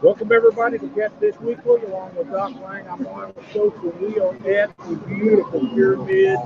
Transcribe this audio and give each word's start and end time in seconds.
Welcome 0.00 0.32
everybody 0.32 0.78
to 0.78 0.88
Catfish 0.88 1.38
Weekly, 1.40 1.82
along 1.82 2.14
with 2.16 2.30
Doc 2.30 2.54
Lang. 2.62 2.88
I'm 2.88 3.06
on 3.08 3.34
the 3.34 3.42
and 3.62 4.00
we 4.00 4.18
are 4.18 4.34
at 4.58 4.74
the 4.78 4.96
beautiful 5.06 5.60
Pyramid 5.68 6.38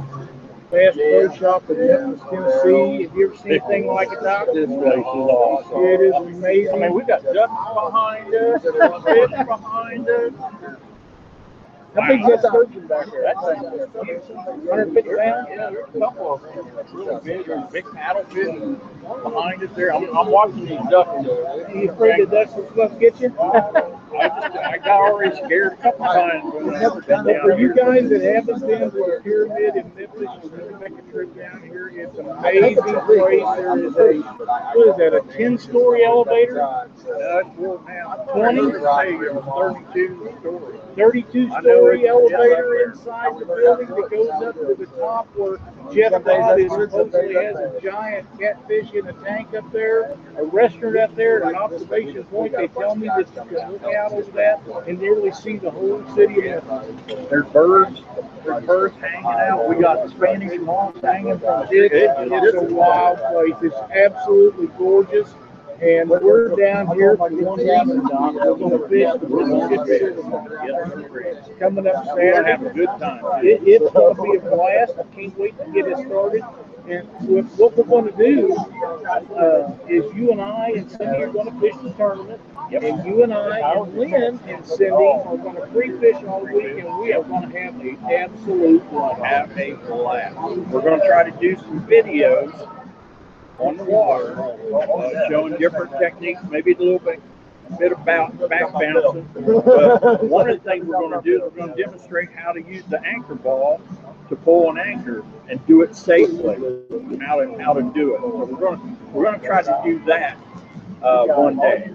Bass 0.73 0.97
Pro 0.97 1.37
Shop 1.37 1.71
in 1.71 1.87
Memphis, 1.87 2.21
Tennessee. 2.29 3.03
Have 3.05 3.15
you 3.15 3.27
ever 3.29 3.37
seen 3.37 3.53
anything 3.53 3.87
like 3.87 4.09
it, 4.11 4.21
Doc? 4.21 4.49
This 4.53 4.67
place 4.67 4.99
is 4.99 5.05
awesome. 5.05 5.85
It 5.85 6.01
is 6.01 6.15
amazing. 6.15 6.74
I 6.74 6.79
mean, 6.79 6.95
we 6.95 7.04
got 7.04 7.22
ducks 7.22 7.53
behind 7.72 8.35
us, 8.35 8.65
and 8.65 9.04
fish 9.04 9.47
behind 9.47 10.09
us. 10.09 10.33
How 11.95 12.07
big's 12.07 12.27
that 12.27 12.41
sturgeon 12.41 12.87
back 12.87 13.06
there? 13.11 13.23
That 13.23 13.35
thing 13.37 13.63
150 14.67 15.11
pounds? 15.17 15.49
Yeah, 15.51 15.71
there's 15.71 15.88
a 15.95 15.99
couple 15.99 16.34
of 16.34 16.43
them 16.43 16.70
really 16.93 17.20
big, 17.24 17.47
there's 17.47 17.70
big 17.73 17.84
paddlefish 17.84 19.23
behind 19.23 19.62
us 19.62 19.70
there. 19.74 19.95
I'm, 19.95 20.16
I'm 20.16 20.30
watching 20.30 20.66
these 20.66 20.79
ducks. 20.91 21.27
You 21.74 21.91
afraid 21.91 22.20
the 22.20 22.27
ducks 22.27 22.55
will 22.55 22.64
come 22.88 22.98
get 22.98 23.20
you? 23.20 23.99
I 24.19 24.28
just, 24.28 24.56
I 24.56 24.78
got 24.78 25.00
already 25.00 25.37
scared 25.37 25.73
a 25.74 25.77
couple 25.77 26.06
times 26.06 26.45
when 26.55 26.74
I 26.74 26.80
never 26.80 27.00
been 27.02 27.24
But 27.24 27.32
down 27.32 27.42
for 27.42 27.50
you 27.59 27.73
here. 27.73 27.74
guys 27.74 28.10
that 28.10 28.23
haven't 28.23 28.60
been 28.60 28.80
to 28.80 28.91
the 28.91 29.20
pyramid 29.23 29.77
in 29.77 29.95
Memphis, 29.95 30.28
you 30.42 30.50
to 30.50 30.78
make 30.78 30.98
a 30.98 31.12
trip 31.12 31.36
down 31.36 31.62
here. 31.62 31.88
It's 31.88 32.19
an 32.19 32.28
amazing 32.28 32.83
place. 32.83 33.42
There 33.56 33.78
is 33.78 33.96
a, 33.96 34.20
what 34.74 34.88
is 34.88 34.96
that, 34.96 35.14
a 35.14 35.20
ten-story 35.36 36.05
elevator? 36.05 36.55
That's 36.55 37.56
four 37.56 37.78
pounds. 37.78 38.30
20? 38.33 38.60
Thirty-two 38.73 40.34
stories. 40.41 40.80
Thirty-two 40.97 41.50
I 41.52 41.61
know 41.61 41.78
story 41.78 42.00
it. 42.00 42.05
Yeah, 42.05 42.11
elevator 42.11 42.91
inside 42.91 43.38
the 43.38 43.47
building 43.47 43.88
that 43.88 44.11
goes 44.11 44.30
up 44.42 44.55
to 44.55 44.74
the 44.74 44.86
top 44.98 45.28
where 45.36 45.58
Jeff 45.92 46.24
Todd 46.24 46.61
is 46.61 46.72
supposedly 46.72 47.34
has 47.34 47.56
a 47.56 47.80
giant 47.83 48.27
catfish 48.38 48.92
in 48.92 49.06
a 49.06 49.12
tank 49.24 49.55
up 49.55 49.70
there, 49.72 50.16
a 50.36 50.45
restaurant 50.45 50.97
up 50.97 51.14
there, 51.14 51.42
an 51.48 51.55
observation 51.55 52.24
point. 52.24 52.52
They 52.56 52.69
tell 52.69 52.97
me 52.97 53.08
can 53.08 53.72
look 53.72 53.83
out 54.00 54.12
over 54.12 54.30
that 54.32 54.62
and 54.88 54.98
nearly 54.98 55.33
see 55.33 55.56
the 55.56 55.70
whole 55.70 56.05
city. 56.14 56.41
There's 57.28 57.47
birds, 57.52 58.02
there's 58.44 58.64
birds 58.64 58.97
hanging 58.97 59.27
out. 59.27 59.69
We 59.69 59.77
got 59.77 60.08
Spanish 60.11 60.58
moss 60.61 60.97
hanging 61.02 61.38
from 61.38 61.69
It's, 61.70 61.72
it. 61.72 61.92
it's 61.92 62.55
a 62.56 62.75
wild 62.75 63.19
place. 63.19 63.55
It's 63.62 63.77
absolutely 63.92 64.69
gorgeous. 64.78 65.33
And 65.80 66.10
we're 66.10 66.55
down 66.56 66.94
here 66.94 67.16
for 67.16 67.30
one 67.30 67.58
reason, 67.58 68.02
We're 68.02 68.88
fish 68.88 69.08
the 69.19 69.28
Mississippi 69.28 70.14
River. 70.94 71.56
Coming 71.58 71.86
up 71.86 72.05
have 72.47 72.66
a 72.66 72.70
good 72.70 72.88
time. 72.98 73.22
It, 73.47 73.62
it's 73.64 73.91
gonna 73.92 74.22
be 74.22 74.36
a 74.36 74.41
blast. 74.41 74.92
I 74.98 75.14
can't 75.14 75.38
wait 75.38 75.56
to 75.58 75.64
get 75.72 75.86
it 75.86 76.06
started. 76.06 76.42
And 76.89 77.06
what, 77.28 77.45
what 77.56 77.77
we're 77.77 77.84
gonna 77.84 78.17
do, 78.17 78.56
uh, 79.36 79.73
is 79.89 80.12
you 80.14 80.33
and 80.33 80.41
I 80.41 80.70
and 80.70 80.91
Cindy 80.91 81.22
are 81.22 81.28
gonna 81.33 81.59
fish 81.61 81.75
the 81.83 81.91
tournament. 81.92 82.41
And 82.72 83.05
you 83.05 83.22
and 83.22 83.33
I 83.33 83.59
and 83.61 83.95
Lynn 83.95 84.41
and 84.47 84.67
Cindy 84.67 84.91
are 84.91 85.37
gonna 85.37 85.67
free 85.72 85.98
fish 85.98 86.22
all 86.25 86.42
week 86.45 86.78
and 86.84 86.98
we 86.98 87.12
are 87.12 87.22
gonna 87.22 87.59
have 87.59 87.81
an 87.81 87.98
absolute 88.11 88.89
blast. 88.91 89.20
Have 89.22 89.59
a 89.59 89.75
blast. 89.75 90.37
We're 90.69 90.83
gonna 90.83 91.06
try 91.06 91.28
to 91.28 91.37
do 91.39 91.56
some 91.56 91.87
videos 91.87 92.53
on 93.59 93.77
the 93.77 93.84
water, 93.84 94.41
uh, 94.41 95.28
showing 95.28 95.56
different 95.56 95.92
techniques, 95.98 96.41
maybe 96.48 96.72
a 96.72 96.78
little 96.78 96.98
bit, 96.98 97.20
bit 97.78 97.92
about 97.92 98.37
back 98.48 98.72
bouncing. 98.72 99.28
But 99.34 100.25
one 100.25 100.48
of 100.48 100.62
the 100.62 100.70
things 100.70 100.87
we're 100.87 101.00
gonna 101.00 101.22
do 101.22 101.44
is 101.44 101.53
we're 101.53 101.67
gonna 101.67 101.77
demonstrate 101.77 102.31
how 102.31 102.53
to 102.53 102.62
use 102.62 102.84
the 102.89 103.05
anchor 103.05 103.34
ball 103.34 103.81
to 104.31 104.36
pull 104.36 104.70
an 104.70 104.78
anchor 104.78 105.25
and 105.48 105.64
do 105.67 105.83
it 105.83 105.95
safely, 105.95 106.55
how 107.20 107.41
to, 107.41 107.59
how 107.62 107.75
to 107.75 107.83
do 107.95 108.14
it. 108.14 108.20
So 108.20 108.45
we're 108.47 108.61
gonna, 108.61 108.97
we're 109.12 109.25
gonna 109.25 109.39
try 109.39 109.62
to 109.62 109.81
do 109.84 110.03
that, 110.06 110.39
uh, 111.03 111.27
one 111.27 111.56
day. 111.56 111.92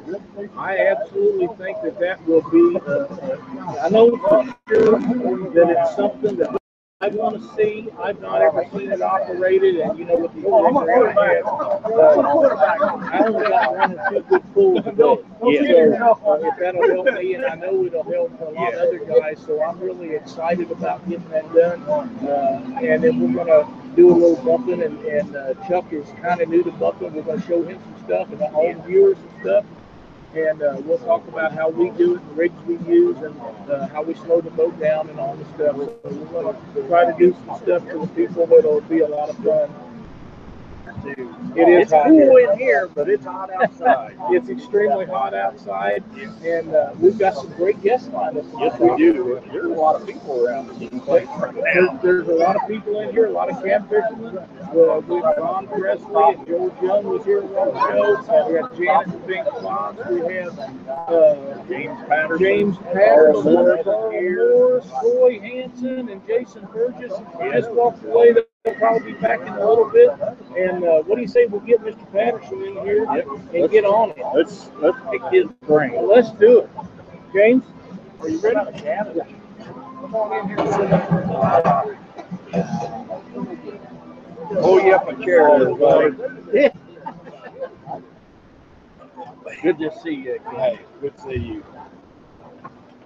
I 0.58 0.78
absolutely 0.88 1.48
think 1.58 1.82
that 1.82 2.00
that 2.00 2.26
will 2.28 2.44
be, 2.52 2.80
uh, 2.86 2.92
uh, 2.92 3.80
I 3.82 3.90
know 3.90 4.12
that 4.12 5.70
it's 5.70 5.96
something 5.96 6.36
that 6.38 6.65
I 7.06 7.10
want 7.10 7.40
to 7.40 7.56
see. 7.56 7.88
I've 8.02 8.20
not 8.20 8.42
ever 8.42 8.66
seen 8.74 8.92
it 8.92 9.00
operated, 9.00 9.76
and 9.76 10.00
you 10.00 10.06
know, 10.06 10.18
with 10.18 10.34
the 10.34 10.42
program 10.42 11.16
I 11.16 11.28
had, 11.28 11.44
uh, 11.44 11.80
I 13.14 13.28
only 13.28 13.48
got 13.48 13.78
one 13.78 14.00
or 14.00 14.10
two 14.10 14.22
good 14.22 14.54
pulls 14.56 14.88
a 14.88 14.92
day. 14.92 15.18
Yeah. 15.44 16.00
So, 16.00 16.20
uh, 16.26 16.40
if 16.42 16.58
that'll 16.58 16.82
help 16.82 17.14
me, 17.14 17.36
and 17.36 17.46
I 17.46 17.54
know 17.54 17.86
it'll 17.86 18.04
help 18.04 18.42
a 18.42 18.46
lot 18.46 18.74
of 18.74 18.80
other 18.80 18.98
guys, 19.06 19.40
so 19.46 19.62
I'm 19.62 19.80
really 19.80 20.16
excited 20.16 20.72
about 20.72 21.08
getting 21.08 21.30
that 21.30 21.54
done. 21.54 21.84
Uh, 21.84 22.80
and 22.82 23.04
then 23.04 23.20
we're 23.20 23.46
gonna 23.46 23.96
do 23.96 24.12
a 24.12 24.16
little 24.16 24.44
bumping, 24.44 24.82
and, 24.82 24.98
and 25.06 25.36
uh, 25.36 25.54
Chuck 25.68 25.94
is 25.94 26.08
kind 26.24 26.42
of 26.42 26.50
new 26.50 26.64
to 26.64 26.72
bumping. 26.72 27.14
We're 27.14 27.22
gonna 27.22 27.42
show 27.44 27.62
him 27.62 27.80
some 27.84 28.06
stuff 28.06 28.32
and 28.32 28.42
all 28.42 28.74
the 28.74 28.82
viewers 28.82 29.18
and 29.18 29.42
stuff 29.42 29.66
and 30.36 30.62
uh, 30.62 30.82
we'll 30.86 30.98
talk 31.00 31.28
about 31.28 31.54
how 31.54 31.70
we 31.70 31.90
do 31.92 32.16
it, 32.16 32.28
the 32.30 32.34
rigs 32.36 32.62
we 32.68 32.78
use, 32.80 33.18
and 33.18 33.40
uh, 33.70 33.88
how 33.88 34.04
we 34.04 34.14
slow 34.16 34.42
the 34.42 34.52
boat 34.52 34.78
down 34.80 35.10
and 35.10 35.20
all 35.20 35.36
the 35.36 35.46
stuff. 35.56 35.76
So 35.76 36.00
we're 36.04 36.44
going 36.44 36.56
to 36.76 36.88
try 36.88 37.06
to 37.12 37.18
do 37.18 37.36
some 37.46 37.62
stuff 37.62 37.88
for 37.90 38.00
the 38.00 38.08
people 38.08 38.46
that'll 38.48 38.82
be 38.82 39.00
a 39.00 39.08
lot 39.08 39.30
of 39.30 39.38
fun. 39.38 39.85
It 41.08 41.70
is 41.70 41.84
It's 41.84 41.92
hot 41.92 42.08
cool 42.08 42.36
here. 42.38 42.52
in 42.52 42.58
here, 42.58 42.88
but 42.88 43.08
it's 43.10 43.26
hot 43.26 43.50
outside. 43.62 44.18
It's 44.32 44.50
extremely 44.50 45.06
hot 45.06 45.34
outside, 45.34 46.04
and 46.44 46.74
uh, 46.74 46.94
we've 47.00 47.18
got 47.18 47.36
some 47.36 47.52
great 47.54 47.82
guests 47.82 48.08
lined 48.10 48.38
up. 48.38 48.46
Yes, 48.60 48.80
we 48.80 48.96
do. 48.98 49.42
There's 49.52 49.66
a 49.66 49.70
lot 49.70 50.00
of 50.02 50.08
people 50.08 50.46
around 50.46 50.68
this 50.80 50.90
place 51.04 51.28
right 51.38 51.54
There's, 51.54 51.92
now. 51.92 52.00
there's 52.02 52.28
a 52.28 52.34
lot 52.34 52.56
of 52.56 52.68
people 52.68 53.00
in 53.02 53.12
here, 53.12 53.26
a 53.26 53.32
lot 53.32 53.50
of 53.50 53.58
catfishermen. 53.58 54.36
Uh, 54.76 55.00
we've 55.08 55.22
got 55.22 55.38
Ron 55.40 55.68
Presley 55.68 56.34
and 56.34 56.48
George 56.48 56.74
Young 56.82 57.04
was 57.06 57.24
here 57.24 57.40
ago. 57.40 57.72
Uh, 57.72 58.50
we 58.50 58.56
have 58.56 58.76
Janet 58.78 59.28
Pink 59.28 59.46
Fox. 59.62 60.10
We 60.10 60.20
have 60.34 60.60
uh, 60.60 61.64
James 61.70 62.00
Patterson. 62.08 62.40
James 62.44 62.78
Patterson, 62.78 63.54
Morris. 63.54 63.86
Roy 65.04 65.40
Hanson, 65.40 66.10
and 66.10 66.26
Jason 66.28 66.68
Burgess 66.74 67.14
just 67.54 67.72
walked 67.72 68.04
away. 68.04 68.34
They'll 68.34 68.74
probably 68.76 69.14
be 69.14 69.20
back 69.20 69.42
in 69.42 69.50
a 69.50 69.66
little 69.70 69.90
bit. 69.90 70.10
And 70.58 70.84
uh, 70.84 71.02
what 71.04 71.16
do 71.16 71.22
you 71.22 71.28
say 71.28 71.46
we 71.46 71.60
get 71.68 71.82
Mr. 71.82 72.10
Patterson 72.12 72.62
in 72.64 72.74
here 72.86 73.06
Yep. 73.14 73.28
and 73.54 73.70
get 73.72 73.84
on 73.86 74.12
it? 74.12 74.24
Let's, 74.34 74.70
let's 74.80 74.98
pick 75.12 75.22
his 75.32 75.46
brain. 75.68 76.08
Let's 76.08 76.32
do 76.32 76.60
it. 76.62 76.70
James, 77.34 77.64
are 78.22 78.30
you 78.30 78.40
ready? 78.40 78.56
Come 78.56 80.16
on 80.16 80.50
in 80.52 80.58
here. 80.58 80.58
Pull 84.62 84.82
you 84.82 84.94
up 84.96 85.08
a 85.10 85.24
chair 85.26 85.60
there, 85.60 85.76
buddy. 85.76 86.16
Good 89.62 89.80
to 89.80 89.92
see 90.04 90.14
you. 90.16 90.40
Hey, 90.52 90.80
good 91.02 91.18
to 91.18 91.24
see 91.24 91.36
you. 91.38 91.64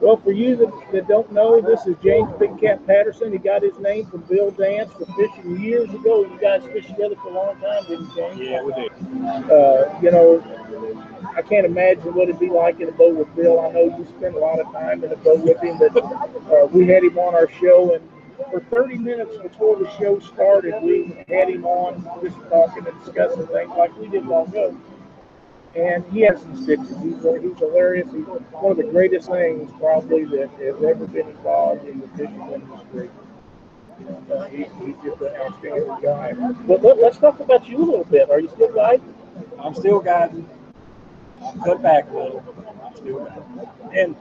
Well, 0.01 0.15
for 0.15 0.31
you 0.31 0.55
that, 0.55 0.71
that 0.93 1.07
don't 1.09 1.29
know, 1.31 1.59
this 1.59 1.85
is 1.85 1.95
James 2.01 2.31
Big 2.39 2.57
Cat 2.59 2.85
Patterson. 2.87 3.33
He 3.33 3.37
got 3.37 3.63
his 3.63 3.77
name 3.79 4.05
from 4.05 4.21
Bill 4.21 4.49
Dance 4.51 4.91
for 4.93 5.05
fishing 5.17 5.59
years 5.59 5.89
ago. 5.89 6.21
You 6.21 6.39
guys 6.39 6.63
fished 6.71 6.87
together 6.87 7.15
for 7.15 7.27
a 7.27 7.33
long 7.33 7.59
time, 7.59 7.83
didn't 7.83 8.09
you, 8.09 8.15
James? 8.15 8.39
Yeah, 8.39 8.63
we 8.63 8.73
did. 8.73 9.51
Uh, 9.51 9.99
you 10.01 10.11
know, 10.11 10.41
I 11.35 11.41
can't 11.41 11.65
imagine 11.65 12.13
what 12.13 12.29
it'd 12.29 12.39
be 12.39 12.49
like 12.49 12.79
in 12.79 12.87
a 12.87 12.93
boat 12.93 13.15
with 13.15 13.35
Bill. 13.35 13.59
I 13.59 13.71
know 13.73 13.97
you 13.97 14.07
spent 14.17 14.35
a 14.35 14.39
lot 14.39 14.59
of 14.59 14.71
time 14.71 15.03
in 15.03 15.11
a 15.11 15.17
boat 15.17 15.41
with 15.41 15.61
him, 15.61 15.77
but 15.77 15.97
uh, 15.97 16.65
we 16.67 16.87
had 16.87 17.03
him 17.03 17.17
on 17.19 17.35
our 17.35 17.49
show, 17.59 17.93
and 17.93 18.09
for 18.51 18.61
30 18.73 18.99
minutes 18.99 19.35
before 19.43 19.77
the 19.77 19.89
show 19.97 20.19
started, 20.19 20.81
we 20.81 21.25
had 21.27 21.49
him 21.49 21.65
on 21.65 22.07
just 22.23 22.37
talking 22.49 22.87
and 22.87 23.03
discussing 23.03 23.45
things 23.47 23.71
like 23.77 23.95
we 23.97 24.07
did 24.07 24.25
long 24.25 24.47
ago. 24.47 24.77
And 25.75 26.03
he 26.11 26.21
has 26.21 26.41
some 26.41 26.55
stitches. 26.63 26.89
He's, 27.01 27.15
he's 27.15 27.57
hilarious. 27.59 28.07
He's 28.11 28.25
one 28.25 28.71
of 28.71 28.77
the 28.77 28.83
greatest 28.83 29.29
things 29.29 29.71
probably 29.79 30.25
that 30.25 30.49
has 30.51 30.83
ever 30.83 31.05
been 31.07 31.27
involved 31.27 31.85
in 31.87 31.99
the 31.99 32.07
fishing 32.09 32.51
industry. 32.51 33.09
Uh, 34.31 34.45
he, 34.45 34.63
he's 34.83 34.95
just 35.03 35.21
an 35.21 35.35
outstanding 35.35 35.97
guy. 36.01 36.33
But 36.67 36.81
let, 36.81 36.97
let's 36.97 37.17
talk 37.17 37.39
about 37.39 37.67
you 37.67 37.77
a 37.77 37.85
little 37.85 38.03
bit. 38.05 38.29
Are 38.31 38.39
you 38.39 38.49
still 38.49 38.73
guiding? 38.73 39.13
I'm 39.59 39.75
still 39.75 39.99
guiding. 39.99 40.49
Cut 41.63 41.81
back 41.81 42.09
a 42.09 42.13
little. 42.13 42.43
I'm 42.83 42.95
still 42.95 43.25
guiding. 43.25 43.69
And 43.93 44.15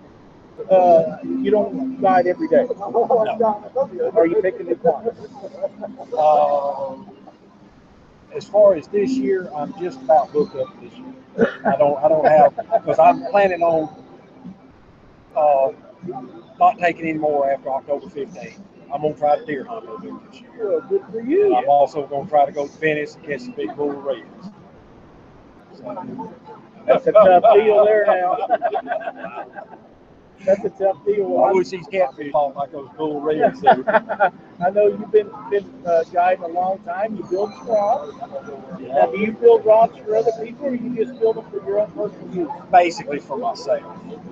uh, 0.71 1.19
you 1.25 1.51
don't 1.51 2.01
guide 2.01 2.27
every 2.27 2.49
day. 2.49 2.67
No. 2.69 4.13
Are 4.17 4.27
you 4.27 4.43
taking 4.43 4.67
new 4.67 4.77
clients? 4.77 5.21
Um, 6.19 7.18
as 8.35 8.47
far 8.47 8.75
as 8.75 8.89
this 8.89 9.11
year, 9.11 9.51
I'm 9.55 9.73
just 9.79 10.01
about 10.03 10.33
booked 10.33 10.57
up 10.57 10.69
this 10.81 10.93
year. 10.93 11.61
I 11.65 11.77
don't, 11.77 12.03
I 12.03 12.09
don't 12.09 12.27
have, 12.27 12.57
because 12.57 12.99
I'm 12.99 13.25
planning 13.27 13.63
on, 13.63 14.05
uh, 15.37 15.73
not 16.59 16.79
taking 16.79 17.07
any 17.07 17.19
more 17.19 17.51
after 17.51 17.71
October 17.71 18.07
15th. 18.07 18.61
I'm 18.93 19.03
gonna 19.03 19.15
try 19.15 19.39
to 19.39 19.45
deer 19.45 19.65
hunt 19.65 19.87
a 19.87 19.93
little 19.93 20.19
bit 20.19 20.33
this 20.33 20.41
year. 20.41 20.51
Well, 20.59 20.81
good 20.89 21.05
for 21.11 21.21
you. 21.21 21.55
I'm 21.55 21.69
also 21.69 22.07
gonna 22.07 22.29
try 22.29 22.47
to 22.47 22.53
go 22.53 22.67
to 22.67 22.79
Venice 22.79 23.17
and 23.17 23.25
catch 23.25 23.41
some 23.41 23.53
big 23.53 23.77
bull 23.77 23.93
reds. 23.93 24.51
So, 25.77 26.19
That's 26.87 27.07
a 27.07 27.13
tough 27.13 27.55
deal 27.55 27.85
there 27.85 28.07
now. 28.07 28.47
that's 30.45 30.65
a 30.65 30.71
tough 30.71 31.05
deal. 31.05 31.45
I 31.45 31.53
wish 31.53 31.69
these 31.71 31.87
catfish 31.87 32.33
fought 32.33 32.57
like 32.57 32.73
those 32.73 32.89
bull 32.97 33.21
reds. 33.21 33.63
I 33.67 34.71
know 34.71 34.87
you've 34.87 35.11
been 35.13 35.31
been 35.51 35.71
uh, 35.87 36.05
guiding 36.05 36.45
a 36.45 36.49
long 36.49 36.79
time. 36.81 37.17
You 37.17 37.25
build 37.25 37.51
rods. 37.67 38.17
Now, 38.81 39.07
do 39.07 39.19
you 39.19 39.33
build 39.33 39.65
rods 39.65 39.97
for 39.99 40.17
other 40.17 40.33
people, 40.43 40.67
or 40.67 40.75
you 40.75 40.95
just 40.97 41.19
build 41.21 41.37
them 41.37 41.51
for 41.51 41.57
your 41.65 41.81
own 41.81 41.91
personal 41.93 42.35
use? 42.35 42.51
basically 42.71 43.19
for 43.19 43.37
myself 43.39 43.83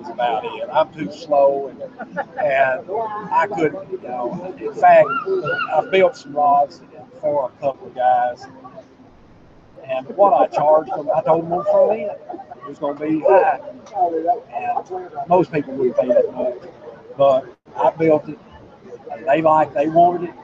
is 0.01 0.09
about 0.09 0.45
it. 0.45 0.69
I'm 0.71 0.93
too 0.93 1.11
slow 1.11 1.67
and 1.67 1.81
and 2.39 2.89
I 3.31 3.47
couldn't, 3.47 3.91
you 3.91 4.01
know. 4.01 4.55
In 4.59 4.73
fact, 4.73 5.07
I 5.73 5.87
built 5.91 6.15
some 6.17 6.33
rods 6.33 6.81
for 7.21 7.49
a 7.49 7.61
couple 7.61 7.87
of 7.87 7.95
guys, 7.95 8.45
and 9.89 10.07
what 10.15 10.33
I 10.33 10.47
charged 10.47 10.91
them, 10.91 11.09
I 11.15 11.21
told 11.21 11.45
them 11.45 11.53
on 11.53 11.63
front 11.65 11.99
end 11.99 12.11
it 12.57 12.67
was 12.67 12.79
going 12.79 12.97
to 12.97 13.07
be 13.07 13.19
high, 13.21 13.59
and 14.53 15.29
most 15.29 15.51
people 15.51 15.73
wouldn't 15.75 15.97
pay 15.97 16.07
that 16.07 16.33
much, 16.33 16.55
but 17.17 17.45
I 17.75 17.89
built 17.91 18.29
it. 18.29 18.39
And 19.11 19.25
they 19.27 19.41
liked, 19.41 19.73
they 19.73 19.87
wanted 19.87 20.29
it. 20.29 20.35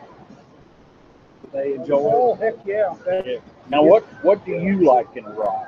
They 1.51 1.73
enjoyed 1.73 2.05
it. 2.05 2.11
Oh 2.13 2.35
heck 2.35 2.55
yeah! 2.65 2.95
That- 3.05 3.41
Now, 3.69 3.83
what, 3.83 4.03
what 4.23 4.43
do 4.45 4.51
you 4.51 4.83
like 4.85 5.15
in 5.15 5.25
a 5.25 5.29
rod 5.31 5.67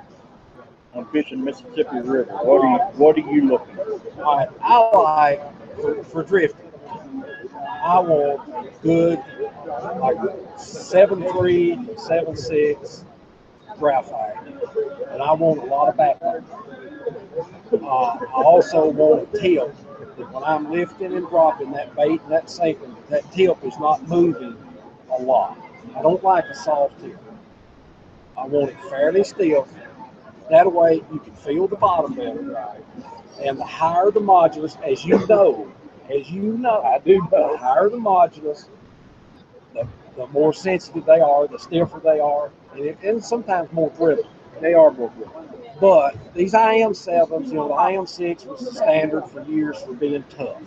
on 0.93 1.05
fishing 1.11 1.43
Mississippi 1.43 1.99
River? 2.01 2.23
What 2.43 2.63
are 2.63 2.71
you, 2.71 2.79
what 2.97 3.17
are 3.17 3.19
you 3.31 3.47
looking 3.49 3.75
for? 3.75 4.23
All 4.23 4.37
right, 4.37 4.49
I 4.61 4.77
like 4.97 5.75
for, 5.81 6.03
for 6.05 6.23
drifting. 6.23 6.71
I 7.83 7.99
want 7.99 8.81
good, 8.81 9.21
like 9.99 10.17
seven 10.57 11.27
three, 11.29 11.77
seven 11.97 12.35
six 12.35 13.05
graphite, 13.77 14.37
and 15.11 15.21
I 15.21 15.31
want 15.33 15.61
a 15.61 15.65
lot 15.65 15.89
of 15.89 15.97
backbone. 15.97 16.45
Uh, 17.71 17.85
I 17.85 18.43
also 18.43 18.87
want 18.89 19.27
a 19.33 19.39
tip 19.39 19.75
that 20.17 20.31
when 20.31 20.43
I'm 20.43 20.71
lifting 20.71 21.13
and 21.13 21.27
dropping 21.27 21.71
that 21.73 21.95
bait 21.95 22.21
and 22.21 22.31
that 22.31 22.49
sinking, 22.49 22.95
that 23.09 23.29
tip 23.31 23.57
is 23.63 23.77
not 23.79 24.07
moving 24.07 24.55
a 25.11 25.21
lot. 25.21 25.57
I 25.95 26.01
don't 26.01 26.23
like 26.23 26.45
a 26.45 26.55
soft 26.55 26.99
tip. 27.01 27.17
I 28.37 28.45
want 28.47 28.71
it 28.71 28.81
fairly 28.89 29.23
stiff. 29.23 29.67
That 30.49 30.71
way 30.71 31.03
you 31.11 31.19
can 31.19 31.33
feel 31.35 31.67
the 31.67 31.75
bottom 31.75 32.13
better, 32.13 32.41
right? 32.41 32.83
And 33.41 33.57
the 33.57 33.65
higher 33.65 34.11
the 34.11 34.19
modulus, 34.19 34.81
as 34.83 35.03
you 35.03 35.25
know, 35.27 35.71
as 36.09 36.29
you 36.29 36.57
know, 36.57 36.81
I 36.81 36.99
do 36.99 37.25
the 37.31 37.37
know. 37.37 37.57
higher 37.57 37.89
the 37.89 37.97
modulus, 37.97 38.67
the, 39.73 39.87
the 40.15 40.27
more 40.27 40.53
sensitive 40.53 41.05
they 41.05 41.19
are, 41.19 41.47
the 41.47 41.59
stiffer 41.59 41.99
they 42.03 42.19
are, 42.19 42.51
and, 42.75 42.97
and 43.03 43.23
sometimes 43.23 43.71
more 43.71 43.89
brittle. 43.91 44.29
They 44.61 44.73
are 44.73 44.91
more 44.91 45.11
good. 45.17 45.29
But 45.81 46.15
these 46.33 46.53
IM 46.53 46.93
sevens, 46.93 47.49
you 47.49 47.55
know, 47.55 47.67
the 47.67 47.89
IM 47.89 48.07
six 48.07 48.45
was 48.45 48.61
the 48.61 48.71
standard 48.71 49.25
for 49.27 49.43
years 49.43 49.81
for 49.81 49.93
being 49.93 50.23
tough, 50.29 50.61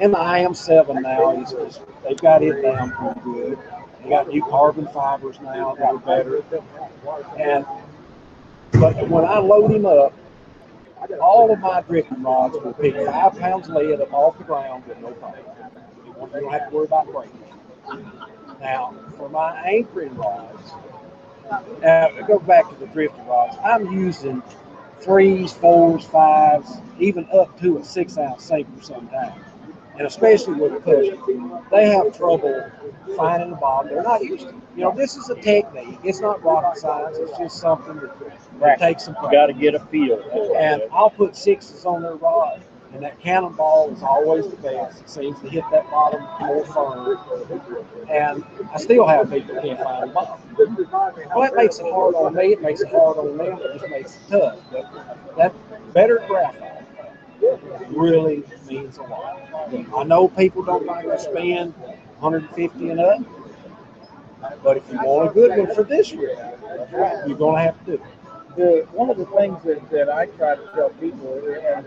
and 0.00 0.14
the 0.14 0.36
IM 0.38 0.54
seven 0.54 1.02
now 1.02 1.42
is, 1.42 1.52
is 1.52 1.80
they've 2.02 2.16
got 2.16 2.42
it 2.42 2.62
down 2.62 2.90
pretty 2.92 3.20
good. 3.20 3.58
They 4.02 4.08
got 4.08 4.28
new 4.28 4.42
carbon 4.44 4.88
fibers 4.88 5.38
now 5.40 5.74
that 5.74 5.84
are 5.84 5.98
better, 5.98 6.42
and 7.38 7.66
but 8.72 9.08
when 9.08 9.24
I 9.24 9.38
load 9.38 9.70
him 9.70 9.84
up, 9.84 10.14
all 11.20 11.52
of 11.52 11.60
my 11.60 11.82
drifting 11.82 12.22
rods 12.22 12.54
will 12.54 12.72
pick 12.72 12.94
five 13.06 13.38
pounds 13.38 13.68
lead 13.68 14.00
up 14.00 14.12
off 14.12 14.38
the 14.38 14.44
ground 14.44 14.84
with 14.86 14.98
no 14.98 15.12
problem. 15.12 15.44
You 16.06 16.14
don't 16.40 16.52
have 16.52 16.70
to 16.70 16.74
worry 16.76 16.86
about 16.86 17.12
breaking. 17.12 17.44
Now, 18.60 18.94
for 19.18 19.28
my 19.28 19.60
anchoring 19.62 20.14
rods, 20.16 20.72
uh, 21.50 22.08
go 22.26 22.38
back 22.38 22.68
to 22.70 22.74
the 22.76 22.86
drifting 22.86 23.26
rods. 23.26 23.56
I'm 23.64 23.90
using 23.92 24.42
threes, 25.00 25.52
fours, 25.52 26.04
fives, 26.04 26.78
even 26.98 27.26
up 27.32 27.58
to 27.60 27.78
a 27.78 27.84
six 27.84 28.16
ounce 28.18 28.44
sinker 28.44 28.82
sometimes. 28.82 29.44
And 29.98 30.06
especially 30.06 30.54
with 30.54 30.72
a 30.74 30.80
cushion, 30.80 31.18
they 31.70 31.88
have 31.88 32.16
trouble 32.16 32.70
finding 33.16 33.50
the 33.50 33.56
bottom. 33.56 33.90
They're 33.90 34.02
not 34.02 34.22
used 34.22 34.48
to. 34.48 34.54
it. 34.54 34.54
You 34.76 34.82
know, 34.84 34.92
this 34.94 35.16
is 35.16 35.30
a 35.30 35.34
technique. 35.36 35.98
It's 36.04 36.20
not 36.20 36.42
rocket 36.42 36.76
science. 36.78 37.18
It's 37.18 37.36
just 37.38 37.58
something 37.58 37.96
that, 37.96 38.10
that 38.60 38.78
takes 38.78 39.04
some 39.04 39.14
You 39.14 39.20
practice. 39.20 39.32
gotta 39.32 39.52
get 39.54 39.74
a 39.74 39.80
feel. 39.80 40.20
And 40.56 40.82
I'll 40.92 41.10
put 41.10 41.36
sixes 41.36 41.84
on 41.86 42.02
their 42.02 42.16
rod. 42.16 42.62
And 42.92 43.02
that 43.02 43.20
cannonball 43.20 43.92
is 43.92 44.02
always 44.02 44.48
the 44.48 44.56
best. 44.56 45.02
It 45.02 45.10
seems 45.10 45.38
to 45.40 45.48
hit 45.48 45.64
that 45.70 45.90
bottom 45.90 46.22
more 46.40 46.64
firm. 46.66 47.18
And 48.08 48.44
I 48.72 48.78
still 48.78 49.06
have 49.06 49.30
people 49.30 49.60
can't 49.60 49.78
find 49.78 50.08
the 50.08 50.14
bottom. 50.14 50.40
Well, 50.56 51.42
that 51.42 51.54
makes 51.56 51.78
it 51.78 51.92
hard 51.92 52.14
on 52.14 52.34
me. 52.34 52.52
It 52.52 52.62
makes 52.62 52.80
it 52.80 52.88
hard 52.88 53.18
on 53.18 53.36
them. 53.36 53.58
It 53.58 53.78
just 53.78 53.88
makes 53.90 54.16
it 54.16 54.20
tough. 54.30 54.58
But 54.70 55.36
that 55.36 55.52
better 55.92 56.24
graphite 56.26 56.86
really 57.88 58.42
means 58.66 58.98
a 58.98 59.02
lot. 59.02 59.42
I 59.94 60.04
know 60.04 60.28
people 60.28 60.62
don't 60.62 60.86
like 60.86 61.04
to 61.06 61.18
spend 61.18 61.74
150 62.20 62.90
and 62.90 63.00
up, 63.00 63.20
but 64.62 64.76
if 64.78 64.90
you 64.90 64.98
want 64.98 65.28
a 65.30 65.32
good 65.32 65.58
one 65.58 65.74
for 65.74 65.82
this 65.82 66.12
year, 66.12 66.56
you're 67.26 67.36
going 67.36 67.56
to 67.56 67.62
have 67.62 67.78
to 67.84 67.84
do 67.84 67.92
it. 67.94 68.00
The, 68.56 68.86
one 68.92 69.10
of 69.10 69.16
the 69.18 69.26
things 69.26 69.62
that, 69.64 69.88
that 69.90 70.08
I 70.08 70.26
try 70.26 70.56
to 70.56 70.70
tell 70.74 70.90
people, 70.90 71.34
and 71.34 71.86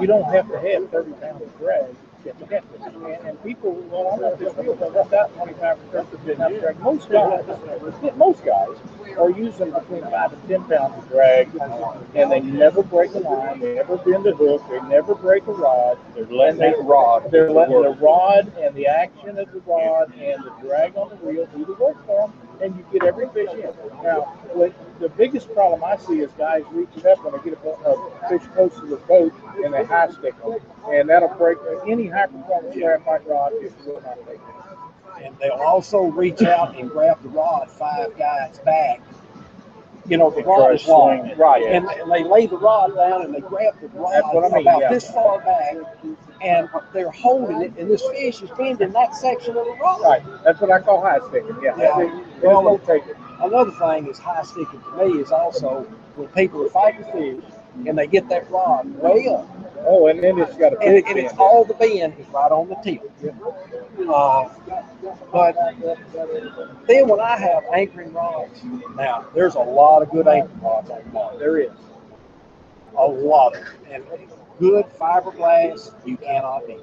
you 0.00 0.06
don't 0.06 0.24
have 0.32 0.48
to 0.48 0.58
have 0.58 0.90
30 0.90 1.12
pounds 1.14 1.42
of 1.42 1.58
drag 1.58 1.94
to 2.24 2.46
get 2.46 2.64
it. 2.74 2.80
And, 2.82 3.04
and 3.04 3.42
people, 3.42 3.72
well, 3.90 4.12
I'm 4.14 4.20
not 4.20 4.38
just 4.38 4.56
people, 4.56 4.76
but 4.76 5.10
that 5.10 5.34
25 5.34 5.78
or 5.92 6.04
30 6.04 6.34
pounds 6.36 6.54
of 6.54 6.60
drag. 6.60 6.80
Most 6.80 7.10
guys, 7.10 8.16
most 8.16 8.44
guys 8.44 8.76
are 9.18 9.30
using 9.30 9.70
between 9.72 10.02
5 10.02 10.32
and 10.32 10.48
10 10.48 10.64
pounds 10.64 10.98
of 10.98 11.08
drag, 11.08 11.48
and 12.14 12.30
they 12.30 12.40
never 12.40 12.82
break 12.82 13.12
a 13.14 13.18
line, 13.18 13.60
they 13.60 13.74
never 13.74 13.96
bend 13.98 14.26
a 14.26 14.34
hook, 14.34 14.62
they 14.70 14.80
never 14.82 15.14
break 15.14 15.46
a 15.46 15.52
rod. 15.52 15.98
They're 16.14 16.26
letting 16.26 16.58
that 16.58 16.82
rod. 16.82 17.30
They're 17.30 17.50
letting 17.50 17.82
the 17.82 17.96
rod 18.00 18.52
and 18.58 18.74
the 18.74 18.86
action 18.86 19.38
of 19.38 19.52
the 19.52 19.60
rod 19.60 20.14
and 20.14 20.42
the 20.44 20.52
drag 20.62 20.96
on 20.96 21.10
the 21.10 21.16
reel 21.16 21.46
do 21.46 21.64
the 21.64 21.74
work 21.74 22.06
for 22.06 22.28
them, 22.28 22.51
and 22.62 22.76
you 22.76 22.84
get 22.92 23.04
every 23.04 23.28
fish 23.30 23.50
in. 23.52 23.72
Now, 24.02 24.22
what, 24.54 24.72
the 25.00 25.08
biggest 25.08 25.52
problem 25.52 25.82
I 25.84 25.96
see 25.96 26.20
is 26.20 26.30
guys 26.38 26.62
reaching 26.70 27.06
up 27.06 27.24
when 27.24 27.32
they 27.32 27.50
get 27.50 27.58
a, 27.64 27.68
a 27.68 28.28
fish 28.28 28.46
close 28.54 28.74
to 28.76 28.86
the 28.86 28.96
boat 28.96 29.32
and 29.64 29.74
they 29.74 29.84
high 29.84 30.10
stick 30.10 30.40
them, 30.42 30.58
and 30.88 31.08
that'll 31.08 31.28
break 31.30 31.58
any 31.86 32.06
high 32.06 32.26
performance 32.26 32.74
graphite 32.76 33.26
rod 33.28 33.52
just 33.60 33.76
will 33.84 34.00
not 34.02 34.16
take 34.26 34.36
it. 34.36 35.24
and 35.24 35.36
they'll 35.38 35.52
also 35.52 36.02
reach 36.04 36.42
out 36.42 36.76
and 36.78 36.90
grab 36.90 37.20
the 37.22 37.28
rod 37.30 37.70
five 37.70 38.16
guys 38.16 38.58
back. 38.60 39.00
You 40.06 40.16
know, 40.16 40.30
the 40.30 40.42
rod 40.42 40.74
is 40.74 40.86
long, 40.86 41.32
right? 41.36 41.62
And, 41.62 41.86
and 41.86 42.10
they 42.10 42.24
lay 42.24 42.46
the 42.46 42.58
rod 42.58 42.94
down 42.94 43.22
and 43.22 43.34
they 43.34 43.40
grab 43.40 43.80
the 43.80 43.88
rod 43.88 44.12
That's 44.12 44.34
what 44.34 44.44
I 44.52 44.56
mean, 44.56 44.66
about 44.66 44.80
yeah. 44.82 44.92
this 44.92 45.10
far 45.10 45.40
back, 45.40 45.76
and 46.42 46.68
they're 46.92 47.10
holding 47.10 47.62
it, 47.62 47.72
and 47.78 47.90
this 47.90 48.02
fish 48.08 48.42
is 48.42 48.50
bending 48.58 48.92
that 48.92 49.14
section 49.14 49.56
of 49.56 49.64
the 49.64 49.76
rod. 49.80 50.00
Right, 50.02 50.22
that's 50.44 50.60
what 50.60 50.70
I 50.70 50.80
call 50.80 51.00
high 51.00 51.20
sticking. 51.28 51.56
Yeah, 51.62 51.76
Yeah. 51.76 52.24
They 52.40 52.48
won't 52.48 52.84
take 52.84 53.06
it. 53.06 53.16
Another 53.40 53.70
thing 53.72 54.06
is 54.08 54.18
high 54.18 54.42
sticking 54.42 54.80
to 54.80 55.04
me 55.06 55.20
is 55.20 55.30
also 55.30 55.82
when 56.16 56.28
people 56.28 56.64
are 56.64 56.68
fighting 56.70 57.04
fish 57.12 57.44
and 57.86 57.96
they 57.98 58.06
get 58.06 58.28
that 58.28 58.50
rod 58.50 58.86
way 59.00 59.28
up, 59.28 59.48
Oh, 59.84 60.06
and 60.06 60.22
then 60.22 60.38
it's 60.38 60.56
got 60.56 60.74
a 60.74 60.78
and, 60.80 61.04
and 61.06 61.18
it's 61.18 61.34
all 61.38 61.64
the 61.64 61.74
bend 61.74 62.14
is 62.18 62.28
right 62.28 62.52
on 62.52 62.68
the 62.68 62.76
tip. 62.76 63.02
Uh, 64.08 64.48
but 65.32 65.56
then 66.86 67.08
when 67.08 67.20
I 67.20 67.36
have 67.36 67.64
anchoring 67.72 68.12
rods, 68.12 68.62
now 68.96 69.26
there's 69.34 69.54
a 69.54 69.60
lot 69.60 70.02
of 70.02 70.10
good 70.10 70.28
anchoring 70.28 70.60
rods 70.60 70.90
on 70.90 71.02
the 71.04 71.10
market. 71.10 71.38
There 71.38 71.58
is. 71.58 71.70
A 72.96 73.06
lot 73.06 73.56
of 73.56 73.64
them. 73.64 73.74
And 73.90 74.04
good 74.62 74.86
fiberglass, 75.00 75.92
you 76.06 76.16
cannot 76.16 76.64
beat. 76.68 76.78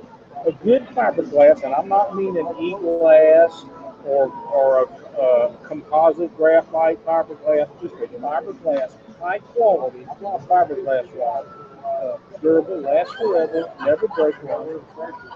a 0.45 0.51
good 0.51 0.85
fiberglass, 0.87 1.63
and 1.63 1.73
I'm 1.73 1.87
not 1.87 2.13
meaning 2.13 2.45
e-glass 2.59 3.63
or 4.05 4.27
or 4.53 4.83
a, 4.83 5.21
a 5.21 5.57
composite 5.63 6.35
graphite 6.35 7.03
fiberglass, 7.05 7.69
just 7.81 7.95
a 7.95 8.07
fiberglass, 8.19 8.91
high 9.21 9.39
quality 9.39 10.05
fiberglass 10.19 11.07
rod. 11.17 11.45
Uh, 11.85 12.17
durable, 12.41 12.79
lasts 12.81 13.13
forever, 13.15 13.71
never 13.81 14.07
break 14.09 14.35
one. 14.43 14.81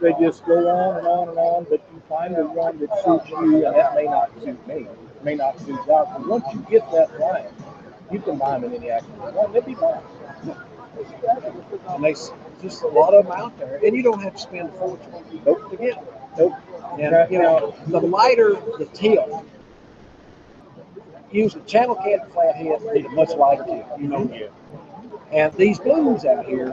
They 0.01 0.13
just 0.23 0.45
go 0.45 0.67
on 0.67 0.97
and 0.97 1.07
on 1.07 1.29
and 1.29 1.37
on, 1.37 1.65
but 1.69 1.81
you 1.93 2.01
find 2.07 2.35
the 2.35 2.45
one 2.45 2.77
that 2.79 2.89
suits 3.03 3.29
you, 3.29 3.65
and 3.65 3.75
that 3.75 3.95
may 3.95 4.03
not 4.03 4.29
suit 4.41 4.67
me, 4.67 4.87
may 5.23 5.35
not 5.35 5.59
suit 5.61 5.79
Doc. 5.87 6.07
Once 6.27 6.45
you 6.53 6.59
get 6.69 6.89
that 6.91 7.19
line, 7.19 7.47
you 8.11 8.19
can 8.19 8.37
buy 8.37 8.59
them 8.59 8.65
in 8.65 8.75
any 8.75 8.89
action 8.91 9.11
you 9.15 9.31
want, 9.31 9.53
they'll 9.53 9.61
be 9.61 9.75
fine. 9.75 10.01
And 11.89 12.03
there's 12.03 12.31
just 12.61 12.83
a 12.83 12.87
lot 12.87 13.13
of 13.13 13.25
them 13.25 13.33
out 13.33 13.57
there. 13.57 13.79
And 13.83 13.95
you 13.95 14.03
don't 14.03 14.21
have 14.21 14.35
to 14.35 14.41
spend 14.41 14.69
a 14.69 14.71
fortune 14.73 15.11
Nope. 15.45 15.69
to 15.71 15.77
get 15.77 15.95
them. 15.95 16.05
Nope. 16.37 16.53
And 16.99 17.31
you 17.31 17.41
know, 17.41 17.75
the 17.87 17.99
lighter 17.99 18.53
the 18.77 18.85
tip, 18.93 19.19
use 21.31 21.55
a 21.55 21.59
channel 21.61 21.95
cat 21.95 22.31
flathead 22.31 22.81
need 22.93 23.05
a 23.05 23.09
much 23.09 23.29
lighter 23.31 23.63
tip. 23.65 23.85
You 23.99 24.07
know 24.07 24.25
that. 24.25 24.51
And 25.31 25.51
these 25.55 25.79
blues 25.79 26.25
out 26.25 26.45
here, 26.45 26.69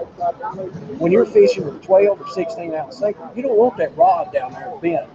when 0.99 1.11
you're 1.13 1.25
fishing 1.25 1.65
with 1.65 1.83
12 1.83 2.21
or 2.21 2.29
16 2.29 2.75
ounce 2.75 2.99
sinker, 2.99 3.31
you 3.35 3.43
don't 3.43 3.57
want 3.57 3.79
that 3.79 3.97
rod 3.97 4.33
down 4.33 4.53
there 4.53 4.73
bent 4.83 5.09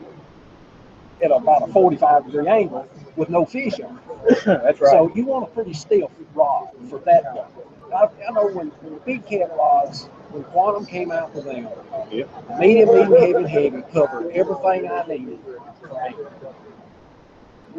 at 1.23 1.31
about 1.31 1.69
a 1.69 1.71
45 1.71 2.25
degree 2.25 2.47
angle 2.47 2.87
with 3.15 3.29
no 3.29 3.45
fish 3.45 3.79
on 3.79 3.99
it. 4.27 4.43
That's 4.45 4.81
right. 4.81 4.91
So 4.91 5.11
you 5.15 5.25
want 5.25 5.43
a 5.43 5.47
pretty 5.47 5.73
stiff 5.73 6.09
rod 6.33 6.69
for 6.89 6.99
that 6.99 7.23
one. 7.35 7.45
I, 7.93 8.07
I 8.27 8.31
know 8.31 8.47
when, 8.47 8.67
when 8.67 8.93
the 8.93 8.99
big 9.01 9.25
cat 9.25 9.51
rods, 9.57 10.05
when 10.31 10.43
Quantum 10.45 10.85
came 10.85 11.11
out 11.11 11.33
with 11.33 11.45
them, 11.45 11.67
Yep. 12.11 12.29
medium, 12.59 12.89
medium, 12.89 13.11
heavy, 13.13 13.33
and 13.33 13.47
heavy 13.49 13.81
covered 13.93 14.31
everything 14.31 14.89
I 14.91 15.05
needed. 15.07 15.39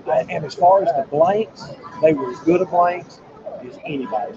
I- 0.07 0.27
And 0.29 0.45
as 0.45 0.55
far 0.55 0.83
as 0.83 0.89
the 0.95 1.07
blanks, 1.11 1.65
they 2.03 2.13
were 2.13 2.31
as 2.31 2.39
good 2.41 2.61
a 2.61 2.67
blanks 2.67 3.21
as 3.67 3.79
anybody's. 3.85 4.37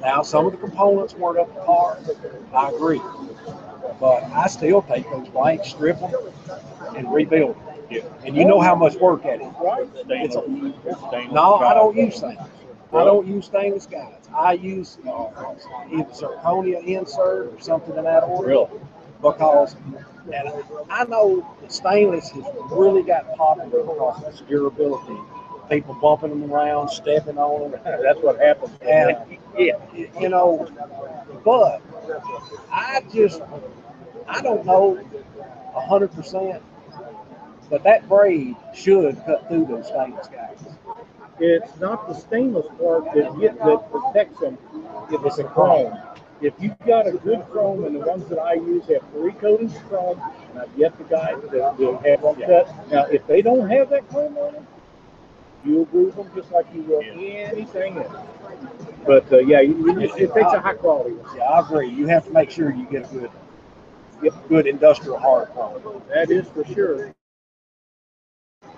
Now, 0.00 0.22
some 0.22 0.46
of 0.46 0.52
the 0.52 0.58
components 0.58 1.14
weren't 1.14 1.38
up 1.38 1.54
to 1.54 1.60
par. 1.64 1.98
I 2.52 2.70
agree. 2.70 3.00
But 4.00 4.24
I 4.24 4.46
still 4.48 4.82
take 4.82 5.08
those 5.10 5.28
blanks, 5.28 5.68
strip 5.70 5.98
them, 6.00 6.12
and 6.96 7.12
rebuild 7.12 7.54
them. 7.56 7.62
Yeah. 7.90 8.00
And 8.24 8.36
you 8.36 8.44
know 8.44 8.60
how 8.60 8.74
much 8.74 8.94
work 8.96 9.22
that 9.22 9.40
is. 9.40 9.52
Right? 9.62 9.88
It's 10.08 10.34
a- 10.34 10.40
Stainless 11.08 11.32
No, 11.32 11.54
I 11.56 11.74
don't 11.74 11.96
use 11.96 12.16
stainless. 12.16 12.48
I 12.94 13.04
don't 13.04 13.26
use 13.26 13.46
stainless 13.46 13.86
guides. 13.86 14.28
I 14.34 14.52
use 14.54 14.98
uh, 15.06 15.54
either 15.90 16.04
zirconia 16.10 16.84
insert 16.84 17.52
or 17.54 17.60
something 17.60 17.96
in 17.96 18.04
that 18.04 18.22
order. 18.24 18.48
Really? 18.48 18.68
Because, 19.22 19.76
and 20.32 20.52
I 20.90 21.04
know 21.04 21.46
stainless 21.68 22.30
has 22.30 22.44
really 22.70 23.02
got 23.02 23.34
popular 23.36 23.82
because 23.82 24.22
of 24.22 24.28
its 24.28 24.40
durability. 24.42 25.16
People 25.70 25.94
bumping 25.94 26.30
them 26.40 26.52
around, 26.52 26.88
stepping 26.90 27.38
on 27.38 27.70
them. 27.70 27.80
That's 27.84 28.18
what 28.20 28.38
happens. 28.38 28.72
And- 28.82 29.38
Yeah. 29.58 29.74
You 30.18 30.30
know, 30.30 30.66
but 31.44 31.82
I 32.70 33.02
just, 33.12 33.42
I 34.26 34.40
don't 34.40 34.64
know 34.64 34.98
a 35.74 35.80
hundred 35.86 36.10
percent, 36.12 36.62
but 37.68 37.82
that 37.84 38.08
braid 38.08 38.56
should 38.74 39.22
cut 39.26 39.46
through 39.48 39.66
those 39.66 39.88
stainless 39.88 40.28
guides. 40.28 40.64
It's 41.40 41.76
not 41.80 42.08
the 42.08 42.14
stainless 42.14 42.66
part 42.78 43.04
that 43.14 43.38
get, 43.40 43.58
that 43.58 43.90
protects 43.90 44.38
them, 44.40 44.58
it's 45.10 45.38
a 45.38 45.44
chrome. 45.44 45.98
If 46.40 46.54
you've 46.58 46.78
got 46.80 47.06
a 47.06 47.12
good 47.12 47.44
chrome, 47.50 47.84
and 47.84 47.94
the 47.94 48.00
ones 48.00 48.28
that 48.28 48.38
I 48.38 48.54
use 48.54 48.84
have 48.86 49.02
three 49.12 49.32
coatings 49.32 49.76
of 49.76 49.88
chrome, 49.88 50.20
and 50.50 50.58
I've 50.60 50.76
yet 50.76 50.96
the 50.98 51.04
guy 51.04 51.34
that 51.34 51.78
will 51.78 51.98
have 51.98 52.22
them 52.22 52.34
cut. 52.34 52.90
Now, 52.90 53.04
if 53.04 53.26
they 53.26 53.42
don't 53.42 53.68
have 53.70 53.90
that 53.90 54.08
chrome 54.08 54.36
on 54.36 54.54
them, 54.54 54.66
you'll 55.64 55.84
groove 55.86 56.16
them 56.16 56.28
just 56.34 56.50
like 56.50 56.66
you 56.74 56.82
will 56.82 57.02
anything 57.02 57.98
else. 57.98 58.26
But, 59.06 59.32
uh, 59.32 59.38
yeah, 59.38 59.60
you, 59.60 59.76
you 59.86 60.00
just, 60.00 60.18
it 60.18 60.34
takes 60.34 60.52
a 60.52 60.60
high 60.60 60.74
quality 60.74 61.12
one. 61.14 61.36
Yeah, 61.36 61.44
I 61.44 61.60
agree. 61.60 61.88
You 61.88 62.06
have 62.08 62.24
to 62.26 62.32
make 62.32 62.50
sure 62.50 62.72
you 62.72 62.86
get 62.86 63.10
a 63.10 63.14
good, 63.14 63.30
get 64.22 64.48
good 64.48 64.66
industrial 64.66 65.18
hard 65.18 65.48
chrome. 65.50 66.02
That 66.12 66.30
is 66.30 66.48
for 66.48 66.64
sure. 66.64 67.14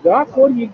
Doc, 0.03 0.37
what 0.37 0.53
do 0.53 0.59
you, 0.59 0.73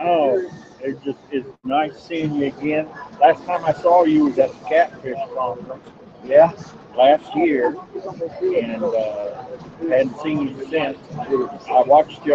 Oh, 0.00 0.48
it 0.80 1.02
just 1.02 1.18
it's 1.30 1.48
nice 1.64 1.98
seeing 2.00 2.34
you 2.34 2.46
again. 2.46 2.88
Last 3.20 3.44
time 3.44 3.64
I 3.64 3.72
saw 3.72 4.04
you 4.04 4.26
was 4.26 4.38
at 4.38 4.50
the 4.52 4.68
Catfish 4.68 5.18
Conference 5.34 5.84
Yeah, 6.24 6.52
last 6.96 7.34
year, 7.36 7.76
and 8.42 8.82
uh, 8.82 9.44
hadn't 9.88 10.20
seen 10.20 10.48
you 10.48 10.66
since. 10.70 10.98
I 11.68 11.82
watched 11.82 12.24
you 12.24 12.34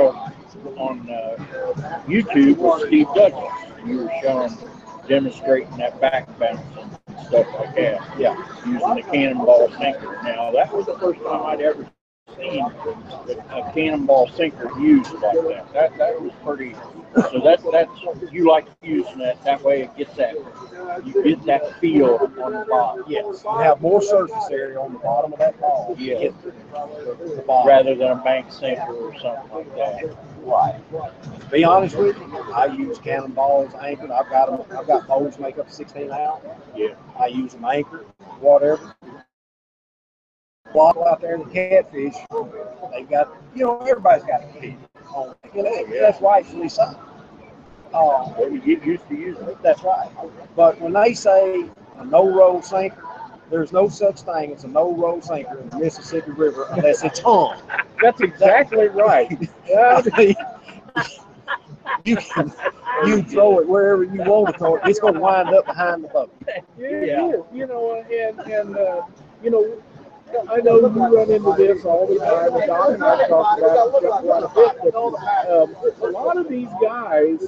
on 0.78 1.10
uh, 1.10 2.02
YouTube 2.08 2.58
with 2.58 2.88
Steve 2.88 3.08
Douglas. 3.16 3.54
You 3.86 4.00
were 4.00 4.12
showing, 4.22 4.58
demonstrating 5.08 5.76
that 5.78 6.00
back 6.02 6.28
bounce 6.40 6.62
and 6.78 7.20
stuff 7.28 7.48
like 7.60 7.76
that. 7.76 8.20
yeah. 8.20 8.36
using 8.66 8.96
the 8.96 9.04
cannonball 9.04 9.70
sinker. 9.78 10.20
Now, 10.24 10.52
that 10.52 10.74
was 10.74 10.86
the 10.86 10.98
first 11.00 11.20
time 11.22 11.44
I'd 11.44 11.62
ever 11.62 11.90
seen 12.36 12.62
a 12.62 13.72
cannonball 13.74 14.30
sinker 14.30 14.70
used 14.80 15.12
like 15.14 15.34
that. 15.48 15.74
That 15.74 15.98
that 15.98 16.22
was 16.22 16.32
pretty. 16.44 16.74
So 17.16 17.40
that 17.44 17.60
that's 17.72 18.32
you 18.34 18.48
like 18.50 18.66
using 18.82 19.20
that. 19.20 19.44
That 19.44 19.62
way 19.62 19.84
it 19.84 19.96
gets 19.98 20.16
that 20.16 20.36
you 21.06 21.24
get 21.24 21.46
that 21.46 21.80
feel 21.80 22.16
on 22.44 22.54
the 22.54 22.66
bottom. 22.70 23.06
Yes, 23.08 23.44
you 23.44 23.58
have 23.60 23.82
more 23.82 24.02
surface 24.02 24.48
area 24.52 24.80
on 24.80 24.94
the 24.94 25.00
bottom 25.00 25.34
of 25.34 25.40
that 25.40 25.60
ball. 25.60 25.96
Yeah. 25.98 26.30
the- 26.44 26.52
the 27.36 27.44
bottom. 27.46 27.68
Rather 27.68 27.96
than 27.96 28.12
a 28.12 28.16
bank 28.16 28.52
sinker 28.52 28.92
or 28.94 29.14
something 29.20 29.52
like 29.56 29.76
that. 29.76 30.16
Right. 30.44 30.80
To 30.92 31.46
be 31.52 31.64
honest 31.64 31.96
with 31.96 32.18
you, 32.18 32.38
I 32.54 32.66
use 32.66 32.98
cannonballs 33.00 33.74
anchored. 33.76 34.12
I've 34.12 34.30
got 34.30 34.68
them. 34.68 34.78
I've 34.78 34.88
got 34.88 35.08
bowls 35.08 35.38
make 35.40 35.58
up 35.58 35.72
16 35.72 36.12
ounce. 36.12 36.44
Yeah. 36.76 36.96
I 37.18 37.28
use 37.28 37.54
them 37.54 37.66
anchored, 37.66 38.06
whatever. 38.40 38.96
Waddle 40.74 41.06
out 41.08 41.22
there 41.22 41.36
in 41.36 41.44
the 41.48 41.50
catfish. 41.54 42.16
They've 42.92 43.10
got, 43.10 43.30
you 43.56 43.66
know, 43.66 43.78
everybody's 43.82 44.24
got 44.24 44.44
a 44.44 44.48
feed 44.60 44.78
on- 45.14 45.34
You 45.54 45.64
know, 45.64 45.86
that's 46.02 46.22
rightfully 46.22 46.70
so. 46.70 46.84
Uh, 47.94 48.30
Well, 48.38 48.50
you 48.50 48.60
get 48.60 48.84
used 48.86 49.08
to 49.10 49.16
using 49.16 49.48
it. 49.48 49.58
that's 49.62 49.84
right. 49.84 50.10
But 50.56 50.80
when 50.82 50.94
they 50.94 51.14
say 51.14 51.66
a 51.98 52.06
no 52.06 52.30
roll 52.34 52.62
sinker, 52.62 53.06
there's 53.50 53.72
no 53.72 53.88
such 53.88 54.22
thing 54.22 54.52
as 54.54 54.64
a 54.64 54.68
no 54.68 54.94
roll 54.96 55.22
sinker 55.22 55.60
in 55.60 55.70
the 55.70 55.78
Mississippi 55.78 56.32
River 56.32 56.68
unless 56.72 57.04
it's 57.04 57.20
hung. 57.20 57.56
that's 58.02 58.22
exactly 58.22 58.88
right. 58.88 59.50
I 59.76 60.36
you 62.06 62.18
can 62.18 62.52
you 63.06 63.22
throw 63.24 63.60
it 63.60 63.68
wherever 63.68 64.04
you 64.04 64.22
want 64.24 64.52
to 64.52 64.58
throw 64.58 64.76
it. 64.76 64.82
It's 64.86 65.00
going 65.00 65.16
to 65.16 65.20
wind 65.20 65.54
up 65.54 65.66
behind 65.66 66.04
the 66.04 66.08
boat. 66.10 66.32
Yeah, 66.78 66.88
it 66.88 67.18
is, 67.20 67.44
you 67.54 67.68
know, 67.68 68.04
and, 68.12 68.40
and, 68.52 68.78
uh, 68.78 69.02
you 69.44 69.50
know, 69.52 69.66
I 70.50 70.58
know 70.58 70.80
you 70.80 70.88
run 70.88 71.32
into 71.32 71.54
this 71.58 71.86
all 71.86 72.08
the 72.08 72.20
time, 72.20 72.54
and 72.54 72.68
Don 72.68 72.94
and 72.94 73.04
I 73.04 73.28
talk 73.28 73.58
about 73.58 74.04
it 74.04 74.50
quite 74.50 74.80
a 74.80 74.84
bit, 74.84 74.96
um, 74.96 75.76
a 76.02 76.12
lot 76.12 76.38
of 76.38 76.50
these 76.50 76.70
guys 76.82 77.48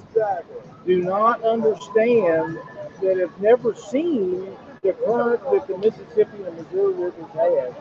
do 0.86 1.02
not 1.02 1.44
understand 1.44 2.58
that 3.02 3.18
have 3.18 3.40
never 3.42 3.76
seen 3.76 4.56
the 4.82 4.94
current 4.94 5.42
that 5.52 5.68
the 5.68 5.78
Mississippi 5.78 6.44
and 6.44 6.56
Missouri 6.58 6.94
rivers 6.94 7.30
have. 7.34 7.76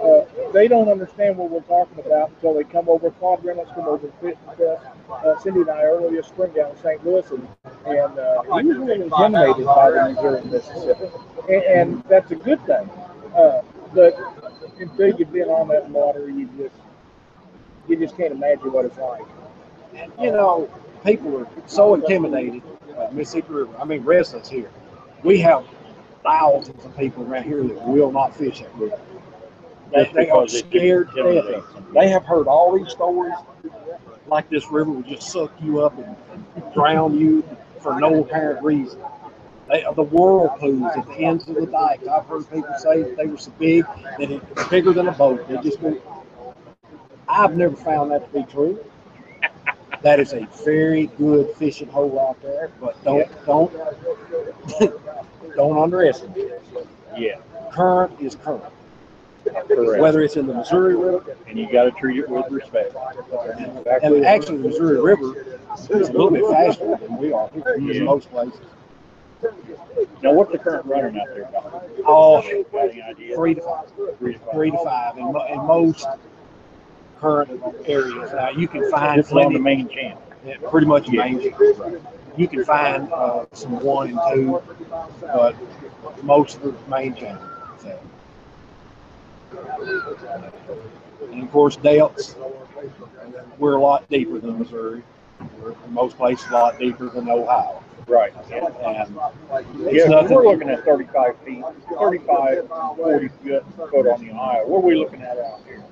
Uh, 0.00 0.52
they 0.52 0.68
don't 0.68 0.88
understand 0.88 1.38
what 1.38 1.50
we're 1.50 1.60
talking 1.60 2.04
about 2.04 2.30
until 2.30 2.54
they 2.54 2.64
come 2.64 2.88
over. 2.88 3.10
Claude 3.12 3.42
Reynolds 3.44 3.70
come 3.74 3.88
over 3.88 4.06
and 4.06 4.14
fit 4.20 4.38
with 4.46 4.60
us. 4.60 4.82
Uh, 5.10 5.38
Cindy 5.40 5.60
and 5.62 5.70
I 5.70 5.82
earlier 5.84 6.10
this 6.10 6.26
spring 6.26 6.52
down 6.52 6.70
in 6.70 6.76
St. 6.76 7.04
Louis, 7.06 7.24
and, 7.30 7.48
and 7.86 8.18
uh, 8.18 8.42
he 8.42 8.68
was 8.68 8.76
really 8.76 9.02
intimidated 9.02 9.64
by 9.64 9.90
the 9.90 10.12
Missouri 10.12 10.40
and 10.40 10.52
Mississippi, 10.52 11.10
and, 11.48 11.62
and 11.62 12.04
that's 12.04 12.30
a 12.30 12.36
good 12.36 12.64
thing. 12.66 12.90
Uh, 13.34 13.62
but 13.94 14.41
until 14.78 15.18
you've 15.18 15.32
been 15.32 15.48
on 15.48 15.68
that 15.68 15.88
water, 15.88 16.28
you 16.28 16.48
just 16.58 16.74
you 17.88 17.96
just 17.96 18.16
can't 18.16 18.32
imagine 18.32 18.72
what 18.72 18.84
it's 18.84 18.98
like. 18.98 19.22
And, 19.94 20.12
you 20.20 20.32
know, 20.32 20.70
people 21.04 21.38
are 21.38 21.48
so 21.66 21.94
intimidated 21.94 22.62
by 22.96 23.10
Mississippi 23.10 23.52
River. 23.52 23.76
I 23.78 23.84
mean, 23.84 24.02
residents 24.02 24.48
here. 24.48 24.70
We 25.22 25.40
have 25.40 25.64
thousands 26.22 26.84
of 26.84 26.96
people 26.96 27.24
around 27.30 27.44
here 27.44 27.62
that 27.62 27.86
will 27.86 28.12
not 28.12 28.34
fish 28.36 28.60
that 28.60 28.74
river. 28.76 28.98
They, 29.92 30.10
they 30.14 30.30
are 30.30 30.48
scared 30.48 31.10
to 31.10 31.16
death. 31.16 31.24
of 31.24 31.36
intimidates 31.36 31.68
it. 31.70 31.74
them. 31.74 31.86
They 31.94 32.08
have 32.08 32.24
heard 32.24 32.46
all 32.46 32.76
these 32.78 32.90
stories, 32.90 33.34
like 34.26 34.48
this 34.48 34.70
river 34.70 34.90
will 34.90 35.02
just 35.02 35.30
suck 35.30 35.52
you 35.60 35.82
up 35.82 35.96
and, 35.98 36.16
and 36.54 36.72
drown 36.72 37.18
you 37.18 37.44
for 37.80 37.98
no 38.00 38.22
apparent 38.22 38.64
reason. 38.64 39.00
They, 39.68 39.84
uh, 39.84 39.92
the 39.92 40.02
whirlpools 40.02 40.92
at 40.96 41.06
the 41.06 41.14
ends 41.24 41.48
of 41.48 41.56
the 41.56 41.66
dikes. 41.66 42.06
I've 42.06 42.26
heard 42.26 42.50
people 42.50 42.74
say 42.78 43.02
that 43.02 43.16
they 43.16 43.26
were 43.26 43.38
so 43.38 43.50
big 43.58 43.84
that 44.18 44.30
it 44.30 44.42
was 44.56 44.68
bigger 44.68 44.92
than 44.92 45.08
a 45.08 45.12
boat. 45.12 45.46
They 45.48 45.56
just 45.58 45.80
went. 45.80 46.00
I've 47.28 47.56
never 47.56 47.76
found 47.76 48.10
that 48.10 48.26
to 48.32 48.38
be 48.40 48.44
true. 48.50 48.78
That 50.02 50.18
is 50.20 50.32
a 50.32 50.46
very 50.64 51.06
good 51.18 51.50
fishing 51.56 51.88
hole 51.88 52.18
out 52.20 52.40
there, 52.42 52.70
but 52.80 53.02
don't 53.04 53.28
don't 53.46 53.72
don't 55.56 55.78
underestimate 55.78 56.38
it. 56.38 56.62
Yeah, 57.16 57.36
Current 57.70 58.20
is 58.20 58.34
current, 58.34 58.64
correct. 59.68 60.00
whether 60.02 60.22
it's 60.22 60.36
in 60.36 60.46
the 60.46 60.54
Missouri 60.54 60.96
River 60.96 61.36
And 61.46 61.58
you 61.58 61.70
got 61.70 61.84
to 61.84 61.90
treat 61.92 62.18
it 62.18 62.28
with 62.28 62.50
respect. 62.50 62.94
And 64.02 64.24
actually, 64.26 64.58
the 64.58 64.68
Missouri 64.68 65.00
River 65.00 65.40
is 65.90 66.08
a 66.08 66.12
little 66.12 66.30
bit 66.30 66.44
faster 66.46 66.96
than 66.96 67.16
we 67.16 67.32
are 67.32 67.48
in 67.76 67.86
Yeah. 67.86 68.02
most 68.04 68.30
places. 68.30 68.60
Now, 70.22 70.32
what's 70.32 70.52
the 70.52 70.58
current 70.58 70.86
running 70.86 71.20
out 71.20 71.26
there? 71.34 71.50
Oh, 72.06 72.42
Got 72.72 72.90
any 72.90 73.02
idea? 73.02 73.34
three 73.34 73.54
to 73.54 73.60
five, 73.60 73.86
Three 74.18 74.32
to 74.34 74.38
five. 74.38 74.52
three 74.54 74.70
to 74.70 74.78
five 74.84 75.18
in, 75.18 75.32
mo- 75.32 75.46
in 75.46 75.58
most 75.66 76.06
current 77.18 77.60
areas. 77.86 78.30
Now, 78.32 78.50
you 78.50 78.68
can 78.68 78.88
find 78.90 79.18
This 79.18 79.26
is 79.26 79.32
on 79.32 79.52
the 79.52 79.58
main 79.58 79.88
channel. 79.88 80.22
yeah, 80.46 80.54
pretty 80.70 80.86
much 80.86 81.08
main. 81.08 81.40
Channel. 81.40 82.00
You 82.36 82.48
can 82.48 82.64
find 82.64 83.12
uh, 83.12 83.46
some 83.52 83.80
one 83.82 84.10
and 84.10 84.20
two, 84.32 84.62
but 85.20 85.54
most 86.24 86.56
of 86.56 86.62
the 86.62 86.90
main 86.90 87.14
channel. 87.14 87.42
So. 87.80 87.98
And 91.30 91.42
of 91.42 91.50
course, 91.50 91.76
delts, 91.76 92.36
we're 93.58 93.74
a 93.74 93.80
lot 93.80 94.08
deeper 94.08 94.38
than 94.38 94.58
Missouri. 94.58 95.02
We're 95.60 95.72
in 95.72 95.92
most 95.92 96.16
places 96.16 96.46
a 96.50 96.52
lot 96.54 96.78
deeper 96.78 97.08
than 97.10 97.28
Ohio. 97.28 97.82
Right. 98.08 98.32
And 98.50 98.66
it's 98.66 98.78
Yeah, 99.94 100.02
'cause 100.04 100.10
nothing. 100.10 100.36
we're 100.36 100.44
looking 100.44 100.68
at 100.70 100.84
35 100.84 101.36
feet, 101.38 101.64
35, 101.98 102.68
40 102.96 103.28
foot 103.28 103.64
foot 103.90 104.06
on 104.06 104.20
the 104.24 104.30
Ohio. 104.32 104.66
What 104.66 104.78
are 104.78 104.86
we 104.86 104.94
looking 104.96 105.22
at 105.22 105.38
out 105.38 105.60
here? 105.66 105.82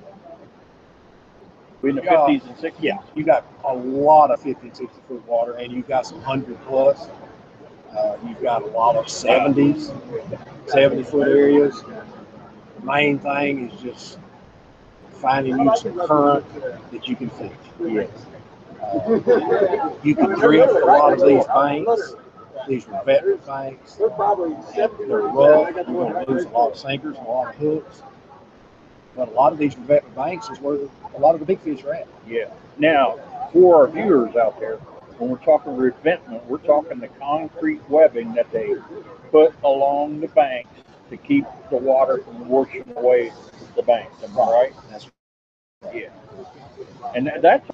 We 1.81 1.89
in 1.89 1.95
the 1.95 2.03
Yeah. 2.03 2.11
50s 2.27 2.45
and 2.45 2.57
60s? 2.57 2.83
Yeah, 2.83 2.97
you 3.15 3.23
got 3.23 3.43
a 3.63 3.73
lot 3.73 4.29
of 4.29 4.39
50 4.39 4.67
and 4.67 4.75
60 4.77 4.99
foot 5.07 5.27
water, 5.27 5.53
and 5.53 5.71
you 5.71 5.81
got 5.81 6.05
some 6.05 6.21
hundred 6.21 6.57
plus. 6.67 7.09
Uh, 7.95 8.15
you've 8.27 8.41
got 8.41 8.61
a 8.61 8.67
lot 8.67 8.95
of 8.95 9.09
70s, 9.09 9.91
70 10.67 11.03
foot 11.03 11.27
areas. 11.27 11.81
The 12.79 12.85
main 12.85 13.19
thing 13.19 13.69
is 13.69 13.81
just 13.81 14.19
finding 15.09 15.57
you 15.59 15.75
some 15.75 15.99
current 15.99 16.45
that 16.91 17.07
you 17.07 17.15
can 17.15 17.29
fish. 17.31 17.51
Yes. 17.79 18.07
You 20.03 20.15
can 20.15 20.29
drift 20.39 20.73
a 20.73 20.85
lot 20.85 21.13
of 21.13 21.25
these 21.25 21.45
banks, 21.47 22.15
these 22.67 22.85
revetment 22.87 23.45
banks. 23.45 23.95
They're 23.95 24.07
rough. 24.09 25.75
You're 25.75 25.83
going 25.85 26.25
to 26.25 26.31
lose 26.31 26.45
a 26.45 26.49
lot 26.49 26.71
of 26.71 26.77
sinkers 26.77 27.17
and 27.17 27.25
a 27.25 27.29
lot 27.29 27.53
of 27.53 27.55
hooks. 27.55 28.01
But 29.15 29.27
a 29.29 29.31
lot 29.31 29.51
of 29.53 29.59
these 29.59 29.75
revetment 29.77 30.15
banks 30.15 30.49
is 30.49 30.59
where 30.59 30.77
a 31.15 31.19
lot 31.19 31.33
of 31.33 31.39
the 31.39 31.45
big 31.45 31.59
fish 31.59 31.83
are 31.83 31.93
at. 31.93 32.07
Yeah. 32.27 32.49
Now, 32.77 33.19
for 33.51 33.81
our 33.81 33.87
viewers 33.87 34.35
out 34.35 34.59
there, 34.59 34.77
when 35.17 35.29
we're 35.29 35.37
talking 35.37 35.75
revetment, 35.77 36.45
we're 36.45 36.57
talking 36.59 36.99
the 36.99 37.07
concrete 37.07 37.81
webbing 37.89 38.33
that 38.33 38.51
they 38.51 38.75
put 39.31 39.53
along 39.63 40.21
the 40.21 40.27
banks 40.29 40.69
to 41.09 41.17
keep 41.17 41.45
the 41.69 41.77
water 41.77 42.19
from 42.19 42.47
washing 42.47 42.91
away 42.95 43.31
the 43.75 43.83
banks. 43.83 44.23
Am 44.23 44.39
I 44.39 44.51
right? 44.51 44.73
That's 44.89 45.09
Yeah. 45.93 46.09
And 47.15 47.27
that- 47.27 47.41
that's 47.41 47.69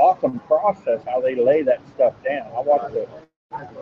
awesome 0.00 0.40
process 0.40 1.00
how 1.04 1.20
they 1.20 1.34
lay 1.34 1.62
that 1.62 1.80
stuff 1.94 2.14
down. 2.24 2.50
I 2.56 2.60
watched 2.60 2.96
a 2.96 3.06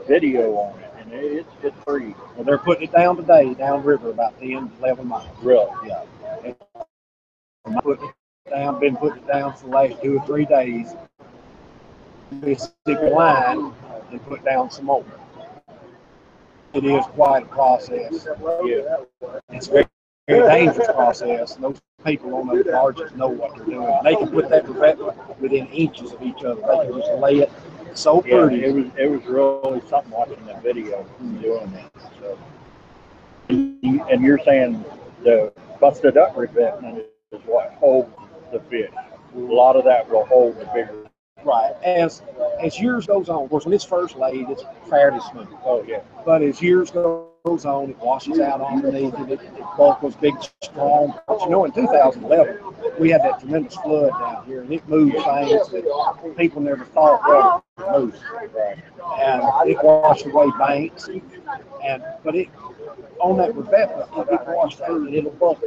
video 0.07 0.55
on 0.55 0.81
it, 0.81 0.91
and 0.99 1.13
it's 1.13 1.49
it's 1.63 1.77
pretty 1.87 2.15
well, 2.35 2.45
they're 2.45 2.59
putting 2.59 2.89
it 2.89 2.93
down 2.93 3.17
today, 3.17 3.55
downriver 3.55 4.11
about 4.11 4.39
10, 4.41 4.71
11 4.81 5.07
miles. 5.07 5.29
real. 5.43 5.75
Yeah. 5.87 6.05
And 7.65 7.77
putting 7.83 8.09
it 8.09 8.51
down, 8.51 8.81
been 8.81 8.97
putting 8.97 9.23
it 9.23 9.29
down 9.29 9.55
for 9.55 9.65
the 9.65 9.71
last 9.71 10.03
two 10.03 10.19
or 10.19 10.27
three 10.27 10.45
days. 10.45 10.95
A 12.43 12.93
line 12.93 13.73
and 14.11 14.23
put 14.27 14.45
down 14.45 14.71
some 14.71 14.87
more. 14.87 15.05
It 16.75 16.85
is 16.85 17.05
quite 17.07 17.45
a 17.45 17.47
process. 17.47 18.27
Yeah. 18.65 18.97
It's 19.51 19.67
very, 19.67 19.87
very 20.29 20.49
dangerous 20.49 20.89
process. 20.89 21.55
And 21.57 21.65
those 21.65 21.81
people 22.05 22.35
on 22.35 22.47
those 22.47 22.65
barges 22.65 23.13
know 23.15 23.29
what 23.29 23.57
they're 23.57 23.65
doing. 23.67 24.01
They 24.05 24.15
can 24.17 24.29
put 24.31 24.49
that 24.51 24.69
revetment 24.69 25.41
within 25.41 25.67
inches 25.69 26.13
of 26.13 26.23
each 26.23 26.45
other. 26.45 26.61
They 26.61 26.87
can 26.91 26.99
just 27.01 27.13
lay 27.15 27.39
it 27.39 27.53
so 27.95 28.23
Yeah, 28.25 28.47
pretty. 28.47 28.65
it 28.65 28.75
was 28.75 28.87
it 28.97 29.11
was 29.11 29.25
really 29.27 29.81
something 29.89 30.13
watching 30.13 30.45
that 30.47 30.63
video 30.63 31.05
doing 31.41 31.73
that. 31.73 31.93
So, 32.21 32.39
and 33.49 34.23
you're 34.23 34.39
saying 34.39 34.85
the 35.25 35.53
busted 35.81 36.17
up 36.17 36.37
revetment 36.37 37.05
is 37.33 37.41
what 37.47 37.73
holds 37.75 38.11
the 38.53 38.61
fish. 38.61 38.91
A 39.35 39.39
lot 39.39 39.77
of 39.77 39.85
that 39.85 40.09
will 40.09 40.25
hold 40.27 40.59
the 40.61 40.67
bigger. 40.67 41.08
Right. 41.45 41.73
As 41.85 42.23
as 42.63 42.81
years 42.81 43.07
goes 43.07 43.29
on, 43.29 43.45
of 43.45 43.51
course, 43.51 43.65
when 43.65 43.75
it's 43.75 43.85
first 43.85 44.17
laid, 44.17 44.49
it's 44.49 44.65
fairly 44.89 45.21
smooth. 45.31 45.49
Oh 45.65 45.85
yeah, 45.87 46.01
But 46.25 46.43
as 46.43 46.61
years 46.61 46.91
goes 46.91 47.65
on, 47.65 47.91
it 47.91 47.99
washes 47.99 48.41
out 48.41 48.61
underneath 48.61 49.15
it. 49.15 49.31
It, 49.31 49.41
it 49.43 49.65
bulk 49.77 50.03
was 50.03 50.17
big, 50.17 50.35
strong. 50.63 51.19
But 51.29 51.41
you 51.43 51.51
know, 51.51 51.65
in 51.65 51.73
2011, 51.73 52.59
we 52.99 53.11
had 53.11 53.23
that 53.23 53.41
tremendous 53.41 53.77
flood 53.77 54.11
down 54.11 54.45
here, 54.47 54.63
and 54.63 54.73
it 54.73 54.87
moved 54.89 55.15
things 55.15 55.69
that 55.69 56.35
people 56.37 56.61
never 56.61 56.85
thought 56.85 57.63
would 57.79 57.93
move. 57.93 58.21
right. 58.35 58.79
And 59.21 59.43
it 59.71 59.83
washed 59.83 60.27
away 60.27 60.51
banks. 60.59 61.09
And 61.85 62.03
but 62.25 62.35
it 62.35 62.49
on 63.21 63.37
that 63.39 63.55
revetment, 63.55 64.09
it 64.31 64.41
washed 64.49 64.81
out 64.81 64.91
and 64.91 65.15
it'll 65.15 65.31
bulk. 65.33 65.63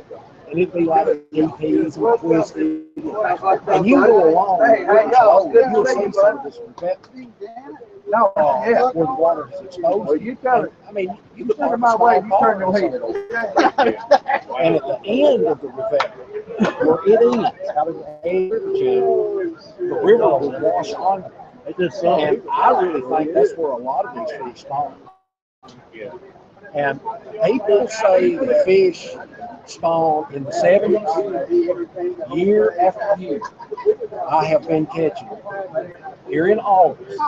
And 0.51 0.59
it'd 0.59 0.73
be 0.73 0.83
like 0.83 1.07
DPs 1.31 1.95
and 1.95 2.19
twisted. 2.19 2.85
And 3.67 3.87
you 3.87 4.05
go 4.05 4.29
along, 4.29 4.59
you'll 4.59 5.85
see 5.85 6.11
some 6.11 6.37
of 6.39 6.43
this 6.43 6.59
revetment 6.59 7.31
No, 8.05 8.33
uh, 8.35 8.65
yeah. 8.67 8.81
where 8.91 9.05
the 9.05 9.13
water 9.13 9.49
is 9.53 9.61
exposed. 9.61 10.07
Well, 10.07 10.17
you 10.17 10.35
got 10.35 10.65
it. 10.65 10.73
I 10.85 10.91
mean, 10.91 11.07
you 11.07 11.17
You 11.37 11.45
could 11.45 11.57
turn 11.57 11.79
park 11.79 11.79
my 11.79 11.95
way, 11.95 12.15
you 12.15 12.37
turn 12.41 12.59
your 12.59 12.73
car 12.73 13.73
head. 13.77 13.97
And 14.59 14.75
at 14.75 14.81
the 14.81 14.99
end 15.05 15.45
of 15.45 15.61
the 15.61 15.67
revetment, 15.69 16.85
where 16.85 16.99
it 17.07 17.21
ends, 17.33 17.69
out 17.77 17.87
of 17.87 17.95
the 17.95 18.19
edge, 18.25 18.51
the 18.51 19.99
river 20.03 20.37
will 20.37 20.59
wash 20.59 20.93
under. 20.93 21.31
It 21.65 21.79
And 22.03 22.41
I 22.51 22.81
really 22.81 23.01
think 23.01 23.33
that's 23.33 23.55
where 23.55 23.71
a 23.71 23.77
lot 23.77 24.05
of 24.05 24.15
these 24.15 24.37
fish 24.37 24.61
spawn. 24.61 24.95
Yeah. 25.93 26.11
And 26.73 26.99
people 27.43 27.87
say 27.87 28.35
the 28.35 28.61
fish 28.65 29.09
spawn 29.65 30.33
in 30.33 30.43
the 30.45 30.53
seventies, 30.53 31.07
year 32.33 32.79
after 32.79 33.21
year. 33.21 33.41
I 34.29 34.45
have 34.45 34.67
been 34.67 34.85
catching. 34.85 35.29
Here 36.27 36.47
in 36.47 36.59
August, 36.59 37.19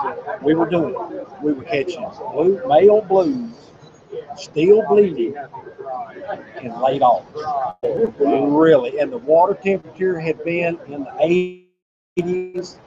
we 0.42 0.54
were 0.56 0.70
doing 0.70 0.96
it. 0.96 1.28
We 1.42 1.54
were 1.54 1.64
catching 1.64 2.10
blue, 2.32 2.62
male 2.68 3.02
blues, 3.02 3.72
still 4.38 4.88
bleeding 4.88 5.36
in 6.62 6.82
late 6.82 7.02
August. 7.02 7.46
Really, 8.20 9.00
and 9.00 9.12
the 9.12 9.18
water 9.18 9.56
temperature 9.56 10.20
had 10.20 10.44
been 10.44 10.80
in 10.88 11.04
the 11.04 11.68
eighties. 12.18 12.78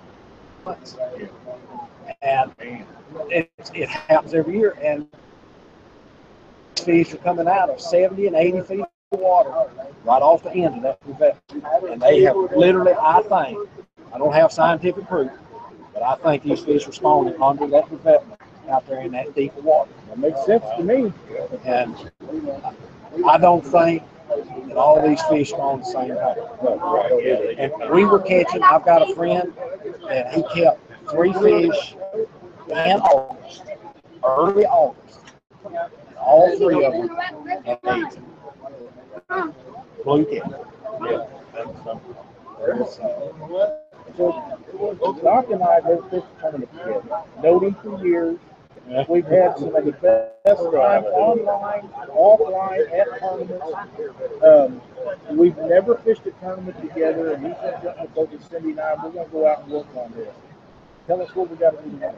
And 2.23 2.53
it, 2.59 3.51
it 3.75 3.89
happens 3.89 4.35
every 4.35 4.59
year, 4.59 4.77
and 4.83 5.07
fish 6.81 7.13
are 7.15 7.19
coming 7.19 7.49
out 7.49 7.71
of 7.71 7.81
70 7.81 8.27
and 8.27 8.37
80 8.37 8.61
feet 8.63 8.81
of 8.81 9.21
water 9.21 9.51
right 10.05 10.23
off 10.23 10.43
the 10.43 10.51
end 10.51 10.77
of 10.77 10.83
that 10.83 10.99
revetment. 11.07 11.91
And 11.91 12.01
they 12.01 12.23
have 12.23 12.37
literally, 12.57 12.93
I 12.93 13.23
think, 13.23 13.69
I 14.13 14.19
don't 14.19 14.33
have 14.33 14.53
scientific 14.53 15.07
proof, 15.07 15.31
but 15.93 16.03
I 16.03 16.17
think 16.17 16.43
these 16.43 16.61
fish 16.61 16.87
are 16.87 16.93
spawning 16.93 17.41
under 17.43 17.67
that 17.69 17.91
revetment 17.91 18.41
out 18.71 18.87
there 18.87 19.01
in 19.01 19.13
that 19.13 19.35
deep 19.35 19.55
water. 19.57 19.91
That 20.09 20.19
makes 20.19 20.45
sense 20.45 20.65
to 20.77 20.83
me. 20.83 21.13
And 21.65 21.95
I 23.27 23.39
don't 23.39 23.65
think 23.65 24.03
that 24.69 24.77
all 24.77 25.07
these 25.07 25.23
fish 25.23 25.51
spawn 25.51 25.81
the 25.81 25.85
same. 25.85 26.11
Right. 26.11 27.59
And 27.59 27.91
we 27.91 28.05
were 28.05 28.19
catching, 28.19 28.63
I've 28.63 28.85
got 28.85 29.09
a 29.09 29.15
friend 29.15 29.53
that 30.09 30.35
he 30.35 30.43
kept 30.55 30.81
three 31.11 31.33
fish 31.33 31.97
in 32.69 33.01
August, 33.01 33.63
early 34.25 34.67
August. 34.67 35.21
All 36.19 36.57
three 36.57 36.85
of 36.85 36.93
them 36.93 37.09
had 37.65 37.79
AIDS. 37.85 38.19
Blue 40.05 40.25
cat. 40.25 40.67
Yeah. 41.03 41.27
So, 44.17 45.19
Doc 45.23 45.51
and 45.51 45.63
I 45.63 45.81
go 45.81 46.03
fish 46.11 46.25
tournament 46.41 46.71
together. 46.73 47.03
Known 47.43 47.65
him 47.65 47.77
for 47.83 48.07
years. 48.07 48.39
We've 49.09 49.27
had 49.27 49.59
some 49.59 49.75
of 49.75 49.85
the 49.85 49.93
best 49.93 50.33
time 50.47 51.05
online, 51.05 51.89
offline, 52.09 52.93
at 52.93 53.19
tournaments. 53.19 53.67
Um, 54.45 54.81
we've 55.37 55.57
never 55.57 55.97
fished 55.99 56.25
a 56.27 56.31
tournament 56.33 56.81
together, 56.81 57.33
and 57.33 57.47
he's 57.47 57.57
jump 57.57 57.85
in 57.85 58.03
the 58.03 58.09
boat 58.15 58.31
Cindy 58.49 58.71
and 58.71 58.81
I. 58.81 58.95
We're 59.03 59.11
gonna 59.11 59.29
go 59.29 59.47
out 59.47 59.63
and 59.65 59.73
work 59.73 59.87
on 59.97 60.13
this. 60.13 60.33
Tell 61.09 61.21
us 61.21 61.35
what 61.35 61.51
we 61.51 61.57
got 61.57 61.83
to 61.83 61.89
do 61.89 61.99
tonight. 61.99 62.15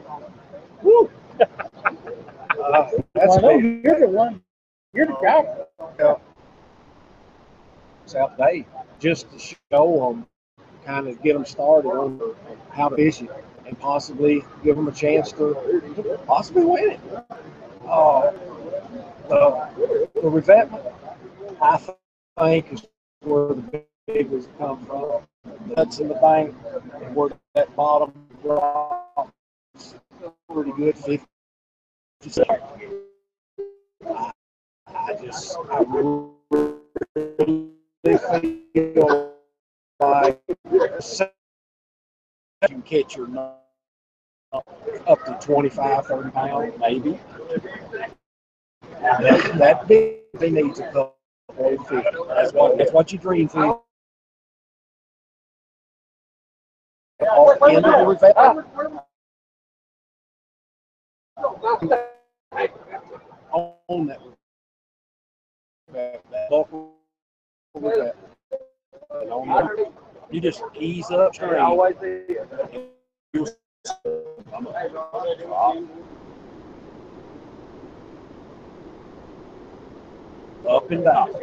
Woo! 0.83 1.09
Uh, 2.59 2.89
that's 3.15 3.37
know 3.37 3.59
big. 3.59 3.83
you're 3.83 3.99
the 3.99 4.07
one. 4.07 4.41
You're 4.93 5.07
the 5.07 5.17
guy. 5.21 6.15
South 8.05 8.37
Day, 8.37 8.65
just 8.99 9.31
to 9.31 9.39
show 9.39 10.13
them, 10.13 10.25
kind 10.85 11.07
of 11.07 11.21
get 11.21 11.33
them 11.33 11.45
started 11.45 11.89
on 11.89 12.35
how 12.71 12.89
to 12.89 12.95
fish 12.95 13.21
it 13.21 13.29
and 13.65 13.79
possibly 13.79 14.43
give 14.63 14.75
them 14.75 14.87
a 14.87 14.91
chance 14.91 15.31
to 15.33 16.19
possibly 16.25 16.65
win 16.65 16.91
it. 16.91 16.99
Uh, 17.87 18.31
the, 19.29 20.09
the 20.15 20.29
revetment, 20.29 20.83
I 21.61 21.79
think, 22.39 22.73
is 22.73 22.85
where 23.21 23.49
the 23.49 23.83
big 24.07 24.29
ones 24.29 24.47
come 24.57 24.85
from. 24.85 25.21
That's 25.75 25.99
in 25.99 26.07
the 26.07 26.15
bank, 26.15 26.55
and 27.03 27.15
where 27.15 27.29
that 27.53 27.75
bottom 27.75 28.11
drops 28.41 29.31
pretty 30.51 30.71
good, 30.71 30.97
50 30.97 31.23
seconds. 32.27 32.61
I, 34.87 35.15
just, 35.23 35.57
I 35.71 35.79
really 35.87 36.31
feel 38.73 39.33
like 39.99 40.41
you 42.69 42.81
catch 42.85 43.15
your 43.15 43.29
up 44.51 45.25
to 45.25 45.37
25, 45.41 46.05
30 46.07 46.31
pounds, 46.31 46.73
maybe. 46.79 47.19
That, 49.01 49.53
that 49.57 49.87
big 49.87 50.19
a 50.33 50.61
couple 50.91 51.15
of 51.59 51.87
fish. 51.87 52.05
That's 52.27 52.53
what, 52.53 52.77
that's 52.77 52.91
what 52.91 53.13
you 53.13 53.19
dream 53.19 53.47
for. 53.47 53.81
Off 57.21 57.59
the 57.59 57.65
end 57.65 57.85
of 57.85 58.19
the 58.19 59.08
that 64.07 64.19
that, 65.93 66.23
that 66.31 66.51
local 66.51 66.93
revetment. 67.75 68.15
And 69.11 69.31
on 69.31 69.47
that, 69.47 69.91
You 70.31 70.41
just 70.41 70.61
ease 70.75 71.09
up 71.11 71.33
stream. 71.33 71.51
You'll- 73.33 73.47
up 80.67 80.91
and 80.91 81.03
down. 81.03 81.33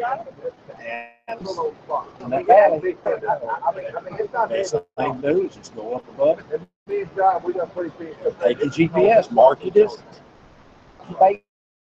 And 1.28 1.40
in 2.20 2.30
that 2.30 2.46
valley, 2.46 2.96
best 4.48 4.74
thing 4.96 5.22
to 5.22 5.32
do 5.32 5.46
is 5.46 5.54
just 5.54 5.74
go 5.74 5.94
up 5.94 6.08
above 6.08 6.38
it. 6.52 6.60
Take 6.88 8.58
your 8.60 8.70
GPS, 8.70 9.30
mark 9.30 9.62
your 9.64 9.72
distance. 9.72 10.20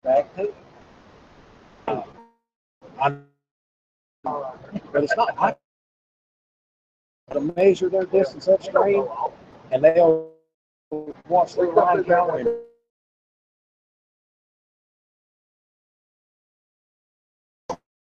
Back 0.04 0.36
to 0.36 0.44
it. 0.44 0.56
But 4.92 5.04
it's 5.04 5.16
not 5.16 5.38
like 5.38 5.58
to 7.32 7.40
measure 7.56 7.90
their 7.90 8.06
distance 8.06 8.48
upstream 8.48 9.08
and 9.72 9.84
they'll 9.84 10.32
watch 11.28 11.56
their 11.56 11.72
line 11.72 12.04
count 12.04 12.50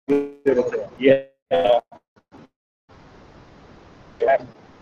Yeah. 0.07 1.23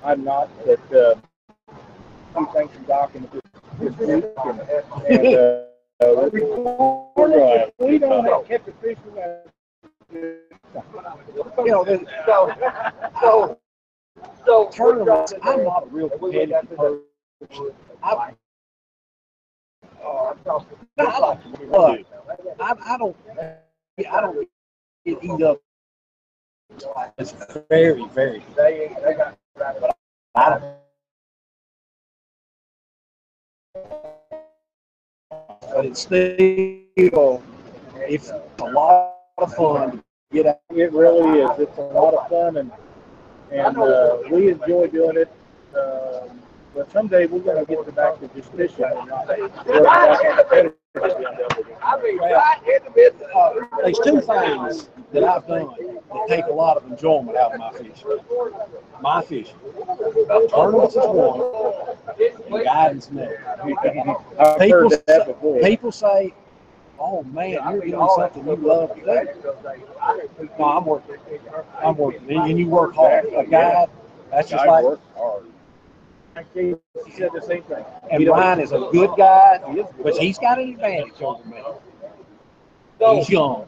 I'm 0.04 0.24
not, 0.24 0.50
but, 0.66 0.94
uh, 0.96 1.16
some 2.34 2.48
things 2.54 2.72
from 2.72 2.84
docking 2.84 3.28
this, 3.34 3.42
this 3.80 3.98
week 3.98 4.10
and, 4.46 4.60
and, 5.10 5.36
uh, 5.36 5.66
uh, 6.06 6.30
we, 6.32 6.40
don't 7.98 8.26
have 8.26 8.48
catch 8.48 8.68
a 8.68 8.72
fish, 8.82 8.98
you 10.14 11.72
know, 11.72 11.84
then, 11.84 12.08
so, 12.28 12.54
so, 13.22 13.58
so 14.46 14.70
tournaments, 14.70 15.34
I'm 15.42 15.64
not 15.64 15.84
a 15.84 15.88
real 15.88 16.10
competitive 16.10 16.78
person. 16.78 17.02
I, 18.04 18.34
uh, 20.04 20.34
I 21.00 21.18
like. 21.20 21.40
I, 22.60 22.74
I 22.86 22.98
don't, 22.98 23.16
I 23.98 24.22
don't 24.22 24.48
It's 25.06 25.22
very, 27.70 28.06
very, 28.14 28.44
I 30.36 30.50
don't. 30.50 30.64
But 35.62 35.86
it's 35.86 36.02
still, 36.02 37.44
it's 37.96 38.30
a 38.30 38.64
lot 38.64 39.16
of 39.38 39.54
fun 39.54 40.04
get 40.32 40.48
out. 40.48 40.60
It 40.72 40.92
really 40.92 41.42
is. 41.42 41.50
It's 41.60 41.78
a 41.78 41.82
lot 41.82 42.14
of 42.14 42.30
fun 42.30 42.58
and, 42.58 42.72
and, 43.52 43.78
uh, 43.78 44.18
we 44.32 44.50
enjoy 44.50 44.88
doing 44.88 45.18
it. 45.18 45.32
Um, 45.78 46.42
but 46.76 46.92
someday 46.92 47.26
we're 47.26 47.40
gonna 47.40 47.66
get 47.66 47.86
to 47.86 47.92
back 47.92 48.20
to 48.20 48.28
just 48.36 48.52
fishing 48.54 48.86
and 48.86 49.08
not. 49.10 49.30
Uh, 53.36 53.54
there's 53.84 54.00
two 54.00 54.22
things 54.22 54.90
that 55.12 55.24
I've 55.24 55.48
done 55.48 55.68
that 55.68 56.26
take 56.28 56.46
a 56.46 56.54
lot 56.54 56.78
of 56.78 56.86
enjoyment 56.92 57.38
out 57.38 57.54
of 57.54 57.60
my 57.60 57.72
fishing. 57.74 58.08
My 59.02 59.22
fishing. 59.22 59.56
Tournaments 60.54 60.96
is 60.96 61.06
one, 61.06 61.98
and 62.68 63.08
another. 63.12 64.26
I've 64.40 64.60
People 64.60 64.90
say- 64.90 65.36
People 65.64 65.92
say, 65.92 66.34
oh 67.00 67.24
man, 67.24 67.52
you're 67.52 67.82
doing 67.82 68.10
something 68.16 68.46
you 68.48 68.56
love 68.56 68.96
to 68.96 69.02
do. 69.02 70.48
No, 70.60 70.66
I'm 70.66 70.86
working. 70.86 71.16
I'm 71.84 71.98
working. 71.98 72.32
And 72.32 72.60
you 72.60 72.68
work 72.68 72.96
hard. 72.96 73.26
A 73.34 73.46
guide, 73.46 73.90
that's 74.32 74.50
just 74.50 74.66
like, 74.66 74.86
work 76.36 76.46
hard. 76.54 76.80
He 77.06 77.12
said 77.12 77.30
the 77.34 77.42
same 77.42 77.64
thing. 77.64 77.86
and 78.12 78.28
Ryan 78.28 78.60
is 78.60 78.72
a 78.72 78.90
good 78.92 79.12
guy, 79.18 79.60
but 80.04 80.16
he's 80.18 80.38
got 80.38 80.60
an 80.60 80.70
advantage 80.70 81.22
over 81.22 81.44
me. 81.48 81.62
He's 83.00 83.30
young. 83.30 83.68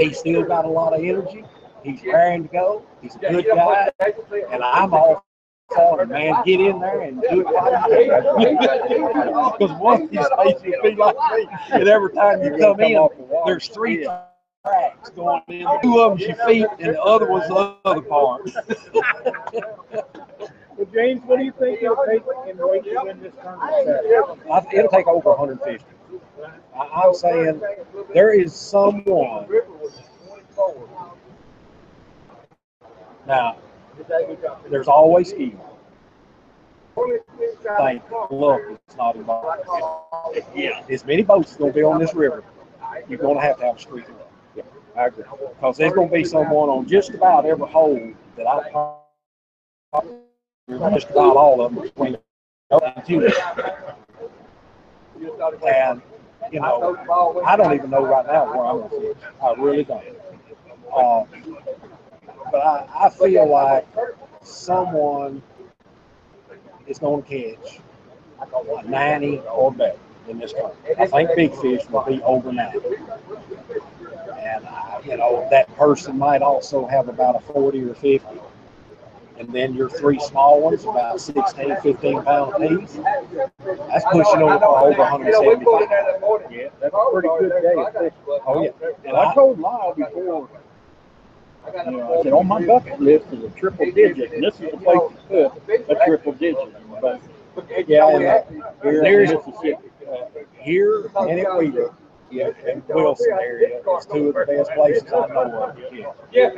He's 0.00 0.18
still 0.18 0.44
got 0.44 0.64
a 0.64 0.68
lot 0.68 0.94
of 0.94 1.00
energy. 1.00 1.44
He's 1.84 2.02
raring 2.04 2.44
to 2.44 2.48
go. 2.48 2.84
He's 3.00 3.14
a 3.16 3.18
good 3.18 3.46
guy. 3.46 3.90
And 4.50 4.62
I'm 4.62 4.92
all 4.94 5.24
for 5.74 6.02
it, 6.02 6.08
man. 6.08 6.42
Get 6.44 6.60
in 6.60 6.80
there 6.80 7.00
and 7.02 7.20
do 7.20 7.46
it. 7.46 9.58
Because 9.58 9.72
one 9.80 10.02
of 10.02 10.10
these 10.10 10.20
days 10.20 10.54
you'll 10.64 10.82
be 10.82 10.94
like 10.94 11.16
me. 11.32 11.48
And 11.72 11.88
every 11.88 12.12
time 12.14 12.42
you 12.42 12.56
come 12.58 12.80
in, 12.80 13.08
there's 13.44 13.68
three 13.68 14.08
tracks 14.64 15.10
going 15.10 15.42
in. 15.48 15.66
Two 15.82 16.00
of 16.00 16.18
them's 16.18 16.28
your 16.28 16.46
feet 16.46 16.66
and 16.78 16.94
the 16.94 17.02
other 17.02 17.30
one's 17.30 17.48
the 17.48 17.76
other 17.84 18.02
part. 18.02 18.50
James, 20.86 21.20
what 21.24 21.38
do 21.38 21.44
you 21.44 21.52
think 21.52 21.82
it'll 21.82 21.96
take 22.06 22.22
in 22.48 22.60
order 22.60 22.82
to 22.82 23.00
win 23.04 23.20
this 23.20 23.32
tournament? 23.42 24.38
I- 24.50 24.66
It'll 24.72 24.90
take 24.90 25.06
over 25.06 25.30
150. 25.30 25.84
I- 26.74 27.02
I'm 27.02 27.14
saying 27.14 27.60
there 28.14 28.32
is 28.32 28.54
someone. 28.54 29.48
Now, 33.26 33.56
there's 34.68 34.88
always 34.88 35.30
skill. 35.30 35.50
Think 37.76 38.02
luck 38.30 38.60
is 38.70 38.96
not 38.96 39.16
involved. 39.16 39.66
Yeah. 40.54 40.82
As 40.88 41.04
many 41.04 41.22
boats 41.22 41.56
gonna 41.56 41.72
be 41.72 41.82
on 41.82 41.98
this 41.98 42.14
river, 42.14 42.42
you're 43.08 43.18
gonna 43.18 43.40
have 43.40 43.58
to 43.58 43.64
have 43.64 43.76
a 43.76 43.78
of 43.78 43.94
luck. 43.94 44.66
I 44.96 45.06
agree. 45.06 45.24
Because 45.54 45.76
there's 45.76 45.92
gonna 45.92 46.08
be 46.08 46.24
someone 46.24 46.68
on 46.68 46.86
just 46.86 47.10
about 47.10 47.44
every 47.46 47.68
hole 47.68 48.12
that 48.36 48.46
I. 48.46 48.98
Just 50.68 51.10
about 51.10 51.36
all 51.36 51.60
of 51.62 51.74
them 51.74 51.82
between 51.84 52.18
and 52.70 53.06
two. 53.06 53.26
And, 55.66 56.02
you 56.52 56.60
know, 56.60 56.96
I 57.46 57.56
don't 57.56 57.72
even 57.74 57.90
know 57.90 58.04
right 58.04 58.26
now 58.26 58.44
where 58.54 58.66
I'm 58.66 58.90
fish. 58.90 59.16
I 59.42 59.54
really 59.54 59.84
don't. 59.84 60.04
Uh, 60.94 61.24
but 62.52 62.58
I, 62.58 62.86
I 63.06 63.10
feel 63.10 63.48
like 63.48 63.86
someone 64.42 65.42
is 66.86 66.98
gonna 66.98 67.22
catch 67.22 67.80
a 68.40 68.82
ninety 68.88 69.38
or 69.40 69.72
better 69.72 69.98
in 70.28 70.38
this 70.38 70.52
tournament. 70.52 70.98
I 70.98 71.06
think 71.06 71.34
big 71.34 71.54
fish 71.54 71.88
will 71.88 72.04
be 72.04 72.22
over 72.22 72.52
ninety. 72.52 72.80
And, 74.38 74.66
uh, 74.66 75.00
you 75.04 75.16
know, 75.16 75.46
that 75.50 75.74
person 75.76 76.18
might 76.18 76.42
also 76.42 76.86
have 76.86 77.08
about 77.08 77.36
a 77.36 77.40
forty 77.40 77.82
or 77.82 77.94
fifty. 77.94 78.40
And 79.38 79.52
then 79.52 79.74
your 79.74 79.88
three 79.88 80.18
small 80.18 80.60
ones, 80.60 80.82
about 80.84 81.20
16, 81.20 81.76
15 81.80 82.22
pound 82.24 82.54
piece. 82.56 82.98
That's 83.64 84.04
pushing 84.10 84.42
over 84.42 84.64
over 84.64 85.04
hundred 85.04 85.34
and 85.34 85.36
seventy-five. 85.36 86.52
Yeah, 86.52 86.68
that's 86.80 86.94
a 86.94 87.10
pretty 87.12 87.28
good 87.38 87.62
day. 87.62 88.10
Oh, 88.46 88.62
yeah. 88.64 88.70
And 89.04 89.16
I 89.16 89.32
told 89.34 89.60
Lyle 89.60 89.94
before, 89.94 90.48
you 91.86 91.90
know, 91.92 92.18
I 92.18 92.22
said, 92.22 92.32
on 92.32 92.46
my 92.48 92.64
bucket 92.66 93.00
list 93.00 93.26
is 93.32 93.44
a 93.44 93.50
triple 93.50 93.90
digit, 93.92 94.32
and 94.32 94.42
this 94.42 94.54
is 94.54 94.70
the 94.72 94.76
place 94.78 95.00
to 95.30 95.50
put 95.66 95.90
a 95.90 96.04
triple 96.04 96.32
digit. 96.32 96.74
But, 97.00 97.20
yeah, 97.86 98.08
and 98.08 98.24
uh, 98.26 98.42
here 98.82 99.22
in 99.22 99.34
Mississippi, 99.34 99.74
uh, 100.10 100.24
here 100.58 101.10
and 101.16 101.40
at 101.40 101.58
Wheeler, 101.58 101.94
yeah, 102.30 102.50
and 102.66 102.82
Wilson 102.88 103.32
area 103.40 103.78
is 103.78 104.06
two 104.06 104.28
of 104.28 104.34
the 104.34 104.44
best 104.46 104.70
places 104.72 105.04
I 105.08 105.26
know 105.26 105.62
of. 105.62 105.76
to 105.76 105.90
fish. 105.90 106.06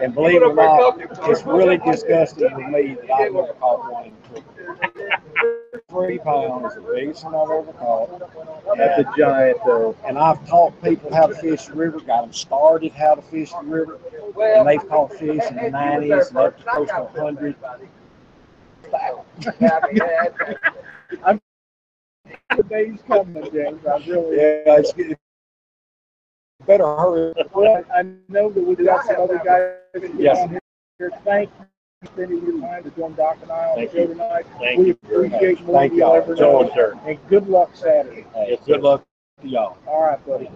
And 0.00 0.14
believe 0.14 0.42
it 0.42 0.44
or 0.44 0.54
not, 0.54 1.00
it's 1.28 1.44
really 1.44 1.78
disgusting 1.78 2.50
to 2.50 2.58
me 2.58 2.96
that 3.02 3.10
I've 3.10 3.32
never 3.32 3.52
caught 3.54 3.92
one 3.92 4.06
in 4.06 4.14
the 4.32 4.40
triple. 4.40 4.54
Three 5.88 6.18
pounds, 6.18 6.74
the 6.74 6.80
biggest 6.80 7.24
one 7.24 7.34
I've 7.34 7.50
ever 7.50 7.72
caught. 7.72 8.76
That's 8.76 9.00
a 9.00 9.04
giant, 9.16 9.58
though. 9.64 9.96
And 10.04 10.18
I've 10.18 10.44
taught 10.48 10.80
people 10.82 11.14
how 11.14 11.26
to 11.26 11.34
fish 11.34 11.66
the 11.66 11.74
river, 11.74 12.00
got 12.00 12.22
them 12.22 12.32
started 12.32 12.92
how 12.92 13.14
to 13.14 13.22
fish 13.22 13.50
the 13.52 13.66
river, 13.66 13.98
and 14.40 14.68
they've 14.68 14.88
caught 14.88 15.12
fish 15.12 15.42
in 15.50 15.56
the 15.56 15.70
nineties 15.70 16.28
and 16.28 16.38
up 16.38 16.58
to 16.58 16.64
close 16.64 16.88
to 16.88 17.02
a 17.02 17.20
hundred. 17.20 17.56
The 22.56 22.62
day's 22.64 23.00
coming, 23.06 23.48
James. 23.52 23.86
I 23.86 23.96
really. 24.06 24.36
Yeah, 24.36 24.78
it's, 24.78 24.92
it 24.96 25.18
better 26.70 26.84
hurry. 26.96 27.32
Well, 27.54 27.84
I 27.94 28.02
know 28.28 28.50
that 28.50 28.62
we've 28.62 28.84
got 28.84 29.04
some 29.04 29.20
other 29.20 29.40
guys 29.44 29.74
Yes. 30.16 30.48
here. 30.98 31.10
Thank 31.24 31.50
you 31.58 31.66
for 32.00 32.06
spending 32.06 32.42
your 32.46 32.60
time 32.60 32.84
to 32.84 32.90
join 32.90 33.14
Doc 33.14 33.38
and 33.42 33.50
I 33.50 33.68
on 33.70 33.80
the 33.80 33.90
show 33.90 33.98
you. 33.98 34.06
tonight. 34.08 34.46
Thank 34.60 34.78
We 34.78 34.86
you. 34.88 34.98
appreciate 35.02 35.60
more 35.64 35.80
Thank 35.80 35.92
you'll 35.92 36.00
y'all. 36.00 36.14
ever 36.16 36.34
Join, 36.34 36.66
know. 36.66 36.74
sir. 36.74 36.98
And 37.06 37.18
good 37.28 37.48
luck 37.48 37.70
Saturday. 37.74 38.24
Hey, 38.34 38.58
good 38.66 38.82
luck 38.82 39.04
to 39.42 39.48
y'all. 39.48 39.76
All 39.86 40.02
right, 40.02 40.26
buddy. 40.26 40.50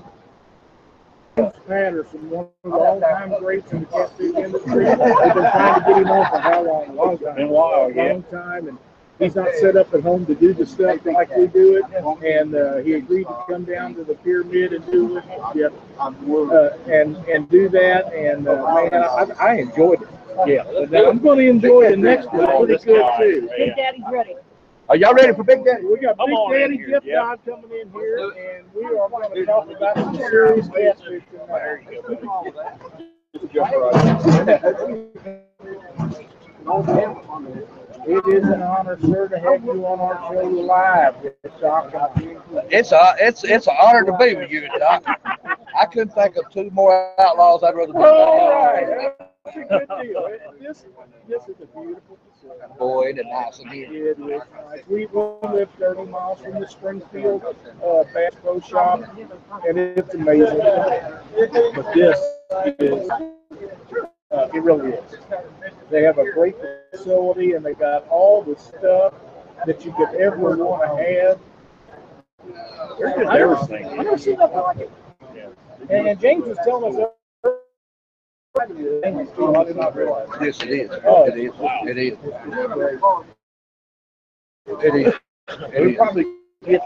Patterson, 1.67 2.31
one 2.31 2.47
of 2.63 2.71
the 2.71 2.79
all-time 2.79 3.35
greats 3.41 3.73
in 3.73 3.81
the 3.81 3.87
catfish 3.87 4.35
industry. 4.35 4.85
We've 4.85 4.97
been 4.97 4.97
trying 4.97 5.81
to 5.81 5.87
get 5.89 5.97
him 5.97 6.11
on 6.11 6.31
for 6.31 6.39
how 6.39 6.63
long? 6.63 6.89
A 6.91 6.93
long 6.93 7.19
time. 7.19 7.35
Been 7.35 7.47
a 7.47 7.51
while, 7.51 7.91
yeah. 7.91 8.13
Long 8.13 8.23
time, 8.25 8.69
and 8.69 8.79
he's 9.19 9.35
not 9.35 9.49
set 9.61 9.77
up 9.77 9.93
at 9.95 10.03
home 10.03 10.27
to 10.27 10.35
do 10.35 10.53
the 10.53 10.67
stuff 10.67 11.05
like 11.05 11.35
we 11.37 11.47
do 11.47 11.77
it. 11.77 11.85
And, 12.25 12.55
uh, 12.55 12.77
he 12.79 12.95
agreed 12.95 13.25
to 13.25 13.45
come 13.49 13.65
down 13.65 13.95
to 13.95 14.05
the 14.05 14.15
pyramid 14.17 14.73
and 14.73 14.85
do 14.91 15.19
it. 15.19 15.25
Yeah. 15.55 15.69
Uh, 15.99 16.77
and, 16.87 17.17
and 17.29 17.49
do 17.49 17.69
that, 17.69 18.13
and, 18.13 18.49
uh, 18.49 18.75
man, 18.75 19.03
I, 19.03 19.27
I 19.41 19.55
enjoyed 19.55 20.03
it. 20.03 20.09
Yeah, 20.47 20.65
I'm 21.09 21.19
gonna 21.21 21.43
enjoy 21.43 21.91
the 21.91 21.97
next 21.97 22.33
one 22.33 22.67
pretty 22.67 22.85
good 22.85 23.07
too. 23.19 23.49
Big 23.57 23.77
Daddy's 23.77 24.03
ready. 24.11 24.35
Are 24.89 24.97
y'all 24.97 25.15
ready 25.15 25.33
for 25.33 25.45
Big 25.45 25.65
Daddy? 25.65 25.85
We 25.87 25.99
got 25.99 26.19
Big 26.19 26.37
Daddy 26.51 26.77
here, 26.77 26.91
Jeff 26.91 27.05
yeah. 27.05 27.15
Dodd 27.15 27.39
coming 27.45 27.71
in 27.71 27.91
here, 27.93 28.33
and 28.33 28.67
we 28.75 28.85
are 28.85 29.09
going 29.09 29.33
to 29.33 29.47
talk 29.47 29.71
about 29.71 29.97
some 29.97 30.17
serious 30.17 30.69
catfish 30.69 31.23
There 31.49 31.83
you 31.91 32.03
go. 32.03 32.53
Just 33.33 33.53
jump 33.53 33.73
right 36.67 37.81
It 38.07 38.27
is 38.29 38.45
an 38.45 38.63
honor, 38.63 38.99
sir, 39.01 39.29
to 39.29 39.39
have 39.39 39.65
you 39.65 39.85
on 39.87 40.01
our 40.01 40.17
show 40.33 40.47
live. 40.47 41.15
It's 42.71 42.93
a 42.93 43.15
it's 43.19 43.45
it's 43.45 43.67
an 43.67 43.77
honor 43.81 44.05
to 44.05 44.17
be 44.19 44.35
with 44.35 44.51
you, 44.51 44.69
Doc. 44.79 45.05
I 45.79 45.87
couldn't 45.87 46.11
think 46.15 46.37
of 46.37 46.51
two 46.53 46.71
more 46.71 47.13
outlaws 47.21 47.63
I'd 47.63 47.75
rather 47.75 47.93
be. 47.93 47.99
With. 47.99 48.07
All 48.07 48.49
right, 48.75 49.13
that's 49.45 49.57
a 49.57 49.61
good 49.65 49.89
deal. 50.03 50.27
It- 50.27 50.41
This, 50.61 50.85
this 51.29 51.43
is 51.49 51.57
a 51.63 51.67
beautiful 51.79 52.19
facility. 52.33 52.75
Boy, 52.79 53.13
nice 53.17 53.59
in 53.59 53.69
here. 53.69 54.11
It 54.13 54.19
is 54.19 54.19
nice. 54.19 54.81
We 54.89 55.07
live 55.13 55.69
30 55.79 56.05
miles 56.05 56.41
from 56.41 56.61
the 56.61 56.67
Springfield 56.67 57.43
uh, 57.85 58.05
Bass 58.15 58.33
Pro 58.43 58.61
Shop, 58.61 59.01
and 59.69 59.79
it's 59.79 60.15
amazing. 60.15 60.59
But 60.59 61.95
this 61.95 62.19
is, 62.79 63.11
uh, 64.35 64.49
it 64.53 64.63
really 64.63 64.91
is. 64.93 65.17
They 65.91 66.03
have 66.03 66.19
a 66.19 66.31
great 66.33 66.57
facility, 66.91 67.53
and 67.53 67.65
they 67.65 67.75
got 67.75 68.07
all 68.09 68.43
the 68.43 68.59
stuff 68.59 69.15
that 69.67 69.85
you 69.85 69.93
could 69.93 70.15
ever 70.17 70.57
want 70.57 70.83
to 70.83 70.89
have. 70.89 71.39
There's 72.99 73.15
just 73.15 73.31
everything. 73.31 73.87
I 73.87 74.03
never 74.03 74.19
seen 74.19 74.39
nothing 74.39 74.59
like 74.59 74.79
it. 74.79 74.91
And, 75.91 76.09
and 76.09 76.21
James 76.21 76.47
was 76.47 76.59
telling 76.65 77.03
us. 77.03 77.09
I 78.61 78.67
did 78.67 79.77
not 79.77 79.97
realize. 79.97 80.29
Yes, 80.41 80.63
it 80.63 80.71
is. 80.71 80.91
Oh. 81.05 81.25
It 81.27 81.39
is. 81.39 81.53
It 81.85 81.99
is. 81.99 82.19
It 84.67 84.95
is. 84.95 85.15
It 85.49 85.85
We 85.85 85.91
is. 85.93 85.97
probably 85.97 86.25
get 86.65 86.83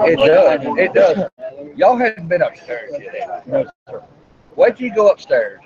It 0.00 0.18
does. 0.18 0.60
It 0.78 0.92
does. 0.94 1.30
Y'all 1.76 1.96
hadn't 1.96 2.28
been 2.28 2.42
upstairs 2.42 2.92
yet. 2.98 3.44
have 3.46 3.70
you? 3.88 4.02
Wait 4.56 4.76
till 4.76 4.86
you 4.86 4.94
go 4.94 5.08
upstairs 5.08 5.60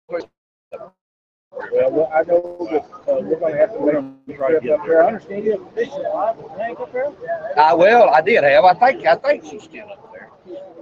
Well, 0.08 1.90
well, 1.90 2.10
I 2.14 2.22
know 2.22 2.68
that 2.70 2.84
uh, 3.10 3.20
we're 3.20 3.38
going 3.38 3.52
to 3.52 3.58
have 3.58 3.72
to 3.72 4.02
make 4.26 4.38
a 4.38 4.46
trip 4.60 4.70
up 4.70 4.86
there. 4.86 5.02
I 5.02 5.06
understand 5.06 5.44
you 5.44 5.52
have 5.52 5.60
a 5.60 5.70
fishing 5.72 6.02
live 6.02 6.36
tank 6.56 6.80
up 6.80 6.92
there. 6.92 7.12
I 7.56 7.74
well, 7.74 8.10
I 8.10 8.20
did 8.20 8.44
have. 8.44 8.64
I 8.64 8.74
think 8.74 9.06
I 9.06 9.16
think 9.16 9.44
she's 9.44 9.62
still 9.64 9.90
up 9.90 10.12
there. 10.12 10.30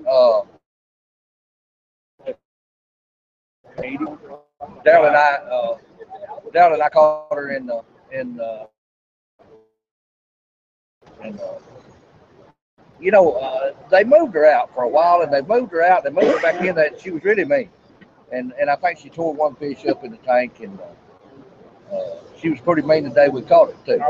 Uh, 0.08 0.42
Daryl 4.84 5.08
and 5.08 5.16
I, 5.16 5.34
uh, 5.50 5.78
Daryl 6.52 6.74
and 6.74 6.82
I 6.82 6.88
caught 6.88 7.34
her 7.34 7.50
in 7.50 7.66
the 7.66 7.82
in 8.12 8.40
uh, 8.40 8.66
in 11.24 11.38
uh, 11.38 11.58
you 13.00 13.10
know 13.10 13.32
uh, 13.32 13.72
they 13.90 14.04
moved 14.04 14.34
her 14.34 14.46
out 14.46 14.72
for 14.74 14.84
a 14.84 14.88
while, 14.88 15.22
and 15.22 15.32
they 15.32 15.42
moved 15.42 15.72
her 15.72 15.82
out. 15.82 16.04
They 16.04 16.10
moved 16.10 16.28
her 16.28 16.40
back 16.40 16.60
in. 16.62 16.74
That 16.74 17.00
she 17.00 17.10
was 17.10 17.24
really 17.24 17.44
mean, 17.44 17.70
and 18.32 18.52
and 18.60 18.70
I 18.70 18.76
think 18.76 18.98
she 18.98 19.10
tore 19.10 19.34
one 19.34 19.54
fish 19.56 19.84
up 19.86 20.04
in 20.04 20.12
the 20.12 20.18
tank, 20.18 20.60
and 20.60 20.78
uh, 20.80 21.94
uh, 21.94 22.16
she 22.40 22.50
was 22.50 22.60
pretty 22.60 22.82
mean 22.82 23.04
the 23.04 23.10
day 23.10 23.28
we 23.28 23.42
caught 23.42 23.70
it 23.70 23.76
too. 23.84 24.02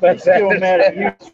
But 0.00 0.20
still 0.20 0.58
mad 0.58 0.80
at 0.80 0.96
you. 0.96 1.12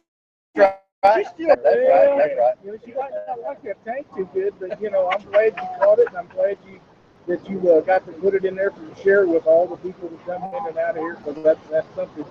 Right? 1.05 1.25
That's 1.25 1.67
right. 1.67 2.17
That's 2.17 2.39
right. 2.39 2.55
You 2.65 2.73
know, 2.73 2.79
she 2.87 2.93
might 2.93 3.11
not 3.27 3.41
like 3.41 3.63
that 3.65 3.85
tank 3.85 4.07
too 4.15 4.29
good, 4.33 4.55
but 4.61 4.81
you 4.81 4.89
know, 4.89 5.11
I'm 5.11 5.21
glad 5.33 5.55
you 5.57 5.69
caught 5.81 5.99
it, 5.99 6.07
and 6.07 6.17
I'm 6.17 6.29
glad 6.29 6.59
you 6.65 6.79
that 7.27 7.49
you 7.49 7.59
uh, 7.73 7.81
got 7.81 8.07
to 8.07 8.13
put 8.13 8.35
it 8.35 8.45
in 8.45 8.55
there 8.55 8.71
to 8.71 8.95
share 9.03 9.27
with 9.27 9.47
all 9.47 9.67
the 9.67 9.77
people 9.77 10.09
that 10.09 10.27
come 10.27 10.43
in 10.55 10.69
and 10.69 10.79
out 10.79 10.91
of 10.91 11.03
here, 11.03 11.17
because 11.17 11.43
that's 11.43 11.61
that's 11.71 11.87
something. 11.97 12.25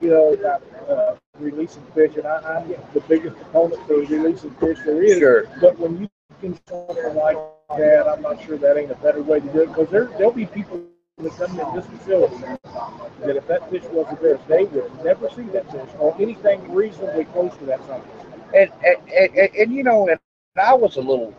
You 0.00 0.10
know, 0.10 0.32
about 0.34 0.62
uh, 0.90 1.16
releasing 1.38 1.82
fish, 1.94 2.16
and 2.16 2.26
I, 2.26 2.36
I'm 2.58 2.68
the 2.92 3.00
biggest 3.08 3.36
proponent 3.36 3.86
for 3.86 3.94
releasing 3.94 4.50
fish 4.56 4.78
there 4.84 5.02
is. 5.02 5.18
Sure. 5.18 5.46
But 5.60 5.78
when 5.78 5.98
you 5.98 6.08
can 6.40 6.58
something 6.68 7.14
like 7.16 7.38
that, 7.78 8.06
I'm 8.06 8.20
not 8.20 8.42
sure 8.44 8.58
that 8.58 8.76
ain't 8.76 8.90
a 8.90 8.96
better 8.96 9.22
way 9.22 9.40
to 9.40 9.46
do 9.48 9.62
it, 9.62 9.68
because 9.68 9.88
there 9.88 10.04
there'll 10.18 10.32
be 10.32 10.44
people 10.46 10.82
that 11.18 11.32
come 11.32 11.58
in 11.58 11.74
this 11.74 11.86
facility 11.86 12.36
that 12.36 13.36
if 13.36 13.46
that 13.48 13.70
fish 13.70 13.84
wasn't 13.84 14.20
there, 14.20 14.38
they 14.48 14.64
would 14.64 15.02
never 15.02 15.30
see 15.30 15.44
that 15.44 15.70
fish 15.72 15.88
or 15.98 16.14
anything 16.20 16.70
reasonably 16.70 17.24
close 17.26 17.56
to 17.56 17.64
that 17.64 17.80
something. 17.86 18.10
and, 18.54 18.70
and, 18.84 18.98
and, 19.10 19.54
and, 19.56 19.72
you 19.72 19.82
know, 19.82 20.08
and 20.08 20.20
I 20.56 20.74
was 20.74 20.96
a 20.96 21.00
little 21.00 21.34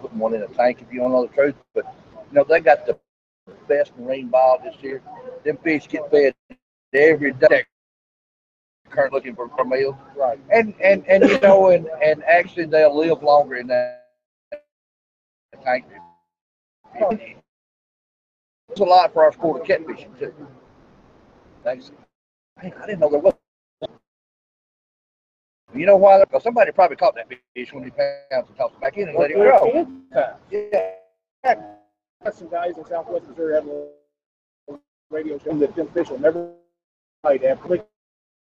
putting 0.00 0.18
one 0.18 0.34
in 0.34 0.42
a 0.42 0.48
tank 0.48 0.82
if 0.82 0.92
you 0.92 1.00
to 1.00 1.08
know 1.08 1.26
the 1.26 1.32
truth, 1.32 1.54
but 1.74 1.84
you 2.30 2.34
know 2.36 2.44
they 2.44 2.58
got 2.58 2.86
the 2.86 2.98
best 3.68 3.96
marine 3.96 4.28
biologists 4.28 4.80
here. 4.80 5.00
Them 5.44 5.58
fish 5.58 5.86
get 5.88 6.10
fed 6.10 6.34
every 6.94 7.32
day. 7.32 7.64
Current 8.90 9.12
looking 9.12 9.34
for, 9.34 9.48
for 9.50 9.64
meals, 9.64 9.96
Right. 10.16 10.40
and 10.50 10.74
and 10.82 11.06
and 11.06 11.22
you 11.28 11.38
know, 11.40 11.68
and 11.70 11.86
and 12.02 12.24
actually 12.24 12.64
they'll 12.64 12.96
live 12.96 13.22
longer 13.22 13.56
in 13.56 13.66
that 13.66 14.06
tank. 15.62 15.84
It's 18.70 18.80
a 18.80 18.84
lot 18.84 19.12
for 19.12 19.24
our 19.24 19.32
sport 19.32 19.60
of 19.60 19.66
catfishing 19.66 20.18
too. 20.18 20.34
Thanks. 21.64 21.92
I 22.58 22.70
didn't 22.86 23.00
know 23.00 23.10
there 23.10 23.20
was. 23.20 23.34
You 25.74 25.84
know 25.84 25.96
why? 25.96 26.18
Because 26.20 26.42
somebody 26.42 26.72
probably 26.72 26.96
caught 26.96 27.14
that 27.16 27.28
fish 27.54 27.72
when 27.74 27.84
he 27.84 27.90
pounced 27.90 28.48
and 28.48 28.56
tossed 28.56 28.74
it 28.74 28.80
back 28.80 28.96
in 28.96 29.08
and 29.10 29.18
let 29.18 29.30
it 29.30 29.34
go. 29.34 29.86
Yeah. 30.50 31.60
Some 32.32 32.48
guys 32.48 32.78
in 32.78 32.84
Southwest 32.86 33.28
Missouri 33.28 33.54
have 33.54 33.66
a 33.66 34.78
radio 35.10 35.38
show 35.38 35.52
that 35.58 35.76
them 35.76 35.88
fish 35.88 36.08
will 36.08 36.18
never 36.18 36.52
after 37.24 37.68
they 37.68 37.82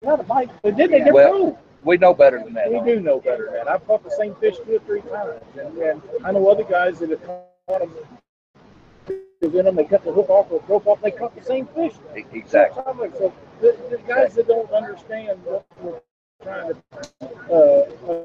a 0.02 0.16
bite. 0.22 0.50
They 0.62 0.70
did. 0.70 0.90
They 0.90 0.98
never 0.98 1.12
Well, 1.12 1.38
move. 1.38 1.56
We 1.82 1.98
know 1.98 2.14
better 2.14 2.42
than 2.42 2.54
that. 2.54 2.70
We 2.72 2.80
do 2.80 3.00
know 3.00 3.20
better 3.20 3.46
than 3.46 3.54
that. 3.54 3.68
I've 3.68 3.86
caught 3.86 4.02
the 4.02 4.10
same 4.10 4.34
fish 4.36 4.56
two 4.64 4.76
or 4.76 4.78
three 4.80 5.02
times, 5.02 5.42
and, 5.58 5.76
and 5.78 6.02
I 6.24 6.32
know 6.32 6.48
other 6.48 6.64
guys 6.64 6.98
that 7.00 7.10
have 7.10 7.24
caught 7.24 7.80
them. 7.80 7.92
In 9.42 9.52
them, 9.52 9.76
they 9.76 9.84
cut 9.84 10.02
the 10.04 10.12
hook 10.12 10.30
off 10.30 10.50
or 10.50 10.62
rope 10.66 10.86
off. 10.86 11.02
They 11.02 11.10
caught 11.10 11.34
the 11.36 11.44
same 11.44 11.66
fish. 11.66 11.92
Exactly. 12.14 13.10
So 13.18 13.32
the, 13.60 13.76
the 13.90 13.98
guys 14.08 14.34
that 14.36 14.48
don't 14.48 14.70
understand 14.70 15.38
what 15.44 15.66
we're 15.82 16.00
trying 16.42 16.72
to 16.72 16.76
uh, 17.52 18.10
uh, 18.10 18.22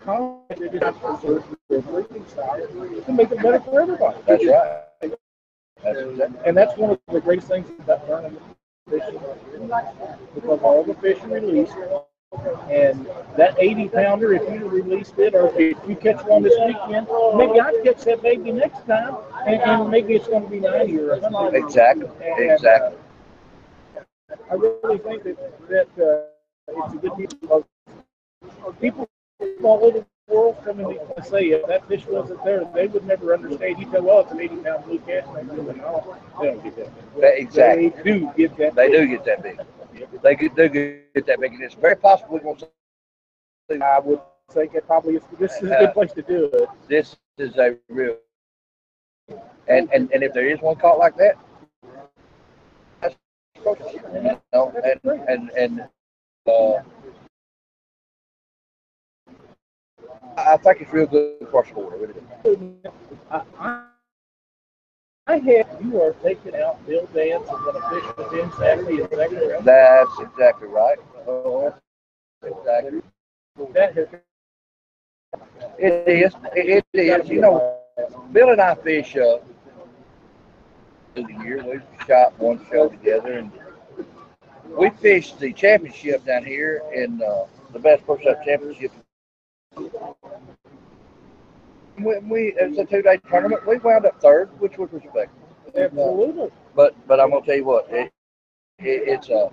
accomplish, 0.00 0.58
they 0.58 0.78
just 0.78 1.00
preserve 1.00 1.44
their 1.68 1.80
breeding 1.82 2.26
style 2.28 2.66
to 2.66 3.12
make 3.12 3.30
it 3.30 3.42
better 3.42 3.60
for 3.60 3.82
everybody. 3.82 4.18
That's 4.26 4.46
right. 4.46 4.84
That's 5.84 6.00
exactly. 6.00 6.38
And 6.46 6.56
that's 6.56 6.76
one 6.76 6.90
of 6.90 7.00
the 7.12 7.20
greatest 7.20 7.48
things 7.48 7.68
about 7.80 8.06
tournament 8.06 8.42
fishing 8.90 9.20
because 10.34 10.60
all 10.62 10.82
the 10.84 10.94
fish 10.94 11.18
are 11.22 11.28
released. 11.28 11.76
And 12.70 13.06
that 13.36 13.54
80 13.58 13.88
pounder, 13.88 14.32
if 14.34 14.42
you 14.52 14.68
released 14.68 15.18
it, 15.18 15.34
or 15.34 15.52
if 15.56 15.76
you 15.88 15.96
catch 15.96 16.24
one 16.26 16.42
this 16.42 16.54
weekend, 16.66 17.06
maybe 17.36 17.60
I 17.60 17.72
catch 17.84 18.04
that 18.04 18.22
baby 18.22 18.52
next 18.52 18.86
time, 18.86 19.16
and, 19.46 19.60
and 19.62 19.90
maybe 19.90 20.14
it's 20.14 20.26
going 20.26 20.42
to 20.44 20.50
be 20.50 20.60
90 20.60 20.98
or 21.00 21.20
100. 21.20 21.54
Exactly. 21.54 22.08
And, 22.24 22.50
Exactly. 22.50 22.96
uh, 23.96 24.34
I 24.50 24.54
really 24.54 24.98
think 24.98 25.22
that 25.24 25.38
that 25.68 25.88
uh, 26.02 26.26
it's 26.76 26.94
a 26.94 26.96
good 26.98 27.16
deal 27.16 27.64
people 28.80 29.08
all 29.62 29.84
over 29.84 30.04
world 30.28 30.56
coming 30.64 30.98
to 31.16 31.24
say 31.24 31.50
if 31.50 31.66
that 31.66 31.86
fish 31.86 32.04
wasn't 32.06 32.42
there, 32.44 32.64
they 32.74 32.86
would 32.86 33.04
never 33.06 33.34
understand. 33.34 33.78
You 33.78 33.90
tell, 33.90 34.02
well, 34.02 34.20
it's 34.20 34.32
an 34.32 34.40
80 34.40 34.56
pound 34.56 34.84
blue 34.84 34.98
cat. 35.00 35.26
And 35.36 35.50
they 35.50 35.56
go, 35.56 35.62
no, 35.72 36.16
they 36.40 36.46
don't 36.46 36.64
get 36.64 36.76
that. 36.76 37.20
That- 37.20 37.38
exactly. 37.38 37.88
They 37.90 38.02
do 38.02 38.30
get 38.36 38.56
that. 38.56 38.74
They 38.74 38.90
do 38.90 39.06
get 39.08 39.24
that 39.24 39.42
big. 39.42 39.60
They 40.22 40.34
get, 40.34 40.56
do 40.56 40.68
get 40.68 41.26
that 41.26 41.40
big, 41.40 41.52
and 41.52 41.62
it's 41.62 41.74
very 41.74 41.96
possible 41.96 42.34
we're 42.34 42.40
going 42.40 42.56
to. 42.56 43.84
I 43.84 43.98
would 44.00 44.20
think 44.50 44.74
it 44.74 44.86
probably 44.86 45.16
is. 45.16 45.22
This 45.38 45.52
is 45.56 45.70
a 45.70 45.76
good 45.78 45.92
place 45.94 46.12
to 46.12 46.22
do 46.22 46.50
it. 46.52 46.68
This 46.88 47.16
is 47.38 47.56
a 47.56 47.76
real. 47.88 48.16
And 49.68 49.88
and 49.92 50.10
and 50.12 50.22
if 50.22 50.32
there 50.34 50.48
is 50.48 50.60
one 50.60 50.76
caught 50.76 50.98
like 50.98 51.16
that, 51.16 51.36
that's 53.00 53.16
you 53.94 54.38
know, 54.52 54.72
and 54.84 55.20
and 55.28 55.50
and 55.50 55.80
uh, 56.46 56.82
I 60.36 60.56
think 60.56 60.80
it's 60.80 60.92
real 60.92 61.06
good 61.06 61.48
for 61.50 61.64
sport. 61.66 61.94
I 61.94 62.48
really. 62.48 62.74
I, 63.30 63.42
I, 63.58 63.84
I 65.26 65.38
had 65.38 65.66
you 65.82 66.02
are 66.02 66.12
taking 66.22 66.54
out 66.56 66.84
Bill 66.86 67.06
Dance 67.14 67.48
and 67.48 67.58
going 67.64 67.80
to 67.80 67.88
fish 67.88 68.16
with 68.16 68.32
him 68.32 68.52
Saturday. 68.58 68.96
Is 68.96 69.08
that 69.10 69.30
correct? 69.30 69.64
That's 69.64 70.10
exactly 70.20 70.68
right. 70.68 70.98
Uh, 71.26 71.70
exactly. 72.42 73.00
That 73.72 73.94
has 73.94 74.08
It 75.78 76.08
is. 76.08 76.34
It, 76.54 76.84
it 76.92 76.98
is. 76.98 77.28
You 77.28 77.40
know, 77.40 77.78
Bill 78.32 78.50
and 78.50 78.60
I 78.60 78.74
fish 78.74 79.16
uh, 79.16 79.38
through 81.14 81.24
the 81.24 81.44
year. 81.44 81.64
We 81.64 81.80
shot 82.06 82.38
one 82.38 82.64
show 82.70 82.88
together, 82.88 83.32
and 83.32 83.50
we 84.76 84.90
fished 84.90 85.38
the 85.38 85.52
championship 85.52 86.24
down 86.26 86.44
here 86.44 86.82
in 86.92 87.22
uh, 87.22 87.46
the 87.72 87.78
best 87.78 88.04
first 88.04 88.26
up 88.26 88.44
championship. 88.44 88.92
We, 91.98 92.18
we 92.28 92.40
it 92.58 92.70
was 92.70 92.78
a 92.78 92.84
two 92.84 93.02
day 93.02 93.18
tournament. 93.28 93.66
We 93.66 93.78
wound 93.78 94.06
up 94.06 94.20
third, 94.20 94.48
which 94.60 94.78
was 94.78 94.90
respectable. 94.92 95.48
absolutely. 95.76 96.50
But 96.74 96.94
but 97.06 97.20
I'm 97.20 97.30
gonna 97.30 97.44
tell 97.44 97.56
you 97.56 97.64
what, 97.64 97.86
it, 97.90 98.10
it 98.78 99.02
it's 99.08 99.28
a 99.28 99.48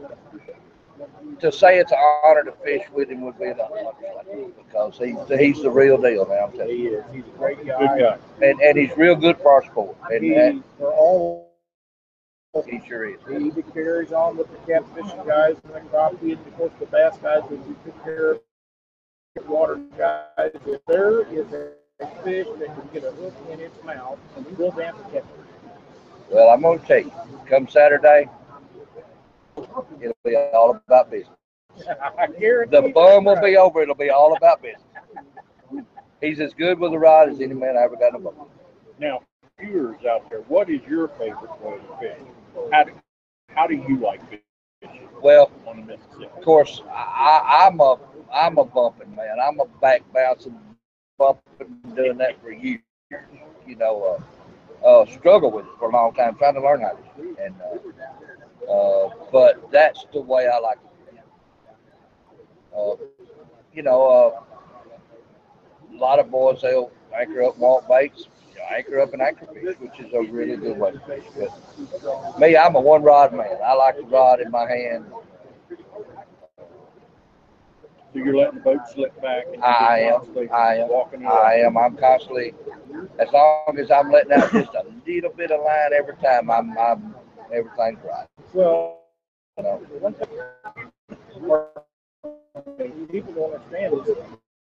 to 1.39 1.51
say 1.51 1.79
it's 1.79 1.91
an 1.91 1.97
honor 1.97 2.43
to 2.43 2.51
fish 2.63 2.83
with 2.93 3.09
him 3.09 3.21
would 3.21 3.37
be 3.39 3.45
an 3.45 3.59
understatement 3.59 4.55
because 4.57 4.97
he's 4.97 5.17
he's 5.39 5.61
the 5.61 5.69
real 5.69 5.97
deal, 6.01 6.25
man. 6.25 6.43
I'm 6.45 6.51
telling 6.51 6.69
you. 6.69 6.77
He 6.77 6.87
is. 6.87 7.05
He's 7.13 7.23
a 7.25 7.37
great 7.37 7.65
guy. 7.65 7.79
Good 7.79 7.99
guy. 8.01 8.17
and 8.47 8.59
and 8.61 8.77
he's 8.77 8.95
real 8.97 9.15
good 9.15 9.37
for 9.37 9.51
our 9.51 9.63
sport. 9.65 9.95
And, 10.11 10.23
He, 10.23 10.35
and 10.35 10.63
for 10.77 10.91
all 10.93 11.47
he 12.65 12.81
sure 12.87 13.05
is. 13.05 13.19
he 13.29 13.35
either 13.47 13.61
carries 13.61 14.11
on 14.11 14.37
with 14.37 14.47
the 14.51 14.57
catfishing 14.71 15.25
guys 15.25 15.55
and 15.63 15.73
the 15.73 15.79
crappie, 15.89 16.33
and 16.33 16.47
of 16.47 16.55
course 16.57 16.73
the 16.79 16.85
bass 16.87 17.17
guys 17.17 17.43
that 17.49 17.59
you 17.67 17.75
took 17.85 18.03
care 18.03 18.31
of, 18.33 18.41
water 19.39 19.79
guys. 19.97 20.51
If 20.65 20.81
there 20.87 21.21
is 21.31 21.45
a 21.53 22.07
fish 22.23 22.47
that 22.59 22.67
can 22.67 22.89
get 22.93 23.03
a 23.03 23.11
hook 23.11 23.33
in 23.49 23.59
its 23.59 23.81
mouth, 23.83 24.19
Dance 24.35 24.57
will 24.57 24.71
catch 24.71 24.95
it. 25.13 25.25
Well, 26.29 26.49
I'm 26.49 26.61
gonna 26.61 26.79
tell 26.79 26.99
you, 26.99 27.11
come 27.47 27.67
Saturday, 27.67 28.29
it'll 30.01 30.15
be 30.23 30.35
all 30.35 30.81
about 30.87 31.11
business. 31.11 31.37
The 32.39 32.91
bum 32.93 33.25
will 33.25 33.41
be 33.41 33.55
over. 33.55 33.81
It'll 33.81 33.95
be 33.95 34.09
all 34.09 34.35
about 34.35 34.61
business. 34.61 34.81
He's 36.19 36.39
as 36.39 36.53
good 36.53 36.79
with 36.79 36.93
a 36.93 36.99
rod 36.99 37.29
as 37.29 37.39
any 37.39 37.53
man 37.53 37.77
I 37.77 37.83
ever 37.83 37.95
got 37.95 38.09
in 38.09 38.15
a 38.15 38.19
boat. 38.19 38.49
Now, 38.99 39.21
viewers 39.59 40.05
out 40.05 40.29
there, 40.29 40.41
what 40.41 40.69
is 40.69 40.81
your 40.87 41.07
favorite 41.09 41.59
way 41.61 41.77
to 41.77 41.99
fish? 41.99 42.19
How 42.71 42.83
do, 42.83 42.91
how 43.55 43.67
do 43.67 43.75
you 43.75 43.97
like 43.97 44.21
fishing 44.29 45.07
Well, 45.21 45.49
on 45.65 45.79
the 45.79 45.85
Mississippi? 45.85 46.25
of 46.25 46.43
course, 46.43 46.81
I, 46.89 47.67
I'm 47.67 47.79
a 47.79 47.97
I'm 48.33 48.57
a 48.57 48.65
bumping 48.65 49.15
man. 49.15 49.37
I'm 49.41 49.59
a 49.59 49.65
back 49.81 50.03
bouncing, 50.13 50.57
bumping, 51.17 51.81
doing 51.95 52.17
that 52.17 52.41
for 52.41 52.51
years. 52.51 52.81
You 53.65 53.75
know, 53.75 54.19
uh, 54.83 54.85
uh, 54.87 55.05
struggle 55.05 55.51
with 55.51 55.65
it 55.65 55.71
for 55.79 55.89
a 55.89 55.93
long 55.93 56.13
time, 56.13 56.35
trying 56.35 56.55
to 56.55 56.61
learn 56.61 56.81
how 56.81 56.91
to. 56.91 57.35
And 57.43 57.55
uh, 58.69 58.71
uh, 58.71 59.09
but 59.31 59.71
that's 59.71 60.05
the 60.13 60.21
way 60.21 60.47
I 60.47 60.59
like 60.59 60.77
it. 60.83 61.23
Uh, 62.75 62.95
you 63.73 63.83
know, 63.83 64.05
uh, 64.07 64.41
a 65.93 65.97
lot 65.97 66.19
of 66.19 66.29
boys 66.31 66.61
they'll 66.61 66.91
anchor 67.17 67.43
up 67.43 67.57
walk 67.57 67.87
baits, 67.87 68.27
anchor 68.71 68.99
up 68.99 69.13
and 69.13 69.21
anchor 69.21 69.47
fish, 69.53 69.75
which 69.79 69.99
is 69.99 70.13
a 70.13 70.21
really 70.31 70.55
good 70.57 70.77
way 70.77 70.91
to 70.91 70.99
fish. 70.99 71.23
But 71.35 72.39
me, 72.39 72.55
I'm 72.57 72.75
a 72.75 72.81
one 72.81 73.03
rod 73.03 73.33
man. 73.33 73.57
I 73.65 73.73
like 73.73 73.97
the 73.97 74.03
rod 74.03 74.39
in 74.41 74.51
my 74.51 74.67
hand. 74.69 75.05
So 78.13 78.19
you're 78.19 78.35
letting 78.35 78.55
the 78.55 78.61
boat 78.61 78.81
slip 78.93 79.19
back? 79.21 79.45
And 79.53 79.63
I 79.63 79.99
am. 79.99 80.21
I 80.53 80.75
am. 80.77 80.89
Walking 80.89 81.25
I 81.25 81.61
am. 81.65 81.77
I'm 81.77 81.95
constantly, 81.95 82.53
as 83.19 83.31
long 83.31 83.77
as 83.79 83.89
I'm 83.89 84.11
letting 84.11 84.33
out 84.33 84.51
just 84.51 84.73
a 84.73 84.83
little 85.07 85.31
bit 85.31 85.51
of 85.51 85.61
line 85.63 85.93
every 85.93 86.15
time, 86.17 86.51
I'm, 86.51 86.77
I'm 86.77 87.15
everything's 87.53 87.99
right. 88.03 88.27
Well, 88.53 88.99
You 89.57 89.63
know? 89.63 89.81
people 93.09 93.33
don't 93.33 93.53
understand 93.53 93.93
is 94.07 94.17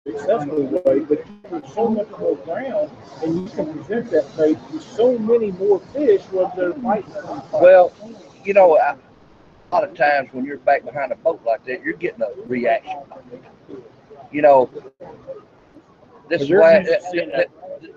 successful 0.07 0.81
way, 0.85 0.99
but 0.99 1.23
there's 1.49 1.73
so 1.73 1.87
much 1.89 2.09
more 2.17 2.35
ground, 2.37 2.89
and 3.23 3.35
you 3.35 3.49
can 3.49 3.73
present 3.73 4.09
that 4.11 4.37
bait 4.37 4.57
to 4.71 4.79
so 4.79 5.17
many 5.19 5.51
more 5.51 5.79
fish 5.93 6.21
when 6.31 6.49
they're 6.55 6.73
fighting. 6.73 7.13
Well, 7.53 7.91
you 8.43 8.53
know, 8.53 8.77
I, 8.79 8.95
a 9.71 9.75
lot 9.75 9.83
of 9.83 9.95
times 9.95 10.29
when 10.31 10.45
you're 10.45 10.57
back 10.57 10.83
behind 10.85 11.11
a 11.11 11.15
boat 11.15 11.41
like 11.45 11.63
that, 11.65 11.81
you're 11.83 11.93
getting 11.93 12.21
a 12.21 12.29
reaction. 12.47 12.99
You 14.31 14.41
know, 14.41 14.69
this 16.29 16.41
is 16.43 16.51
why. 16.51 16.79
to 16.83 16.99
seeing 17.11 17.29
that 17.29 17.47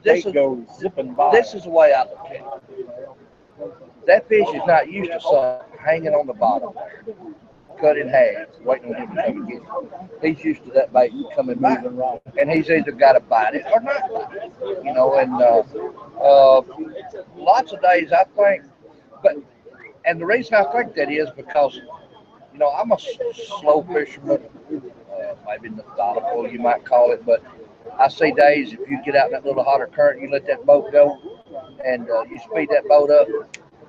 This 0.03 0.27
is 0.27 0.33
goes 0.33 0.65
zipping 0.79 1.15
by. 1.15 1.31
this 1.33 1.55
is 1.55 1.65
the 1.65 1.71
way 1.71 1.93
I 1.93 2.03
look 2.05 2.27
at 2.27 2.37
it. 2.37 2.43
That 4.07 4.29
fish 4.29 4.47
is 4.55 4.63
not 4.67 4.91
used 4.91 5.13
to 5.13 5.21
something 5.21 5.79
hanging 5.79 6.15
on 6.15 6.27
the 6.27 6.35
bottom 6.35 6.71
there, 6.75 7.05
cut 7.81 7.97
in 7.99 8.09
half, 8.09 8.49
waiting 8.65 8.95
on 8.95 9.01
him 9.03 9.11
to 9.15 9.23
come 9.25 9.47
get 9.47 9.63
it. 9.63 9.69
He's 10.23 10.45
used 10.45 10.65
to 10.65 10.71
that 10.73 10.93
bait 10.93 11.13
coming 11.35 11.59
back, 11.59 11.85
and 12.39 12.51
he's 12.51 12.71
either 12.71 12.93
got 12.93 13.13
to 13.13 13.21
bite 13.21 13.55
it 13.55 13.65
or 13.73 13.81
not. 13.81 14.03
You 14.85 14.93
know, 14.93 15.15
and 15.19 15.41
uh, 15.41 15.63
uh, 16.23 16.63
lots 17.37 17.73
of 17.73 17.81
days 17.83 18.13
I 18.13 18.25
think, 18.37 18.65
but 19.23 19.37
and 20.05 20.21
the 20.21 20.27
reason 20.27 20.55
I 20.55 20.65
think 20.73 20.95
that 20.95 21.11
is 21.11 21.29
because, 21.37 21.77
you 22.53 22.59
know, 22.59 22.71
I'm 22.71 22.93
a 22.93 22.99
slow 22.99 23.83
fisherman, 23.93 24.43
uh, 24.73 25.35
maybe 25.47 25.69
methodical 25.75 26.49
you 26.49 26.59
might 26.59 26.85
call 26.85 27.13
it, 27.13 27.25
but 27.25 27.43
I 27.99 28.09
see 28.09 28.33
days 28.33 28.73
if 28.73 28.81
you 28.89 29.01
get 29.05 29.17
out 29.17 29.27
in 29.27 29.33
that 29.33 29.45
little 29.45 29.65
hotter 29.65 29.87
current, 29.87 30.21
you 30.21 30.31
let 30.31 30.47
that 30.47 30.65
boat 30.65 30.93
go, 30.93 31.19
and 31.85 32.09
uh, 32.11 32.25
you 32.31 32.39
speed 32.39 32.69
that 32.71 32.87
boat 32.89 33.11
up, 33.11 33.29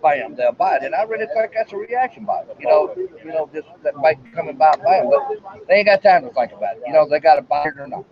bam, 0.02 0.36
they'll 0.36 0.52
bite. 0.52 0.84
And 0.84 0.96
I 0.96 1.04
really 1.04 1.28
think 1.28 1.52
that's 1.54 1.72
a 1.74 1.78
reaction 1.78 2.26
bite. 2.26 2.46
You 2.60 2.68
know, 2.68 2.94
you 2.98 3.32
know, 3.32 3.50
just 3.54 3.68
that 3.84 3.94
bait 4.02 4.18
coming 4.34 4.58
by, 4.58 4.76
bam. 4.84 5.10
But 5.10 5.68
they 5.68 5.76
ain't 5.76 5.86
got 5.88 6.02
time 6.02 6.24
to 6.24 6.34
think 6.34 6.52
about 6.54 6.78
it. 6.78 6.84
You 6.86 6.94
know, 6.94 7.08
they 7.08 7.20
got 7.20 7.36
to 7.36 7.42
bite 7.42 7.68
it 7.68 7.80
or 7.80 7.88
not. 7.88 8.06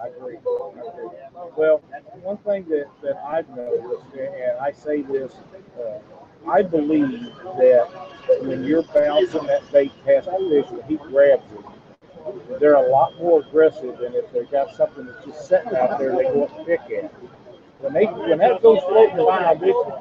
I 0.00 0.08
agree. 0.08 0.36
Well, 1.56 1.82
one 2.22 2.36
thing 2.38 2.66
that, 2.68 2.86
that 3.02 3.16
I've 3.24 3.48
noticed, 3.50 4.04
and 4.14 4.58
I 4.60 4.72
say 4.72 5.02
this, 5.02 5.32
uh, 5.80 5.98
I 6.48 6.62
believe 6.62 7.20
that 7.58 7.88
when 8.42 8.64
you're 8.64 8.82
bouncing 8.82 9.46
that 9.46 9.70
bait 9.72 9.92
past 10.04 10.26
the 10.26 10.62
fish 10.62 10.70
and 10.70 10.84
he 10.84 10.96
grabs 10.96 11.44
it, 11.52 12.60
they're 12.60 12.74
a 12.74 12.90
lot 12.90 13.16
more 13.18 13.40
aggressive 13.40 13.98
than 13.98 14.14
if 14.14 14.30
they've 14.32 14.50
got 14.50 14.74
something 14.74 15.06
that's 15.06 15.24
just 15.24 15.48
sitting 15.48 15.74
out 15.74 15.98
there 15.98 16.16
they 16.16 16.26
and 16.26 16.66
pick 16.66 16.80
at. 16.90 17.12
When 17.82 17.92
they 17.94 18.06
when 18.06 18.38
that 18.38 18.62
goes 18.62 18.78
floating 18.84 19.16
by, 19.16 19.58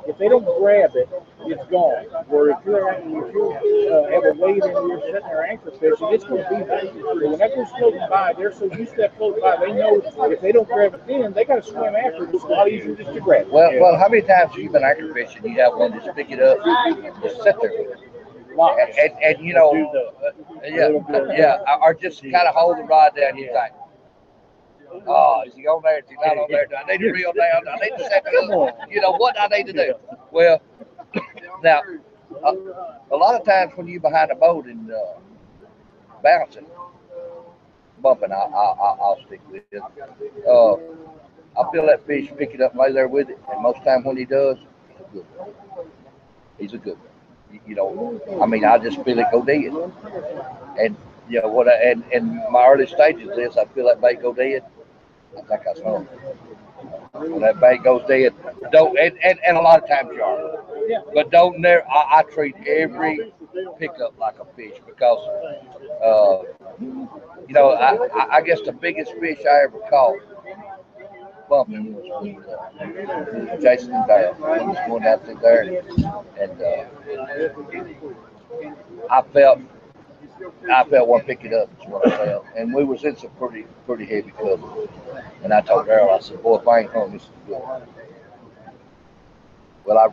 if 0.08 0.18
they 0.20 0.30
don't 0.30 0.46
grab 0.60 0.92
it, 0.96 1.10
it's 1.46 1.66
gone. 1.72 2.06
Where 2.30 2.52
if 2.52 2.58
you're 2.64 2.94
if 2.94 3.34
you 3.34 3.54
uh, 3.90 4.12
have 4.12 4.24
a 4.24 4.34
weight 4.40 4.64
and 4.64 4.88
you're 4.88 5.02
sitting 5.02 5.28
there 5.28 5.44
anchor 5.44 5.72
fishing, 5.72 6.14
it's 6.14 6.24
going 6.24 6.44
to 6.44 6.50
be 6.50 6.64
there. 6.64 6.94
So 6.94 7.30
when 7.30 7.40
that 7.40 7.56
goes 7.56 7.70
floating 7.80 8.08
by, 8.08 8.34
they're 8.38 8.54
so 8.54 8.66
used 8.66 8.92
to 8.92 8.98
that 8.98 9.18
floating 9.18 9.42
by, 9.42 9.58
they 9.58 9.74
know 9.74 10.00
if 10.06 10.42
they 10.42 10.52
don't 10.52 10.68
grab 10.68 10.94
it 10.94 11.08
then, 11.08 11.34
they 11.34 11.44
got 11.44 11.64
to 11.64 11.64
swim 11.64 11.96
after 11.96 12.26
it. 12.26 12.36
It's 12.36 12.44
a 12.44 12.48
lot 12.48 12.70
easier 12.70 12.96
just 12.96 13.14
to 13.14 13.20
grab 13.20 13.48
it. 13.48 13.52
Well, 13.52 13.72
well, 13.80 13.98
how 13.98 14.10
many 14.10 14.22
times 14.22 14.52
have 14.52 14.60
you 14.60 14.70
been 14.70 14.84
anchor 14.84 15.12
fishing? 15.14 15.44
You 15.44 15.60
have 15.62 15.74
one 15.74 15.94
just 15.94 16.16
pick 16.16 16.30
it 16.30 16.40
up, 16.40 16.60
just 17.24 17.42
sit 17.42 17.56
there 17.62 17.72
with 17.72 17.98
it. 17.98 18.12
And, 18.52 19.00
and, 19.00 19.24
and 19.24 19.46
you 19.46 19.54
know, 19.56 19.72
uh, 19.72 20.32
yeah, 20.66 20.90
yeah, 21.36 21.78
or 21.82 21.96
just 21.96 22.22
kind 22.22 22.48
of 22.48 22.54
hold 22.54 22.78
the 22.78 22.84
rod 22.84 23.16
down. 23.16 23.38
You 23.38 23.48
think, 23.48 23.74
oh, 25.08 25.44
is 25.46 25.54
he 25.54 25.68
on 25.68 25.82
there? 25.84 26.00
Is 26.00 26.06
he 26.10 26.16
not 26.16 26.38
on 26.38 26.48
there? 26.50 26.66
Do 26.66 26.76
I 26.76 26.92
need 26.92 27.00
to 27.00 27.12
reel 27.12 27.34
down? 27.34 27.64
Do 27.64 27.70
I 27.70 27.78
need 27.78 27.98
to 27.98 28.04
set 28.04 28.26
up? 28.26 28.90
You 28.90 29.02
know, 29.02 29.12
what 29.14 29.40
I 29.40 29.48
need 29.48 29.68
to 29.68 29.74
do? 29.74 29.94
Well, 30.32 30.62
now, 31.64 31.82
a, 32.44 32.56
a 33.12 33.18
lot 33.18 33.40
of 33.40 33.46
times 33.46 33.74
when 33.76 33.88
you're 33.88 34.00
behind 34.02 34.32
a 34.32 34.36
boat 34.36 34.66
and 34.66 34.92
uh, 34.92 35.20
bouncing, 36.24 36.66
bumping, 38.02 38.32
I, 38.32 38.36
I, 38.36 38.40
I, 38.40 38.98
I'll 39.02 39.20
stick 39.26 39.42
with 39.50 39.64
it. 39.72 39.82
Uh, 40.48 40.76
I 41.60 41.72
feel 41.72 41.86
that 41.88 42.06
fish 42.08 42.32
pick 42.38 42.54
it 42.54 42.62
up, 42.62 42.72
and 42.72 42.80
lay 42.80 42.92
there 42.94 43.08
with 43.08 43.30
it, 43.30 43.40
and 43.52 43.62
most 43.62 43.84
time 43.84 44.04
when 44.04 44.16
he 44.18 44.26
does, 44.26 44.58
he's 44.88 45.00
a 45.00 45.14
good 45.14 45.26
one. 45.36 45.50
He's 46.58 46.74
a 46.74 46.78
good 46.78 46.98
one. 46.98 47.08
You, 47.52 47.60
you 47.68 47.76
know, 47.76 48.22
I 48.42 48.46
mean, 48.46 48.64
I 48.64 48.78
just 48.78 49.04
feel 49.04 49.20
it 49.20 49.28
go 49.32 49.44
dead. 49.44 49.74
And 50.80 50.96
you 51.30 51.42
know 51.42 51.50
what? 51.50 51.68
I, 51.68 51.92
and 51.92 52.04
in 52.14 52.42
my 52.50 52.66
early 52.66 52.88
stages 52.88 53.30
of 53.30 53.36
this, 53.36 53.58
I 53.58 53.66
feel 53.66 53.86
that 53.88 54.00
bait 54.00 54.22
go 54.22 54.34
dead, 54.34 54.64
I 55.38 55.42
think 55.42 55.62
I 55.68 55.74
saw. 55.74 56.00
When 57.14 57.42
that 57.42 57.60
bait 57.60 57.84
goes 57.84 58.04
dead, 58.08 58.34
don't 58.72 58.98
and, 58.98 59.18
and, 59.24 59.40
and 59.46 59.58
a 59.58 59.62
lot 59.62 59.82
of 59.84 59.90
times 59.90 60.10
you 60.14 60.24
are. 60.24 60.64
But 61.14 61.30
don't 61.32 61.60
never. 61.60 61.84
I, 61.88 62.20
I 62.20 62.24
treat 62.24 62.56
every 62.68 63.32
pickup 63.78 64.18
like 64.18 64.40
a 64.40 64.46
fish 64.56 64.78
because, 64.86 65.20
uh, 66.04 66.44
you 67.48 67.54
know, 67.54 67.72
I, 67.72 67.96
I, 68.08 68.36
I 68.38 68.42
guess 68.42 68.62
the 68.62 68.72
biggest 68.72 69.14
fish 69.20 69.40
I 69.46 69.64
ever 69.64 69.80
caught 69.90 70.18
bumping 71.50 71.94
was 71.94 72.28
uh, 72.48 73.58
Jason 73.62 73.94
and 73.94 74.08
Dale. 74.08 74.34
He 74.36 74.66
was 74.66 74.78
going 74.88 75.04
out 75.06 75.26
through 75.26 75.40
there, 75.42 75.64
and 76.40 76.62
uh, 76.62 76.86
I 79.10 79.22
felt. 79.34 79.60
I 80.72 80.84
felt 80.86 81.08
one 81.08 81.22
pick 81.22 81.44
it 81.46 81.54
up 81.54 81.70
is 81.82 81.88
what 81.88 82.08
I 82.08 82.26
felt, 82.26 82.46
and 82.56 82.74
we 82.74 82.84
was 82.84 83.04
in 83.04 83.16
some 83.18 83.32
pretty 83.32 83.66
pretty 83.86 84.06
heavy 84.06 84.32
cover. 84.32 84.88
And 85.44 85.54
I 85.54 85.62
told 85.62 85.88
Daryl, 85.88 86.12
I 86.16 86.20
said, 86.20 86.42
"Boy, 86.44 86.58
if 86.60 86.68
I 86.68 86.82
ain't 86.82 86.92
home, 86.92 87.14
this 87.14 87.24
is 87.24 87.30
good." 87.48 87.62
Well, 89.86 89.98
I 89.98 90.08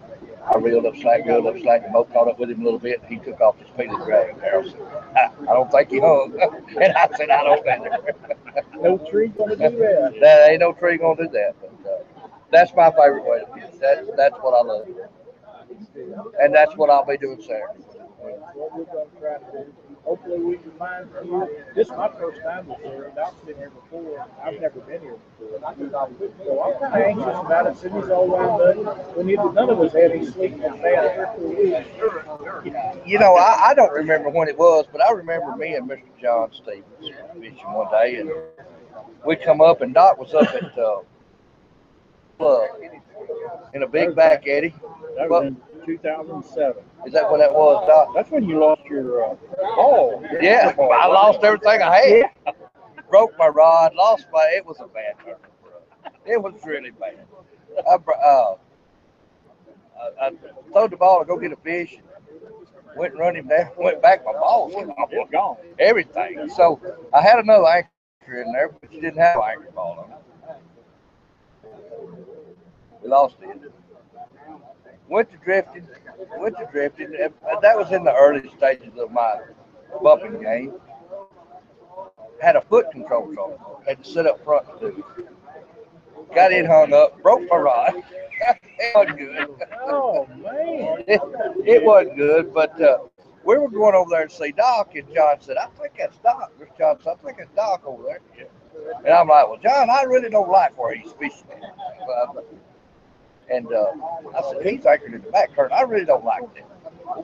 I 0.54 0.58
reeled 0.58 0.86
up 0.86 0.96
slack, 0.96 1.26
reeled 1.26 1.46
up 1.46 1.58
slack, 1.60 1.82
and 1.84 1.92
both 1.92 2.12
caught 2.12 2.28
up 2.28 2.38
with 2.38 2.50
him 2.50 2.60
a 2.62 2.64
little 2.64 2.78
bit. 2.78 3.02
He 3.08 3.16
took 3.18 3.40
off 3.40 3.58
his 3.58 3.68
feet 3.76 3.90
and 3.90 4.04
dragged. 4.04 4.40
Daryl 4.40 4.70
said, 4.70 4.80
I, 5.16 5.30
"I 5.42 5.54
don't 5.54 5.70
think 5.70 5.90
he 5.90 6.00
hung," 6.00 6.38
and 6.82 6.92
I 6.94 7.08
said, 7.16 7.30
"I 7.30 7.44
don't 7.44 7.68
either." 7.68 8.14
No 8.80 8.98
tree 8.98 9.28
gonna 9.28 9.56
do 9.56 9.76
that. 9.78 10.14
That 10.20 10.50
ain't 10.50 10.60
no 10.60 10.72
tree 10.72 10.98
gonna 10.98 11.16
do 11.16 11.28
that. 11.30 11.54
But 11.60 11.90
uh, 11.90 12.28
that's 12.50 12.72
my 12.74 12.90
favorite 12.90 13.24
way 13.24 13.40
to 13.40 13.46
fish. 13.54 13.78
That's 13.80 14.06
that's 14.16 14.36
what 14.36 14.52
I 14.54 14.62
love, 14.62 14.88
and 16.40 16.54
that's 16.54 16.76
what 16.76 16.90
I'll 16.90 17.04
be 17.04 17.18
doing 17.18 17.40
Saturday 17.42 17.84
hopefully 20.08 20.38
we 20.38 20.56
can 20.56 20.70
find 20.72 21.06
somebody. 21.14 21.52
This 21.74 21.88
is 21.88 21.92
my 21.92 22.08
first 22.08 22.40
time 22.42 22.66
this 22.66 22.78
year. 22.80 23.12
Doc's 23.14 23.40
been 23.44 23.56
here 23.56 23.70
before. 23.70 24.26
I've 24.42 24.58
never 24.58 24.80
been 24.80 25.02
here 25.02 25.16
before. 25.38 25.60
So 25.60 25.66
I'm 25.66 26.80
kind 26.80 26.94
of 26.94 27.08
anxious 27.08 27.26
about 27.26 27.66
it. 27.66 27.76
Sydney's 27.76 28.08
all 28.08 28.26
wound 28.26 28.88
up. 28.88 29.16
We 29.16 29.24
need 29.24 29.36
none 29.36 29.68
of 29.68 29.78
us 29.80 29.92
had 29.92 30.12
any 30.12 30.24
sleep 30.24 30.54
in 30.54 30.60
bed 30.80 31.34
for 31.36 31.48
weeks. 31.48 33.06
You 33.06 33.18
know, 33.18 33.34
I, 33.34 33.68
I 33.68 33.74
don't 33.74 33.92
remember 33.92 34.30
when 34.30 34.48
it 34.48 34.56
was, 34.56 34.86
but 34.90 35.02
I 35.02 35.12
remember 35.12 35.54
me 35.56 35.74
and 35.74 35.88
Mr. 35.88 36.02
John 36.20 36.50
Stevens 36.54 36.84
fishing 37.34 37.72
one 37.72 37.90
day, 37.90 38.16
and 38.16 38.30
we 39.26 39.36
come 39.36 39.60
up, 39.60 39.82
and 39.82 39.92
Doc 39.92 40.18
was 40.18 40.32
up 40.32 40.54
at 40.54 40.78
uh, 40.78 41.00
Club 42.38 42.68
in 43.74 43.82
a 43.82 43.86
big 43.86 44.16
back 44.16 44.46
eddy. 44.46 44.74
But, 45.28 45.52
2007. 45.88 46.82
Is 47.06 47.12
that 47.14 47.30
when 47.30 47.40
that 47.40 47.52
was, 47.52 47.86
Doc? 47.86 48.08
That's 48.14 48.30
when 48.30 48.46
you 48.46 48.58
lost 48.60 48.82
your 48.84 49.24
uh. 49.24 49.36
Yeah, 50.40 50.74
I 50.78 51.06
lost 51.06 51.42
everything 51.42 51.80
I 51.82 51.96
had. 51.96 52.30
Yeah. 52.46 52.52
Broke 53.08 53.32
my 53.38 53.48
rod, 53.48 53.94
lost 53.94 54.26
my. 54.32 54.52
It 54.54 54.66
was 54.66 54.76
a 54.80 54.86
bad 54.88 55.14
tournament. 55.18 55.52
It 56.26 56.42
was 56.42 56.54
really 56.64 56.90
bad. 56.90 57.24
I, 57.88 57.94
uh, 57.94 58.54
I, 60.20 60.30
I 60.76 60.86
the 60.86 60.96
ball 60.96 61.20
to 61.20 61.24
go 61.24 61.38
get 61.38 61.52
a 61.52 61.56
fish. 61.56 61.96
And 61.96 62.04
went 62.98 63.12
and 63.12 63.20
run 63.20 63.36
him 63.36 63.48
down. 63.48 63.70
Went 63.78 64.02
back, 64.02 64.24
my 64.26 64.32
ball 64.32 64.70
was 64.70 65.28
gone. 65.32 65.56
Everything. 65.78 66.50
So 66.50 66.80
I 67.14 67.22
had 67.22 67.38
another 67.38 67.66
anchor 67.66 68.42
in 68.42 68.52
there, 68.52 68.68
but 68.68 68.92
you 68.92 69.00
didn't 69.00 69.18
have 69.18 69.36
an 69.36 69.42
anchor 69.50 69.70
ball 69.70 70.04
on 70.04 70.12
it. 70.12 70.18
We 73.02 73.08
lost 73.08 73.36
it. 73.40 73.72
Went 75.08 75.30
to 75.30 75.36
drifting. 75.38 75.86
Went 76.38 76.56
to 76.58 76.68
drifting. 76.70 77.14
and 77.20 77.32
That 77.62 77.76
was 77.76 77.92
in 77.92 78.04
the 78.04 78.14
early 78.14 78.50
stages 78.56 78.92
of 78.98 79.10
my 79.10 79.38
bumping 80.02 80.40
game. 80.40 80.74
Had 82.40 82.56
a 82.56 82.60
foot 82.60 82.90
control 82.92 83.32
trouble. 83.32 83.82
Had 83.86 84.02
to 84.04 84.10
sit 84.10 84.26
up 84.26 84.42
front 84.44 84.66
to 84.80 84.90
do. 84.90 85.04
it. 85.18 86.34
Got 86.34 86.52
it 86.52 86.66
hung 86.66 86.92
up. 86.92 87.20
Broke 87.22 87.48
my 87.50 87.56
rod. 87.56 87.94
it 88.78 88.94
wasn't 88.94 89.18
good. 89.18 89.48
Oh, 89.86 90.26
man. 90.36 91.04
it, 91.08 91.20
it 91.66 91.82
wasn't 91.84 92.16
good, 92.16 92.52
but 92.54 92.80
uh, 92.80 92.98
we 93.44 93.56
were 93.58 93.70
going 93.70 93.94
over 93.94 94.10
there 94.10 94.26
to 94.28 94.34
see 94.34 94.52
Doc, 94.52 94.94
and 94.94 95.12
John 95.14 95.40
said, 95.40 95.56
I 95.56 95.66
think 95.80 95.94
that's 95.98 96.18
Doc. 96.18 96.52
This 96.58 96.68
John 96.78 96.98
said, 97.02 97.14
I 97.18 97.26
think 97.26 97.38
it's 97.40 97.50
Doc 97.56 97.82
over 97.86 98.02
there. 98.04 98.20
And 99.04 99.08
I'm 99.08 99.28
like, 99.28 99.48
well, 99.48 99.58
John, 99.58 99.90
I 99.90 100.02
really 100.02 100.28
don't 100.30 100.50
like 100.50 100.78
where 100.78 100.94
he's 100.94 101.12
fishing. 101.12 101.46
Uh, 101.52 102.40
and 103.50 103.66
uh, 103.72 103.92
I 104.36 104.52
said, 104.52 104.66
he's 104.66 104.84
anchored 104.86 105.14
in 105.14 105.22
the 105.22 105.30
back 105.30 105.54
current. 105.54 105.72
I 105.72 105.82
really 105.82 106.04
don't 106.04 106.24
like 106.24 106.42
that. 106.54 106.64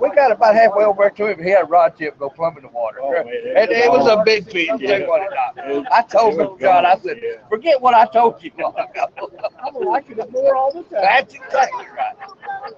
We 0.01 0.09
got 0.11 0.33
about 0.33 0.55
halfway 0.55 0.85
over 0.85 1.11
to 1.11 1.27
him, 1.27 1.39
and 1.39 1.45
he 1.47 1.51
had 1.51 1.65
a 1.65 1.67
rod 1.67 1.95
tip 1.97 2.19
go 2.19 2.31
plumb 2.31 2.57
in 2.57 2.63
the 2.63 2.71
water. 2.71 3.01
Oh, 3.03 3.13
and 3.15 3.29
it 3.71 3.91
was 3.91 4.07
a 4.09 4.23
big 4.25 4.45
fish. 4.51 4.69
too, 4.69 4.75
wasn't 5.07 5.31
it, 5.59 5.85
Doc? 5.85 5.87
I 5.93 6.03
told 6.03 6.41
him, 6.41 6.59
John, 6.59 6.87
I 6.87 6.97
said, 6.99 7.21
forget 7.51 7.81
what 7.81 7.93
I 7.93 8.07
told 8.07 8.43
you. 8.43 8.51
I'm 8.59 9.75
liking 9.85 10.19
it 10.19 10.33
more 10.33 10.57
all 10.57 10.73
the 10.73 10.83
time. 10.85 11.03
That's 11.03 11.35
exactly 11.35 11.87
right. 11.95 12.17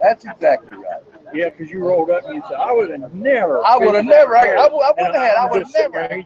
That's 0.02 0.24
exactly 0.24 0.78
right. 0.78 1.02
Yeah, 1.32 1.50
because 1.50 1.70
you 1.70 1.80
rolled 1.80 2.10
up 2.10 2.24
and 2.24 2.34
you 2.36 2.42
said, 2.48 2.56
I 2.56 2.72
would 2.72 2.90
have 2.90 3.14
never. 3.14 3.64
I 3.64 3.76
would 3.76 3.94
have 3.94 4.04
never. 4.04 4.36
I, 4.36 4.56
I 4.56 4.68
would 4.68 4.82
have 4.98 5.14
had. 5.14 5.34
I 5.36 5.46
would 5.50 5.62
have 5.62 5.72
never. 5.74 6.16
you- 6.16 6.24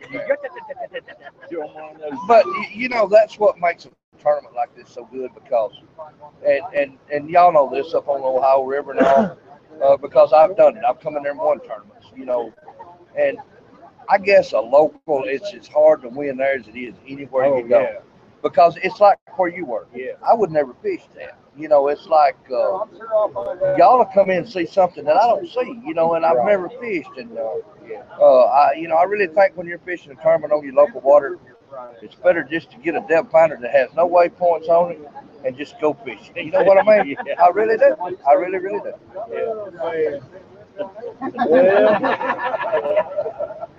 Doing 1.50 1.68
one 1.74 1.96
of 1.96 2.00
those. 2.00 2.18
But 2.28 2.44
you 2.72 2.88
know 2.88 3.06
that's 3.08 3.38
what 3.38 3.58
makes 3.58 3.84
a 3.86 3.90
tournament 4.20 4.54
like 4.54 4.74
this 4.76 4.90
so 4.90 5.04
good 5.12 5.32
because, 5.34 5.72
and 6.46 6.62
and 6.74 6.98
and 7.12 7.30
y'all 7.30 7.52
know 7.52 7.70
this 7.70 7.94
up 7.94 8.08
on 8.08 8.20
the 8.22 8.26
Ohio 8.26 8.62
River 8.64 8.92
and 8.92 9.00
all, 9.00 9.26
uh, 9.82 9.96
because 9.96 10.32
I've 10.32 10.56
done 10.56 10.76
it. 10.76 10.84
I've 10.88 11.00
come 11.00 11.16
in 11.16 11.22
there 11.22 11.32
and 11.32 11.40
won 11.40 11.60
tournaments. 11.60 12.12
You 12.16 12.26
know, 12.26 12.52
and 13.16 13.38
I 14.08 14.18
guess 14.18 14.52
a 14.52 14.60
local 14.60 15.14
it's 15.16 15.54
as 15.54 15.68
hard 15.68 16.02
to 16.02 16.08
win 16.08 16.36
there 16.36 16.54
as 16.58 16.68
it 16.68 16.76
is 16.78 16.94
anywhere 17.08 17.46
Oh, 17.46 17.56
you 17.56 17.64
go 17.64 17.80
yeah. 17.82 18.00
because 18.42 18.76
it's 18.82 19.00
like 19.00 19.18
where 19.38 19.38
you 19.48 19.64
were. 19.66 19.86
Yeah. 19.94 20.12
I 20.26 20.34
would 20.34 20.50
never 20.50 20.74
fish 20.74 21.02
that. 21.14 21.38
You 21.56 21.68
know, 21.68 21.88
it's 21.88 22.06
like 22.06 22.36
uh, 22.50 22.80
y'all 23.76 23.98
will 23.98 24.06
come 24.06 24.30
in 24.30 24.38
and 24.38 24.48
see 24.48 24.66
something 24.66 25.04
that 25.04 25.16
I 25.16 25.26
don't 25.26 25.46
see. 25.48 25.80
You 25.84 25.94
know, 25.94 26.14
and 26.14 26.24
I've 26.24 26.36
Right. 26.36 26.44
never 26.44 26.68
fished. 26.68 27.16
And 27.16 27.36
uh, 27.38 27.58
uh, 28.20 28.42
I, 28.44 28.72
you 28.74 28.88
know, 28.88 28.96
I 28.96 29.04
really 29.04 29.26
think 29.28 29.56
when 29.56 29.66
you're 29.66 29.78
fishing 29.78 30.12
a 30.12 30.16
tournament 30.22 30.52
on 30.52 30.64
your 30.64 30.74
local 30.74 31.00
water, 31.00 31.38
it's 32.02 32.14
better 32.14 32.42
just 32.42 32.70
to 32.72 32.78
get 32.78 32.94
a 32.94 33.04
depth 33.08 33.30
finder 33.30 33.58
that 33.60 33.70
has 33.70 33.88
no 33.94 34.08
waypoints 34.08 34.68
on 34.68 34.92
it 34.92 35.00
and 35.44 35.56
just 35.56 35.80
go 35.80 35.94
fishing. 36.04 36.36
You 36.36 36.50
know 36.50 36.62
what 36.62 36.78
I 36.78 37.04
mean? 37.04 37.16
Yeah. 37.26 37.34
I 37.42 37.48
really 37.48 37.76
do. 37.76 37.94
I 38.26 38.32
really, 38.32 38.58
really 38.58 38.80
do. 38.80 38.92
Oh. 39.16 40.20
Well, 41.48 41.94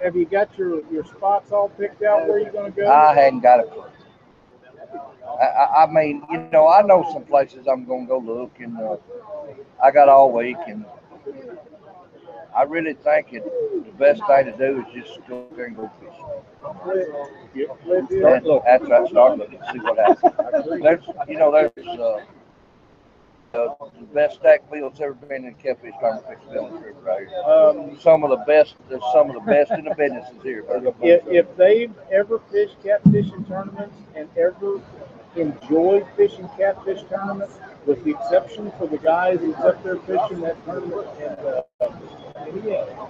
have 0.02 0.16
you 0.16 0.26
got 0.26 0.58
your, 0.58 0.82
your 0.92 1.06
spots 1.06 1.52
all 1.52 1.70
picked 1.70 2.04
out 2.04 2.28
where 2.28 2.40
you're 2.40 2.52
gonna 2.52 2.72
go? 2.72 2.90
I 2.92 3.14
hadn't 3.16 3.42
got 3.42 3.62
a 3.62 3.64
clue. 3.64 3.84
I, 5.40 5.46
I, 5.46 5.84
I 5.84 5.92
mean, 5.92 6.24
you 6.30 6.38
know, 6.52 6.68
I 6.68 6.82
know 6.82 7.08
some 7.14 7.24
places 7.24 7.68
I'm 7.68 7.86
gonna 7.86 8.06
go 8.06 8.20
look, 8.20 8.52
and 8.60 8.78
uh, 8.78 8.98
I 9.84 9.92
got 9.92 10.10
all 10.10 10.32
week, 10.32 10.58
and 10.68 10.86
I 12.56 12.64
really 12.64 12.94
think 12.94 13.34
it, 13.34 13.44
the 13.86 13.92
best 13.94 14.22
thing 14.28 14.46
to 14.46 14.58
do 14.58 14.86
is 14.86 15.06
just 15.06 15.20
go 15.28 15.48
there 15.56 15.66
and 15.66 15.76
go 15.76 15.90
fishing. 16.00 16.26
And 16.64 18.46
it. 18.48 18.64
that's 18.66 18.90
right. 18.90 19.08
Start 19.10 19.38
looking, 19.38 19.60
see 19.72 19.80
what 19.80 19.98
happens. 19.98 20.82
There's, 20.82 21.04
you 21.28 21.38
know, 21.38 21.52
there's 21.52 21.88
uh, 22.00 22.22
the, 23.52 23.76
the 24.00 24.06
best 24.14 24.36
stack 24.40 24.70
fields 24.72 25.02
ever 25.02 25.14
been 25.14 25.46
in 25.46 25.54
catfish 25.56 25.94
tournament 26.00 26.26
fishing 26.30 26.58
on 26.58 26.74
this 26.74 26.84
river 26.84 27.02
right 27.02 27.28
here. 27.28 27.44
Um, 27.44 28.00
Some 28.00 28.24
of 28.24 28.30
the 28.30 28.44
best. 28.48 28.76
There's 28.90 29.02
some 29.14 29.30
of 29.30 29.36
the 29.36 29.52
best 29.52 29.72
in 29.72 29.84
the 29.84 29.96
business 29.96 30.30
is 30.36 30.42
here. 30.42 30.64
if, 31.02 31.28
if 31.28 31.58
they've 31.58 31.94
ever 32.12 32.40
fished 32.52 32.82
catfishing 32.84 33.48
tournaments 33.48 33.96
and 34.16 34.30
ever 34.38 34.80
enjoyed 35.36 36.06
fishing 36.16 36.50
catfish 36.58 37.04
tournaments, 37.10 37.56
with 37.86 38.04
the 38.04 38.12
exception 38.12 38.72
for 38.78 38.88
the 38.88 38.98
guys 38.98 39.40
who's 39.40 39.56
up 39.56 39.84
there 39.84 39.98
fishing 39.98 40.42
that 40.42 40.64
tournament, 40.66 41.08
and, 41.22 41.40
uh, 41.40 41.62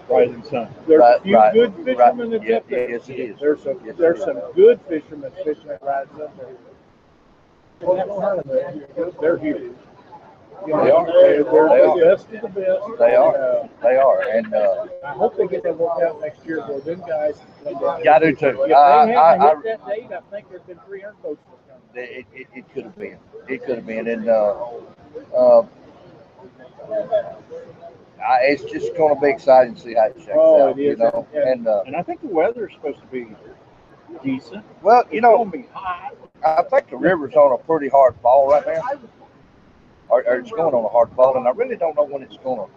Rising 0.10 0.44
sun. 0.44 0.68
there's 0.88 1.00
Right, 1.00 1.20
a 1.20 1.24
few 1.24 1.36
right, 1.36 1.54
good 1.54 1.74
fishermen 1.84 2.32
right. 2.32 2.32
that's 2.32 2.44
Yeah, 2.46 2.58
up 2.58 2.68
there. 2.70 2.90
yes, 2.90 3.10
it 3.10 3.20
is. 3.20 3.40
There's 3.40 3.62
some, 3.64 3.80
Yes, 3.86 3.96
there's 3.98 4.20
is. 4.20 4.26
some 4.26 4.40
good 4.56 4.80
fishermen 4.88 5.32
fishing 5.44 5.68
that 5.68 5.82
rides 5.82 6.10
up 6.20 6.36
there. 6.38 7.90
In 7.90 7.98
that 7.98 8.08
tournament, 8.08 9.20
They're 9.22 9.38
huge. 9.38 9.74
You 10.68 10.74
know, 10.74 10.84
They 10.84 10.92
are. 10.92 11.06
They're, 11.06 11.44
they're 11.44 11.70
They 11.70 11.82
are. 11.82 11.98
the 12.00 12.06
best 12.06 12.26
of 12.32 12.42
the 12.42 12.48
best. 12.62 13.00
They 13.00 13.16
are. 13.16 13.36
Uh, 13.36 13.68
They 13.82 13.96
are, 13.96 14.22
and 14.30 14.54
uh, 14.54 14.86
I 15.04 15.14
hope 15.14 15.36
they 15.38 15.48
get 15.48 15.64
that 15.64 15.78
worked 15.78 16.02
out 16.04 16.22
next 16.22 16.46
year, 16.46 16.62
boy. 16.68 16.80
Them 16.82 17.04
guys. 17.08 17.40
can 17.64 17.74
come 17.74 17.82
down. 17.84 18.02
Yeah, 18.04 18.16
I 18.16 18.20
do 18.20 18.36
too. 18.36 18.48
If 18.64 18.68
they 18.70 18.74
I- 18.74 19.00
hadn't 19.08 19.16
I- 19.16 19.38
I- 19.48 19.56
hit 19.56 19.64
that 19.64 19.88
date, 19.88 20.08
I 20.12 20.20
think 20.32 20.50
there'd 20.50 20.68
been 20.68 20.80
three 20.86 21.02
hundred 21.02 21.18
votes 21.24 21.42
for 21.50 21.58
this 21.94 22.10
it, 22.10 22.26
it, 22.34 22.48
it 22.54 22.74
could 22.74 22.84
have 22.86 22.98
been. 22.98 23.18
It 23.48 23.66
could 23.66 23.78
have 23.78 23.86
been, 23.88 24.08
and 24.08 24.30
uh, 24.30 24.56
uh, 25.36 25.66
I, 28.24 28.40
it's 28.44 28.64
just 28.72 28.96
going 28.96 29.16
to 29.16 29.20
be 29.22 29.30
exciting 29.30 29.76
to 29.76 29.82
see 29.82 29.94
how 29.96 30.06
it 30.06 30.16
shakes 30.18 30.30
Oh, 30.36 30.70
out. 30.70 30.78
it 30.80 30.84
You 30.84 30.92
is. 30.94 31.00
know, 31.00 31.28
Yeah. 31.34 31.50
and 31.52 31.68
uh, 31.68 31.84
And 31.88 31.96
I 31.96 32.04
think 32.04 32.22
the 32.22 32.28
weather's 32.28 32.72
supposed 32.74 33.00
to 33.02 33.06
be 33.08 33.28
decent. 34.24 34.64
well, 34.84 35.04
you 35.12 35.18
It's 35.18 35.22
know, 35.24 35.38
gonna 35.40 35.50
be 35.52 35.66
hot. 35.74 36.14
I 36.46 36.64
think 36.64 36.90
the 36.90 36.98
river's 36.98 37.34
on 37.36 37.52
a 37.54 37.58
pretty 37.64 37.88
hard 37.90 38.16
fall 38.22 38.50
right 38.50 38.66
now. 38.66 38.82
Or, 40.12 40.24
or 40.28 40.36
it's 40.40 40.52
going 40.52 40.74
on 40.76 40.84
a 40.86 40.90
hard 40.90 41.10
fall, 41.16 41.38
and 41.38 41.48
I 41.48 41.52
really 41.52 41.78
don't 41.78 41.96
know 41.96 42.04
when 42.04 42.22
it's 42.22 42.38
going 42.44 42.60
to 42.60 42.68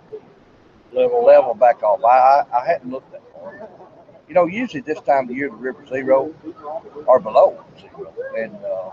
Level. 0.99 1.25
level 1.25 1.55
back 1.55 1.83
off. 1.83 2.01
I, 2.05 2.09
I 2.09 2.63
I 2.63 2.67
hadn't 2.67 2.91
looked 2.91 3.11
that 3.13 3.23
far. 3.35 3.69
You 4.29 4.35
know, 4.35 4.47
usually 4.47 4.81
this 4.81 5.01
time 5.01 5.29
of 5.29 5.37
year 5.37 5.49
the 5.51 5.57
river's 5.57 5.89
zero 5.89 6.33
or 7.07 7.19
below 7.21 7.65
zero, 7.81 8.15
and 8.39 8.55
uh, 8.65 8.91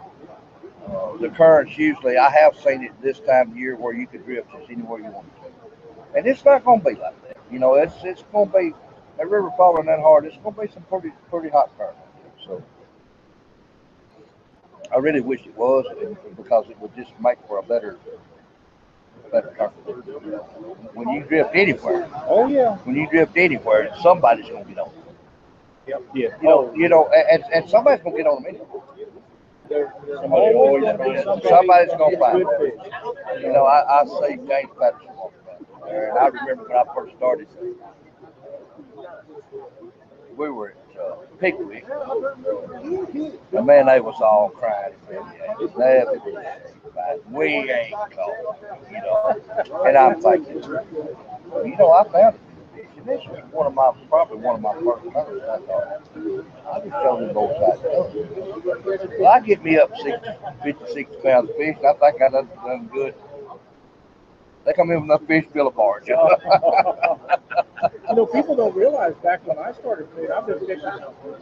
Uh, 0.92 1.16
the 1.18 1.30
currents 1.30 1.78
usually, 1.78 2.18
I 2.18 2.30
have 2.32 2.58
seen 2.58 2.84
it 2.84 2.92
this 3.02 3.20
time 3.20 3.52
of 3.52 3.58
year 3.58 3.76
where 3.76 3.94
you 3.94 4.08
could 4.08 4.26
drift 4.26 4.52
just 4.52 4.70
anywhere 4.70 5.00
you 5.00 5.12
want 5.12 5.28
to. 5.36 6.18
And 6.18 6.26
it's 6.26 6.44
not 6.44 6.66
gonna 6.66 6.82
be 6.84 6.96
like 6.96 7.22
that. 7.28 7.38
You 7.52 7.60
know, 7.60 7.76
it's, 7.76 7.94
it's 8.04 8.24
gonna 8.34 8.52
be, 8.52 8.74
that 9.18 9.30
river 9.30 9.52
falling 9.56 9.86
that 9.86 10.00
hard, 10.00 10.26
it's 10.26 10.38
gonna 10.44 10.60
be 10.60 10.68
some 10.74 10.84
pretty, 10.84 11.12
pretty 11.30 11.50
hot 11.50 11.70
current. 11.78 11.96
So. 12.46 12.64
I 14.94 14.98
really 14.98 15.22
wish 15.22 15.42
it 15.46 15.56
was 15.56 15.86
because 16.36 16.66
it 16.70 16.78
would 16.80 16.96
just 16.96 17.12
make 17.22 17.38
for 17.48 17.60
a 17.60 17.64
better, 17.64 17.98
better 19.32 19.54
current. 19.58 19.74
When 20.96 21.10
you 21.10 21.24
drift 21.24 21.52
anywhere, 21.54 22.08
Oh, 22.28 22.48
yeah. 22.48 22.78
when 22.78 22.96
you 22.96 23.08
drift 23.10 23.38
anywhere, 23.38 23.90
somebody's 24.02 24.50
gonna 24.50 24.66
get 24.66 24.80
on. 24.80 24.92
Yep. 25.88 26.02
Yeah. 26.14 26.28
You 26.42 26.48
know, 26.48 26.74
you 26.76 26.90
know, 26.90 27.10
and, 27.10 27.44
and 27.54 27.70
somebody's 27.70 28.04
gonna 28.04 28.18
get 28.18 28.28
on 28.28 28.44
them 28.44 28.50
anyway. 28.56 28.66
There, 29.70 29.94
there's 30.06 30.20
Somebody 30.20 30.54
always 30.54 30.84
always 30.84 30.84
gonna 30.84 31.14
be 31.16 31.24
somebody 31.24 31.48
somebody's 31.48 31.92
gonna 31.92 32.10
gets 32.12 32.22
find 32.22 32.44
good 32.44 32.60
fish. 32.60 32.92
You 33.42 33.54
know, 33.54 33.64
I, 33.66 34.02
I 34.02 34.06
see 34.06 34.36
James 34.36 34.70
Patterson 34.80 35.08
walking 35.16 35.40
out 35.50 35.86
there, 35.86 36.10
and 36.10 36.18
I 36.20 36.28
remember 36.28 36.64
when 36.68 36.78
I 36.78 36.84
first 36.94 37.16
started, 37.16 37.48
we 40.36 40.50
were 40.50 40.70
at 40.70 41.00
uh, 41.02 41.16
Pickwick, 41.40 41.86
and 43.54 43.66
man, 43.66 43.86
they 43.86 44.00
was 44.02 44.20
all 44.22 44.50
crying. 44.50 44.94
They 45.10 45.18
was 45.18 45.72
fighting. 46.94 47.32
We 47.32 47.46
ain't 47.72 47.94
caught, 47.94 48.58
you 48.92 48.98
know. 49.02 49.84
And 49.86 49.98
I'm 49.98 50.22
thinking, 50.22 50.64
you 51.66 51.78
know, 51.78 51.92
I 51.92 52.04
found 52.10 52.36
it. 52.36 52.88
And 52.98 53.06
this 53.06 53.26
was 53.28 53.44
one 53.52 53.68
of 53.68 53.74
my, 53.74 53.92
probably 54.10 54.38
one 54.38 54.56
of 54.56 54.62
my 54.62 54.74
first 54.76 55.12
hunters. 55.14 55.42
I 55.44 55.58
thought, 55.60 56.02
I 56.72 56.80
just 56.80 56.92
showed 57.04 57.22
them 57.22 57.34
both 57.34 57.58
sides. 57.58 57.82
Well, 59.20 59.28
I 59.28 59.40
get 59.40 59.64
me 59.64 59.78
up 59.78 59.92
60, 59.98 60.28
50, 60.64 60.94
60 60.94 61.18
pounds 61.24 61.50
of 61.50 61.56
fish, 61.56 61.78
I 61.78 61.94
think 61.94 62.22
I 62.22 62.30
done, 62.30 62.50
done 62.64 62.90
good. 62.94 63.16
They 64.66 64.74
come 64.74 64.92
in 64.92 64.98
with 64.98 65.06
enough 65.06 65.26
fish 65.26 65.46
to 65.46 65.52
fill 65.52 65.68
a 65.68 65.72
barge. 65.72 66.10
You 68.10 68.16
know, 68.16 68.26
people 68.28 68.56
don't 68.56 68.76
realize 68.76 69.16
back 69.24 69.46
when 69.48 69.58
I 69.58 69.72
started 69.72 70.08
fishing, 70.16 70.32
I've 70.32 70.46
been 70.46 70.60
fishing 70.60 70.82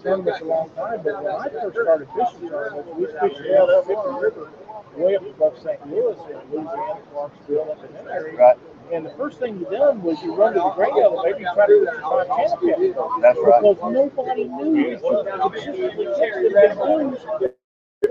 tournaments 0.01 0.39
a 0.39 0.45
long 0.45 0.69
time, 0.69 1.01
but 1.03 1.21
when 1.21 1.33
I 1.35 1.49
first 1.49 1.75
started 1.75 2.07
fishing 2.15 2.47
tournaments, 2.47 2.89
we 2.95 3.05
was 3.05 3.15
fishing 3.19 3.51
down 3.51 3.67
the 3.67 4.19
River, 4.21 4.51
way 4.97 5.15
up 5.15 5.25
above 5.25 5.57
St. 5.61 5.79
Louis 5.87 6.17
in 6.31 6.37
Louisiana, 6.51 7.01
Clarksville, 7.11 7.71
up 7.71 7.83
in 7.85 7.93
that 7.93 8.07
area. 8.07 8.37
right, 8.37 8.57
And 8.91 9.05
the 9.05 9.11
first 9.11 9.39
thing 9.39 9.59
you 9.59 9.65
done 9.65 10.01
was 10.01 10.21
you 10.23 10.35
run 10.35 10.53
to 10.53 10.59
the 10.59 10.69
great 10.71 10.93
elevator, 10.93 11.39
you 11.39 11.49
try 11.53 11.67
to 11.67 11.85
get 11.85 12.01
your 12.01 12.25
channel 12.25 12.57
cat. 12.57 13.21
that's 13.21 13.39
right. 13.39 13.61
Because 13.61 13.93
nobody 13.93 14.43
knew 14.45 14.99
that 14.99 15.01
you 15.03 15.49
consistently 15.49 16.05
catch 16.05 16.75
the 16.75 16.75
blues. 16.75 17.51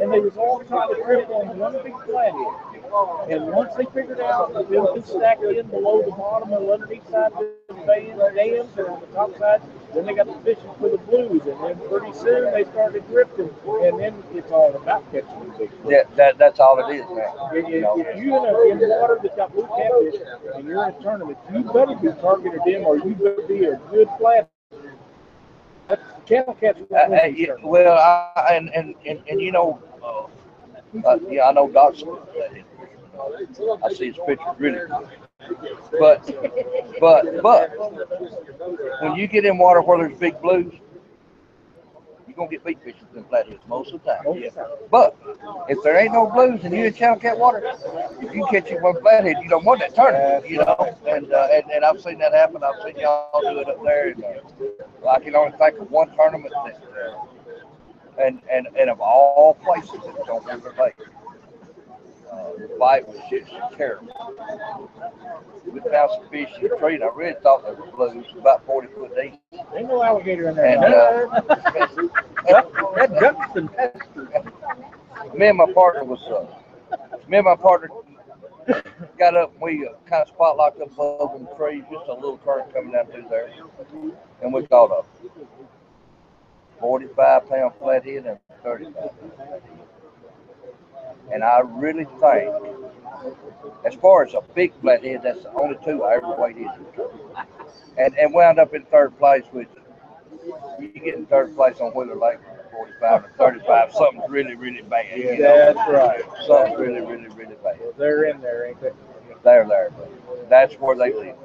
And 0.01 0.13
they 0.13 0.21
was 0.21 0.37
all 0.37 0.63
trying 0.65 0.95
to 0.95 1.03
grip 1.03 1.29
on 1.31 1.59
one 1.59 1.73
big 1.83 1.95
flathead. 2.05 3.31
And 3.31 3.47
once 3.53 3.75
they 3.75 3.85
figured 3.87 4.21
out 4.21 4.53
that 4.55 4.69
they 4.71 4.77
could 4.77 5.07
stack 5.07 5.41
in 5.43 5.67
below 5.69 6.03
the 6.03 6.11
bottom 6.13 6.53
and 6.53 6.71
underneath 6.71 7.09
side 7.11 7.33
of 7.33 7.39
the 7.69 7.75
dams, 7.87 8.35
dams 8.35 8.79
and 8.79 8.87
on 8.89 9.01
the 9.01 9.07
top 9.09 9.37
side, 9.39 9.63
then 9.95 10.07
they 10.07 10.15
got 10.15 10.27
the 10.27 10.35
fishing 10.45 10.71
for 10.79 10.91
the 10.91 10.99
blues. 10.99 11.43
And 11.47 11.61
then 11.65 11.89
pretty 11.89 12.13
soon 12.13 12.53
they 12.53 12.65
started 12.65 13.07
drifting. 13.09 13.51
And 13.83 13.99
then 13.99 14.23
it's 14.33 14.51
all 14.53 14.75
about 14.75 15.05
catching 15.13 15.41
the 15.41 15.59
big 15.59 15.83
blues. 15.83 15.91
That, 15.93 16.17
that, 16.17 16.39
that's 16.39 16.61
all 16.61 16.79
it 16.89 16.95
is, 16.95 17.07
man. 17.11 17.31
If, 17.53 17.69
You 17.69 17.81
know, 17.81 17.99
if 17.99 18.17
you 18.19 18.37
in, 18.37 18.81
a, 18.81 18.85
in 18.85 18.91
water 18.91 19.19
that's 19.23 19.37
got 19.37 19.53
blue 19.53 19.67
catfish 19.67 20.21
and 20.55 20.67
you're 20.67 20.89
in 20.89 20.95
a 20.95 21.03
tournament, 21.03 21.39
you 21.53 21.63
better 21.65 21.95
be 21.97 22.09
targeted 22.21 22.61
them 22.65 22.85
or 22.85 22.97
you 22.99 23.15
better 23.15 23.43
be 23.49 23.65
a 23.65 23.77
good 23.91 24.09
flat. 24.19 24.51
That's 25.89 26.03
channel 26.27 26.55
catch. 26.55 26.77
Uh, 26.91 26.95
uh, 26.95 27.25
yeah, 27.25 27.55
well, 27.63 27.97
I, 27.97 28.55
and, 28.55 28.69
and, 28.75 28.95
and, 29.07 29.23
and 29.29 29.41
you 29.41 29.53
know, 29.53 29.81
uh, 30.03 31.09
uh, 31.09 31.19
yeah, 31.31 31.49
I 31.49 31.53
know 31.53 31.69
Doc's 31.71 32.05
I 33.85 33.93
see 33.93 34.07
his 34.09 34.17
pictures 34.27 34.55
really 34.59 34.79
good. 34.79 35.28
But, 36.01 36.31
but, 37.01 37.43
but, 37.43 37.71
when 39.03 39.15
you 39.15 39.27
get 39.27 39.45
in 39.45 39.57
water 39.57 39.81
where 39.81 39.99
there's 39.99 40.19
big 40.19 40.41
blues, 40.41 40.73
you're 42.27 42.37
gonna 42.37 42.51
get 42.51 42.65
big 42.65 42.83
fish 42.83 42.97
in 43.15 43.25
flatheads 43.25 43.63
most 43.69 43.93
of 43.93 44.03
the 44.03 44.15
time. 44.15 44.53
But 44.91 45.17
if 45.69 45.79
there 45.83 45.97
ain't 45.99 46.13
no 46.13 46.29
blues 46.31 46.61
and 46.65 46.75
you 46.75 46.85
in 46.85 46.95
channel 46.95 47.19
cat 47.19 47.39
water, 47.39 47.63
if 48.21 48.35
you 48.35 48.47
catch 48.51 48.71
you 48.71 48.83
one 48.83 49.01
flathead, 49.01 49.37
you 49.43 49.49
don't 49.49 49.65
want 49.65 49.81
that 49.81 49.95
tournament, 49.95 50.49
you 50.49 50.59
know. 50.59 50.97
And, 51.09 51.33
uh, 51.33 51.49
and 51.53 51.71
and 51.71 51.85
I've 51.85 52.01
seen 52.01 52.19
that 52.19 52.33
happen. 52.33 52.63
I've 52.63 52.83
seen 52.83 52.99
y'all 52.99 53.41
do 53.41 53.61
it 53.61 53.69
up 53.69 53.83
there. 53.83 54.09
And, 54.09 54.25
uh, 54.25 55.09
I 55.09 55.21
can 55.21 55.35
only 55.37 55.57
think 55.57 55.79
of 55.79 55.91
one 55.91 56.15
tournament 56.17 56.53
that, 56.65 56.81
and 58.21 58.41
and 58.51 58.69
and 58.77 58.91
of 58.91 59.01
all 59.01 59.55
places, 59.55 60.01
it's 60.05 60.29
on 60.29 60.45
River 60.45 60.75
Lake. 60.79 60.95
Uh, 62.31 62.53
the 62.59 62.77
fight 62.79 63.07
was 63.09 63.19
just 63.31 63.51
terrible. 63.77 64.13
We 65.65 65.81
found 65.81 66.11
some 66.15 66.29
fish 66.31 66.49
in 66.61 66.69
the 66.69 66.77
tree, 66.77 66.95
and 66.95 67.05
I 67.05 67.09
really 67.15 67.35
thought 67.43 67.65
they 67.65 67.73
were 67.73 67.87
blues, 67.91 68.27
about 68.39 68.65
40 68.67 68.89
foot 68.95 69.15
deep. 69.17 69.35
Ain't 69.77 69.89
no 69.89 70.03
alligator 70.03 70.49
in 70.49 70.57
there. 70.57 70.77
And 70.77 70.95
uh, 70.95 71.41
That 72.97 73.19
Gunston 73.21 73.69
Pester. 73.69 74.29
me 75.35 75.49
and 75.49 75.59
my 75.59 75.73
partner 75.73 76.05
was, 76.05 76.21
uh, 76.29 76.97
me 77.29 77.39
and 77.39 77.45
my 77.47 77.57
partner 77.57 77.89
got 79.19 79.37
up, 79.37 79.53
and 79.53 79.61
we 79.63 79.87
uh, 79.87 79.93
kind 80.09 80.23
of 80.23 80.29
spot 80.29 80.57
locked 80.57 80.81
up 80.81 80.93
above 80.93 81.33
them 81.33 81.49
trees, 81.57 81.85
just 81.91 82.09
a 82.09 82.15
little 82.15 82.39
current 82.39 82.73
coming 82.73 82.93
down 82.93 83.07
through 83.07 83.27
there, 83.31 83.51
and 84.43 84.53
we 84.53 84.67
caught 84.67 84.91
a 84.91 85.05
45 86.81 87.49
pound 87.49 87.73
flathead 87.79 88.27
and 88.27 88.27
a 88.27 88.41
35 88.63 88.95
pound 88.95 89.11
flathead. 89.37 89.88
And 91.33 91.45
I 91.45 91.61
really 91.61 92.07
think, 92.21 92.55
as 93.85 93.95
far 93.95 94.25
as 94.25 94.35
a 94.35 94.41
big 94.55 94.73
flathead, 94.81 95.23
that's 95.23 95.43
the 95.43 95.53
only 95.53 95.77
two 95.85 96.05
I 96.05 96.15
ever 96.17 96.35
weighed 96.39 96.57
in. 96.57 96.71
And, 97.99 98.17
and 98.17 98.33
wound 98.33 98.59
up 98.59 98.75
in 98.75 98.85
third 98.87 99.17
place 99.19 99.45
with, 99.53 99.69
you 100.81 100.89
get 100.89 101.15
in 101.15 101.27
third 101.27 101.55
place 101.55 101.81
on 101.81 101.91
Wheeler 101.93 102.17
Lake, 102.17 102.39
45 102.73 103.25
and 103.25 103.35
35, 103.35 103.93
something's 103.93 104.31
really, 104.31 104.55
really 104.55 104.83
bad. 104.83 105.19
you 105.19 105.39
know? 105.39 105.75
That's 105.75 105.91
right. 105.91 106.23
Something's 106.47 106.79
really, 106.79 107.01
really, 107.01 107.29
really 107.29 107.57
bad. 107.63 107.79
They're 107.99 108.25
in 108.25 108.41
there, 108.41 108.67
ain't 108.67 108.81
they? 108.81 108.91
They're 109.43 109.67
there. 109.67 109.93
That's 110.49 110.75
where 110.77 110.97
they 110.97 111.13
live. 111.13 111.37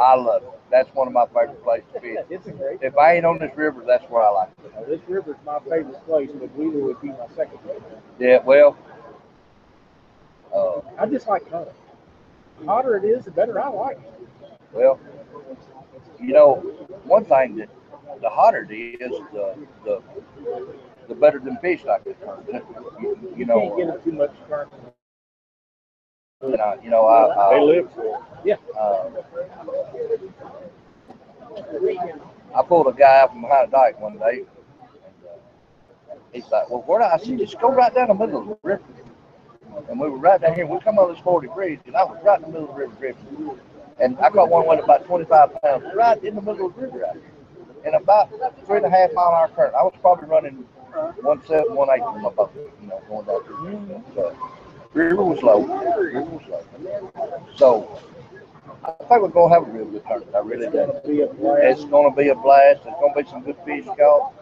I 0.00 0.14
love 0.14 0.42
it. 0.42 0.50
That's 0.70 0.88
one 0.94 1.06
of 1.06 1.12
my 1.14 1.26
favorite 1.26 1.62
places 1.62 1.88
to 1.94 2.00
fish. 2.00 2.18
It's 2.30 2.46
a 2.46 2.52
great. 2.52 2.80
If 2.82 2.96
I 2.96 3.14
ain't 3.16 3.24
on 3.24 3.38
this 3.38 3.56
river, 3.56 3.82
that's 3.86 4.04
where 4.10 4.22
I 4.22 4.30
like 4.30 4.48
it. 4.64 4.72
Now, 4.74 4.84
this 4.84 5.00
river's 5.08 5.36
my 5.44 5.58
favorite 5.60 6.04
place, 6.06 6.30
but 6.38 6.54
Wheeler 6.56 6.84
would 6.84 7.00
be 7.00 7.08
my 7.08 7.28
second 7.36 7.58
favorite. 7.60 8.02
Yeah, 8.18 8.38
well, 8.44 8.76
uh, 10.54 10.80
I 10.98 11.06
just 11.06 11.28
like 11.28 11.48
hunting. 11.50 11.74
The 12.60 12.66
hotter 12.66 12.96
it 12.96 13.04
is, 13.04 13.24
the 13.24 13.30
better 13.30 13.60
I 13.60 13.68
like 13.68 13.98
it. 13.98 14.12
well, 14.72 14.98
you 16.20 16.32
know, 16.32 16.56
one 17.04 17.24
thing 17.24 17.56
that 17.56 17.68
the 18.20 18.28
hotter 18.30 18.66
it 18.68 18.72
is, 18.74 19.12
the 19.32 19.56
the 19.84 20.02
the 21.08 21.14
better 21.14 21.38
them 21.38 21.58
fish 21.60 21.84
like 21.84 22.02
it. 22.06 22.16
You, 23.00 23.16
you 23.36 23.46
You 23.46 23.46
can't 23.46 23.76
get 23.76 23.88
it 23.88 24.04
too 24.04 24.12
much 24.12 24.32
current. 24.48 24.72
You 26.42 26.56
know, 26.56 26.78
you 26.82 26.90
know, 26.90 27.06
I, 27.06 27.50
They 27.50 27.56
I, 27.56 27.62
live 27.62 27.92
for 27.94 28.04
it. 28.44 28.60
uh, 28.78 29.10
I 32.56 32.62
pulled 32.62 32.86
a 32.88 32.92
guy 32.92 33.20
up 33.20 33.30
from 33.30 33.42
behind 33.42 33.68
a 33.68 33.70
dike 33.70 34.00
one 34.00 34.18
day. 34.18 34.44
And, 34.44 34.46
uh, 35.26 36.14
he's 36.32 36.48
like, 36.50 36.68
well, 36.70 36.82
where 36.86 37.00
do 37.00 37.04
I 37.04 37.18
see? 37.18 37.36
Just 37.36 37.58
go 37.60 37.72
right 37.72 37.92
down 37.94 38.08
the 38.08 38.14
middle 38.14 38.40
of 38.42 38.46
the 38.48 38.56
river. 38.62 38.82
And 39.88 39.98
we 39.98 40.08
were 40.08 40.18
right 40.18 40.40
down 40.40 40.54
here. 40.54 40.66
We 40.66 40.78
come 40.80 40.98
on 40.98 41.12
this 41.12 41.22
40 41.22 41.48
bridge, 41.48 41.80
and 41.86 41.96
I 41.96 42.04
was 42.04 42.18
right 42.22 42.38
in 42.38 42.42
the 42.42 42.48
middle 42.48 42.68
of 42.70 42.74
the 42.76 42.80
river 42.80 42.94
drifting. 42.98 43.58
And 44.00 44.18
I 44.18 44.30
caught 44.30 44.48
one 44.48 44.66
weighing 44.66 44.82
about 44.82 45.04
25 45.06 45.62
pounds, 45.62 45.84
right 45.94 46.22
in 46.22 46.34
the 46.36 46.42
middle 46.42 46.66
of 46.66 46.74
the 46.76 46.82
river 46.82 47.06
out 47.06 47.14
here. 47.14 47.22
And 47.84 47.94
about 47.96 48.30
three 48.66 48.78
and 48.78 48.86
a 48.86 48.90
half 48.90 49.12
mile 49.12 49.28
an 49.28 49.34
hour 49.34 49.48
current. 49.48 49.74
I 49.74 49.82
was 49.82 49.94
probably 50.00 50.28
running 50.28 50.64
one 51.22 51.42
seven, 51.46 51.74
one 51.74 51.88
eight 51.90 52.02
from 52.02 52.22
my 52.22 52.30
boat, 52.30 52.52
you 52.80 52.88
know, 52.88 53.00
going 53.08 53.26
down 53.26 53.88
there. 53.88 54.02
So, 54.14 54.36
river 54.94 55.22
was 55.24 55.42
low. 55.42 55.62
River 55.98 56.22
was 56.22 56.42
low. 56.48 57.42
So, 57.56 58.00
I 58.84 58.92
think 58.92 59.22
we're 59.22 59.28
gonna 59.28 59.54
have 59.54 59.68
a 59.68 59.70
real 59.70 59.86
good 59.86 60.04
tournament. 60.06 60.34
I 60.34 60.38
really 60.38 60.70
do. 60.70 60.92
Be 61.06 61.20
a 61.22 61.26
blast. 61.26 61.62
It's 61.64 61.84
gonna 61.84 62.14
be 62.14 62.28
a 62.28 62.34
blast. 62.34 62.84
There's 62.84 62.96
gonna 63.00 63.14
be 63.22 63.28
some 63.28 63.42
good 63.42 63.56
fish 63.64 63.84
caught. 63.84 64.32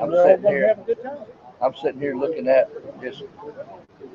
I'm 0.00 0.12
sitting 0.12 0.46
here. 0.46 0.68
have 0.68 0.78
a 0.78 0.82
good 0.82 1.02
time. 1.02 1.18
I'm 1.60 1.74
sitting 1.74 2.00
here 2.00 2.16
looking 2.16 2.48
at 2.48 2.70
just. 3.02 3.22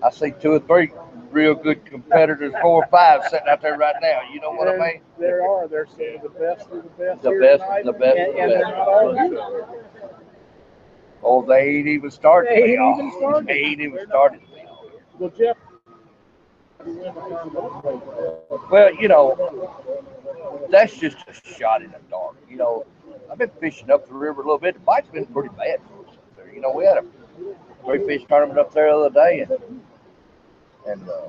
I 0.04 0.10
see 0.12 0.32
two 0.32 0.54
or 0.54 0.60
three 0.60 0.92
real 1.32 1.54
good 1.56 1.86
competitors, 1.86 2.54
four 2.62 2.84
or 2.84 2.88
five 2.88 3.24
sitting 3.26 3.48
out 3.48 3.62
there 3.62 3.78
right 3.78 3.96
now. 4.02 4.22
You 4.34 4.40
know 4.42 4.52
what 4.52 4.68
I 4.68 4.78
mean? 4.78 5.02
There 5.20 5.44
are. 5.44 5.68
Some 5.68 6.06
of 6.16 6.22
the 6.24 6.30
best 6.40 6.70
of 6.72 6.84
the 6.84 6.90
best. 6.98 7.24
The 7.24 7.32
best- 7.32 7.86
the 7.86 7.94
best 7.94 8.18
And, 8.18 8.38
and 8.40 8.52
they're 8.52 8.62
not 8.62 8.88
all 8.88 9.14
good. 9.14 9.66
Oh, 11.24 11.42
they 11.46 11.62
ain't 11.78 11.88
even 11.88 12.12
started. 12.12 12.52
They 12.52 12.74
ain't 12.74 13.00
even 13.00 13.12
started. 13.18 13.48
They 13.48 13.60
ain't 13.60 13.82
even 13.82 14.08
started. 14.08 14.42
Well, 15.20 15.30
Jeff, 15.38 15.58
you 15.70 15.82
win 15.82 17.14
the 17.14 17.22
tournament. 17.82 18.04
Well, 18.70 18.94
you 18.96 19.08
know, 19.08 19.38
that's 20.70 20.98
just 20.98 21.18
a 21.28 21.34
shot 21.34 21.82
in 21.82 21.92
the 21.92 22.00
dark. 22.10 22.36
You 22.50 22.58
know, 22.58 22.86
I've 23.32 23.38
been 23.38 23.52
fishing 23.60 23.90
up 23.92 24.08
the 24.08 24.14
river 24.14 24.42
a 24.42 24.46
little 24.46 24.60
bit. 24.60 24.76
The 24.76 24.80
bite's 24.82 25.10
been 25.10 25.26
pretty 25.28 25.50
bad 25.58 25.80
for 25.88 26.08
us 26.08 26.16
up 26.18 26.36
there. 26.38 26.54
You 26.54 26.62
know, 26.62 26.72
we 26.72 26.86
had 26.86 26.98
a 26.98 27.04
three 27.86 28.06
fish 28.06 28.24
tournament 28.28 28.60
up 28.60 28.72
there 28.74 28.92
the 28.92 28.98
other 28.98 29.10
day, 29.10 29.42
and 29.42 29.52
and 30.88 31.10
uh, 31.10 31.28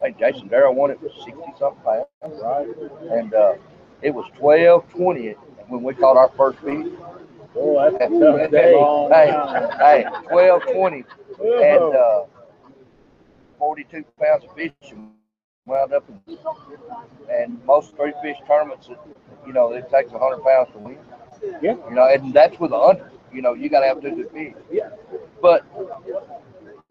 I 0.00 0.04
think 0.06 0.18
Jason 0.18 0.48
Darrell 0.48 0.74
won 0.74 0.90
it 0.90 1.00
with 1.02 1.12
sixty 1.24 1.52
something 1.58 1.82
pounds, 1.84 2.06
Right. 2.42 2.68
and 3.10 3.34
uh, 3.34 3.54
it 4.02 4.10
was 4.14 4.26
twelve 4.38 4.88
twenty 4.90 5.30
when 5.68 5.82
we 5.82 5.94
caught 5.94 6.16
our 6.16 6.30
first 6.36 6.58
fish. 6.60 6.86
Oh, 7.56 7.80
that's 7.82 7.94
a 7.96 8.08
Hey, 8.08 8.18
tough 8.18 8.50
day. 8.50 8.72
hey, 9.12 9.30
hey, 9.78 10.04
twelve 10.28 10.62
twenty 10.72 11.04
and 11.40 11.94
uh, 11.94 12.24
forty-two 13.60 14.04
pounds 14.20 14.44
of 14.44 14.52
fish 14.56 14.72
and 14.90 15.10
wound 15.66 15.92
up 15.92 16.04
in, 16.08 16.38
and 17.30 17.64
most 17.64 17.94
three 17.94 18.12
fish 18.22 18.38
tournaments, 18.48 18.88
it, 18.88 18.98
you 19.46 19.52
know, 19.52 19.72
it 19.72 19.88
takes 19.90 20.10
hundred 20.10 20.42
pounds 20.42 20.70
to 20.72 20.78
win. 20.78 20.98
Yeah. 21.62 21.76
You 21.88 21.94
know, 21.94 22.08
and 22.12 22.34
that's 22.34 22.58
with 22.58 22.72
a 22.72 22.80
hundred. 22.80 23.12
You 23.32 23.42
know, 23.42 23.54
you 23.54 23.68
got 23.68 23.80
to 23.80 23.86
have 23.86 24.00
two 24.02 24.16
good 24.16 24.30
fish. 24.32 24.54
Yeah. 24.72 24.90
But 25.40 25.64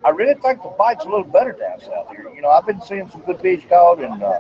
I 0.05 0.11
really 0.11 0.36
think 0.36 0.63
the 0.63 0.70
bite's 0.78 1.03
a 1.03 1.09
little 1.09 1.26
better 1.26 1.51
down 1.51 1.82
south 1.82 2.09
here. 2.11 2.32
You 2.34 2.41
know, 2.41 2.49
I've 2.49 2.65
been 2.65 2.82
seeing 2.82 3.09
some 3.09 3.22
good 3.22 3.41
fish 3.41 3.63
caught, 3.67 3.99
and 3.99 4.24
uh, 4.24 4.39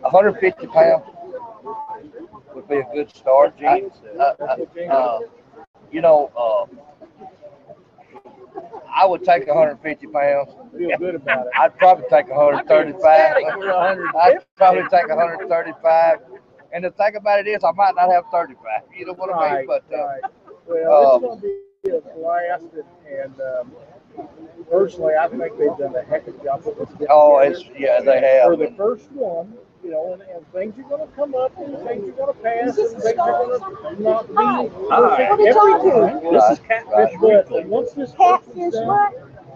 150 0.00 0.66
pounds 0.66 1.04
would 2.54 2.68
be 2.68 2.76
a 2.76 2.84
good 2.92 3.14
start. 3.14 3.54
I, 3.60 3.84
uh, 4.18 4.34
uh, 4.40 4.56
uh, 4.92 5.20
you 5.90 6.00
know, 6.00 6.30
uh, 6.36 6.66
I 8.96 9.04
would 9.04 9.22
take 9.22 9.46
150 9.46 10.06
pounds. 10.06 10.52
Feel 10.76 10.98
good 10.98 11.14
about 11.16 11.46
it. 11.46 11.52
I'd 11.58 11.76
probably 11.76 12.06
take 12.08 12.28
135. 12.28 13.04
I'd 13.04 14.44
probably 14.56 14.82
take 14.90 15.08
135. 15.08 16.18
And 16.72 16.84
the 16.84 16.90
thing 16.90 17.16
about 17.16 17.40
it 17.40 17.46
is, 17.46 17.62
I 17.62 17.72
might 17.72 17.94
not 17.94 18.10
have 18.10 18.24
35. 18.32 18.56
You 18.96 19.06
know 19.06 19.12
what 19.12 19.34
I 19.34 19.58
mean? 19.60 19.68
Right, 19.68 19.82
But 19.88 19.96
uh, 19.96 20.04
right. 20.06 20.20
Well, 20.66 21.14
um, 21.14 21.24
it's 21.24 21.42
gonna 21.42 22.00
be 22.00 22.08
a 22.08 22.16
blast, 22.16 22.64
and, 22.72 23.30
and 23.30 23.40
um, 23.40 23.72
personally, 24.70 25.14
I 25.14 25.28
think 25.28 25.42
they've 25.58 25.78
done 25.78 25.94
a 25.94 26.02
heck 26.02 26.26
of 26.26 26.40
a 26.40 26.44
job 26.44 26.64
with 26.64 26.76
this. 26.98 27.06
oh, 27.10 27.38
it's 27.38 27.64
yeah, 27.78 28.00
they 28.00 28.20
have. 28.20 28.46
For 28.46 28.56
the 28.56 28.74
first 28.76 29.10
one, 29.12 29.54
you 29.86 29.92
know, 29.92 30.12
and, 30.14 30.22
and 30.22 30.52
things 30.52 30.74
are 30.78 30.88
gonna 30.88 31.06
come 31.14 31.34
up, 31.36 31.56
and 31.58 31.78
things 31.86 32.08
are 32.08 32.12
gonna 32.12 32.32
pass, 32.34 32.76
and 32.76 32.90
things 32.90 33.04
are 33.04 33.14
gonna 33.14 33.98
not 34.00 34.26
be 34.26 34.34
perfect 34.88 35.30
every 35.30 35.52
time. 35.52 36.22
This 36.32 36.44
is 36.44 36.58
Right, 36.58 36.68
catfish 36.68 37.20
But 37.20 37.50
weekly. 37.50 37.64
once 37.66 37.92
this 37.92 38.12
Catfish 38.12 38.56
is 38.56 38.74
done, 38.74 38.86
what? 38.88 39.12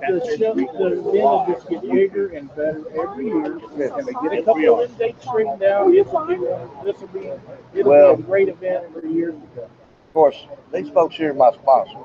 the 0.08 0.36
show, 0.38 0.54
the 0.54 0.62
event 0.62 1.02
will 1.02 1.46
just 1.48 1.68
get 1.68 1.82
bigger 1.82 2.28
and 2.28 2.48
better 2.54 2.84
every 3.02 3.26
year. 3.26 3.44
And 3.44 4.06
they 4.06 4.12
get 4.12 4.38
a 4.38 4.42
couple 4.44 4.80
of 4.82 4.88
them 4.88 4.98
dates 4.98 5.26
straightened 5.26 5.62
out, 5.64 5.90
this 5.90 6.06
will 6.06 6.26
be 6.26 6.36
this 6.84 7.00
will 7.00 7.08
be, 7.08 7.30
it'll 7.74 7.90
Well- 7.90 8.16
be 8.16 8.22
a 8.22 8.26
great 8.26 8.48
event 8.48 8.92
for 8.92 9.04
years 9.06 9.34
to 9.34 9.60
come. 9.60 9.64
Of 9.64 10.14
course, 10.14 10.46
these 10.72 10.88
folks 10.90 11.16
here 11.16 11.30
are 11.30 11.34
my 11.34 11.50
sponsor, 11.52 11.98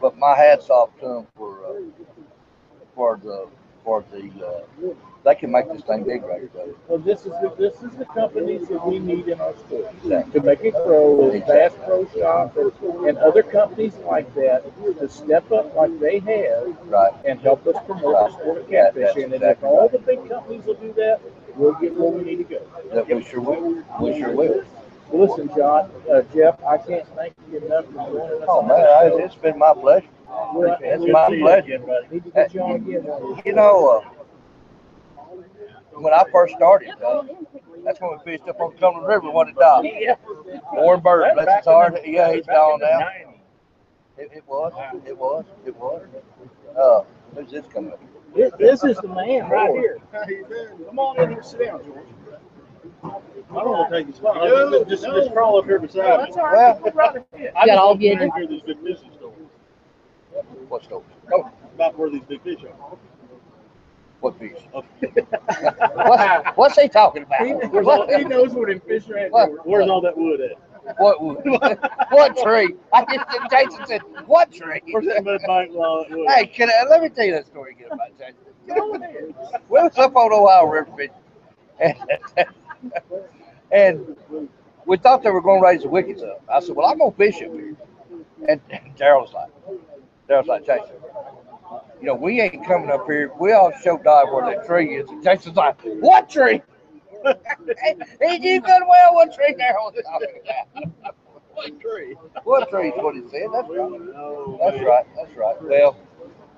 but 0.00 0.18
my 0.18 0.36
hats 0.36 0.68
off 0.68 0.90
to 1.00 1.06
them 1.06 1.26
for 1.36 1.58
uh, 1.64 1.80
for 2.94 3.18
the 3.22 3.46
for 3.84 4.04
the 4.12 4.30
uh, 4.46 4.94
they 5.24 5.34
can 5.34 5.50
make 5.50 5.66
this 5.72 5.82
thing 5.82 6.04
big 6.04 6.22
right 6.22 6.52
there. 6.54 6.66
Well, 6.88 6.98
this 6.98 7.20
is 7.20 7.32
the, 7.40 7.52
this 7.58 7.82
is 7.82 7.96
the 7.96 8.04
companies 8.04 8.68
that 8.68 8.86
we 8.86 8.98
need 8.98 9.26
in 9.28 9.40
our 9.40 9.54
store 9.66 9.90
Exactly. 10.02 10.40
to 10.40 10.46
make 10.46 10.60
it 10.60 10.74
grow, 10.74 11.30
as 11.30 11.42
Bass 11.44 11.72
Pro 11.84 12.06
Shop 12.08 12.56
and, 12.56 12.72
and 13.08 13.18
other 13.18 13.42
companies 13.42 13.94
like 14.06 14.32
that 14.34 14.62
to 15.00 15.08
step 15.08 15.50
up 15.50 15.74
like 15.74 15.98
they 15.98 16.18
have 16.20 16.76
Right. 16.88 17.12
and 17.24 17.40
help 17.40 17.66
us 17.66 17.76
promote 17.86 18.12
the 18.14 18.32
sport 18.32 18.58
of 18.58 18.68
that's 18.68 18.96
catfishing. 18.96 19.24
And 19.24 19.34
if 19.34 19.42
exactly 19.42 19.68
all 19.68 19.80
right. 19.82 19.92
the 19.92 19.98
big 19.98 20.28
companies 20.28 20.64
will 20.66 20.74
do 20.74 20.92
that, 20.94 21.20
we'll 21.56 21.72
get 21.74 21.94
where 21.94 22.10
we 22.10 22.22
need 22.22 22.36
to 22.36 22.44
go. 22.44 22.60
That 22.92 23.08
we 23.08 23.24
sure 23.24 23.40
will. 23.40 23.82
We 24.00 24.18
sure 24.20 24.34
will. 24.36 24.64
Listen, 25.12 25.48
John, 25.56 25.90
uh, 26.12 26.22
Jeff, 26.34 26.62
I 26.64 26.76
can't 26.78 27.06
thank 27.14 27.34
you 27.50 27.58
enough 27.58 27.84
for 27.86 27.92
joining 27.92 28.42
us. 28.42 28.48
Oh 28.48 28.62
man, 28.62 28.80
I, 28.80 29.24
it's 29.24 29.34
been 29.36 29.58
my 29.58 29.72
pleasure. 29.72 30.06
We're- 30.54 30.76
It's 30.80 31.04
my 31.12 31.28
you 31.28 31.40
pleasure. 31.40 31.74
again, 31.76 31.86
buddy. 31.86 32.06
Need 32.10 32.24
to 32.24 32.30
get 32.30 32.54
you 32.54 32.64
again. 32.64 33.04
one. 33.04 33.42
You 33.44 33.52
know, 33.52 34.02
uh, 34.04 34.13
when 35.92 36.12
I 36.12 36.24
first 36.32 36.54
started, 36.54 36.90
uh, 37.04 37.22
that's 37.84 38.00
when 38.00 38.10
we 38.12 38.18
fished 38.24 38.48
up 38.48 38.60
on 38.60 38.72
Cumberland 38.78 39.06
River 39.08 39.30
one 39.30 39.48
at 39.48 39.54
dock. 39.56 39.84
Yeah. 39.84 40.16
Warren 40.72 41.00
Bird, 41.00 41.32
bless 41.34 41.56
his 41.58 41.66
heart. 41.66 41.94
Yeah, 42.04 42.32
he's 42.34 42.46
Back 42.46 42.56
gone 42.56 42.80
now. 42.80 42.98
90s. 43.00 43.38
It, 44.16 44.30
it 44.36 44.44
was. 44.46 44.72
It 45.06 45.16
was. 45.16 45.44
It 45.66 45.76
was. 45.76 46.02
Uh, 46.78 47.02
who's 47.34 47.50
this 47.50 47.66
coming 47.72 47.92
up? 47.92 48.00
This, 48.34 48.52
this 48.58 48.84
is 48.84 48.96
the 48.98 49.08
man 49.08 49.48
right 49.48 49.70
here. 49.72 49.98
How 50.12 50.26
you 50.28 50.44
doing? 50.48 50.84
Come 50.86 50.98
on 50.98 51.20
in 51.20 51.30
here, 51.30 51.42
sit 51.42 51.64
down, 51.66 51.84
George. 51.84 52.06
I 53.04 53.08
don't 53.54 53.68
want 53.70 53.90
to 53.90 53.96
take 53.96 54.06
your 54.06 54.16
spot. 54.16 54.36
Just, 54.88 54.88
just, 54.88 55.02
just 55.04 55.32
crawl 55.32 55.58
up 55.58 55.64
here 55.66 55.78
beside 55.78 56.20
me. 56.20 56.24
That's 56.26 56.36
all 56.36 56.44
right. 56.52 56.80
Go 56.82 56.90
right 56.90 57.16
ahead. 57.32 57.52
I 57.56 57.66
Got 57.66 57.66
just 57.66 57.78
all 57.78 57.88
want 57.90 58.00
to 58.00 58.08
good. 58.16 58.30
hear 58.34 58.46
these 58.48 58.62
big 58.62 58.78
fishing 58.82 59.10
stories 59.14 59.38
What's 60.68 60.86
those? 60.88 61.02
about 61.74 61.98
where 61.98 62.10
these 62.10 62.22
big 62.28 62.42
fish 62.42 62.60
are. 62.64 62.96
What 64.24 64.38
fish? 64.38 64.56
Okay. 64.74 66.42
What's, 66.54 66.78
he 66.80 66.88
talking 66.88 67.24
about? 67.24 67.70
Where's 67.72 67.86
all- 67.86 68.08
He 68.08 68.24
knows 68.24 68.54
where 68.54 68.68
them 68.68 68.80
fish 68.80 69.06
are 69.10 69.18
at. 69.18 69.30
What? 69.30 69.66
Where's 69.66 69.86
all 69.90 70.00
that 70.00 70.16
wood 70.16 70.40
at? 70.40 70.98
What, 70.98 71.22
wood? 71.22 71.38
what 72.10 72.36
tree? 72.38 72.74
I 72.94 73.04
just, 73.04 73.50
Jason 73.50 73.86
said, 73.86 74.00
what 74.26 74.50
tree? 74.50 74.80
Where's 74.90 75.04
that 75.06 75.24
mud 75.24 75.40
bank? 75.46 75.72
Hey, 76.28 76.46
can 76.46 76.70
I, 76.70 76.88
let 76.88 77.02
me 77.02 77.10
tell 77.10 77.26
you 77.26 77.32
that 77.32 77.46
story 77.46 77.72
again 77.72 77.88
about 77.92 78.16
Jason. 78.18 78.36
We 78.66 79.80
was 79.82 79.98
up 79.98 80.16
on 80.16 80.32
Ohio 80.32 80.64
River 80.68 80.90
fishing, 80.96 81.14
and, 81.80 81.96
and 83.72 84.16
we 84.86 84.96
thought 84.96 85.22
they 85.22 85.30
were 85.30 85.42
going 85.42 85.60
to 85.60 85.66
raise 85.66 85.82
the 85.82 85.88
wickets 85.88 86.22
up. 86.22 86.42
I 86.50 86.60
said, 86.60 86.74
"Well, 86.74 86.86
I'm 86.86 86.96
going 86.96 87.10
to 87.10 87.16
fish 87.18 87.36
up 87.42 87.52
here." 87.52 87.76
And 88.48 88.60
Daryl's 88.96 89.34
like, 89.34 89.50
"Daryl's 90.30 90.48
like, 90.48 90.64
Jason, 90.64 90.96
you 92.00 92.06
know, 92.06 92.14
we 92.14 92.40
ain't 92.40 92.66
coming 92.66 92.90
up 92.90 93.06
here. 93.06 93.32
We 93.38 93.52
all 93.52 93.72
show 93.82 93.98
dive 93.98 94.26
where 94.32 94.54
that 94.54 94.66
tree 94.66 94.96
is." 94.96 95.08
And 95.10 95.22
Jason's 95.22 95.56
like, 95.56 95.76
"What 96.00 96.28
tree?" 96.28 96.62
he 97.24 98.38
knew 98.38 98.60
good 98.60 98.70
and 98.70 98.88
well 98.88 99.14
what 99.14 99.34
tree 99.34 99.54
Daryl 99.54 99.92
was 99.94 100.04
talking 100.04 100.40
about. 100.42 101.14
What 101.54 101.80
tree? 101.80 102.16
What 102.42 102.68
tree 102.70 102.88
is 102.88 102.94
what 102.96 103.14
he 103.14 103.22
said. 103.30 103.48
That's 103.52 103.68
right. 103.68 104.00
Oh, 104.16 104.58
That's 104.60 104.84
right. 104.84 105.06
That's 105.16 105.36
right. 105.36 105.62
Well, 105.62 105.96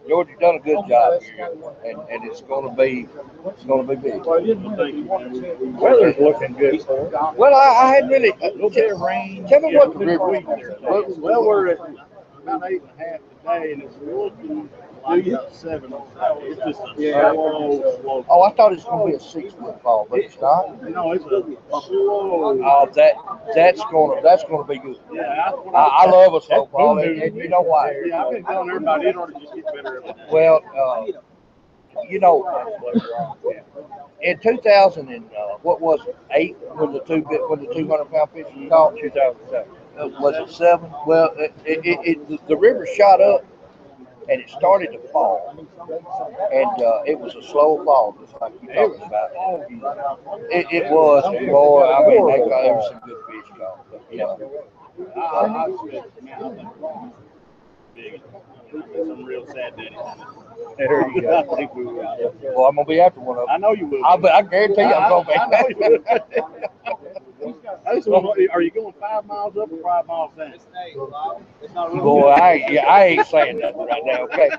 George, 0.08 0.28
you've 0.28 0.40
done 0.40 0.54
a 0.56 0.60
good 0.60 0.88
job 0.88 1.20
here, 1.22 1.50
and, 1.84 1.98
and 2.08 2.24
it's 2.24 2.40
going 2.40 2.68
to 2.68 2.74
be 2.74 3.08
it's 3.46 3.64
going 3.64 3.86
to 3.86 3.96
be 3.96 4.00
big. 4.10 4.24
Well, 4.24 4.40
I 4.40 4.42
you 4.44 5.04
wanted 5.04 5.60
Weather's 5.78 6.16
looking 6.18 6.52
good 6.54 6.82
for 6.82 7.06
it. 7.06 7.12
Well, 7.36 7.54
I, 7.54 7.84
I 7.84 7.94
hadn't 7.94 8.10
really. 8.10 8.32
A 8.42 8.52
little 8.52 8.70
bit 8.70 8.92
of 8.92 9.00
rain. 9.00 9.46
Tell 9.48 9.60
me 9.60 9.72
Yeah, 9.72 9.78
what 9.80 9.92
the 9.92 9.98
big 9.98 10.20
river. 10.20 10.78
Well, 10.82 11.04
well, 11.18 11.44
we're 11.44 11.68
at 11.68 11.78
about 12.42 12.70
eight 12.70 12.82
and 12.82 12.90
a 13.00 13.04
half 13.04 13.20
today, 13.42 13.72
and 13.72 13.82
it's 13.82 13.96
looking 14.02 14.68
like 15.08 15.26
about 15.26 15.54
seven. 15.54 15.94
It's 16.40 16.60
just 16.64 16.80
a 16.80 17.00
Yeah. 17.00 17.32
slow, 17.32 17.98
slow. 18.00 18.24
Oh, 18.28 18.42
I 18.42 18.52
thought 18.52 18.72
it 18.72 18.76
was 18.76 18.84
going 18.84 19.12
to 19.12 19.18
be 19.18 19.24
a 19.24 19.28
six 19.28 19.54
foot 19.54 19.80
fall, 19.82 20.06
but 20.10 20.20
it's 20.20 20.40
not. 20.40 20.82
No, 20.88 21.12
it's 21.12 21.24
a 21.24 21.44
slow. 21.86 22.60
Oh, 22.64 22.90
that 22.94 23.14
that's 23.54 23.84
going 23.90 24.16
to 24.16 24.22
that's 24.22 24.44
going 24.44 24.62
to 24.66 24.68
be 24.68 24.78
good. 24.78 24.98
Yeah, 25.12 25.52
I, 25.74 25.78
I, 25.78 26.04
I 26.04 26.10
love 26.10 26.34
a 26.34 26.40
slow 26.40 26.66
fall, 26.66 26.98
and, 26.98 27.22
and 27.22 27.36
you 27.36 27.48
know 27.48 27.62
why? 27.62 27.94
Yeah, 28.06 28.24
I've 28.24 28.32
been 28.32 28.44
telling 28.44 28.70
everybody 28.70 29.06
it 29.08 29.16
ought 29.16 29.26
to 29.26 29.40
just 29.40 29.54
get 29.54 29.64
better. 29.74 30.02
Well, 30.30 30.60
uh, 30.76 31.06
you 32.08 32.18
know, 32.20 32.44
in 34.22 34.38
2000 34.38 35.08
and 35.08 35.24
uh, 35.26 35.58
what 35.62 35.80
was 35.80 36.00
it, 36.06 36.16
eight 36.32 36.56
when 36.74 36.92
the 36.92 37.00
two 37.00 37.24
bit 37.28 37.48
when 37.48 37.60
the 37.60 37.72
200 37.72 38.04
pound 38.10 38.30
fish 38.30 38.46
was 38.56 38.68
caught? 38.68 38.96
2007. 38.98 39.68
Uh, 39.98 40.08
was 40.20 40.36
it 40.36 40.52
seven? 40.54 40.90
Well, 41.06 41.32
it, 41.38 41.54
it, 41.64 41.80
it, 41.84 42.48
the 42.48 42.56
river 42.56 42.86
shot 42.86 43.20
up 43.20 43.44
and 44.28 44.40
it 44.40 44.50
started 44.50 44.92
to 44.92 44.98
fall, 45.08 45.54
and 45.56 46.82
uh, 46.82 47.02
it 47.06 47.18
was 47.18 47.34
a 47.36 47.42
slow 47.42 47.82
fall, 47.84 48.16
just 48.20 48.34
like 48.40 48.52
you 48.62 48.68
talking 48.68 49.02
about. 49.02 49.30
It, 50.50 50.66
it 50.70 50.90
was, 50.90 51.24
boy. 51.24 51.84
I 51.84 52.08
mean, 52.08 52.26
they 52.26 52.38
got 52.38 52.74
was 52.74 52.90
some 52.90 53.00
good 53.04 53.22
fish 53.28 53.58
caught, 53.58 53.90
but 53.90 54.02
you 54.10 54.18
know, 54.18 54.64
I, 55.16 55.20
I, 55.20 55.64
I 55.64 55.76
spent, 55.86 56.04
I 56.22 57.10
think. 57.94 58.22
Some 58.70 59.24
real 59.24 59.46
sad 59.46 59.76
days. 59.76 59.92
There 60.76 61.08
you 61.12 61.22
go. 61.22 61.38
I 61.52 61.56
think 61.56 61.74
we 61.74 61.84
will. 61.84 62.34
well, 62.54 62.66
I'm 62.66 62.74
gonna 62.74 62.84
be 62.84 63.00
after 63.00 63.20
one 63.20 63.38
of 63.38 63.48
I 63.48 63.56
know 63.58 63.72
you 63.72 63.86
will. 63.86 64.04
I, 64.04 64.16
but 64.16 64.32
I 64.32 64.42
guarantee 64.42 64.82
you, 64.82 64.92
I'm 64.92 65.24
gonna 65.24 65.68
be. 65.68 67.20
I 67.46 67.50
know 67.50 67.56
you 67.56 67.62
will. 67.62 67.80
I 67.86 67.94
just 67.94 68.08
want 68.08 68.36
to 68.36 68.48
are 68.52 68.62
you 68.62 68.70
going 68.70 68.94
five 69.00 69.24
miles 69.26 69.56
up 69.56 69.70
or 69.72 69.82
five 69.82 70.06
miles 70.06 70.32
down? 70.36 70.54
It's 71.62 71.74
not 71.74 71.92
really 71.92 72.00
Boy, 72.00 72.28
I 72.28 72.52
ain't, 72.52 72.72
yeah, 72.72 72.86
I 72.86 73.04
ain't 73.04 73.26
saying 73.26 73.58
nothing 73.58 73.86
right 73.86 74.02
now, 74.04 74.24
okay? 74.24 74.50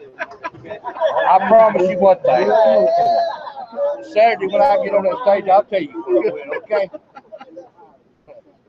I 1.28 1.48
promise 1.48 1.90
you 1.90 2.00
one 2.00 2.18
thing. 2.22 4.14
Saturday 4.14 4.48
when 4.48 4.62
I 4.62 4.84
get 4.84 4.94
on 4.94 5.04
that 5.04 5.20
stage, 5.24 5.50
I'll 5.50 5.64
tell 5.64 5.82
you 5.82 6.02
where 6.04 6.32
I 6.32 6.34
went, 6.34 6.64
okay? 6.64 6.90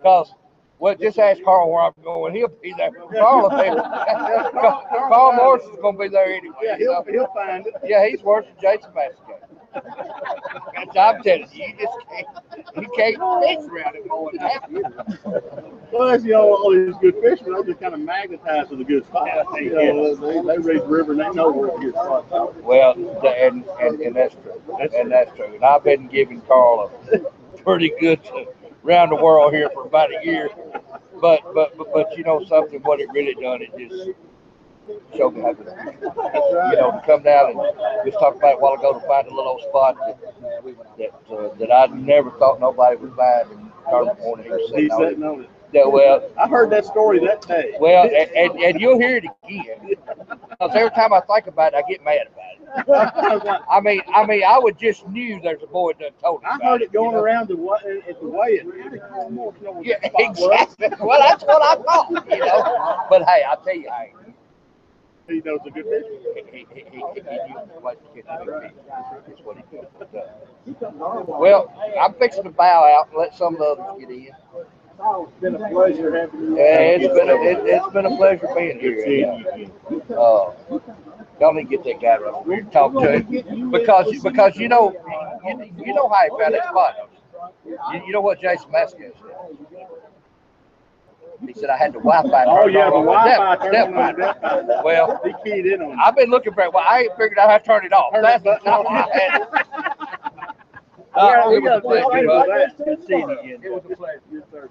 Cause, 0.03 0.35
well, 0.79 0.95
just 0.95 1.19
ask 1.19 1.43
Carl 1.43 1.73
where 1.73 1.83
I'm 1.83 1.93
going. 2.05 2.35
He'll 2.35 2.49
be 2.49 2.73
there. 2.77 2.91
Carl 2.93 3.43
will 3.43 3.51
be 3.51 3.57
there. 3.57 3.75
Carl 5.09 5.33
Morris 5.33 5.64
is 5.64 5.77
gonna 5.83 5.99
be 5.99 6.09
there 6.09 6.27
anyway. 6.27 6.55
Yeah, 6.62 6.77
you 6.79 6.87
know? 6.87 7.03
he'll, 7.03 7.12
he'll 7.12 7.35
find 7.35 7.66
it. 7.66 7.75
Yeah, 7.85 8.07
he's 8.09 8.23
worse 8.23 8.45
than 8.47 8.55
Jason 8.61 8.93
Bassett. 9.75 10.97
I'm 10.99 11.23
telling 11.23 11.49
you, 11.53 11.66
you 11.66 11.75
just 11.79 11.99
can't, 12.09 12.27
you 12.77 12.89
can't 12.97 13.16
fish 13.43 13.71
around 13.71 13.97
him 13.97 14.09
more 14.09 14.31
than 14.33 14.41
that. 14.43 15.91
Plus, 15.91 16.25
you 16.25 16.33
know, 16.33 16.55
all 16.55 16.73
these 16.73 16.95
good 17.01 17.14
fishermen, 17.23 17.61
they 17.61 17.73
just 17.73 17.81
kind 17.81 17.95
of 17.95 18.01
magnetize 18.01 18.69
to 18.69 18.77
the 18.77 18.85
good 18.85 19.05
spots. 19.07 19.49
You 19.57 19.75
know, 19.75 20.14
they, 20.16 20.41
they 20.41 20.59
read 20.59 20.83
the 20.83 20.87
river 20.87 21.12
and 21.12 21.21
they 21.21 21.31
know 21.31 21.51
where 21.51 21.71
the 21.71 21.79
good 21.79 21.95
spots 21.95 22.33
are. 22.33 22.51
Well, 22.62 22.93
and, 23.27 23.64
and, 23.81 24.01
and 24.01 24.16
that's 24.16 24.35
true. 24.35 24.61
And 24.97 25.11
that's 25.11 25.35
true. 25.37 25.55
And 25.55 25.64
I've 25.64 25.85
been 25.85 26.09
giving 26.09 26.41
Carl 26.43 26.91
a 27.12 27.19
pretty 27.62 27.93
good 28.01 28.21
round 28.83 29.12
the 29.12 29.16
world 29.16 29.53
here 29.53 29.71
for 29.73 29.87
about 29.87 30.11
a 30.11 30.25
year. 30.25 30.51
But, 31.21 31.43
but, 31.55 31.77
but, 31.77 31.93
but 31.93 32.16
you 32.16 32.25
know 32.25 32.45
something, 32.45 32.81
what 32.83 33.01
it 33.01 33.09
really 33.12 33.35
done, 33.35 33.61
it 33.62 33.71
just 33.77 34.11
showed 35.16 35.34
me 35.34 35.43
how 35.43 35.53
good. 35.53 35.66
it 35.68 35.70
is. 35.70 36.12
That's 36.32 36.53
right. 36.53 36.70
You 36.72 36.76
know, 36.76 36.91
to 36.93 37.01
come 37.07 37.22
down 37.22 37.51
and 37.51 37.61
just 38.05 38.18
talk 38.18 38.36
about 38.36 38.55
a 38.55 38.59
while 38.59 38.74
ago 38.74 38.93
to 38.93 39.01
find 39.07 39.26
a 39.26 39.34
little 39.34 39.53
old 39.53 39.62
spot 39.62 39.97
that, 40.07 40.18
that, 40.99 41.14
uh, 41.36 41.49
that 41.59 41.72
I 41.72 41.86
never 41.95 42.30
thought 42.32 42.61
nobody 42.61 42.97
would 42.97 43.14
find 43.14 43.51
and 43.51 43.70
tournament 43.89 44.18
morning. 44.20 44.47
He's 44.51 44.68
sitting 44.68 44.93
on 44.93 45.05
it. 45.05 45.18
it. 45.43 45.51
Yeah, 45.72 45.86
well, 45.86 46.22
I 46.39 46.49
heard 46.49 46.70
that 46.70 46.86
story 46.86 47.18
that 47.26 47.43
day. 47.47 47.74
well, 47.80 48.05
and, 48.05 48.30
and, 48.32 48.59
and 48.62 48.80
you'll 48.80 48.99
hear 48.99 49.16
it 49.16 49.24
again. 49.24 49.97
Because 50.51 50.74
every 50.74 50.91
time 50.91 51.12
I 51.12 51.20
think 51.20 51.47
about 51.47 51.72
it, 51.74 51.76
I 51.76 51.82
get 51.82 52.05
mad 52.05 52.26
about 52.32 52.53
it. 52.55 53.14
I 53.28 53.34
was 53.34 53.45
like, 53.45 53.61
I 53.70 53.80
mean, 53.80 54.01
I 54.14 54.26
mean, 54.26 54.43
I 54.45 54.59
would 54.59 54.78
just 54.78 55.07
knew 55.09 55.41
there's 55.43 55.62
a 55.62 55.66
boy 55.66 55.93
that 56.01 56.18
told 56.20 56.43
me. 56.43 56.49
I 56.51 56.59
heard 56.62 56.82
it 56.82 56.93
going 56.93 57.11
you 57.11 57.16
know? 57.16 57.22
around 57.22 57.49
the 57.49 57.57
wa- 57.57 57.78
at 58.09 58.20
the 58.20 58.26
way. 58.28 58.59
and 58.59 58.72
how 58.82 58.89
did 58.89 59.01
Carl 59.09 59.30
Moore 59.30 59.55
know 59.62 59.72
where 59.72 59.84
Yeah, 59.84 59.97
the 60.03 60.09
spot 60.09 60.36
was? 60.39 60.76
exactly. 60.78 61.07
Well, 61.07 61.20
that's 61.20 61.45
what 61.45 61.62
I 61.62 61.76
thought, 61.82 62.11
you 62.28 62.41
know. 62.45 63.07
But 63.11 63.22
hey, 63.24 63.43
I 63.49 63.57
tell 63.64 63.76
you, 63.76 63.91
hey, 63.91 64.12
He 65.29 65.43
knows 65.45 65.61
a 65.66 65.70
good 65.70 65.85
fisherman. 65.85 66.20
he, 66.51 66.66
he, 66.72 66.81
he, 66.81 66.85
he, 66.91 66.91
he 66.91 67.03
knew 67.03 67.61
the 67.66 67.91
to 67.91 68.22
catch 68.22 68.41
a 68.41 68.61
big 68.61 68.62
fish. 68.62 68.72
That's 69.26 69.41
what 69.43 69.57
he 69.59 69.76
did. 69.76 69.87
Well, 71.29 71.72
I'm 72.01 72.14
fixing 72.14 72.45
to 72.45 72.51
bow 72.51 72.97
out 72.99 73.09
and 73.11 73.18
let 73.18 73.35
some 73.35 73.55
of 73.55 73.61
the 73.61 73.83
others 73.83 74.01
get 74.01 74.11
in. 74.11 74.29
It's 75.01 75.41
been 75.41 75.55
a 75.55 75.68
pleasure 75.70 76.16
having 76.16 76.41
you. 76.41 76.57
Yeah, 76.57 76.81
it's 76.81 77.14
been 77.14 77.29
a, 77.29 77.35
it, 77.35 77.59
it's 77.66 77.93
been 77.93 78.07
a 78.07 78.16
pleasure 78.16 78.49
being 78.57 78.81
here. 78.81 79.05
again. 79.05 79.70
Uh, 80.11 80.51
y'all 81.41 81.55
need 81.55 81.68
to 81.68 81.76
get 81.76 81.85
that 81.85 82.01
guy 82.01 82.16
right 82.18 82.62
and 82.62 82.72
talk 82.72 82.93
to 82.95 83.18
him 83.18 83.70
because 83.70 84.11
because 84.22 84.57
you 84.57 84.68
know 84.68 84.93
you, 85.45 85.85
you 85.87 85.95
know 85.95 86.09
how 86.09 86.24
he 86.24 86.31
found 86.43 86.55
that 86.55 86.64
spot. 86.68 87.11
you? 87.64 87.79
You, 88.07 88.12
know 88.12 88.20
what 88.20 88.41
Jason 88.41 88.70
Vasquez 88.72 89.12
said? 89.20 89.87
He 91.47 91.53
said 91.55 91.70
I 91.70 91.76
had 91.76 91.93
the 91.93 91.99
Wi-Fi. 92.01 92.45
Oh, 92.47 92.62
turned 92.62 92.74
yeah, 92.74 92.86
on 92.86 92.91
the 92.91 92.97
on 92.99 93.07
my 93.07 93.12
Wi-Fi 93.14 93.55
depth- 93.55 93.62
turned 93.62 93.72
depth 93.72 93.89
on 93.89 93.95
my 93.95 94.03
finder. 94.07 94.22
depth 94.22 94.41
finder. 94.43 94.80
Well, 94.84 95.20
He 95.45 95.51
keyed 95.51 95.66
in 95.66 95.82
on 95.82 95.93
it. 95.93 95.99
I've 96.03 96.16
been 96.16 96.30
looking 96.30 96.53
for 96.53 96.62
it. 96.64 96.72
Well, 96.72 96.84
I 96.86 97.01
ain't 97.03 97.12
figured 97.16 97.39
out 97.39 97.49
how 97.51 97.59
to 97.59 97.64
turn 97.64 97.84
it 97.86 97.93
off. 97.93 98.12
Turn 98.12 98.22
That's 98.22 98.43
that 98.45 98.64
button 98.64 98.86
not 98.86 98.86
off. 98.86 99.09
I 99.14 99.18
had. 99.18 99.47
we 99.51 99.59
Uh, 101.14 101.51
it 101.51 101.62
was 101.62 101.78
a 101.78 101.80
pleasure, 101.80 102.20
do 102.20 102.26
bud. 102.28 102.47
that. 102.49 102.76
Good 102.84 103.07
seeing 103.07 103.28
you 103.28 103.39
again. 103.41 103.61
It 103.64 103.72
was 103.72 103.82
a 103.91 103.97
pleasure. 103.97 104.20
Yes, 104.30 104.43
sir. 104.53 104.68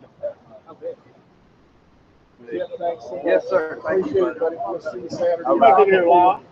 Yeah, 2.51 2.63
thanks 2.79 3.03
so. 3.03 3.21
Yes, 3.25 3.47
sir. 3.49 3.79
Thank 3.85 4.05
you, 4.13 4.27
Appreciate 4.27 4.35
it, 4.35 4.39
buddy. 4.39 4.55
We'll 4.65 4.79
see 4.79 4.99
you 5.01 5.09
Saturday. 5.09 5.43
I'm 5.45 5.59
not 5.59 5.81
in 5.81 5.89
here 5.89 6.07
long. 6.07 6.45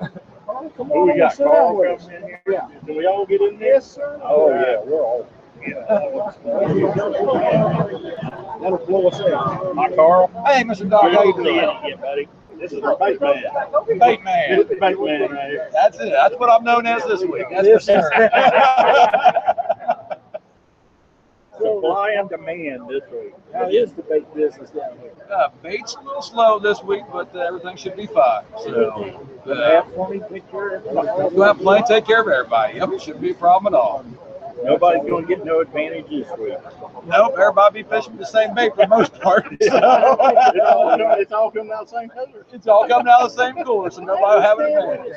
Come 0.00 0.88
Who 0.88 0.94
on, 1.02 1.12
we 1.12 1.18
got? 1.18 1.36
Carl 1.36 1.76
with 1.76 2.00
coming 2.00 2.16
in 2.16 2.22
here? 2.24 2.42
Yeah. 2.48 2.68
Can 2.86 2.96
we 2.96 3.06
all 3.06 3.26
get 3.26 3.40
in 3.42 3.58
there? 3.58 3.74
Yes, 3.74 3.86
sir. 3.92 4.18
Oh, 4.22 4.48
yeah, 4.50 4.80
we're 4.82 5.02
all. 5.02 5.28
That'll 8.60 8.78
blow 8.86 9.08
us 9.08 9.20
out. 9.20 9.74
My 9.74 9.88
Carl. 9.90 10.28
Hey, 10.46 10.62
Mr. 10.64 10.88
Doc, 10.88 11.12
how 11.12 11.24
you 11.24 11.32
Good 11.34 11.44
seeing 11.44 11.54
you 11.56 11.60
doing? 11.62 11.76
again, 11.84 12.00
buddy. 12.00 12.28
This 12.58 12.72
is 12.72 12.80
the 12.80 12.96
bait 12.98 13.20
man. 13.20 13.44
Bait 14.00 14.22
man. 14.24 14.50
This 14.50 14.64
is 14.64 14.68
the 14.70 14.76
bait 14.76 14.98
man 15.00 15.30
right 15.30 15.50
here. 15.50 15.70
That's 15.72 15.98
it. 16.00 16.10
That's 16.10 16.34
what 16.36 16.50
I'm 16.50 16.64
known 16.64 16.86
as 16.86 17.04
this 17.04 17.22
week. 17.22 17.44
That's 17.50 17.68
for 17.68 17.80
sure. 17.80 18.10
Supply 21.58 22.12
and 22.16 22.28
demand 22.28 22.88
this 22.88 23.02
week. 23.10 23.34
How 23.52 23.68
is 23.68 23.92
the 23.92 24.02
bait 24.02 24.32
business 24.34 24.70
down 24.70 24.96
here? 25.00 25.12
Uh, 25.30 25.48
bait's 25.62 25.94
a 25.96 26.00
little 26.02 26.22
slow 26.22 26.58
this 26.60 26.82
week, 26.84 27.02
but 27.12 27.34
uh, 27.34 27.40
everything 27.40 27.76
should 27.76 27.96
be 27.96 28.06
fine. 28.06 28.44
So, 28.62 29.20
uh, 29.46 29.82
Have 29.82 29.92
plenty, 29.94 30.20
take 30.30 30.48
care 30.52 30.76
of 30.76 30.86
everybody. 30.86 31.34
we'll 31.34 31.46
have 31.46 31.58
plenty, 31.58 31.84
take 31.88 32.06
care 32.06 32.20
of 32.22 32.28
everybody. 32.28 32.74
Yep, 32.78 32.90
it 32.92 33.02
shouldn't 33.02 33.22
be 33.22 33.30
a 33.30 33.34
problem 33.34 33.74
at 33.74 33.76
all. 33.78 34.04
Nobody's 34.64 35.08
gonna 35.08 35.26
get 35.26 35.44
no 35.44 35.60
advantage 35.60 36.08
this 36.10 36.28
week. 36.38 36.54
Nope, 37.06 37.34
everybody 37.38 37.82
be 37.82 37.88
fishing 37.88 38.16
the 38.16 38.26
same 38.26 38.54
bait 38.54 38.74
for 38.74 38.82
the 38.82 38.88
most 38.88 39.12
part. 39.20 39.46
It's 39.60 39.68
all, 39.74 40.16
it's 41.18 41.32
all 41.32 41.50
coming 41.50 41.72
out 41.72 41.88
the 41.90 41.98
same 41.98 42.08
color. 42.08 42.46
it's 42.52 42.66
all 42.66 42.88
coming 42.88 43.08
out 43.08 43.30
the 43.30 43.36
same 43.36 43.64
cooler, 43.64 43.90
so 43.90 44.02
nobody 44.02 44.24
will 44.24 44.40
have 44.40 44.58
an 44.58 44.66
advantage. 44.66 45.12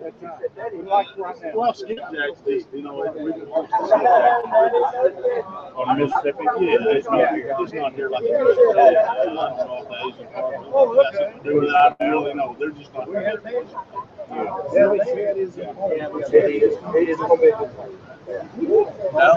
That's 0.00 0.22
right. 0.22 0.74
We 0.74 0.82
like 0.82 1.06
right 1.16 1.36
now. 1.42 1.50
Well, 1.54 1.72
skipjacks, 1.72 2.66
you 2.72 2.82
know, 2.82 3.02
it- 3.04 3.14
we 3.14 3.32
can 3.32 3.48
watch 3.48 3.70
On 5.76 5.98
Mississippi, 5.98 6.44
Yeah, 6.60 6.76
it's 6.90 7.08
not 7.08 7.30
here, 7.34 7.56
it's 7.58 7.72
not 7.72 7.94
here 7.94 8.10
like 8.10 8.22
it 8.24 8.26
is 8.26 8.56
today. 8.68 8.96
Uh, 8.96 9.34
lots 9.34 9.62
of 9.62 9.70
all 9.70 9.84
the 9.84 9.96
Asian 10.06 10.26
farmers, 10.32 10.96
that's 11.04 11.18
something 11.18 11.42
to 11.42 11.50
do 11.50 11.60
with 11.60 11.96
really 12.00 12.34
know, 12.34 12.56
they're 12.58 12.70
just 12.70 12.92
not 12.94 13.06
here. 13.08 13.42
Uh, 14.30 14.34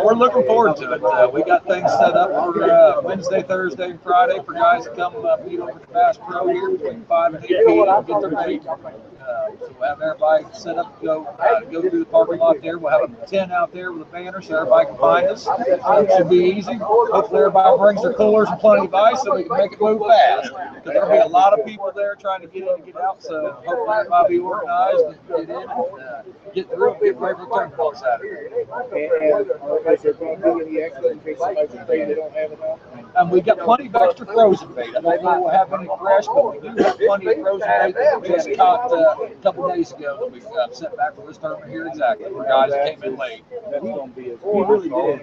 we're 0.03 0.13
looking 0.13 0.43
forward 0.43 0.75
to 0.75 0.91
it. 0.91 1.03
Uh, 1.03 1.29
we 1.33 1.43
got 1.43 1.65
things 1.65 1.89
set 1.91 2.13
up 2.13 2.29
for 2.53 2.69
uh, 2.69 3.01
Wednesday, 3.01 3.41
Thursday, 3.41 3.91
and 3.91 4.01
Friday 4.03 4.37
for 4.45 4.53
guys 4.53 4.83
to 4.83 4.93
come 4.95 5.25
uh, 5.25 5.37
meet 5.45 5.59
over 5.59 5.79
the 5.79 5.87
Bass 5.93 6.17
Pro 6.27 6.47
here 6.47 6.71
between 6.71 7.05
five 7.05 7.35
and 7.35 7.43
eight 7.45 7.65
p.m. 7.65 7.87
and 7.87 8.07
get 8.07 8.21
their 8.21 8.31
bait. 8.31 8.61
Uh, 9.21 9.51
so 9.59 9.75
we'll 9.79 9.87
have 9.87 10.01
everybody 10.01 10.45
set 10.53 10.77
up 10.77 11.01
go 11.01 11.25
uh, 11.25 11.59
go 11.61 11.81
through 11.81 11.99
the 11.99 12.05
parking 12.05 12.39
lot 12.39 12.61
there. 12.61 12.77
We'll 12.77 12.91
have 12.91 13.11
a 13.11 13.25
tent 13.27 13.51
out 13.51 13.71
there 13.71 13.91
with 13.91 14.07
a 14.07 14.11
banner 14.11 14.41
so 14.41 14.57
everybody 14.57 14.87
can 14.87 14.97
find 14.97 15.27
us. 15.27 15.47
It 15.59 16.11
should 16.17 16.29
be 16.29 16.37
easy. 16.37 16.73
Hopefully, 16.75 17.39
everybody 17.39 17.77
brings 17.77 18.01
their 18.01 18.13
coolers 18.13 18.49
and 18.49 18.59
plenty 18.59 18.85
of 18.85 18.93
ice 18.93 19.21
so 19.21 19.35
we 19.35 19.43
can 19.43 19.57
make 19.57 19.73
it 19.73 19.81
move 19.81 20.01
fast. 20.07 20.51
Because 20.75 20.93
there'll 20.93 21.11
be 21.11 21.17
a 21.17 21.25
lot 21.27 21.57
of 21.57 21.65
people 21.65 21.91
there 21.95 22.15
trying 22.15 22.41
to 22.41 22.47
get 22.47 22.63
in 22.63 22.69
and 22.69 22.85
get 22.85 22.97
out. 22.97 23.21
So 23.21 23.51
hopefully, 23.65 23.97
everybody 23.97 24.35
be 24.35 24.39
organized 24.39 25.05
and 25.05 25.17
get 25.27 25.49
in 25.49 25.51
and 25.51 25.69
uh, 25.69 26.21
get 26.53 26.69
through 26.69 26.93
and 26.93 27.01
get 27.01 27.17
ready 27.17 27.37
for 27.37 27.45
the 27.45 27.51
tournament 27.53 27.97
Saturday. 27.97 28.63
And, 32.93 33.09
and 33.15 33.31
be 33.31 33.31
we 33.31 33.41
got 33.41 33.59
plenty 33.59 33.87
of 33.87 33.95
extra 33.95 34.25
frozen 34.25 34.73
bait. 34.73 34.89
I 34.89 35.01
don't 35.01 35.03
know 35.03 35.11
if 35.11 35.21
we'll 35.41 35.49
have 35.49 35.73
any 35.73 35.89
fresh, 35.99 36.25
but 36.27 36.61
we 36.61 36.69
do 36.69 36.83
have 36.83 36.97
plenty 36.97 37.27
of 37.27 37.41
frozen 37.41 37.67
bait 37.67 37.95
that 37.95 38.21
we 38.21 38.27
just 38.29 38.53
caught 38.55 38.91
uh, 38.91 39.10
a 39.19 39.35
couple 39.43 39.67
days 39.69 39.91
ago 39.91 40.17
that 40.19 40.31
we 40.31 40.41
uh, 40.41 40.71
sent 40.71 40.95
back 40.97 41.15
for 41.15 41.25
this 41.27 41.37
tournament 41.37 41.71
here 41.71 41.87
exactly 41.87 42.29
for 42.29 42.43
guys 42.43 42.71
that 42.71 42.99
came 42.99 43.13
in 43.13 43.17
late. 43.17 43.43
That's 43.71 43.83
gonna 43.83 44.11
be 44.11 44.31
a. 44.31 44.37
He 44.37 44.61
really 44.63 44.89
did. 44.89 45.19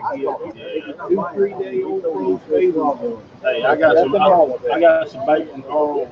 Two, 1.08 1.28
three 1.34 1.54
day 1.54 1.82
old 1.82 2.02
froze 2.02 3.22
Hey, 3.42 3.62
I 3.62 3.76
got 3.76 3.96
some, 3.96 4.14
I, 4.16 4.74
I 4.74 4.80
got 4.80 5.08
some 5.08 5.24
bait 5.24 5.50
from 5.50 5.62
Carl 5.62 6.06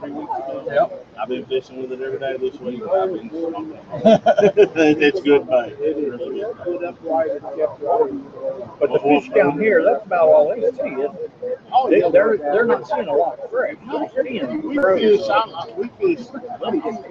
three 0.00 0.10
weeks 0.10 0.32
ago. 0.32 0.64
Yep. 0.66 1.06
I've 1.20 1.28
been 1.28 1.44
fishing 1.44 1.82
with 1.82 1.92
it 1.92 2.00
every 2.00 2.18
day 2.18 2.36
this 2.38 2.58
week. 2.60 2.82
I've 2.82 3.12
been 3.12 3.28
smoking. 3.28 3.78
It's 5.02 5.20
good 5.20 5.46
bait. 5.48 5.76
It 5.80 5.98
is 5.98 6.56
put 6.64 6.84
up 6.84 6.98
right 7.02 7.30
and 7.30 7.40
kept 7.40 7.80
right. 7.82 8.78
But 8.80 8.92
the 8.92 8.98
fish 9.00 9.28
down 9.34 9.60
here, 9.60 9.84
that's 9.84 10.04
about 10.06 10.28
all 10.28 10.48
they 10.48 10.60
see, 10.72 10.88
isn't 10.88 11.14
it? 11.16 11.60
Oh, 11.72 11.90
They, 11.90 12.00
yeah, 12.00 12.08
they're, 12.10 12.36
they're 12.38 12.66
not 12.66 12.86
seeing 12.88 13.08
a 13.08 13.14
lot 13.14 13.38
of 13.38 13.50
fresh. 13.50 13.76
No, 13.86 14.08
seeing 14.22 14.62
we 14.62 14.76
fish, 14.76 15.28
we 15.76 15.88
fish, 16.00 16.26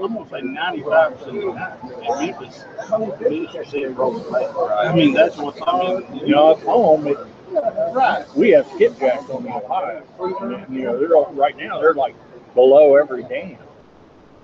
I'm 0.03 0.13
gonna 0.13 0.29
say 0.29 0.41
ninety-five 0.41 1.17
percent 1.17 1.37
of 1.37 1.43
the 1.43 1.51
time. 1.53 1.91
In 2.01 2.25
Memphis, 2.25 3.55
are 3.55 3.65
seeing 3.65 3.93
broken. 3.93 4.33
I 4.35 4.93
mean, 4.93 5.13
that's 5.13 5.37
what's, 5.37 5.59
I 5.65 5.99
mean, 5.99 6.25
You 6.25 6.35
know, 6.35 6.51
at 6.51 6.63
home, 6.63 7.07
it, 7.07 7.17
right. 7.93 8.25
we 8.35 8.49
have 8.51 8.65
skipjacks 8.67 9.29
on 9.33 9.43
the 9.43 9.49
Ohio. 9.53 10.03
And, 10.19 10.75
You 10.75 10.83
know, 10.85 10.99
they're, 10.99 11.15
all- 11.15 11.33
right 11.33 11.55
now, 11.57 11.79
they're 11.79 11.93
like 11.93 12.15
below 12.53 12.95
every 12.95 13.23
dam. 13.23 13.57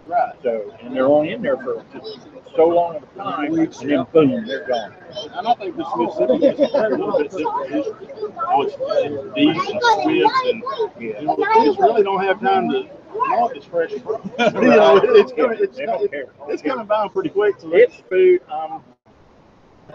Right. 0.05 0.33
So, 0.41 0.73
and 0.81 0.95
they're 0.95 1.07
only 1.07 1.31
in 1.33 1.41
there 1.41 1.57
for 1.57 1.83
just 1.93 2.19
so 2.55 2.67
long 2.67 2.95
of 2.95 3.03
a 3.03 3.07
time, 3.17 3.53
and 3.55 3.73
then 3.73 4.05
boom, 4.13 4.47
they're 4.47 4.65
gone. 4.65 4.93
And 5.33 5.47
I 5.47 5.53
think 5.55 5.75
this 5.75 5.85
Mississippi 5.97 6.45
is 6.45 6.59
a 6.73 6.89
little 6.89 7.17
bit 7.17 7.31
different 7.31 7.69
history. 7.73 8.07
Oh, 8.47 8.61
it's 8.63 8.75
it's 8.79 9.35
these 9.35 9.57
uh, 9.57 9.71
and 9.71 9.81
squids 10.01 10.31
and, 10.45 10.63
you 11.01 11.21
know, 11.23 11.35
the 11.35 11.45
fish 11.53 11.77
really 11.79 12.03
don't 12.03 12.23
have 12.23 12.39
time 12.39 12.69
to 12.71 12.87
know 13.13 13.49
if 13.49 13.57
it's 13.57 13.65
fresh 13.65 13.93
or 14.05 14.19
frozen. 14.19 14.61
You 14.61 14.69
know, 14.69 14.97
it's 15.03 15.31
coming, 15.33 15.57
it's, 15.61 15.77
They 15.77 15.85
don't 15.85 16.09
care. 16.09 16.25
it's 16.47 16.61
coming 16.61 16.85
by 16.85 17.07
pretty 17.07 17.29
quick, 17.29 17.59
so 17.59 17.73
It's 17.73 17.99
it's, 17.99 18.07
food, 18.09 18.41
um, 18.51 18.83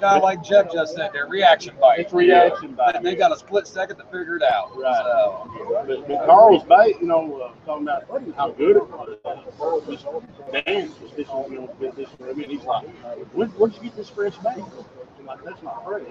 Kind 0.00 0.16
of 0.16 0.22
like 0.22 0.42
Jeff 0.42 0.72
just 0.72 0.94
said, 0.94 1.10
they're 1.12 1.26
reaction 1.26 1.74
bite. 1.80 2.00
It's 2.00 2.12
reaction 2.12 2.74
bite. 2.74 3.02
They, 3.02 3.10
they 3.10 3.14
got 3.14 3.30
a 3.30 3.38
split 3.38 3.66
second 3.66 3.96
to 3.98 4.04
figure 4.04 4.36
it 4.36 4.42
out. 4.42 4.76
Right. 4.76 5.02
So, 5.04 5.84
but, 5.86 6.08
but 6.08 6.26
Carl's 6.26 6.64
bait, 6.64 6.96
you 7.00 7.06
know, 7.06 7.40
uh, 7.40 7.52
talking 7.66 7.84
about 7.86 8.04
how 8.34 8.50
good 8.50 8.76
it 8.76 8.88
was. 8.88 9.18
Uh, 9.24 9.90
just 9.90 10.04
Dan 10.66 10.92
was 11.02 11.10
fishing, 11.12 11.44
you 11.50 11.60
know, 11.60 11.76
with 11.78 11.94
this, 11.94 12.08
I 12.26 12.32
mean, 12.32 12.48
he's 12.48 12.64
like, 12.64 12.88
when, 13.34 13.48
where'd 13.50 13.74
you 13.74 13.82
get 13.82 13.96
this 13.96 14.08
fresh 14.08 14.36
bait? 14.38 14.64
I'm 15.22 15.26
like, 15.26 15.44
that's 15.44 15.62
not 15.62 15.84
fresh. 15.84 16.02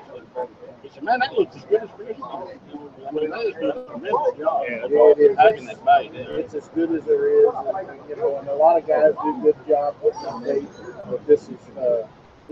He 0.81 0.89
said, 0.89 1.03
man, 1.03 1.19
that 1.19 1.33
looks 1.33 1.57
as 1.57 1.65
good 1.65 1.83
as 1.83 1.89
fresh. 1.97 2.15
I 2.15 3.11
mean, 3.11 3.29
that 3.29 3.41
is 3.41 3.55
doing 3.55 3.71
a 3.71 3.85
tremendous 3.85 4.37
job. 4.37 4.63
Yeah, 4.69 4.85
it 4.85 5.19
is. 5.19 5.35
Packing 5.35 5.65
that 5.65 5.85
bait. 5.85 6.11
It's 6.15 6.53
as 6.53 6.69
good 6.69 6.91
as 6.93 7.03
there 7.03 7.27
is, 7.29 7.53
and, 7.53 8.09
you 8.09 8.15
know, 8.15 8.37
and 8.37 8.47
a 8.47 8.55
lot 8.55 8.77
of 8.77 8.87
guys 8.87 9.13
do 9.21 9.37
a 9.37 9.41
good 9.41 9.67
job 9.67 9.95
with 10.01 10.15
some 10.23 10.43
bait, 10.45 10.65
but 11.09 11.27
this 11.27 11.49
is, 11.49 11.59
uh, 11.77 12.07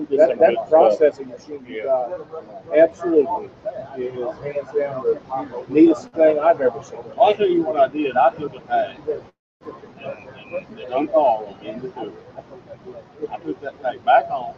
That, 0.09 0.37
that 0.39 0.53
stuff. 0.53 0.69
processing 0.69 1.29
machine 1.29 1.65
you 1.65 1.83
got, 1.83 2.11
absolutely, 2.75 3.49
is 3.97 4.13
hands 4.43 4.67
down 4.77 5.03
the 5.03 5.65
neatest 5.69 6.09
thing 6.11 6.39
I've 6.39 6.59
ever 6.59 6.83
seen. 6.83 6.99
I'll 7.19 7.35
tell 7.35 7.47
you 7.47 7.63
what 7.63 7.77
I 7.77 7.87
did. 7.87 8.17
I 8.17 8.29
took 8.31 8.53
a 8.55 8.59
tag 8.59 8.97
and, 9.07 9.23
and 10.69 10.79
it 10.79 10.89
uncalled 10.91 11.61
me 11.61 11.69
in 11.69 11.79
the 11.81 11.89
tube. 11.89 12.15
I 13.31 13.37
took 13.39 13.61
that 13.61 13.81
tag 13.81 14.03
back 14.03 14.27
home. 14.27 14.55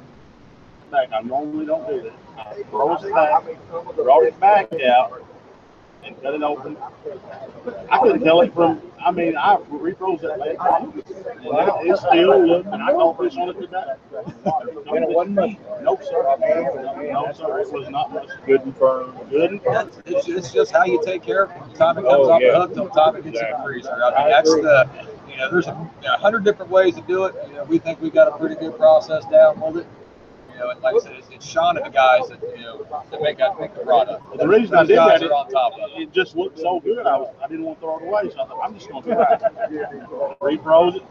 Back, 0.91 1.07
I 1.13 1.21
normally 1.21 1.65
don't 1.65 1.87
do 1.87 2.01
that. 2.01 2.13
I 2.37 2.63
froze 2.69 3.03
it 3.05 3.13
back, 3.13 3.43
brought 3.95 4.23
it 4.25 4.37
back 4.41 4.73
out, 4.81 5.23
and 6.03 6.21
cut 6.21 6.33
it 6.35 6.43
open. 6.43 6.75
I 7.89 7.97
couldn't 7.99 8.23
tell 8.23 8.41
it 8.41 8.53
from. 8.53 8.81
I 9.03 9.09
mean, 9.11 9.37
I 9.37 9.55
refroze 9.71 10.19
that 10.21 10.37
thing, 10.39 10.57
and 10.59 10.97
it, 10.99 11.89
it 11.89 11.97
still 11.97 12.45
looked. 12.45 12.67
And 12.67 12.83
I 12.83 12.91
caught 12.91 13.17
fish 13.17 13.37
on 13.37 13.49
it 13.49 13.53
today. 13.61 13.83
And 14.91 15.03
it 15.05 15.09
wasn't 15.09 15.35
much. 15.35 15.51
No, 15.81 15.95
sir. 16.01 16.35
No, 17.11 17.31
sir. 17.33 17.59
It 17.61 17.71
was 17.71 17.89
not 17.89 18.11
much. 18.11 18.27
Good 18.45 18.61
and 18.61 18.75
firm. 18.75 19.17
Good 19.29 19.51
and 19.51 19.63
firm. 19.63 19.89
It's, 20.05 20.27
it's 20.27 20.51
just 20.51 20.71
how 20.73 20.83
you 20.83 21.01
take 21.05 21.23
care 21.23 21.43
of 21.45 21.51
it 21.51 21.57
from 21.57 21.71
the 21.71 21.77
time 21.77 21.97
it 21.99 22.01
comes 22.01 22.27
Oh, 22.27 22.31
off 22.31 22.41
yeah. 22.41 22.51
the 22.51 22.59
hook 22.59 22.73
till 22.73 22.85
the 22.85 22.91
time 22.91 23.15
it 23.15 23.23
gets 23.23 23.39
in 23.39 23.49
the 23.49 23.63
freezer. 23.63 23.91
I 23.91 24.09
mean, 24.09 24.17
I 24.17 24.29
that's 24.29 24.49
agree. 24.51 24.63
the, 24.63 24.89
you 25.29 25.37
know, 25.37 25.49
there's 25.51 25.67
a, 25.67 25.89
you 26.01 26.07
know, 26.09 26.17
hundred 26.17 26.43
different 26.43 26.69
ways 26.69 26.95
to 26.95 27.01
do 27.03 27.23
it. 27.25 27.35
You 27.47 27.53
know, 27.55 27.63
we 27.63 27.79
think 27.79 28.01
we 28.01 28.09
got 28.09 28.27
a 28.27 28.37
pretty 28.37 28.55
good 28.55 28.75
process 28.77 29.23
down 29.31 29.59
with 29.61 29.77
it. 29.77 29.87
Know, 30.61 30.67
like 30.81 30.95
I 30.95 30.99
said, 30.99 31.13
it's, 31.13 31.27
it's 31.31 31.45
Sean 31.45 31.77
and 31.77 31.85
the 31.85 31.89
guys 31.89 32.29
that, 32.29 32.41
you 32.41 32.63
know, 32.63 32.85
that 33.09 33.21
make, 33.21 33.37
that 33.39 33.59
make 33.59 33.73
the 33.73 33.81
product. 33.81 34.37
The 34.37 34.47
reason 34.47 34.75
I 34.75 34.83
did 34.83 34.97
that, 34.97 35.23
are 35.23 35.33
on 35.33 35.49
top 35.49 35.73
of 35.73 35.89
it. 35.95 36.03
it 36.03 36.13
just 36.13 36.35
looked 36.35 36.59
so 36.59 36.79
good. 36.79 37.05
I 37.05 37.17
was, 37.17 37.33
I 37.43 37.47
didn't 37.47 37.65
want 37.65 37.79
to 37.79 37.81
throw 37.81 37.97
it 37.97 38.03
away, 38.03 38.29
so 38.29 38.41
I 38.41 38.47
thought 38.47 38.59
I'm 38.63 38.73
just 38.75 38.89
going 38.89 39.03
to 39.03 39.15
try 39.15 39.33
it. 39.33 40.39
Refroze 40.39 40.97
it, 40.97 41.03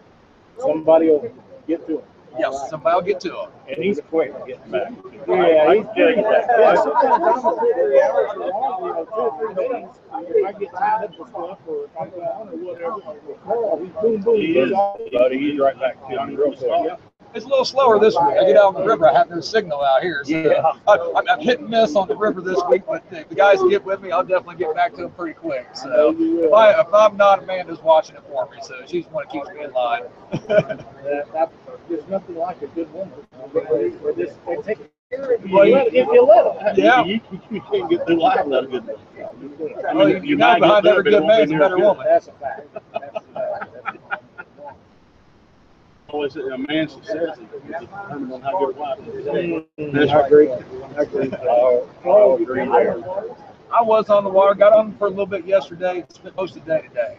Somebody 0.61 1.07
will 1.07 1.31
get 1.67 1.85
to 1.87 1.93
them. 1.95 2.03
Yes, 2.39 2.69
somebody 2.69 2.95
will 2.95 3.01
get 3.01 3.19
to 3.21 3.29
them. 3.29 3.51
And 3.67 3.83
he's 3.83 3.99
quick 4.09 4.33
getting 4.45 4.71
back. 4.71 4.91
Yeah, 5.27 5.73
he's 5.73 5.85
tell 5.95 6.09
you 6.09 6.23
that. 6.23 6.45
Yeah, 6.49 6.75
sometimes 6.75 7.23
I'm 7.23 7.45
a 7.45 7.59
two, 7.59 7.73
three 7.73 8.01
hours 8.01 8.29
or 8.35 8.49
longer, 8.49 8.87
you 8.87 8.93
know, 8.93 9.05
two 9.05 9.21
or 9.21 9.53
three 9.53 9.67
days. 9.67 9.89
If 10.13 10.45
I 10.45 10.59
get 10.59 10.71
tied 10.71 11.03
up 11.03 11.19
with 11.19 11.29
stuff 11.29 11.59
or 11.67 11.85
if 11.85 11.91
I'm 11.99 12.09
gone 12.11 12.49
or 12.49 12.57
whatever, 12.57 12.99
Carl, 13.43 13.79
he's 13.83 13.93
boom, 13.93 14.21
boom. 14.21 14.35
He 14.35 14.57
is, 14.57 14.71
buddy, 15.11 15.37
he's 15.39 15.59
right 15.59 15.79
back 15.79 16.01
to 16.09 16.25
me 16.25 16.35
real 16.35 16.55
quick. 16.55 16.99
It's 17.33 17.45
a 17.45 17.47
little 17.47 17.63
slower 17.65 17.97
this 17.99 18.13
week. 18.15 18.35
I 18.39 18.43
get 18.45 18.57
out 18.57 18.75
on 18.75 18.81
the 18.81 18.83
river, 18.85 19.07
I 19.07 19.13
have 19.13 19.29
no 19.29 19.39
signal 19.39 19.81
out 19.81 20.01
here. 20.03 20.21
So 20.25 20.31
Yeah. 20.37 20.61
I, 20.87 20.97
I'm, 21.15 21.29
I'm 21.29 21.39
hit 21.39 21.59
and 21.61 21.69
miss 21.69 21.95
on 21.95 22.07
the 22.07 22.15
river 22.15 22.41
this 22.41 22.59
week, 22.69 22.83
but 22.85 23.03
if 23.11 23.29
the 23.29 23.35
guys 23.35 23.59
get 23.69 23.83
with 23.85 24.01
me, 24.01 24.11
I'll 24.11 24.23
definitely 24.23 24.57
get 24.57 24.75
back 24.75 24.93
to 24.95 25.03
them 25.03 25.11
pretty 25.11 25.33
quick. 25.33 25.67
So 25.73 26.15
if. 26.17 26.53
I, 26.53 26.79
if 26.81 26.93
I'm 26.93 27.15
not, 27.15 27.43
Amanda's 27.43 27.81
watching 27.81 28.15
it 28.17 28.23
for 28.29 28.49
me, 28.51 28.57
so 28.61 28.75
she's 28.85 29.05
the 29.05 29.11
one 29.11 29.25
that 29.27 29.31
keeps 29.33 29.49
me 29.49 29.63
in 29.63 29.71
line. 29.71 30.03
That, 31.01 31.33
that, 31.33 31.51
there's 31.89 32.07
nothing 32.07 32.35
like 32.35 32.61
a 32.61 32.67
good 32.67 32.91
woman. 32.93 33.11
They, 33.53 33.89
they 33.89 34.23
just, 34.25 34.37
they 34.45 34.55
take 34.57 34.77
care 35.09 35.33
of 35.33 35.45
you 35.45 35.55
Well, 35.55 35.65
you- 35.65 35.77
if 35.77 35.93
you 36.07 36.23
let 36.23 36.43
them. 36.63 36.75
Yeah. 36.77 37.03
You, 37.03 37.19
you, 37.31 37.41
you 37.49 37.61
can't 37.61 37.89
get 37.89 38.05
through 38.05 38.19
life 38.21 38.45
without 38.45 38.65
a 38.65 38.67
good 38.67 38.85
one. 38.85 38.95
I 39.87 39.93
Well, 39.93 40.05
mean, 40.07 40.17
you, 40.17 40.21
you 40.21 40.29
you 40.29 40.35
know 40.37 40.59
behind 40.59 40.85
every 40.85 41.03
good 41.03 41.23
won't 41.23 41.51
a 41.51 41.57
better 41.57 41.77
woman. 41.79 42.05
That's 42.07 42.27
a 42.27 42.33
fact. 42.33 42.67
That's 42.73 42.85
a 42.85 42.99
fact. 42.99 43.20
Always 46.11 46.35
a 46.35 46.57
man's 46.57 46.91
success 46.91 47.37
is 47.37 47.47
determined 47.65 48.33
on 48.33 48.41
how 48.41 48.59
good 48.59 48.75
a 48.75 48.79
wife 48.79 48.99
is. 48.99 49.25
Mm, 49.25 50.09
I 50.09 50.27
agree. 50.27 50.51
I 50.51 51.01
agree. 51.01 51.31
I'll, 51.49 51.89
I'll 52.05 52.35
agree 52.35 52.65
there. 52.65 52.97
I 53.73 53.81
was 53.81 54.09
on 54.09 54.25
the 54.25 54.29
water, 54.29 54.53
got 54.53 54.73
on 54.73 54.93
for 54.97 55.07
a 55.07 55.09
little 55.09 55.25
bit 55.25 55.45
yesterday, 55.45 56.03
spent 56.09 56.35
most 56.35 56.57
of 56.57 56.65
the 56.65 56.71
day 56.73 56.87
today. 56.87 57.17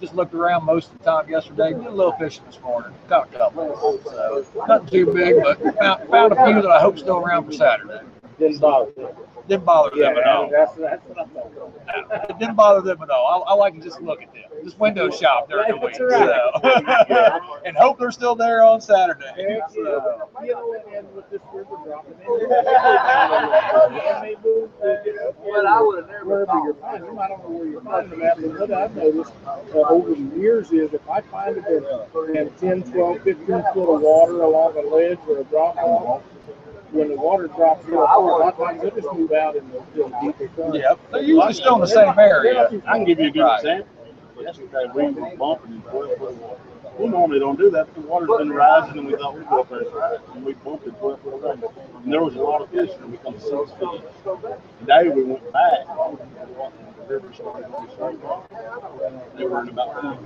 Just 0.00 0.14
looked 0.14 0.32
around 0.32 0.64
most 0.64 0.90
of 0.90 0.98
the 0.98 1.04
time 1.04 1.28
yesterday, 1.28 1.74
did 1.74 1.84
a 1.84 1.90
little 1.90 2.12
fishing 2.12 2.42
this 2.46 2.58
morning, 2.62 2.92
caught 3.06 3.28
a 3.34 3.36
couple. 3.36 4.00
So, 4.04 4.46
nothing 4.66 4.88
too 4.88 5.12
big, 5.12 5.42
but 5.42 5.60
found, 5.76 6.08
found 6.08 6.32
a 6.32 6.46
few 6.46 6.62
that 6.62 6.70
I 6.70 6.80
hope 6.80 6.98
still 6.98 7.18
around 7.18 7.44
for 7.44 7.52
Saturday. 7.52 8.00
Didn't 8.38 8.60
bother. 8.60 9.14
Didn't 9.50 9.64
bother 9.64 9.90
Yeah, 9.96 10.10
them 10.10 10.18
at 10.18 10.26
all. 10.28 10.48
that's, 10.48 10.74
that's 10.76 11.04
what 11.08 11.18
I'm 11.18 11.28
talking 11.30 11.56
about. 11.56 12.30
It 12.30 12.38
didn't 12.38 12.54
bother 12.54 12.82
them 12.82 13.02
at 13.02 13.10
all. 13.10 13.42
I, 13.48 13.50
I 13.50 13.54
like 13.54 13.74
to 13.74 13.80
just 13.80 14.00
look 14.00 14.22
at 14.22 14.32
them, 14.32 14.44
just 14.62 14.78
window 14.78 15.10
shop 15.10 15.48
during 15.50 15.72
the 15.72 15.76
week. 15.76 15.98
Right. 15.98 16.50
So. 17.10 17.58
and 17.66 17.76
hope 17.76 17.98
they're 17.98 18.12
still 18.12 18.36
there 18.36 18.62
on 18.62 18.80
Saturday. 18.80 19.24
Heck, 19.36 19.68
So, 19.70 20.28
yeah. 20.40 20.46
You 20.46 20.52
know, 20.54 20.72
and- 20.74 20.84
and 21.00 21.14
with 21.16 21.28
this 21.30 21.40
river 21.52 21.76
dropping, 21.84 22.12
and 22.22 22.30
they 24.24 24.36
move, 24.44 24.70
uh, 24.84 24.86
you 25.04 25.14
know, 25.16 25.32
wherever 25.40 26.52
you're 26.64 26.74
finding 26.74 27.08
them, 27.08 27.18
I 27.18 27.26
don't 27.28 27.42
know 27.42 27.50
where 27.58 27.66
you're 27.66 27.80
finding 27.80 28.18
them 28.20 28.28
at, 28.28 28.36
but 28.40 28.60
what 28.60 28.70
I've 28.72 28.94
noticed 28.94 29.32
uh, 29.46 29.58
over 29.88 30.10
the 30.14 30.20
years 30.38 30.70
is 30.70 30.92
if 30.94 31.08
I 31.10 31.22
find 31.22 31.56
them 31.56 31.64
in, 31.66 31.84
in 32.36 32.50
10, 32.54 32.82
12, 32.92 33.22
15 33.22 33.46
foot 33.46 33.94
of 33.96 34.00
water 34.02 34.42
along 34.42 34.76
a 34.78 34.82
ledge 34.82 35.18
or 35.28 35.38
a 35.40 35.44
drop 35.44 35.76
off, 35.78 36.22
when 36.92 37.08
the 37.08 37.16
water 37.16 37.46
drops 37.48 37.84
real 37.86 38.06
far, 38.06 38.16
a 38.16 38.20
lot 38.20 38.54
of 38.54 38.66
times 38.66 38.82
they 38.82 38.90
just 38.90 39.12
move 39.14 39.32
out 39.32 39.56
in 39.56 39.68
the, 39.70 39.78
in 40.04 40.10
the 40.10 40.18
deeper 40.22 40.48
current. 40.56 40.74
yeah, 40.74 40.94
they're 41.12 41.22
usually 41.22 41.52
still 41.52 41.74
in 41.76 41.80
the 41.80 41.86
same 41.86 42.18
area. 42.18 42.68
I 42.86 42.96
can 42.96 43.04
give 43.04 43.20
you 43.20 43.28
a 43.28 43.30
good 43.30 43.42
Right. 43.42 43.58
example. 43.58 43.86
Yesterday, 44.40 44.86
we 44.94 45.02
were 45.10 45.36
bumping 45.36 45.74
in 45.74 45.82
twelve 45.82 46.16
foot 46.18 46.34
water. 46.36 46.60
We 46.98 47.08
normally 47.08 47.38
don't 47.38 47.58
do 47.58 47.70
that, 47.70 47.94
the 47.94 48.00
water's 48.02 48.28
been 48.38 48.50
rising, 48.50 48.98
and 48.98 49.06
we 49.06 49.14
thought 49.16 49.34
we'd 49.36 49.48
go 49.48 49.60
up 49.60 49.68
there 49.70 49.80
and 49.80 49.90
try 49.90 50.14
it, 50.14 50.20
and 50.34 50.44
we 50.44 50.52
bumped 50.54 50.86
in 50.86 50.92
twelve 50.94 51.20
foot 51.20 51.40
water. 51.42 51.68
And 52.02 52.12
there 52.12 52.22
was 52.22 52.34
a 52.36 52.40
lot 52.42 52.62
of 52.62 52.70
fish, 52.70 52.90
and 53.00 53.10
we 53.12 53.18
come 53.18 53.38
six 53.38 53.70
feet. 53.78 54.02
Today, 54.80 55.08
we 55.08 55.22
went 55.24 55.52
back, 55.52 55.86
to 57.18 57.34
so 57.34 57.52
They 59.36 59.44
were 59.44 59.62
in 59.62 59.68
about 59.70 60.00
ten. 60.00 60.18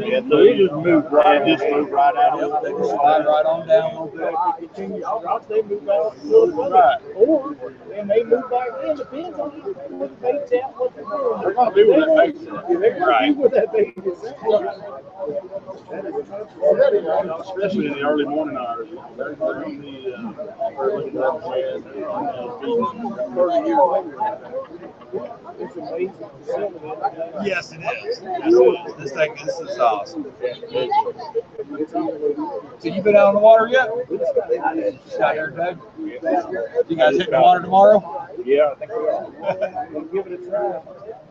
Yeah, 0.00 0.20
they 0.20 0.56
just 0.56 0.72
moved 0.72 1.12
right, 1.12 1.46
just 1.46 1.62
moved 1.70 1.92
right 1.92 2.16
out 2.16 2.40
of 2.42 2.62
they 2.62 2.72
can 2.72 2.84
slide 2.84 3.24
right 3.26 3.46
on 3.46 3.68
down 3.68 3.94
a 3.94 4.04
little 4.04 4.18
bit. 4.18 4.34
If 4.64 4.74
to 4.74 4.82
they 5.48 5.62
move 5.62 5.88
out. 5.88 6.16
Right. 6.72 6.98
Or, 7.14 7.56
and 7.94 8.10
they 8.10 8.24
move 8.24 8.50
back 8.50 8.68
in, 8.84 8.96
depends 8.96 9.38
on 9.38 9.50
what 9.98 10.10
the 10.10 10.16
bait's 10.26 10.52
at, 10.52 10.76
what 10.78 10.94
they're 10.94 11.04
doing. 11.04 11.40
They're 11.42 11.54
gonna 11.54 11.74
be 11.74 11.84
where 11.84 12.00
that 12.00 12.16
bait's 12.16 12.46
at. 12.46 12.68
They're 12.68 12.80
gonna 12.80 12.94
be 12.94 13.00
Right. 13.00 13.36
that 13.52 13.72
bait. 13.72 13.94
Especially 17.40 17.86
in 17.86 17.92
the 17.92 18.00
early 18.02 18.24
morning 18.24 18.56
hours. 18.56 18.88
They're 19.16 19.36
on 19.42 19.80
the, 19.80 20.14
uh, 20.14 20.32
early 20.78 21.10
morning, 21.10 21.82
feeding. 22.60 23.34
Thirty 23.34 23.68
years. 23.68 23.78
Yes, 25.98 27.72
it 27.72 27.80
is. 27.80 28.20
Yes, 28.22 28.22
it 28.22 28.26
is. 28.86 28.94
This 28.96 29.12
thing, 29.12 29.34
this 29.44 29.60
is 29.60 29.78
awesome. 29.78 30.32
So 32.78 32.88
you 32.88 33.02
been 33.02 33.16
out 33.16 33.28
on 33.28 33.34
the 33.34 33.40
water 33.40 33.68
yet? 33.68 33.90
Just 34.08 35.20
out 35.20 35.34
there 35.34 35.50
today? 35.50 35.76
You 35.98 36.96
guys 36.96 37.16
hitting 37.16 37.32
the 37.32 37.40
water 37.40 37.60
tomorrow? 37.62 38.28
Yeah, 38.44 38.70
I 38.72 38.74
think 38.76 38.90
we 38.90 38.96
are. 39.08 39.88
We'll 39.92 40.04
give 40.24 40.26
it 40.32 40.40
a 40.40 40.48
try. 40.48 40.80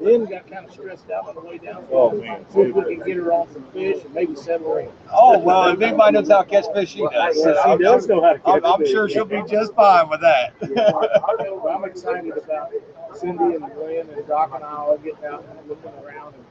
Lynn 0.01 0.25
got 0.25 0.49
kind 0.49 0.65
of 0.65 0.71
stressed 0.71 1.09
out 1.11 1.27
on 1.27 1.35
the 1.35 1.41
way 1.41 1.57
down. 1.57 1.85
Oh, 1.91 2.11
man. 2.11 2.45
See 2.51 2.61
if 2.61 2.75
we 2.75 2.95
can 2.95 3.05
get 3.05 3.17
her 3.17 3.31
on 3.31 3.51
some 3.53 3.63
fish 3.71 4.03
and 4.03 4.13
maybe 4.13 4.35
settle 4.35 4.73
her 4.73 4.79
in. 4.81 4.89
Oh, 5.11 5.37
well, 5.37 5.67
if 5.67 5.81
anybody 5.81 6.13
knows 6.15 6.29
how 6.29 6.41
to 6.41 6.49
catch 6.49 6.65
fish, 6.73 6.91
she 6.91 7.07
does. 7.07 7.41
So 7.41 7.53
Yeah, 7.53 7.61
I'm, 7.61 7.77
she 7.77 7.83
does 7.83 8.07
know 8.07 8.21
how 8.21 8.33
to 8.33 8.39
catch 8.39 8.63
I'm, 8.63 8.65
I'm 8.65 8.85
sure 8.85 9.07
she'll 9.07 9.25
be 9.25 9.43
just 9.47 9.73
fine 9.75 10.09
with 10.09 10.21
that. 10.21 10.53
I'm 10.61 11.83
excited 11.85 12.35
about 12.37 12.71
Cindy 13.15 13.55
and 13.55 13.65
Glenn 13.75 14.09
and 14.09 14.27
Doc 14.27 14.51
and 14.55 14.63
I 14.63 14.71
all 14.71 14.97
getting 14.97 15.25
out 15.25 15.45
and 15.49 15.69
looking 15.69 15.91
around. 16.03 16.33
And 16.35 16.45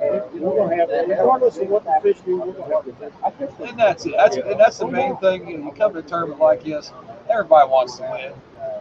and 0.00 0.40
we're 0.40 0.56
gonna 0.56 0.76
have, 0.76 0.88
regardless 1.08 1.58
of 1.58 1.68
what 1.68 1.84
the 1.84 1.98
fish 2.02 2.20
do, 2.24 2.40
we're 2.40 2.52
gonna 2.52 2.74
have 2.74 2.86
a 2.86 2.90
good 2.90 3.12
time. 3.20 3.68
And 3.68 3.78
that's 3.78 4.06
it. 4.06 4.14
That's 4.16 4.36
and 4.36 4.58
that's 4.58 4.78
the 4.78 4.88
main 4.88 5.16
thing. 5.18 5.46
You, 5.48 5.58
know, 5.58 5.66
you 5.66 5.72
come 5.72 5.92
to 5.92 5.98
a 5.98 6.02
tournament 6.02 6.40
like 6.40 6.64
this, 6.64 6.92
everybody 7.28 7.68
wants 7.68 7.98
to 7.98 8.02
win. 8.10 8.32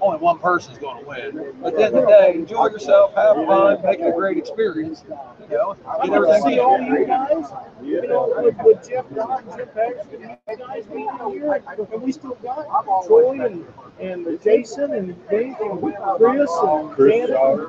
Only 0.02 0.18
one 0.18 0.40
person's 0.40 0.78
going 0.80 1.04
to 1.04 1.08
win. 1.08 1.54
But 1.62 1.74
at 1.74 1.78
the 1.78 1.86
end 1.86 1.96
of 1.96 2.02
the 2.04 2.08
day, 2.08 2.34
enjoy 2.36 2.68
yourself, 2.70 3.14
have 3.16 3.36
fun, 3.36 3.82
make 3.84 4.00
it 4.00 4.08
a 4.08 4.12
great 4.12 4.38
experience. 4.38 5.04
You 5.08 5.58
know, 5.58 5.76
get 6.04 6.12
want 6.12 6.44
to 6.44 6.50
see 6.50 6.60
all 6.60 6.80
you 6.80 7.00
you 7.00 7.06
guys, 7.06 7.46
you 7.84 8.08
know, 8.08 8.34
with, 8.38 8.56
with 8.64 8.88
Jeff 8.90 9.06
Dodd 9.14 9.44
and 9.46 9.58
Jeff 9.58 9.74
Paxton, 9.76 10.22
you 10.22 10.58
guys 10.58 10.86
being 10.86 11.10
here, 11.32 11.62
and 11.94 12.02
we 12.02 12.12
still 12.12 12.36
got 12.42 12.66
Troy 13.06 13.46
and, 13.46 13.66
and 14.00 14.42
Jason 14.44 14.94
and 14.94 15.16
Dave 15.30 15.56
and 15.62 15.80
Chris 16.18 16.50
and 16.64 16.92
Chris 16.92 17.28
Shannon. 17.30 17.68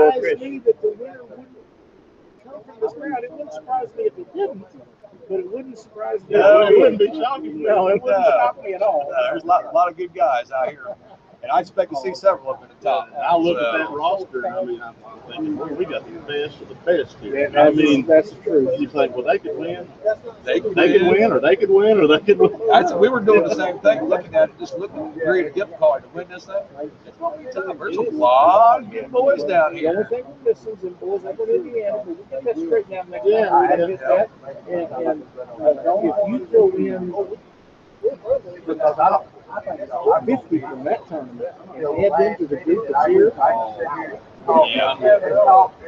come 2.44 2.62
from 2.62 2.80
this 2.80 2.92
crowd. 2.94 3.24
It 3.24 3.30
wouldn't 3.32 3.52
surprise 3.52 3.88
me 3.96 4.04
if 4.04 4.18
it 4.18 4.34
didn't, 4.34 4.64
but 5.28 5.40
it 5.40 5.50
wouldn't 5.52 5.78
surprise 5.78 6.20
me. 6.28 6.36
No, 6.36 6.66
it 6.66 6.78
wouldn't 6.78 6.98
be 6.98 7.06
shocking. 7.20 7.62
No, 7.62 7.88
it 7.88 8.02
wouldn't 8.02 8.20
No. 8.20 8.30
shock 8.30 8.62
me 8.62 8.74
at 8.74 8.82
all. 8.82 9.12
Uh, 9.14 9.30
there's 9.30 9.42
a 9.42 9.46
lot, 9.46 9.64
a 9.64 9.70
lot 9.72 9.88
of 9.90 9.96
good 9.96 10.14
guys 10.14 10.50
out 10.50 10.68
here, 10.70 10.86
and 11.46 11.52
I 11.56 11.60
expect 11.60 11.92
to 11.92 11.96
see 11.98 12.12
several 12.12 12.50
of 12.54 12.60
them 12.60 12.68
at 12.70 12.80
the 12.80 12.84
top. 12.84 13.06
And 13.14 13.22
I 13.22 13.36
look 13.36 13.56
at 13.56 13.78
that 13.78 13.90
roster, 13.90 14.46
and 14.46 14.54
I 14.56 14.64
mean, 14.64 14.82
I'm 14.82 14.94
I'm 15.06 15.20
thinking, 15.28 15.56
well, 15.56 15.68
we 15.68 15.84
got 15.84 16.04
the 16.04 16.18
best 16.22 16.60
of 16.60 16.68
the 16.68 16.74
best 16.74 17.16
Yeah, 17.22 17.48
here. 17.48 17.52
I 17.56 17.70
mean, 17.70 18.04
that's 18.04 18.32
true. 18.42 18.76
you 18.78 18.88
think, 18.88 19.14
well, 19.14 19.24
they 19.24 19.38
could 19.38 19.56
win, 19.56 19.88
They 20.44 20.58
could 20.60 20.74
they 20.74 20.92
could 20.98 21.06
win, 21.06 21.30
or 21.30 21.38
they 21.38 21.54
could 21.54 21.70
win, 21.70 22.00
or 22.00 22.08
they 22.08 22.18
could 22.18 22.38
win. 22.38 22.60
That's, 22.68 22.92
we 22.94 23.08
were 23.08 23.20
doing 23.20 23.44
the 23.44 23.54
same 23.54 23.78
thing, 23.78 24.02
looking 24.02 24.34
at 24.34 24.48
it, 24.48 24.58
just 24.58 24.76
looking 24.76 25.06
at 25.06 25.14
the 25.14 25.50
difficulty 25.54 26.02
to 26.02 26.08
win 26.14 26.28
this 26.28 26.46
thing. 26.46 26.56
It's 27.06 27.16
gonna 27.16 27.38
be 27.38 27.44
tough. 27.52 27.78
There's 27.78 27.96
a 27.96 28.00
lot 28.10 28.82
of 28.82 28.90
good 28.90 29.12
boys 29.12 29.44
down 29.44 29.76
here. 29.76 29.92
The 29.92 29.98
only 29.98 30.08
thing 30.10 30.24
we're 30.42 30.50
missing 30.50 30.72
is 30.76 30.82
in 30.82 30.94
Bulls 30.94 31.24
up 31.24 31.38
in 31.38 31.48
Indiana, 31.48 32.02
but 32.04 32.08
we 32.08 32.24
get 32.28 32.44
that 32.44 32.56
straightened 32.58 32.94
out 32.94 33.08
next 33.08 33.26
Yeah, 33.26 33.46
time. 33.46 33.70
I 33.70 33.76
yeah. 33.76 33.86
get 33.86 34.00
that. 34.00 34.30
And, 34.68 35.06
and, 35.06 35.22
uh, 35.78 36.00
if 36.02 36.28
you 36.28 36.46
throw 36.50 36.70
in, 36.70 37.14
because 38.66 38.98
I 38.98 39.10
don't, 39.10 39.26
fifty 40.26 40.60
from 40.60 40.84
that 40.84 41.06
tournament, 41.08 41.54
and 41.74 41.84
add 42.04 42.12
them 42.18 42.36
to 42.38 42.46
the 42.46 42.56
that's 42.90 43.06
here, 43.06 43.32
Yeah. 43.36 44.96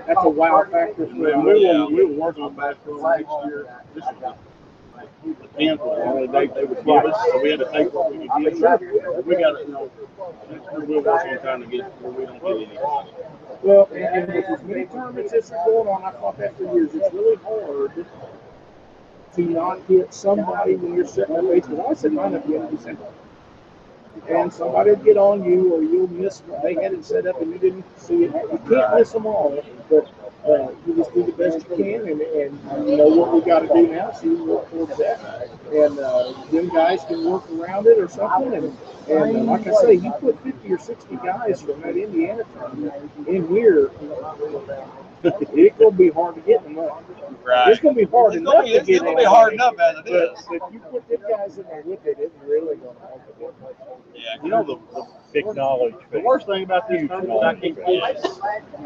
that's 0.06 0.24
a 0.24 0.28
wow 0.28 0.64
factor 0.70 1.06
for 1.06 1.14
When 1.14 1.30
them. 1.30 1.42
we 1.44 1.66
were, 1.66 1.86
we 1.86 2.04
were 2.04 2.12
working 2.20 2.42
on 2.44 2.54
basketball 2.54 3.02
next 3.16 3.30
year, 3.46 3.66
this 3.94 4.04
is 4.04 4.10
the 4.20 5.46
tenth 5.58 5.80
one, 5.80 6.32
they, 6.32 6.46
they 6.48 6.64
would 6.64 6.84
give 6.84 7.04
us, 7.04 7.16
so 7.30 7.42
we 7.42 7.50
had 7.50 7.60
to 7.60 7.70
take 7.72 7.92
what 7.92 8.12
we 8.12 8.28
could 8.28 8.58
get. 8.60 9.26
We 9.26 9.36
got, 9.36 9.60
you 9.66 9.72
know, 9.72 9.90
we're 10.72 11.00
working 11.02 11.30
on 11.34 11.40
trying 11.40 11.60
to 11.60 11.66
get, 11.66 11.84
where 12.00 12.12
we 12.12 12.26
don't 12.26 12.40
get 12.40 12.68
any. 12.68 12.78
Well, 13.62 13.88
and, 13.92 14.04
and 14.04 14.32
with 14.32 14.44
as 14.50 14.62
many 14.64 14.84
tournaments 14.86 15.32
as 15.32 15.50
are 15.50 15.64
going 15.64 15.88
on, 15.88 16.04
I 16.04 16.12
thought 16.12 16.38
that 16.38 16.56
for 16.56 16.64
years, 16.74 16.90
it's 16.94 17.12
really 17.12 17.36
hard 17.36 18.06
to 19.34 19.42
not 19.42 19.80
hit 19.86 20.12
somebody 20.14 20.76
when 20.76 20.94
you're 20.94 21.06
setting 21.06 21.36
up 21.36 21.44
eight. 21.44 21.64
Because 21.68 21.78
I 21.90 21.94
set 21.94 22.12
mine 22.12 22.34
at 22.34 22.46
the 22.46 22.54
end 22.54 22.64
of 22.64 22.70
December. 22.70 23.06
And 24.28 24.52
somebody 24.52 24.90
will 24.90 25.04
get 25.04 25.16
on 25.16 25.44
you, 25.44 25.74
or 25.74 25.82
you'll 25.82 26.08
miss 26.08 26.40
one. 26.40 26.62
They 26.62 26.74
had 26.74 26.92
it 26.92 27.04
set 27.04 27.26
up 27.26 27.40
and 27.40 27.50
you 27.50 27.58
didn't 27.58 27.84
see 27.98 28.24
it. 28.24 28.32
You 28.32 28.60
can't 28.68 28.94
miss 28.94 29.12
them 29.12 29.26
all, 29.26 29.62
but 29.88 30.06
uh, 30.46 30.70
you 30.86 30.96
just 30.96 31.12
do 31.14 31.24
the 31.24 31.32
best 31.32 31.66
you 31.70 31.76
can, 31.76 32.08
and, 32.08 32.20
and 32.20 32.88
you 32.88 32.96
know 32.96 33.08
what 33.08 33.32
we 33.32 33.40
got 33.40 33.60
to 33.60 33.68
do 33.68 33.86
now. 33.88 34.12
So 34.12 34.24
you 34.24 34.44
work 34.44 34.70
towards 34.70 34.96
that, 34.98 35.48
and 35.72 35.98
uh, 35.98 36.32
them 36.50 36.68
guys 36.68 37.04
can 37.04 37.24
work 37.24 37.50
around 37.50 37.86
it 37.86 37.98
or 37.98 38.08
something. 38.08 38.54
And, 38.54 38.78
and 39.08 39.46
like 39.46 39.66
I 39.66 39.72
say, 39.82 39.94
you 39.94 40.12
put 40.20 40.42
50 40.42 40.72
or 40.72 40.78
60 40.78 41.16
guys 41.16 41.62
from 41.62 41.80
that 41.82 41.96
Indiana 41.96 42.44
tournament 42.54 43.10
in 43.26 43.48
here, 43.48 43.90
it's 45.24 45.78
gonna 45.78 45.90
be 45.92 46.10
hard 46.10 46.34
to 46.36 46.40
get 46.42 46.62
them 46.62 46.78
up. 46.78 47.04
Right. 47.44 47.68
It's 47.70 47.80
gonna 47.80 47.94
be 47.94 48.04
hard 48.04 48.34
It's 48.34 48.40
enough 48.40 48.54
gonna 48.54 48.64
be, 48.66 48.72
to 48.72 48.76
it's 48.78 48.86
get 48.86 49.02
gonna 49.02 49.16
be 49.16 49.24
hard 49.24 49.52
enough 49.54 49.74
as 49.78 49.98
it 49.98 50.04
But 50.04 50.12
is. 50.14 50.46
if 50.50 50.62
you 50.72 50.80
put 50.80 51.08
them 51.08 51.20
guys 51.28 51.58
in 51.58 51.64
there 51.64 51.82
with 51.84 52.04
it, 52.06 52.16
it's 52.20 52.34
really 52.44 52.76
gonna 52.76 52.98
help. 53.00 54.04
Yeah. 54.14 54.22
You 54.42 54.48
know, 54.50 54.62
the, 54.64 54.76
the, 54.94 55.06
Big 55.32 55.44
knowledge. 55.54 55.94
the 56.10 56.20
worst 56.20 56.46
thing 56.46 56.62
about 56.64 56.88
this 56.88 57.06
tournament, 57.06 57.44
I 57.44 57.54
can't 57.54 57.76
fish. 57.76 58.02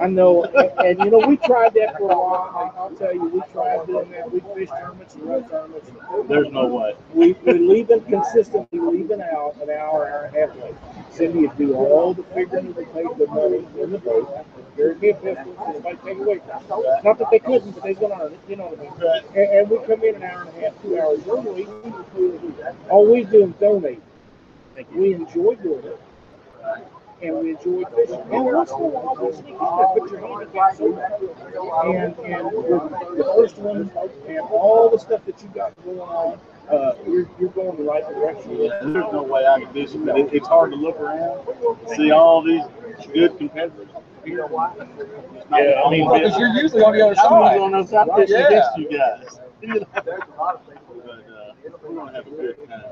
I 0.01 0.07
know, 0.09 0.45
and, 0.45 0.73
and 0.81 0.99
you 1.01 1.11
know, 1.11 1.27
we 1.27 1.37
tried 1.37 1.73
that 1.75 1.97
for 1.99 2.11
a 2.11 2.17
while. 2.19 2.73
I- 2.75 2.79
I'll 2.81 2.91
tell 2.91 3.15
you, 3.15 3.25
we 3.29 3.41
tried 3.53 3.87
doing 3.87 4.11
that. 4.11 4.31
We 4.31 4.41
fished 4.55 4.73
tournaments 4.73 5.15
and 5.15 5.23
run 5.25 5.49
tournaments. 5.49 5.91
There's 6.29 6.51
no 6.51 6.67
way. 6.67 6.95
We, 7.15 7.35
we 7.45 7.53
leaving 7.55 8.01
consistently 8.03 8.81
leaving 8.81 9.21
out 9.23 9.55
an 9.63 9.71
hour, 9.71 10.09
hour 10.09 10.25
and 10.25 10.37
a 10.37 10.41
half 10.41 10.57
late. 10.57 10.75
Cindy 11.13 11.47
would 11.47 11.57
do 11.57 11.75
all 11.77 12.13
the 12.15 12.25
figuring 12.25 12.75
to 12.75 12.83
pay 12.87 13.05
the 13.05 13.27
money 13.29 13.65
in 13.81 13.93
the 13.93 13.99
boat. 13.99 14.45
There'd 14.77 15.01
be 15.01 15.11
a 15.11 15.15
pistol, 15.15 15.55
somebody 15.57 15.97
take 16.05 16.19
away. 16.19 16.41
Not 17.05 17.19
that 17.19 17.29
they 17.31 17.39
couldn't, 17.39 17.73
but 17.73 17.83
they 17.85 17.95
gonna 17.95 18.19
earn 18.21 18.33
it, 18.33 18.41
you 18.49 18.57
know 18.57 18.67
what 18.67 18.81
I 18.81 18.83
mean? 18.83 18.93
Right. 18.99 19.25
And, 19.37 19.59
and 19.59 19.71
we 19.71 19.79
come 19.87 20.03
in 20.03 20.17
an 20.17 20.23
hour 20.23 20.43
and 20.43 20.49
a 20.57 20.61
half, 20.61 20.83
two 20.83 20.99
hours 20.99 21.21
early. 21.29 21.69
All 22.89 23.07
we 23.13 23.25
do 23.25 23.45
is 23.47 23.53
donate. 23.61 24.03
We 24.95 25.15
enjoy 25.15 25.55
doing 25.57 25.85
it. 25.85 26.01
And 27.23 27.39
we 27.39 27.51
enjoy 27.51 27.85
fishing. 27.95 28.21
And 28.33 28.45
once 28.45 28.71
in 28.71 28.77
a 28.77 28.79
while, 28.81 29.17
we'll 29.17 29.33
sneak 29.33 29.55
in 29.55 29.59
there, 29.59 29.87
put 29.95 30.11
your 30.11 30.21
handicap 30.27 30.75
so 30.77 30.87
And, 31.93 32.19
and 32.19 32.51
the 33.19 33.33
first 33.37 33.59
one, 33.59 33.91
and 34.29 34.41
all 34.41 34.89
the 34.91 34.99
stuff 34.99 35.25
that 35.27 35.41
you 35.41 35.49
got 35.55 35.73
going 35.85 36.01
on, 36.01 36.41
uh, 36.69 36.95
you're, 37.07 37.29
you're 37.39 37.51
going 37.51 37.77
the 37.77 37.85
right 37.85 38.05
direction. 38.09 38.59
There's 38.59 39.13
no 39.13 39.23
way 39.23 39.47
I 39.47 39.61
could 39.61 39.73
do 39.73 39.83
it, 39.83 40.05
but 40.05 40.19
it, 40.19 40.33
it's 40.35 40.49
hard 40.49 40.73
to 40.73 40.77
look 40.77 40.99
around, 40.99 41.47
see 41.97 42.11
all 42.11 42.43
these 42.43 42.65
good 43.13 43.39
competitors. 43.39 43.89
Yeah, 44.25 44.45
I 45.85 45.91
mean, 45.91 46.11
Because 46.13 46.39
you're 46.39 46.49
usually 46.49 46.83
on 46.83 46.93
the 46.93 47.03
other 47.07 47.19
I'm 47.21 47.29
side. 47.29 47.61
on 47.61 47.73
the 47.73 47.85
side 47.87 48.09
fishing 48.17 48.37
Yeah. 48.39 48.47
against 48.47 48.77
you 48.79 48.89
guys. 48.99 49.39
You 49.61 49.69
know? 49.69 49.87
But, 49.93 50.09
uh, 50.09 50.15
we're 51.83 51.95
gonna 51.95 52.13
have 52.13 52.27
a 52.27 52.31
good 52.31 52.69
time. 52.69 52.85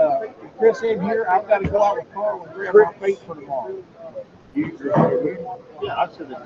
uh, 0.00 0.26
Chris 0.58 0.82
in 0.82 1.02
here, 1.02 1.26
I've 1.28 1.46
gotta 1.48 1.68
go 1.68 1.82
out 1.82 1.96
with 1.98 2.14
Carl 2.14 2.44
and 2.44 2.54
grab 2.54 2.74
my 2.74 2.92
bait 2.98 3.18
for 3.26 3.34
tomorrow. 3.34 3.76
Yeah, 4.54 5.96
I 5.96 6.08
said 6.16 6.30
it. 6.30 6.38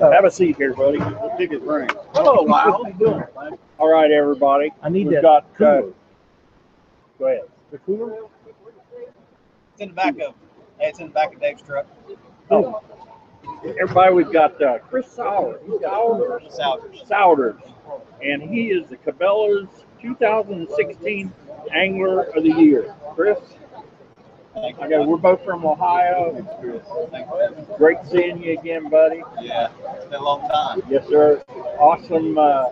Have 0.00 0.24
a 0.24 0.30
seat 0.30 0.56
here, 0.56 0.74
buddy. 0.74 0.98
The 0.98 1.34
biggest 1.38 1.62
ring. 1.62 1.88
Hello, 2.14 2.42
Lyle. 2.42 2.84
How 2.84 2.86
you 2.86 2.94
doing? 2.94 3.22
All 3.78 3.92
right, 3.92 4.10
everybody. 4.10 4.72
I 4.82 4.88
need 4.88 5.06
We've 5.06 5.22
that 5.22 5.44
got, 5.58 5.66
uh. 5.66 5.82
Go 7.18 7.26
ahead. 7.26 7.42
The 7.70 7.78
cooler? 7.78 8.14
It's 9.72 9.80
in 9.80 9.88
the 9.88 9.94
back 9.94 10.18
of, 10.20 10.34
Hey, 10.78 10.88
it's 10.88 10.98
in 11.00 11.06
the 11.06 11.12
back 11.12 11.34
of 11.34 11.40
Dave's 11.40 11.62
truck. 11.62 11.86
Oh. 12.50 12.82
Everybody, 13.80 14.12
we've 14.14 14.32
got 14.32 14.60
uh, 14.62 14.78
Chris 14.78 15.10
Sauer. 15.10 15.58
Sauer. 15.80 16.40
Souders. 16.50 17.08
Souders. 17.08 17.60
And 18.22 18.42
he 18.42 18.70
is 18.70 18.88
the 18.88 18.96
Cabela's 18.96 19.68
2016 20.00 21.32
Angler 21.74 22.24
of 22.24 22.42
the 22.42 22.52
Year. 22.52 22.94
Chris? 23.14 23.38
Okay, 24.56 25.04
we're 25.04 25.18
both 25.18 25.44
from 25.44 25.66
Ohio. 25.66 26.32
Great 27.76 27.98
seeing 28.10 28.42
you 28.42 28.58
again, 28.58 28.88
buddy. 28.88 29.22
Yeah, 29.40 29.68
it's 29.94 30.04
been 30.06 30.14
a 30.20 30.22
long 30.24 30.48
time. 30.48 30.80
Yes, 30.88 31.06
sir. 31.08 31.44
Awesome 31.78 32.38
uh, 32.38 32.68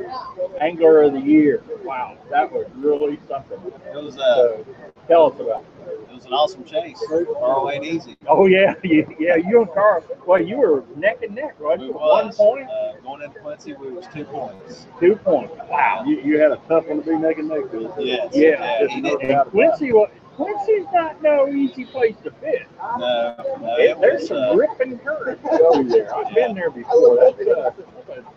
Angler 0.60 1.02
of 1.02 1.12
the 1.12 1.20
Year. 1.20 1.62
Wow, 1.84 2.16
that 2.30 2.50
was 2.50 2.66
really 2.76 3.18
something. 3.28 3.58
It 3.94 4.02
was 4.02 4.16
uh, 4.16 4.34
So, 4.34 4.66
tell 5.08 5.26
us 5.26 5.34
about 5.38 5.62
it. 5.86 5.92
it 6.10 6.14
was 6.14 6.24
an 6.24 6.32
awesome 6.32 6.64
chase. 6.64 6.98
Far 7.06 7.58
away 7.58 7.76
and 7.76 7.84
easy. 7.84 8.16
Oh, 8.26 8.46
yeah, 8.46 8.74
you, 8.82 9.14
yeah, 9.18 9.36
you 9.36 9.60
and 9.60 9.70
Carl, 9.74 10.02
well, 10.26 10.40
you 10.40 10.56
were 10.56 10.84
neck 10.96 11.22
and 11.22 11.34
neck, 11.34 11.54
right? 11.58 11.78
We 11.78 11.90
One 11.90 12.28
was, 12.28 12.36
point, 12.36 12.66
Uh, 12.70 12.92
going 13.02 13.20
into 13.20 13.38
Quincy, 13.40 13.74
we 13.74 13.90
was 13.92 14.06
two 14.14 14.24
points. 14.24 14.86
two 14.98 15.16
points. 15.16 15.52
Wow. 15.68 16.04
You, 16.06 16.18
you 16.22 16.40
had 16.40 16.52
a 16.52 16.60
tough 16.66 16.86
one 16.86 17.02
to 17.02 17.06
be 17.10 17.16
neck 17.18 17.36
and 17.36 17.48
neck 17.50 17.70
with. 17.70 17.92
Yes. 17.98 18.30
Yeah, 18.34 18.86
he 18.88 19.02
did. 19.02 19.20
and 19.20 19.50
Quincy, 19.50 19.92
wa- 19.92 20.08
Quincy's 20.36 20.86
not 20.92 21.22
no 21.22 21.48
easy 21.48 21.84
place 21.84 22.16
to 22.24 22.30
fish. 22.32 22.66
No, 22.98 23.34
no, 23.60 23.76
It, 23.78 24.00
there's 24.00 24.20
was, 24.22 24.28
some 24.28 24.38
uh, 24.38 24.54
grip 24.54 24.80
and 24.80 25.02
current 25.04 25.40
over 25.44 25.82
there. 25.84 26.14
I've 26.14 26.34
been 26.34 26.54
there 26.54 26.70
before. 26.70 27.16
That's, 27.20 27.40
uh, 27.48 27.70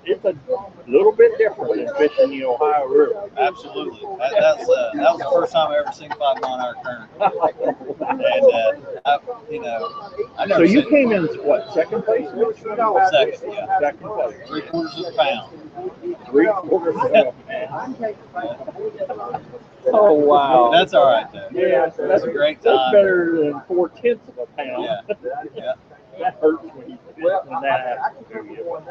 it's 0.06 0.24
a 0.26 0.36
little 0.88 1.12
bit 1.12 1.38
different 1.38 1.76
than 1.76 1.94
fishing 1.96 2.30
the 2.32 2.46
Ohio 2.46 2.86
River. 2.86 3.30
absolutely. 3.38 4.00
That, 4.20 4.32
that's 4.40 4.70
uh, 4.70 4.92
that 4.96 5.12
was 5.14 5.20
the 5.20 5.30
first 5.34 5.54
time 5.54 5.72
I 5.72 5.78
ever 5.80 5.92
seen 5.92 6.10
five 6.12 6.42
mile 6.42 6.56
an 6.56 6.62
hour 6.62 6.76
current. 6.84 7.10
And 8.00 8.46
uh, 8.46 9.00
I, 9.06 9.20
you 9.52 9.62
know, 9.62 10.10
I 10.38 10.48
So 10.48 10.62
you 10.62 10.88
came 10.90 11.12
in 11.12 11.26
what 11.44 11.74
second 11.74 12.04
place? 12.04 12.28
second, 12.30 13.54
yeah, 13.54 13.80
Second 13.80 14.10
place. 14.10 14.36
three 14.48 14.62
quarters 14.62 14.98
of 14.98 15.14
a 15.14 15.18
pound. 15.18 15.72
Three 16.30 16.48
quarters 16.48 16.96
of 16.96 17.12
a 17.12 17.34
pound. 18.32 19.46
Oh 19.94 20.14
wow. 20.14 20.70
That's 20.72 20.94
all 20.94 21.06
right 21.08 21.32
though. 21.32 21.48
Yeah, 21.54 21.87
Was 21.98 22.24
a 22.24 22.32
great 22.32 22.62
That's 22.62 22.92
better 22.92 23.38
than 23.44 23.62
four 23.68 23.90
tenths 23.90 24.28
of 24.30 24.38
a 24.38 24.46
pound. 24.58 24.84
Yeah, 24.84 25.02
yeah. 25.56 25.74
That 26.20 26.40
hurts 26.42 26.64
when 26.74 26.90
you 26.90 26.98
when 27.48 27.62
that 27.62 28.00
happens 28.00 28.26
to 28.32 28.44
you. 28.44 28.82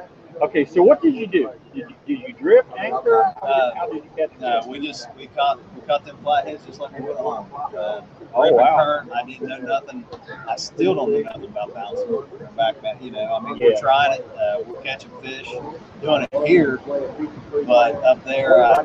Okay, 0.43 0.65
so 0.65 0.81
what 0.85 1.03
did 1.03 1.13
you 1.17 1.27
do? 1.27 1.51
Did 1.75 1.91
you, 1.91 1.97
did 2.07 2.21
you 2.29 2.33
drift, 2.35 2.69
anchor? 2.79 3.25
Uh, 3.43 3.75
How 3.75 3.89
did 3.89 4.05
you 4.05 4.11
catch 4.17 4.31
No, 4.39 4.61
fish? 4.61 4.69
we 4.71 4.87
just 4.87 5.09
we 5.17 5.27
caught 5.29 5.59
we 5.75 5.81
caught 5.89 6.05
them 6.05 6.17
flatheads 6.23 6.65
just 6.65 6.79
like 6.79 6.97
we 6.97 7.01
would 7.05 7.17
at 7.17 7.17
home. 7.17 7.49
Uh, 7.77 8.03
Oh, 8.33 8.53
wow. 8.53 8.77
current. 8.77 9.11
I 9.13 9.25
didn't 9.25 9.49
know 9.49 9.59
nothing. 9.59 10.05
I 10.47 10.55
still 10.57 10.95
don't 10.95 11.11
know 11.11 11.21
nothing 11.21 11.45
about 11.47 11.75
bouncing 11.75 12.23
back. 12.57 12.81
back 12.81 13.03
you 13.03 13.11
know, 13.11 13.35
I 13.35 13.41
mean, 13.41 13.57
Yeah. 13.57 13.69
we're 13.71 13.81
trying 13.81 14.13
it. 14.21 14.29
Uh, 14.39 14.63
we're 14.65 14.81
catching 14.83 15.11
fish, 15.21 15.51
doing 16.01 16.29
it 16.31 16.47
here, 16.47 16.79
but 17.67 17.95
up 18.05 18.23
there, 18.25 18.63
uh, 18.63 18.85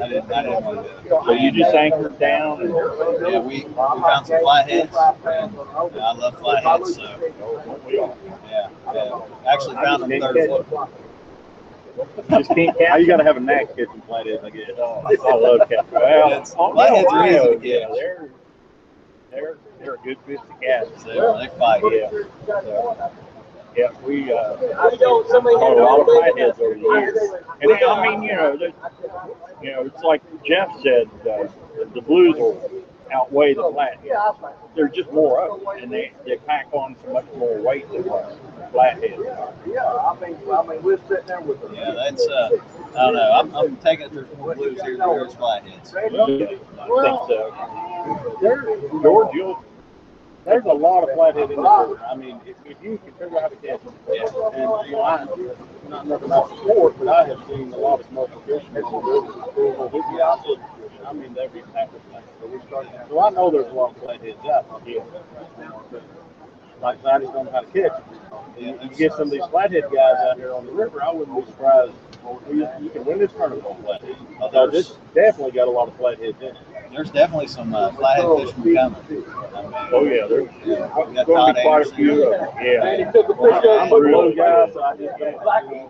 I 0.00 0.08
didn't. 0.08 0.32
I 0.32 0.42
didn't 0.42 0.64
want 0.64 0.86
to 0.86 1.02
do 1.08 1.16
it. 1.16 1.24
So 1.24 1.32
you 1.32 1.50
just 1.52 1.74
anchored 1.74 2.18
down 2.18 2.62
and 2.62 2.70
Yeah, 2.70 3.38
we, 3.40 3.64
we 3.64 3.74
found 3.74 4.26
some 4.26 4.40
flatheads, 4.40 4.94
and 4.94 5.56
I 5.60 6.12
love 6.12 6.38
flatheads, 6.38 6.94
so 6.96 7.80
yeah, 7.88 8.14
yeah. 8.94 9.20
Actually 9.52 9.74
found 9.76 10.02
them 10.02 10.20
third 10.20 10.66
floor. 10.66 10.88
just 12.30 12.50
can't 12.50 12.78
catch. 12.78 12.88
Now 12.88 12.96
you 12.96 13.06
got 13.06 13.18
to 13.18 13.24
have 13.24 13.36
a 13.36 13.40
knack 13.40 13.68
catching 13.70 14.00
flatheads, 14.06 14.42
I 14.44 14.50
guess. 14.50 14.70
I 14.78 15.34
love 15.34 15.60
catching. 15.68 15.90
Well, 15.92 16.28
It's- 16.28 16.54
flatheads 16.54 17.08
are 17.12 17.26
easy 17.26 17.34
to 17.34 17.40
Ohio, 17.42 17.54
catch. 17.54 17.64
yeah, 17.64 17.88
they're 17.94 18.28
they're 19.30 19.56
they're 19.80 19.94
a 19.94 19.98
good 19.98 20.18
fish 20.26 20.38
to 20.40 20.66
catch. 20.66 20.88
So 21.02 21.38
they 21.38 21.48
fight. 21.58 21.82
Yeah. 21.90 23.08
Yeah, 23.76 23.90
we 24.04 24.32
uh, 24.32 24.56
caught 24.56 25.78
a 25.78 25.82
lot 25.82 26.00
of 26.00 26.06
flatheads 26.06 26.58
over 26.60 26.74
the 26.74 26.80
years. 26.80 27.18
And 27.62 27.72
I 27.72 28.02
mean, 28.02 28.22
you 28.22 28.34
know, 28.34 28.56
they, 28.56 28.74
you 29.62 29.72
know, 29.72 29.86
it's 29.86 30.02
like 30.02 30.22
Jeff 30.44 30.68
said, 30.82 31.08
uh, 31.22 31.48
the 31.94 32.02
blues 32.02 32.36
will 32.36 32.84
outweigh 33.12 33.54
the 33.54 33.62
flatheads. 33.72 34.04
There's 34.74 34.92
just 34.92 35.10
more 35.12 35.42
of 35.42 35.60
them, 35.60 35.68
and 35.82 35.92
they, 35.92 36.12
they 36.26 36.36
pack 36.36 36.68
on 36.72 36.96
so 37.04 37.12
much 37.12 37.26
more 37.36 37.60
weight 37.60 37.88
than 37.90 38.04
what 38.04 38.38
flatheads. 38.72 39.14
are. 39.20 39.54
Yeah, 39.66 39.84
I 39.86 40.18
mean, 40.20 40.36
I 40.52 40.66
mean, 40.66 40.82
we're 40.82 40.98
sitting 41.08 41.26
there 41.26 41.40
with 41.40 41.60
them. 41.60 41.74
Yeah, 41.74 41.92
that's 41.92 42.26
uh, 42.26 42.50
I 42.96 43.04
don't 43.04 43.14
know. 43.14 43.32
I'm, 43.32 43.54
I'm 43.54 43.76
taking 43.78 44.06
it. 44.06 44.12
There's 44.12 44.36
more 44.36 44.54
blues 44.54 44.80
here 44.82 44.96
than 44.96 45.08
there 45.08 45.26
is 45.26 45.34
flatheads. 45.34 45.94
I 45.94 46.08
think 46.08 46.12
so. 47.28 47.52
George, 49.02 49.34
you'll, 49.34 49.64
There's 50.44 50.64
a 50.64 50.72
lot 50.72 51.08
of 51.08 51.14
flathead 51.14 51.50
in 51.50 51.56
the 51.56 51.62
river. 51.62 52.00
I 52.10 52.16
mean, 52.16 52.40
if, 52.44 52.56
if 52.64 52.76
you 52.82 52.98
can 52.98 53.12
figure 53.12 53.36
out 53.36 53.42
how 53.42 53.48
to 53.48 53.56
catch 53.56 53.80
them, 53.82 53.94
and 54.08 54.86
you 54.86 54.92
know, 54.92 55.02
I, 55.02 55.24
not 55.88 56.06
nothing 56.06 56.26
about 56.26 56.48
sport, 56.58 56.96
but 56.98 57.08
I 57.08 57.26
have 57.28 57.38
seen 57.46 57.72
a 57.72 57.76
lot 57.76 58.00
of 58.00 58.06
smoking 58.06 58.40
fishermen 58.40 58.76
in 58.76 58.90
the 58.90 59.52
river. 59.56 59.86
We 59.86 60.00
get 60.00 60.20
out 60.20 60.44
there, 60.44 61.06
I 61.06 61.12
mean, 61.12 61.34
packed 61.72 61.92
with. 61.92 62.02
So 62.40 62.46
we're 62.48 62.62
starting. 62.66 62.92
So 63.08 63.20
I 63.20 63.30
know 63.30 63.50
there's 63.50 63.66
a 63.66 63.72
lot 63.72 63.90
of 63.94 64.02
flatheads 64.02 64.38
out 64.46 64.84
there. 64.84 65.04
Like 66.80 67.04
I 67.04 67.18
just 67.20 67.32
don't 67.32 67.44
know 67.44 67.52
how 67.52 67.60
to 67.60 67.66
catch 67.66 67.92
them. 67.92 68.04
Yeah, 68.58 68.82
You 68.82 68.96
get 68.96 69.12
some 69.12 69.22
of 69.22 69.30
these 69.30 69.46
flathead 69.46 69.84
guys 69.94 70.16
out 70.28 70.36
here 70.36 70.52
on 70.52 70.66
the 70.66 70.72
river, 70.72 71.02
I 71.02 71.12
wouldn't 71.12 71.38
be 71.38 71.46
surprised. 71.52 71.92
You, 72.50 72.68
you 72.80 72.90
can 72.90 73.04
win 73.04 73.18
this 73.18 73.32
tournament 73.32 73.64
on 73.64 73.80
flathead. 73.82 74.16
Although 74.40 74.70
this 74.70 74.96
definitely 75.14 75.52
got 75.52 75.68
a 75.68 75.70
lot 75.70 75.88
of 75.88 75.96
flatheads 75.96 76.40
in 76.40 76.48
it. 76.48 76.56
There's 76.92 77.10
definitely 77.10 77.46
some 77.48 77.74
uh, 77.74 77.92
flathead 77.92 78.48
fishermen 78.54 78.74
coming. 78.76 79.24
I 79.54 79.62
mean, 79.62 79.72
oh 79.92 80.04
yeah, 80.04 80.26
there's 80.26 80.48
yeah, 80.64 81.06
we 81.08 81.14
got 81.14 81.26
going 81.26 81.54
to 81.54 81.54
Todd 81.54 81.56
be 81.56 81.62
quite 81.62 81.86
a 81.86 81.94
few 81.94 82.22
of 82.24 82.30
them. 82.40 82.50
Yeah. 82.62 83.12
I'm 83.80 83.92
a 83.92 83.94
low 83.94 84.34
guy, 84.34 84.70
so 84.72 84.82
I 84.82 84.96
just 84.96 85.18
can't. 85.18 85.36
I 85.46 85.62
mean, 85.70 85.88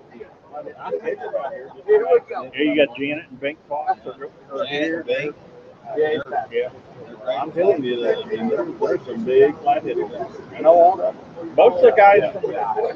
I 0.79 0.91
catch 0.93 1.53
here. 1.53 1.71
Yeah, 2.55 2.63
you 2.63 2.87
got 2.87 2.97
Janet 2.97 3.25
and 3.31 3.41
Bink 3.41 3.59
Fox 3.69 4.01
are 4.07 4.29
are 4.53 4.67
here. 4.67 5.03
Janet, 5.03 5.35
Bink. 5.35 5.37
Yeah. 5.97 6.19
They're. 6.51 6.71
I'm 7.39 7.53
telling 7.53 7.85
you 7.85 8.01
that, 8.03 8.19
I 8.19 8.25
mean, 8.27 8.49
there's, 8.49 8.81
there's 8.81 9.07
some 9.07 9.25
big 9.25 9.57
flathead 9.59 9.99
in 9.99 10.09
there. 10.09 10.27
I 10.55 10.61
know 10.61 10.71
all 10.75 10.97
that. 10.97 11.15
Most 11.57 11.77
of 11.77 11.83
the 11.83 11.93
guys, 11.97 12.23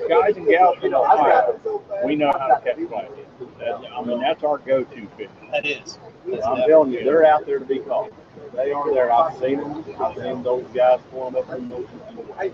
guys 0.09 0.37
and 0.37 0.47
gals 0.47 0.79
from 0.79 0.95
Ohio, 0.95 1.61
we 2.05 2.17
know 2.17 2.33
how 2.39 2.49
to 2.49 2.61
catch 2.65 2.77
flathead. 2.89 3.27
That's- 3.59 3.85
I 3.95 4.03
mean, 4.03 4.21
that's 4.21 4.43
our 4.45 4.59
go-to 4.59 5.07
fish. 5.17 5.29
That 5.53 5.67
is. 5.67 5.99
That's 6.29 6.47
I'm 6.47 6.67
telling 6.69 6.93
you, 6.93 7.05
they're 7.05 7.25
out 7.25 7.47
there 7.47 7.59
to 7.59 7.65
be 7.65 7.79
caught. 7.81 8.11
They 8.55 8.73
are 8.73 8.93
there. 8.93 9.13
I've 9.13 9.37
seen 9.39 9.59
them. 9.61 9.85
I've 10.01 10.17
seen 10.17 10.43
those 10.43 10.65
guys 10.75 11.01
pull 11.11 11.31
them 11.31 11.37
up 11.43 11.53
in 11.59 11.69
those 11.69 11.87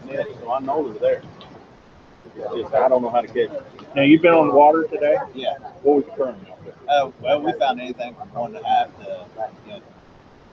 nets, 0.07 0.31
so 0.41 0.53
I 0.53 0.59
know 0.61 0.89
they're 0.93 1.01
there. 1.01 1.23
It's 2.35 2.55
just, 2.63 2.75
I 2.75 2.89
don't 2.89 3.03
know 3.03 3.11
how 3.11 3.21
to 3.21 3.27
catch 3.27 3.51
them. 3.51 3.65
Now, 3.95 4.03
you've 4.03 4.23
been 4.23 4.33
on 4.33 4.49
the 4.49 4.55
water 4.55 4.85
today? 4.85 5.17
Yeah. 5.35 5.59
What 5.83 5.97
was 5.97 6.05
the 6.07 6.11
current 6.13 6.49
out 6.51 6.65
there? 6.65 6.75
Uh, 6.89 7.11
well, 7.21 7.41
we 7.43 7.53
found 7.59 7.81
anything 7.81 8.15
from 8.15 8.29
one 8.33 8.57
and 8.57 8.65
a 8.65 8.69
half 8.69 8.97
to, 8.99 9.27
you 9.67 9.73
know, 9.73 9.81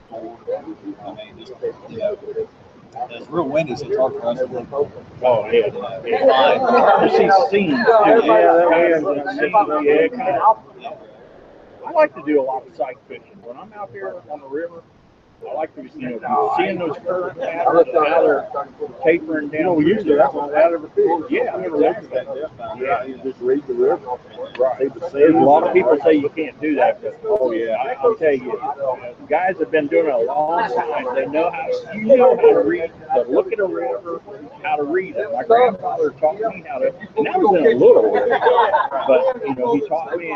four. 0.08 0.38
I 1.04 1.14
mean, 1.14 1.38
just, 1.38 1.52
you 1.88 1.98
know, 1.98 2.18
it's 3.10 3.28
real 3.30 3.48
windy, 3.48 3.76
so 3.76 3.86
it's 3.86 3.96
hard 3.96 4.12
for 4.14 4.26
us 4.26 4.38
to 4.38 4.44
look. 4.46 4.66
Oh, 5.22 5.48
yeah. 5.50 5.66
Yeah. 6.04 6.26
yeah. 6.26 7.04
You 7.04 7.10
see 7.10 7.30
scenes, 7.50 7.50
too. 7.50 7.60
Yeah, 7.60 8.20
that 8.70 8.90
is, 8.90 9.02
that 9.04 9.26
Scenes, 9.26 9.40
seems- 9.40 9.84
yeah, 9.86 10.08
kind 10.08 10.36
of. 10.42 10.58
Yeah. 10.78 10.92
I 11.86 11.90
like 11.92 12.14
to 12.14 12.22
do 12.24 12.40
a 12.40 12.44
lot 12.44 12.66
of 12.66 12.74
sight 12.76 12.98
fishing. 13.08 13.40
When 13.42 13.56
I'm 13.56 13.72
out 13.72 13.92
there 13.92 14.14
on 14.30 14.40
the 14.40 14.48
river, 14.48 14.82
I 15.48 15.54
like 15.54 15.74
to, 15.74 15.82
you 15.98 16.20
know, 16.20 16.54
seeing 16.58 16.78
those 16.78 16.96
current 16.98 17.38
patterns 17.38 17.88
and 17.94 18.06
how 18.06 18.22
they're 18.22 18.48
tapering 19.04 19.48
down. 19.48 19.60
You 19.60 19.64
know, 19.64 19.80
usually 19.80 20.16
that's 20.16 20.34
what 20.34 20.54
out 20.54 20.74
of 20.74 20.84
a 20.84 20.88
fish. 20.90 21.08
Yeah, 21.30 21.54
I 21.54 21.60
never 21.60 21.78
looked 21.78 22.04
at 22.04 22.10
that. 22.10 22.76
Yeah. 22.78 23.04
You 23.04 23.18
just 23.22 23.40
read 23.40 23.66
the 23.66 23.74
river. 23.74 24.18
Right. 24.58 24.90
A 25.14 25.32
lot 25.32 25.66
of 25.66 25.72
people 25.72 25.98
say 26.04 26.14
you 26.14 26.28
can't 26.28 26.60
do 26.60 26.74
that, 26.76 27.00
but 27.02 27.18
oh 27.24 27.52
yeah, 27.52 27.76
I, 27.76 27.92
I'll 27.94 28.14
tell 28.16 28.34
you, 28.34 28.60
guys 29.28 29.58
have 29.58 29.70
been 29.70 29.86
doing 29.86 30.06
it 30.06 30.12
a 30.12 30.18
long 30.18 30.62
time. 30.74 31.14
They 31.14 31.26
know 31.26 31.50
how 31.50 31.94
you 31.94 32.16
know 32.16 32.36
how 32.36 32.52
to 32.52 32.60
read, 32.60 32.92
to 33.14 33.22
look 33.22 33.52
at 33.52 33.60
a 33.60 33.66
river, 33.66 34.20
how 34.62 34.76
to 34.76 34.82
read 34.82 35.16
it. 35.16 35.32
My 35.32 35.44
grandfather 35.44 36.10
taught 36.10 36.38
me 36.38 36.64
how 36.68 36.78
to, 36.78 36.94
and 37.16 37.26
that 37.26 37.38
was 37.38 37.58
in 37.58 37.66
a 37.66 37.78
little 37.78 38.12
but 39.06 39.46
you 39.46 39.54
know 39.54 39.74
he 39.74 39.88
taught 39.88 40.16
me 40.16 40.34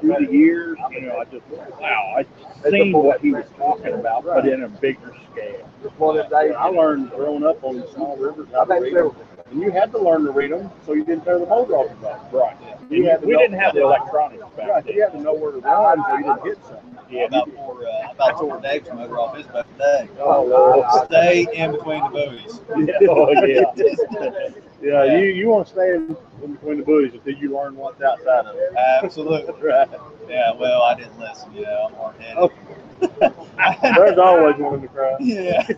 through 0.00 0.26
the 0.26 0.32
years. 0.32 0.78
You 0.90 1.00
know, 1.02 1.18
I 1.18 1.24
just 1.24 1.46
wow, 1.80 2.14
I 2.16 2.26
seen 2.64 2.92
what 2.92 3.20
he 3.20 3.32
was 3.32 3.44
talking 3.56 3.94
about, 3.94 4.24
but 4.24 4.46
in 4.48 4.62
a 4.64 4.68
bigger 4.68 5.14
scale. 5.32 5.68
Well, 5.98 6.18
I 6.34 6.68
learned 6.68 7.10
growing 7.10 7.44
up 7.44 7.62
on 7.62 7.80
the 7.80 7.86
small 7.92 8.16
rivers 8.16 8.48
how 8.52 8.64
to 8.64 8.74
read 8.80 8.94
them. 8.94 9.14
And 9.50 9.60
you 9.60 9.70
had 9.70 9.92
to 9.92 9.98
learn 9.98 10.24
to 10.24 10.32
read 10.32 10.50
them 10.50 10.70
so 10.84 10.92
you 10.92 11.04
didn't 11.04 11.24
tear 11.24 11.38
the 11.38 11.46
motor 11.46 11.74
off 11.76 11.86
your 11.90 11.96
boat. 12.00 12.18
Right. 12.32 12.56
You 12.90 13.04
had 13.08 13.20
to 13.20 13.26
we 13.26 13.32
know- 13.34 13.38
didn't 13.38 13.60
have 13.60 13.74
the 13.74 13.82
electronics 13.82 14.44
back 14.56 14.68
Right, 14.68 14.86
you 14.86 15.02
had 15.02 15.12
to 15.12 15.20
know 15.20 15.34
where 15.34 15.52
to 15.52 15.58
run 15.60 16.02
so 16.04 16.16
you 16.16 16.22
didn't 16.24 16.44
hit 16.44 16.58
something. 16.66 16.98
Yeah, 17.08 17.24
about 17.26 17.54
tore, 17.54 17.86
uh, 17.86 17.90
I 17.90 18.10
about 18.10 18.38
tore 18.40 18.60
Dave's 18.60 18.88
motor 18.92 19.18
off 19.20 19.36
his 19.36 19.46
boat 19.46 19.64
today. 19.74 20.08
Oh, 20.18 20.44
Lord. 20.44 20.86
Stay 21.06 21.46
in 21.54 21.70
between 21.72 22.02
the 22.02 22.08
buoys. 22.10 22.60
Oh 23.08 23.44
yeah. 23.44 24.50
Yeah, 24.82 25.04
you, 25.18 25.26
you 25.26 25.48
want 25.48 25.66
to 25.66 25.72
stay 25.72 25.94
in, 25.94 26.16
in 26.42 26.52
between 26.54 26.78
the 26.78 26.84
buoys 26.84 27.12
until 27.14 27.34
you 27.34 27.54
learn 27.56 27.76
what's 27.76 28.00
outside 28.02 28.46
of 28.46 28.56
it. 28.56 28.74
Absolutely. 29.02 29.54
Right. 29.62 29.88
Yeah, 30.28 30.52
well, 30.54 30.82
I 30.82 30.94
didn't 30.94 31.18
listen, 31.18 31.52
you 31.54 31.62
know, 31.62 31.88
I'm 31.88 31.94
hard 31.94 32.16
headed. 32.20 33.96
There's 33.96 34.18
always 34.18 34.56
one 34.56 34.74
in 34.74 34.82
the 34.82 34.88
crowd. 34.88 35.20
Yeah. 35.20 35.66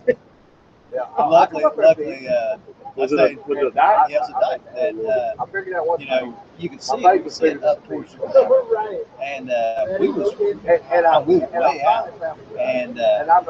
Yeah. 0.90 1.02
Luckily, 1.18 1.64
luckily, 1.76 2.28
uh, 2.28 2.32
I 2.32 2.58
Was 2.96 3.12
it 3.12 3.20
a, 3.20 3.26
stayed, 3.26 3.46
was 3.46 3.58
it 3.58 3.66
a 3.66 3.70
dive? 3.72 4.08
yeah, 4.08 4.16
it 4.16 4.20
was 4.20 4.30
a 4.30 4.32
dive 4.40 4.64
that, 4.74 5.36
uh, 5.38 5.98
you 5.98 6.06
know, 6.06 6.42
you 6.58 6.70
could 6.70 6.82
see 6.82 6.96
it, 6.96 7.14
you 7.16 7.22
could 7.22 7.32
see 7.32 7.46
it 7.48 7.62
up 7.62 7.86
towards 7.86 8.14
the 8.14 8.20
water. 8.20 9.04
And, 9.22 9.50
uh, 9.50 9.84
we 10.00 10.08
was, 10.08 10.32
uh, 10.32 11.22
we 11.26 11.36
was 11.36 11.50
way 11.52 11.82
out. 11.86 12.10
And, 12.58 12.98
uh, 12.98 13.42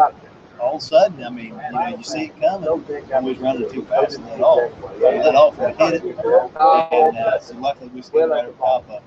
all 0.60 0.76
of 0.76 0.82
a 0.82 0.84
sudden, 0.84 1.22
I 1.24 1.30
mean, 1.30 1.46
you 1.46 1.72
know, 1.72 1.86
you 1.96 2.04
see 2.04 2.24
it 2.24 2.40
coming, 2.40 2.68
and 3.12 3.24
we 3.24 3.32
was 3.32 3.40
running 3.40 3.70
too 3.70 3.84
fast 3.84 4.16
and 4.16 4.26
let 4.26 4.40
off. 4.40 4.72
We 4.96 5.04
let 5.04 5.34
off 5.34 5.58
and 5.58 5.76
hit 5.76 5.94
it. 5.94 6.02
And, 6.04 7.16
uh, 7.16 7.38
so 7.40 7.56
luckily 7.58 7.88
we 7.94 8.02
stayed 8.02 8.24
right 8.24 8.44
at 8.44 8.58
top 8.58 8.88
of 8.88 8.96
it. 8.96 9.02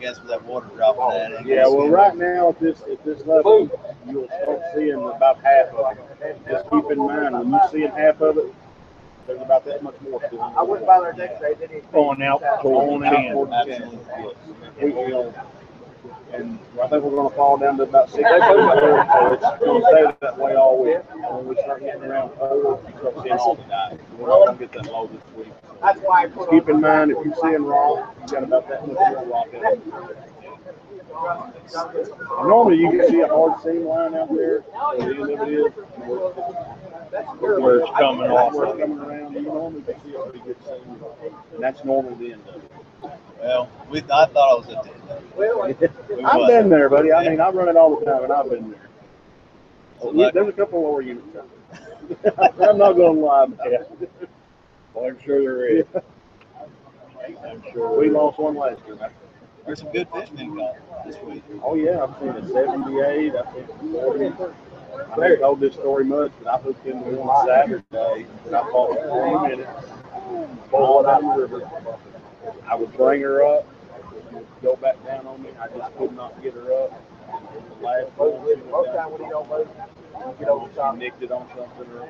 guess 0.00 0.18
with 0.18 0.28
that 0.28 0.44
water 0.44 0.68
dropping 0.74 1.08
that. 1.10 1.40
it 1.40 1.46
Yeah, 1.46 1.66
well, 1.66 1.88
right 1.88 2.16
now 2.16 2.50
at 2.50 2.60
this, 2.60 2.80
at 2.82 3.04
this 3.04 3.24
level, 3.26 3.70
you'll 4.06 4.28
start 4.28 4.60
seeing 4.74 4.94
about 4.94 5.42
half 5.42 5.68
of 5.68 5.96
it. 6.20 6.40
Just 6.48 6.70
keep 6.70 6.90
in 6.90 6.98
mind, 6.98 7.34
when 7.34 7.50
you're 7.50 7.68
seeing 7.70 7.90
half 7.90 8.20
of 8.20 8.38
it, 8.38 8.54
there's 9.26 9.40
about 9.40 9.64
that 9.64 9.82
much 9.82 9.94
more 10.02 10.20
to 10.20 10.26
it. 10.26 10.38
I 10.38 10.62
went 10.62 10.84
by 10.86 11.00
there 11.00 11.14
next 11.14 11.40
day, 11.40 11.54
didn't 11.58 11.90
Going 11.92 12.22
out 12.22 12.42
toward 12.60 12.92
On 12.92 13.00
the 13.00 13.06
out 13.06 13.24
and 16.34 16.58
I 16.82 16.88
think 16.88 17.04
we're 17.04 17.14
gonna 17.14 17.30
fall 17.30 17.56
down 17.56 17.76
to 17.78 17.84
about 17.84 18.10
six. 18.10 18.28
So 18.28 18.34
it's 19.32 19.42
gonna 19.64 19.84
stay 19.90 20.16
that 20.20 20.38
way 20.38 20.54
all 20.54 20.82
week. 20.82 20.98
And 21.12 21.22
when 21.22 21.46
we 21.48 21.56
start 21.56 21.80
getting 21.80 22.02
around 22.02 22.34
four, 22.36 22.80
you 22.86 22.98
start 22.98 23.14
seeing 23.22 23.38
all 23.38 23.54
the. 23.54 23.98
We're 24.18 24.28
not 24.28 24.46
gonna 24.46 24.58
get 24.58 24.72
that 24.72 24.86
low 24.86 25.06
this 25.06 25.22
week. 25.36 25.52
so. 25.66 25.76
That's 25.80 26.00
why 26.00 26.24
I 26.24 26.28
Just 26.28 26.50
keep 26.50 26.68
in 26.68 26.80
mind, 26.80 27.12
if 27.12 27.18
you're 27.24 27.34
seeing 27.42 27.64
raw, 27.64 28.12
you 28.20 28.26
got 28.28 28.42
about 28.42 28.68
that 28.68 28.86
much 28.86 28.96
more 29.26 29.46
in 29.52 29.64
it. 29.64 29.80
Normally, 32.42 32.76
you 32.78 32.90
can 32.90 33.08
see 33.08 33.20
a 33.20 33.28
hard 33.28 33.62
seam 33.62 33.84
line 33.84 34.14
out 34.14 34.34
there, 34.34 34.60
where 34.60 34.96
the 34.98 35.04
end 35.04 35.30
of 35.30 35.48
it 35.48 35.52
is. 35.54 35.72
Where 37.38 37.78
it's 37.78 37.90
coming 37.90 38.30
off. 38.30 38.54
Where 38.54 38.66
it's 38.66 38.80
coming 38.80 38.98
around, 38.98 39.34
you 39.34 39.42
normally 39.42 39.82
can 39.82 39.94
see 40.02 40.14
a 40.14 40.22
pretty 40.22 40.40
good 40.40 40.56
seam, 40.64 41.04
and 41.54 41.62
that's 41.62 41.84
normally 41.84 42.14
the 42.26 42.32
end 42.32 42.42
of 42.48 42.56
it. 42.56 42.73
Well, 43.40 43.70
we, 43.90 43.98
I 44.00 44.26
thought 44.26 44.36
I 44.36 44.54
was 44.54 44.68
at 44.68 44.84
the 44.84 44.90
end 44.90 45.10
of 45.10 45.78
it. 45.78 45.90
We 46.18 46.24
I've 46.24 46.46
been 46.48 46.68
there, 46.68 46.88
buddy. 46.88 47.12
I 47.12 47.28
mean, 47.28 47.40
I 47.40 47.50
run 47.50 47.68
it 47.68 47.76
all 47.76 47.98
the 47.98 48.04
time, 48.04 48.24
and 48.24 48.32
I've 48.32 48.48
been 48.48 48.70
there. 48.70 48.88
So 50.00 50.12
Yeah. 50.12 50.30
There's 50.32 50.48
a 50.48 50.52
couple 50.52 50.82
lower 50.82 51.02
units. 51.02 51.26
I'm 52.38 52.78
not 52.78 52.92
gonna 52.92 53.10
lie. 53.12 53.44
about 53.44 53.66
it. 53.72 53.90
Well, 54.92 55.06
I'm 55.06 55.18
sure 55.22 55.40
there 55.40 55.66
is. 55.66 55.84
I'm 57.44 57.62
sure. 57.72 57.98
We 57.98 58.10
lost 58.10 58.38
one 58.38 58.54
last 58.56 58.80
year. 58.86 58.98
There's 59.66 59.80
some 59.80 59.90
good 59.92 60.08
fish 60.10 60.28
being 60.30 60.54
caught 60.56 60.76
this 61.06 61.16
week. 61.22 61.42
Oh 61.62 61.74
yeah, 61.74 62.02
I've 62.04 62.18
seen 62.20 62.28
a 62.28 62.48
seventy-eight, 62.52 63.34
I 63.34 63.42
think 63.52 63.66
forty. 63.92 64.26
I 64.26 65.10
haven't 65.10 65.40
told 65.40 65.60
this 65.60 65.74
story 65.74 66.04
much, 66.04 66.32
but 66.42 66.52
I 66.52 66.58
hooked 66.58 66.86
into 66.86 67.10
one 67.10 67.46
Saturday, 67.46 68.26
and 68.46 68.54
I 68.54 68.60
caught 68.70 68.94
for 68.98 69.08
twenty 69.08 69.56
minutes. 69.56 69.70
All 70.72 71.02
down 71.02 71.22
the 71.26 71.46
river. 71.46 71.70
I 72.66 72.74
would 72.74 72.92
bring 72.94 73.20
her 73.22 73.44
up, 73.44 73.66
would 74.32 74.46
go 74.62 74.76
back 74.76 75.02
down 75.04 75.26
on 75.26 75.42
me, 75.42 75.50
I 75.60 75.68
just 75.68 75.96
could 75.96 76.14
not 76.14 76.42
get 76.42 76.54
her 76.54 76.72
up. 76.84 76.92
Last 77.80 78.10
one, 78.16 78.46
she 78.46 78.62
went 78.62 78.94
down. 78.94 79.12
She 80.38 80.44
nicked 80.98 81.22
it 81.22 81.32
on 81.32 81.46
something 81.56 81.92
or 81.92 82.02
a 82.02 82.06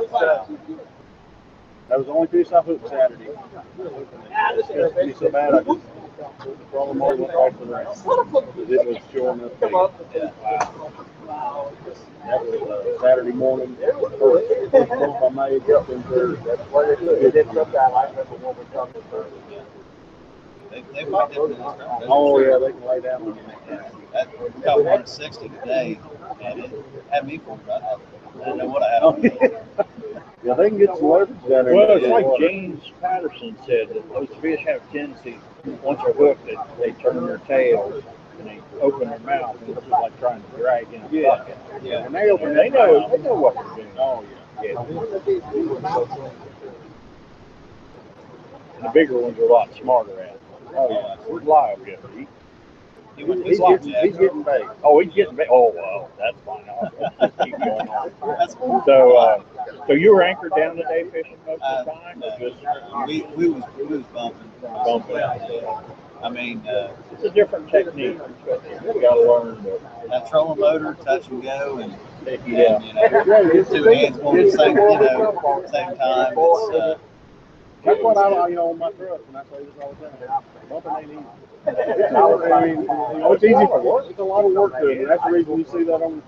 was 0.00 0.12
uh, 0.12 0.46
That 1.88 1.98
was 1.98 2.06
the 2.06 2.12
only 2.12 2.26
piece 2.28 2.52
I 2.52 2.62
hooked 2.62 2.88
Saturday. 2.88 3.28
It 3.28 4.56
disgusted 4.56 5.06
me 5.06 5.14
so 5.18 5.30
bad, 5.30 5.54
I 5.54 5.62
just, 5.62 5.80
the 6.20 6.64
problem 6.70 6.98
was 6.98 7.18
went 7.18 7.34
right 7.34 7.58
to 7.58 7.64
the 7.64 8.72
It 8.72 8.86
was 8.86 8.96
showing 9.12 9.44
up. 9.44 9.60
That 12.26 12.40
was 12.44 12.98
uh, 12.98 13.00
Saturday 13.00 13.32
morning, 13.32 13.76
first, 13.76 14.16
first 14.18 14.72
bump 14.72 15.38
I 15.38 15.48
made 15.48 15.70
up 15.70 15.88
in 15.88 16.02
Thursday. 16.02 16.56
They, 20.70 20.82
they 20.92 21.04
fight 21.10 21.30
different. 21.30 21.52
in 21.52 21.58
this 21.58 21.74
tournament. 21.76 22.04
Oh, 22.08 22.38
yeah, 22.38 22.58
they 22.58 22.72
can 22.72 22.84
lay 22.86 23.00
down. 23.00 23.38
That, 24.12 24.76
we 24.76 24.86
at 24.86 25.08
sixty 25.08 25.48
today, 25.48 25.98
and 26.42 26.60
it 26.60 26.70
had 27.10 27.26
me 27.26 27.38
for 27.38 27.58
I 27.68 27.96
didn't 28.38 28.58
know 28.58 28.66
what 28.66 28.82
I 28.82 28.90
had 28.94 29.02
on. 29.02 29.86
Yeah, 30.42 30.54
they 30.54 30.68
can 30.70 30.78
get 30.78 30.96
some 30.96 31.08
leverage 31.08 31.38
down 31.48 31.64
there. 31.66 31.74
Well, 31.74 31.90
it's 31.96 32.06
like 32.06 32.26
James 32.40 32.82
Patterson 33.00 33.56
said, 33.66 33.90
that 33.90 34.08
those 34.10 34.28
fish 34.40 34.60
have 34.66 34.80
a 34.82 34.92
tendency, 34.92 35.38
once 35.82 36.00
they're 36.02 36.14
hooked, 36.14 36.46
they, 36.46 36.56
they 36.78 36.92
turn 37.02 37.26
their 37.26 37.38
tails 37.38 38.02
and 38.38 38.48
they 38.48 38.58
open 38.80 39.10
their 39.10 39.18
mouth, 39.20 39.60
and 39.60 39.70
it's 39.70 39.80
just 39.80 39.90
like 39.90 40.18
trying 40.18 40.42
to 40.42 40.48
drag 40.56 40.90
in 40.94 41.02
a 41.02 41.08
Yeah. 41.10 41.28
bucket. 41.28 41.58
Yeah. 41.82 42.06
And 42.06 42.14
they 42.14 42.30
open 42.30 42.54
they 42.54 42.70
know, 42.70 43.00
mouth. 43.00 43.10
they 43.12 43.18
know 43.18 43.34
what 43.34 43.54
they're 43.54 43.74
doing. 43.76 43.88
Oh, 43.98 44.24
yeah. 44.62 44.72
Yeah. 44.72 44.80
And 48.76 48.84
the 48.84 48.90
bigger 48.94 49.18
ones 49.18 49.38
are 49.38 49.42
a 49.42 49.46
lot 49.46 49.68
smarter 49.74 50.18
at 50.20 50.30
it. 50.36 50.40
Oh, 50.74 50.90
yeah. 50.90 51.16
Where's 51.26 51.44
Lyle 51.44 51.76
get? 51.84 52.00
He, 53.20 53.26
He 53.26 53.30
went 53.30 53.46
He's 53.46 53.58
getting, 53.58 53.92
he's 54.02 54.16
getting 54.16 54.42
big. 54.42 54.64
oh, 54.82 55.00
he's 55.00 55.12
getting 55.12 55.36
big. 55.36 55.48
Oh, 55.50 55.72
well, 55.74 56.10
that's 56.18 56.36
fine. 56.46 56.64
Keep 57.44 57.58
going 57.58 57.88
on. 57.88 58.10
That's. 58.38 58.54
So, 58.86 59.16
uh, 59.16 59.42
so 59.86 59.92
you 59.92 60.14
were 60.14 60.22
anchored 60.22 60.52
down 60.56 60.76
today 60.76 61.04
fishing 61.10 61.36
most 61.46 61.62
Uh, 61.62 61.66
of 61.66 61.86
the 61.86 61.92
time? 61.92 62.22
or 62.22 62.38
no. 62.40 62.48
just 62.48 63.06
We, 63.06 63.22
we 63.36 63.48
was, 63.50 63.64
we 63.78 63.84
was 63.84 64.02
bumping. 64.14 64.50
bumping 64.62 65.16
out? 65.18 65.84
I 66.22 66.28
mean, 66.28 66.66
uh, 66.68 66.92
It's 67.12 67.24
a 67.24 67.30
different 67.30 67.70
technique. 67.70 68.18
You 68.46 69.00
gotta 69.00 69.20
learn 69.20 69.62
to. 69.64 69.80
that 70.08 70.28
trolling 70.30 70.60
motor, 70.60 70.94
touch 71.04 71.28
and 71.28 71.42
go, 71.42 71.78
and, 71.78 71.92
Yeah. 72.26 72.36
and 72.36 72.46
you 72.46 72.54
know, 73.32 73.64
two 73.64 73.84
hands 73.84 74.18
on 74.20 74.36
the 74.36 74.50
same, 74.50 74.76
you 74.76 74.98
know, 75.00 75.64
same 75.72 75.96
time. 75.96 76.34
It's, 76.36 76.74
uh, 76.74 76.98
That's 77.84 78.02
what 78.02 78.16
I, 78.16 78.48
you 78.48 78.54
know, 78.56 78.70
on 78.70 78.78
my 78.78 78.90
truck, 78.92 79.20
and 79.28 79.36
I 79.36 79.42
say 79.44 79.64
this 79.64 79.74
all 79.82 79.96
the 80.00 80.08
time. 80.08 80.42
Bumping 80.68 80.92
ain't 80.98 81.10
easy. 81.10 81.24
I 81.66 82.64
mean, 82.64 82.80
you 82.82 82.86
know, 82.86 83.32
it's 83.32 83.44
easy 83.44 83.54
for 83.54 83.80
work. 83.82 84.06
It's 84.08 84.18
a 84.18 84.22
lot 84.22 84.44
of 84.44 84.52
work 84.52 84.72
to 84.80 84.88
it, 84.88 84.98
and 84.98 85.10
that's 85.10 85.24
the 85.24 85.30
reason 85.30 85.58
you 85.58 85.64
see 85.64 85.84
that 85.84 86.02
on. 86.02 86.22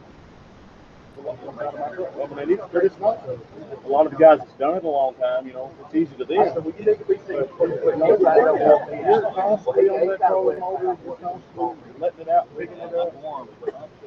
the 1.16 1.22
side 1.22 1.66
of 1.66 1.74
my 1.74 1.94
truck. 1.94 2.16
Bumping 2.16 2.38
ain't 2.38 2.50
easy, 2.52 2.62
but 2.72 2.84
it's 2.84 2.98
not. 2.98 3.20
A 3.84 3.88
lot 3.88 4.06
of 4.06 4.12
the 4.12 4.18
guys 4.18 4.38
that's 4.38 4.52
done 4.54 4.76
it 4.76 4.84
a 4.84 4.88
long 4.88 5.14
time, 5.14 5.46
you 5.46 5.52
know, 5.52 5.70
it's 5.84 5.94
easy 5.94 6.16
to 6.16 6.24
them. 6.24 6.52
But, 6.54 6.78
you 6.78 6.84
know, 6.86 8.14
it's. 8.14 8.22
You're 8.22 9.32
constantly 9.32 9.88
on 9.90 10.08
that 10.08 10.20
trolling 10.20 10.60
motor, 10.60 10.96
you're 11.04 11.16
constantly 11.16 11.92
letting 11.98 12.20
it 12.20 12.28
out, 12.28 12.48
picking 12.56 12.78
it 12.78 12.94
up. 12.94 13.14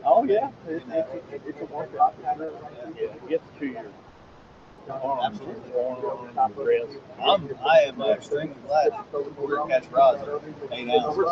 Oh, 0.08 0.24
yeah, 0.24 0.50
it, 0.68 0.84
it, 0.90 1.24
it, 1.32 1.42
it's 1.48 1.62
a 1.62 1.66
workout. 1.66 2.16
It 2.98 3.30
gets 3.30 3.44
to 3.60 3.78
your 4.88 4.96
arms, 5.02 5.40
Absolutely. 5.40 5.72
forearms, 5.72 6.38
and 6.38 6.58
wrists. 6.58 6.96
I'm, 7.24 7.50
I 7.66 7.80
am 7.82 8.02
uh, 8.02 8.10
extremely 8.12 8.56
glad 8.68 8.92
that 8.92 9.40
we're 9.40 9.56
gonna 9.58 9.70
catch 9.74 9.90
rods 9.92 10.22
at 10.22 10.74
eight 10.74 10.90
ounces. 10.90 11.26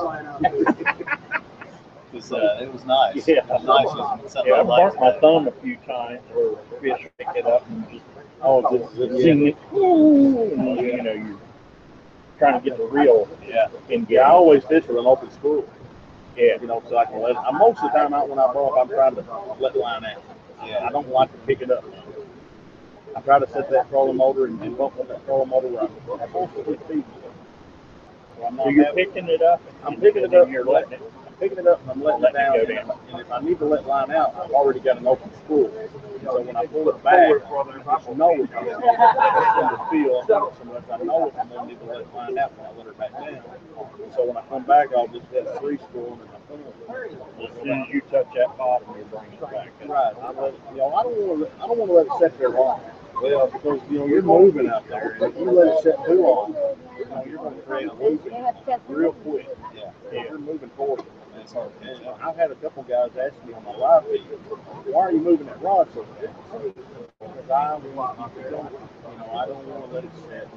Cause, 2.11 2.31
uh, 2.31 2.59
it 2.61 2.71
was 2.71 2.85
nice. 2.85 3.27
Yeah. 3.27 3.37
It 3.37 3.47
was 3.49 3.63
nice. 3.63 4.35
It 4.35 4.47
Yeah, 4.47 4.53
I 4.55 4.63
marked 4.63 4.99
my 4.99 5.11
thumb 5.19 5.47
a 5.47 5.51
few 5.51 5.77
times 5.77 6.21
where 6.31 6.55
fish 6.79 7.07
pick 7.17 7.27
it 7.35 7.45
up 7.47 7.67
and 7.69 7.89
just 7.91 8.05
Oh, 8.43 8.61
yeah. 8.95 9.17
zing 9.17 9.47
it. 9.47 9.57
And, 9.71 10.77
you 10.85 11.01
know, 11.01 11.13
you're 11.13 11.39
trying 12.37 12.61
to 12.61 12.69
get 12.69 12.77
the 12.77 12.85
reel 12.85 13.27
Yeah. 13.47 13.67
And 13.89 14.07
Yeah, 14.09 14.21
I 14.27 14.29
always 14.31 14.63
fish 14.65 14.85
with 14.87 14.97
an 14.97 15.05
open 15.07 15.31
spool. 15.31 15.67
Yeah. 16.37 16.59
you 16.61 16.67
know, 16.67 16.83
so 16.87 16.97
I 16.97 17.05
can 17.05 17.21
let. 17.21 17.35
I'm 17.37 17.57
most 17.57 17.81
of 17.81 17.91
the 17.91 17.97
time 17.97 18.13
out 18.13 18.29
when 18.29 18.37
I 18.37 18.51
bump, 18.53 18.75
I'm 18.77 18.89
trying 18.89 19.15
to 19.15 19.23
let 19.59 19.73
the 19.73 19.79
line 19.79 20.05
out. 20.05 20.21
Yeah. 20.65 20.85
I 20.85 20.91
don't 20.91 21.09
like 21.09 21.31
to 21.31 21.37
pick 21.47 21.61
it 21.61 21.71
up. 21.71 21.83
I 23.15 23.21
try 23.21 23.39
to 23.39 23.47
set 23.47 23.69
that 23.71 23.89
trolling 23.89 24.17
motor 24.17 24.45
and, 24.45 24.61
and 24.61 24.77
bump 24.77 24.97
with 24.97 25.07
that 25.09 25.25
trolling 25.25 25.49
motor 25.49 25.67
where 25.69 25.83
I'm, 25.83 26.21
I'm 26.21 26.31
mostly 26.33 26.63
feeding. 26.87 27.05
So 28.37 28.49
So 28.63 28.69
you're 28.69 28.85
having, 28.85 29.05
picking 29.05 29.29
it 29.29 29.41
up. 29.41 29.61
I'm 29.85 29.99
picking 29.99 30.23
it 30.23 30.31
then 30.31 30.41
up. 30.41 30.49
You're 30.49 30.65
letting 30.65 30.93
it. 30.93 31.01
I'm 31.27 31.33
picking 31.35 31.57
it 31.59 31.67
up 31.67 31.81
and 31.81 31.91
I'm 31.91 32.01
letting 32.03 32.23
it 32.23 32.33
Letting 32.33 32.39
down. 32.41 32.55
it 32.55 32.67
go 32.67 32.75
down. 32.75 32.99
And 33.11 33.19
if 33.21 33.31
I 33.31 33.39
need 33.41 33.59
to 33.59 33.65
let 33.65 33.85
line 33.87 34.11
out, 34.11 34.35
I've 34.35 34.51
already 34.51 34.79
got 34.79 34.97
an 34.97 35.07
open 35.07 35.31
spool. 35.45 35.71
So 36.23 36.41
when 36.41 36.55
I 36.55 36.65
pull 36.67 36.89
it 36.89 37.03
back, 37.03 37.15
I 37.15 37.97
just 37.99 38.17
know 38.17 38.31
it's 38.33 38.51
going 38.53 39.69
to 39.69 39.87
feel. 39.91 40.23
So 40.27 40.53
much 40.65 40.83
I 40.91 40.97
know 41.03 41.27
it, 41.27 41.33
I'm 41.39 41.49
gonna 41.49 41.67
need 41.67 41.79
to 41.79 41.85
let 41.85 42.13
line 42.15 42.37
out 42.39 42.57
when 42.57 42.65
I 42.65 42.71
let 42.77 42.85
her 42.87 42.93
back 42.93 43.11
down. 43.13 43.43
So 44.15 44.25
when 44.25 44.37
I 44.37 44.41
come 44.47 44.63
back, 44.63 44.89
I'll 44.95 45.07
just 45.07 45.25
hit 45.31 45.45
a 45.47 45.59
free 45.59 45.77
spool 45.77 46.13
and 46.13 46.21
then 46.21 46.29
I 46.33 46.39
pull 46.47 46.59
it. 46.59 46.75
As 47.43 47.63
soon 47.63 47.81
as 47.81 47.89
you 47.89 48.01
touch 48.11 48.27
that 48.35 48.57
bottom, 48.57 48.87
you 48.97 49.03
bring 49.05 49.33
it 49.33 49.41
back. 49.41 49.67
up. 49.83 49.89
Right. 49.89 50.13
I 50.21 50.31
let, 50.41 50.53
you 50.71 50.77
know, 50.77 50.93
I 50.95 51.03
don't 51.03 51.17
want 51.27 51.39
to. 51.49 51.63
I 51.63 51.67
don't 51.67 51.77
want 51.77 51.89
to 51.91 51.95
let 51.95 52.05
it 52.07 52.13
sit 52.31 52.39
there 52.39 52.49
long. 52.49 52.81
Well, 53.23 53.47
because 53.47 53.79
you 53.89 53.99
know 53.99 54.05
you're 54.05 54.21
moving 54.21 54.67
out 54.69 54.85
there, 54.89 55.11
and 55.11 55.23
if 55.23 55.39
you 55.39 55.49
let 55.49 55.67
it 55.77 55.81
sit 55.81 55.95
too 56.05 56.23
long, 56.23 56.53
you 56.99 57.05
know, 57.05 57.23
you're 57.25 57.37
going 57.37 57.55
to 57.55 57.61
create 57.61 57.87
a 57.87 57.93
looping 57.93 58.33
real 58.89 59.13
quick. 59.13 59.47
Yeah. 59.73 59.91
Yeah. 60.11 60.23
You're 60.25 60.39
moving 60.39 60.69
forward. 60.71 61.05
It's 61.39 61.53
hard 61.53 61.71
And 61.83 62.05
up. 62.05 62.19
I've 62.21 62.35
had 62.35 62.51
a 62.51 62.55
couple 62.55 62.83
guys 62.83 63.11
ask 63.15 63.33
me 63.47 63.53
on 63.53 63.63
my 63.63 63.77
live 63.77 64.05
feed, 64.07 64.23
"Why 64.91 65.03
are 65.03 65.11
you 65.13 65.21
moving 65.21 65.47
that 65.47 65.61
rod 65.61 65.87
so 65.93 66.03
fast?" 66.03 66.33
Because 66.51 67.49
I 67.49 67.75
want 67.95 68.17
to 68.17 68.23
keep 68.35 68.45
it 68.45 68.51
going. 68.51 68.73
You 68.73 69.17
know, 69.17 69.31
I 69.31 69.45
don't 69.45 69.67
want 69.67 69.87
to 69.87 69.95
let 69.95 70.03
it 70.03 70.11
sit. 70.27 70.49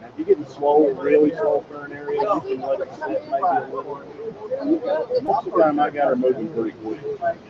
Now, 0.00 0.08
if 0.08 0.12
you're 0.16 0.26
getting 0.26 0.46
slow, 0.46 0.88
really 0.94 1.32
slow 1.32 1.62
for 1.68 1.84
an 1.84 1.92
area, 1.92 2.18
you 2.22 2.40
can 2.40 2.60
let 2.62 2.80
it 2.80 2.88
sit 2.94 3.28
maybe 3.28 3.44
a 3.44 3.68
little. 3.70 5.20
Most 5.22 5.46
of 5.46 5.52
the 5.52 5.62
time, 5.62 5.80
I 5.80 5.90
got 5.90 6.08
her 6.08 6.16
moving 6.16 6.48
pretty 6.54 6.70
quick. 6.78 7.00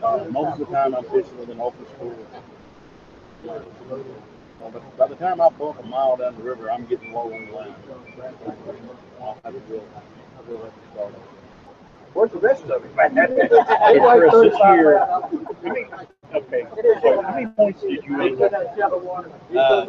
Uh, 0.03 0.25
most 0.31 0.61
of 0.61 0.67
the 0.67 0.75
time, 0.75 0.97
I'm 0.97 1.05
fishing 1.05 1.39
with 1.39 1.51
an 1.51 1.61
open 1.61 1.87
spool. 1.87 2.17
But 3.47 4.97
by 4.99 5.07
the 5.09 5.15
time 5.17 5.41
I 5.41 5.49
bump 5.51 5.79
a 5.81 5.83
mile 5.87 6.17
down 6.17 6.37
the 6.37 6.43
river, 6.43 6.71
I'm 6.71 6.85
getting 6.87 7.13
low 7.13 7.33
on 7.33 7.47
the 7.47 7.53
line. 7.53 7.75
I'll 9.21 9.39
have 9.45 9.55
to 9.55 9.61
will, 9.73 9.85
I 10.39 10.51
will 10.51 10.59
have 10.63 10.75
to 10.75 10.91
start. 10.93 11.15
Where's 12.13 12.31
the 12.33 12.39
rest 12.39 12.65
of 12.65 12.85
it? 12.85 12.91
Hey, 12.97 13.99
Chris, 13.99 14.33
this 14.33 14.59
year, 14.59 14.99
how 14.99 15.31
many- 15.63 15.87
okay, 16.35 16.67
so 17.03 17.23
how 17.23 17.35
many 17.35 17.47
points 17.47 17.81
did 17.83 18.05
you 18.05 18.21
end 18.21 18.43
up? 18.43 18.53
Uh, 18.53 19.87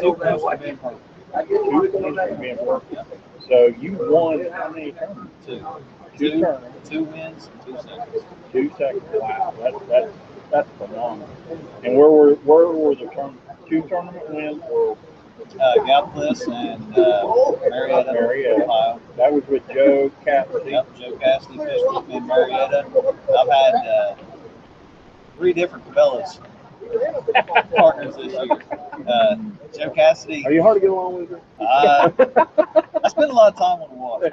Two 0.00 0.14
points 0.14 0.42
for 0.42 0.56
Ben 0.56 0.76
Parker. 0.76 0.98
two 1.46 1.88
tournaments 1.92 2.40
being 2.40 2.64
worked. 2.66 2.94
So 3.48 3.66
you 3.66 3.92
won 4.10 4.44
how 4.52 4.70
many 4.70 4.92
tournaments? 4.92 5.32
Two. 5.46 5.58
Two 6.18 6.30
Two, 6.30 6.40
tournaments, 6.40 6.88
two 6.90 7.04
wins 7.04 7.48
and 7.52 7.64
two 7.64 7.76
seconds. 7.78 8.24
two 8.52 8.70
seconds. 8.76 9.02
Wow, 9.14 9.54
that's 9.58 9.78
that's 9.88 10.12
that's 10.50 10.68
phenomenal. 10.78 11.28
And 11.84 11.96
where 11.96 12.10
were 12.10 12.34
where 12.36 12.68
were 12.68 12.94
the 12.94 13.06
turn, 13.14 13.36
two 13.68 13.82
tournament 13.88 14.28
wins? 14.30 14.62
Were, 14.70 14.96
Uh, 15.58 15.74
Gallipolis 15.84 16.46
and 16.46 16.96
uh, 16.96 17.24
Marietta, 17.70 18.12
Marietta. 18.12 18.62
Ohio. 18.64 19.00
that 19.16 19.32
was 19.32 19.42
with 19.48 19.66
Joe 19.74 20.10
Cassidy. 20.24 20.70
Yep, 20.72 20.86
Joe 20.98 21.16
Cassidy 21.16 21.58
fished 21.58 21.84
with 21.88 22.06
me 22.08 22.16
in 22.18 22.26
Marietta. 22.26 22.86
I've 22.86 23.48
had 23.48 23.74
uh, 23.74 24.14
three 25.36 25.52
different 25.52 25.84
Cabela's 25.88 26.38
partners 27.74 28.14
this 28.16 28.32
year. 28.32 28.62
Uh, 29.08 29.36
Joe 29.76 29.90
Cassidy, 29.90 30.46
Are 30.46 30.52
you 30.52 30.62
hard 30.62 30.76
to 30.76 30.80
get 30.80 30.90
along 30.90 31.26
with? 31.26 31.40
uh, 31.58 32.10
I 33.02 33.08
spend 33.08 33.30
a 33.30 33.34
lot 33.34 33.52
of 33.52 33.58
time 33.58 33.80
on 33.82 33.88
the 33.90 33.96
water. 33.96 34.30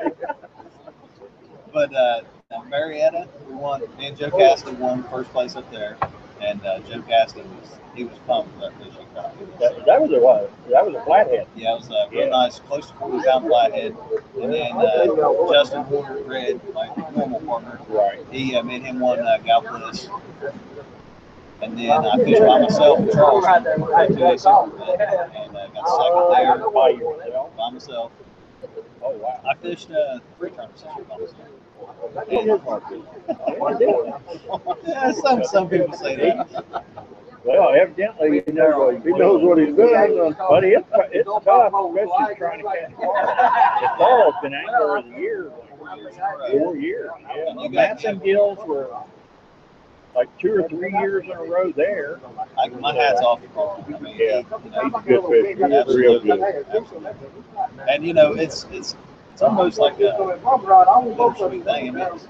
But 1.73 1.95
uh, 1.95 2.21
now 2.49 2.63
Marietta, 2.69 3.27
we 3.47 3.55
won. 3.55 3.81
Me 3.97 4.07
and 4.07 4.17
Joe 4.17 4.31
Cassidy 4.31 4.71
won 4.77 5.03
first 5.09 5.29
place 5.31 5.55
up 5.57 5.69
there, 5.71 5.97
and 6.41 6.65
uh, 6.65 6.79
Joe 6.79 7.01
Cassidy 7.01 7.41
was 7.41 7.77
he 7.93 8.05
was 8.05 8.17
pumped 8.27 8.53
with 8.53 8.61
that 8.61 8.77
fishing 8.77 9.05
crappie. 9.13 9.59
That, 9.59 9.85
that 9.85 10.01
was 10.01 10.11
a 10.11 10.19
what? 10.19 10.51
That 10.69 10.85
was 10.85 10.95
a 10.95 11.03
flathead. 11.03 11.47
Yeah, 11.55 11.73
it 11.73 11.79
was 11.79 11.89
a 11.89 12.07
real 12.11 12.25
Yeah. 12.25 12.29
nice, 12.29 12.59
close 12.59 12.87
to 12.89 12.93
40 12.97 13.25
pound 13.27 13.47
flathead. 13.47 13.97
And 14.41 14.53
then 14.53 14.71
uh, 14.73 15.51
Justin 15.51 15.83
Porter, 15.85 16.21
Red, 16.25 16.61
my 16.73 16.87
normal 17.15 17.41
partner, 17.41 17.79
Right. 17.89 18.23
he 18.31 18.55
uh, 18.55 18.61
made 18.63 18.83
him 18.83 18.99
one 18.99 19.19
uh, 19.19 19.39
Gallipolis. 19.43 20.07
And 21.63 21.77
then 21.77 21.89
I 21.89 22.17
fished 22.23 22.39
by 22.41 22.59
myself 22.61 22.99
in 22.99 23.11
Charleston 23.11 23.79
for 23.83 24.07
two 24.07 24.15
days 24.15 24.43
Superman, 24.43 24.99
and 25.35 25.57
uh, 25.57 25.67
got 25.69 25.89
second 25.89 26.59
there 26.61 26.69
By 26.69 26.89
yourself. 26.89 27.57
by 27.57 27.69
myself. 27.71 28.11
Oh 29.01 29.11
wow. 29.17 29.41
I 29.49 29.55
fished 29.55 29.89
uh, 29.91 30.19
three 30.37 30.51
tournaments 30.51 30.83
this 30.83 30.95
year 30.95 31.05
by 31.05 31.17
myself. 31.17 31.39
Yeah, 34.85 35.11
some 35.11 35.43
some 35.43 35.69
people 35.69 35.93
say 35.95 36.15
that. 36.15 36.73
Well, 37.43 37.73
evidently, 37.73 38.43
you 38.45 38.53
know, 38.53 38.89
he 38.99 39.11
knows 39.11 39.41
what 39.41 39.57
he's 39.57 39.73
doing. 39.73 40.35
But 40.49 40.63
it's, 40.65 40.85
it's 41.11 41.29
tough, 41.45 41.73
especially 41.73 42.35
trying 42.35 42.59
to 42.61 42.65
catch. 42.65 42.91
The 42.91 43.89
fall's 43.97 44.35
been 44.41 44.53
angler 44.53 44.97
of 44.97 45.05
the 45.05 45.11
year, 45.17 45.51
four 46.51 46.75
years. 46.75 47.09
Yeah. 47.29 47.67
Matson 47.69 48.19
Gills 48.19 48.59
were 48.67 48.89
like 50.15 50.27
two 50.39 50.55
or 50.55 50.67
three 50.67 50.91
years 50.99 51.23
in 51.25 51.31
a 51.31 51.43
row 51.43 51.71
there. 51.71 52.19
I, 52.57 52.67
my 52.69 52.93
hat's 52.93 53.21
off 53.21 53.41
to 53.41 53.47
Carl. 53.49 53.85
I 53.87 53.99
mean, 53.99 54.17
Yeah, 54.17 54.41
he's 54.41 54.93
a 54.93 55.01
good 55.05 55.23
fisher. 55.29 55.83
He's 55.85 55.95
real 55.95 56.19
good. 56.19 56.41
Absolutely. 56.41 57.11
And 57.87 58.05
you 58.05 58.13
know, 58.13 58.33
it's 58.33 58.65
it's 58.71 58.95
it's 59.37 59.43
almost 59.43 59.77
like 59.77 59.93
a 59.99 60.39
bittersweet 61.15 61.63
thing. 61.63 61.89
I 61.89 61.91
mean, 61.91 62.07
it's, 62.15 62.27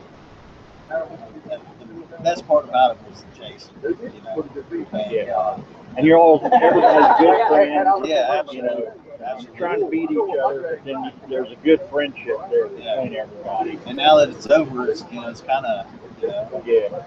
the 2.11 2.17
best 2.21 2.45
part 2.45 2.65
about 2.67 2.97
it 2.97 2.97
was 3.09 3.23
the 3.23 3.39
chase. 3.39 3.69
You 3.81 3.95
know, 4.25 4.43
and, 4.91 5.11
Yeah. 5.11 5.37
uh, 5.37 5.57
And 5.95 6.05
you're 6.05 6.17
all, 6.19 6.41
everybody's 6.61 7.17
good 7.17 7.47
friends. 7.47 8.09
yeah, 8.09 8.43
You 8.51 8.61
know, 8.61 8.93
absolutely. 9.23 9.47
you're 9.47 9.57
trying 9.57 9.79
to 9.79 9.89
beat 9.89 10.11
each 10.11 10.17
other, 10.43 10.61
but 10.63 10.83
then 10.83 11.01
you- 11.05 11.11
there's 11.29 11.51
a 11.51 11.55
good 11.63 11.81
friendship 11.89 12.39
there 12.51 12.67
between 12.67 13.15
everybody. 13.15 13.79
And 13.85 13.95
now 13.95 14.17
that 14.17 14.27
it's 14.29 14.47
over, 14.47 14.87
it's 14.89 15.05
you 15.09 15.21
know, 15.21 15.29
it's 15.29 15.39
kind 15.41 15.65
of 15.65 15.85
you 16.21 16.27
know, 16.27 16.61
Yeah. 16.65 17.03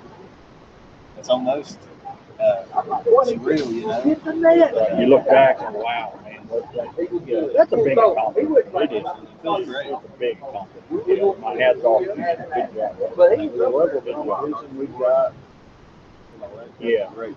it's 1.19 1.29
almost 1.29 1.79
uh, 2.41 2.63
surreal. 3.27 3.71
You 3.71 3.87
know, 3.87 4.99
You 4.99 5.07
look 5.09 5.27
back 5.27 5.61
and 5.61 5.75
wow, 5.77 6.19
man, 6.51 6.63
what- 6.63 6.73
that- 6.97 7.27
yeah, 7.27 7.47
that's 7.57 7.73
a 7.73 7.77
big 7.77 7.99
accomplishment. 7.99 8.67
It 8.93 8.93
is. 8.93 9.05
feels 9.43 9.67
great. 9.67 9.87
It's 9.87 10.05
a 10.05 10.19
big 10.19 10.39
accomplishment. 10.39 11.07
Yeah, 11.07 11.33
My 11.41 11.55
hat's 11.57 11.85
off. 11.85 12.03
to 12.03 12.07
you. 12.07 12.15
Good 12.15 12.25
job. 12.75 14.45
Good 14.77 14.93
job. 14.99 15.35
Yeah. 16.81 17.09
Great. 17.15 17.37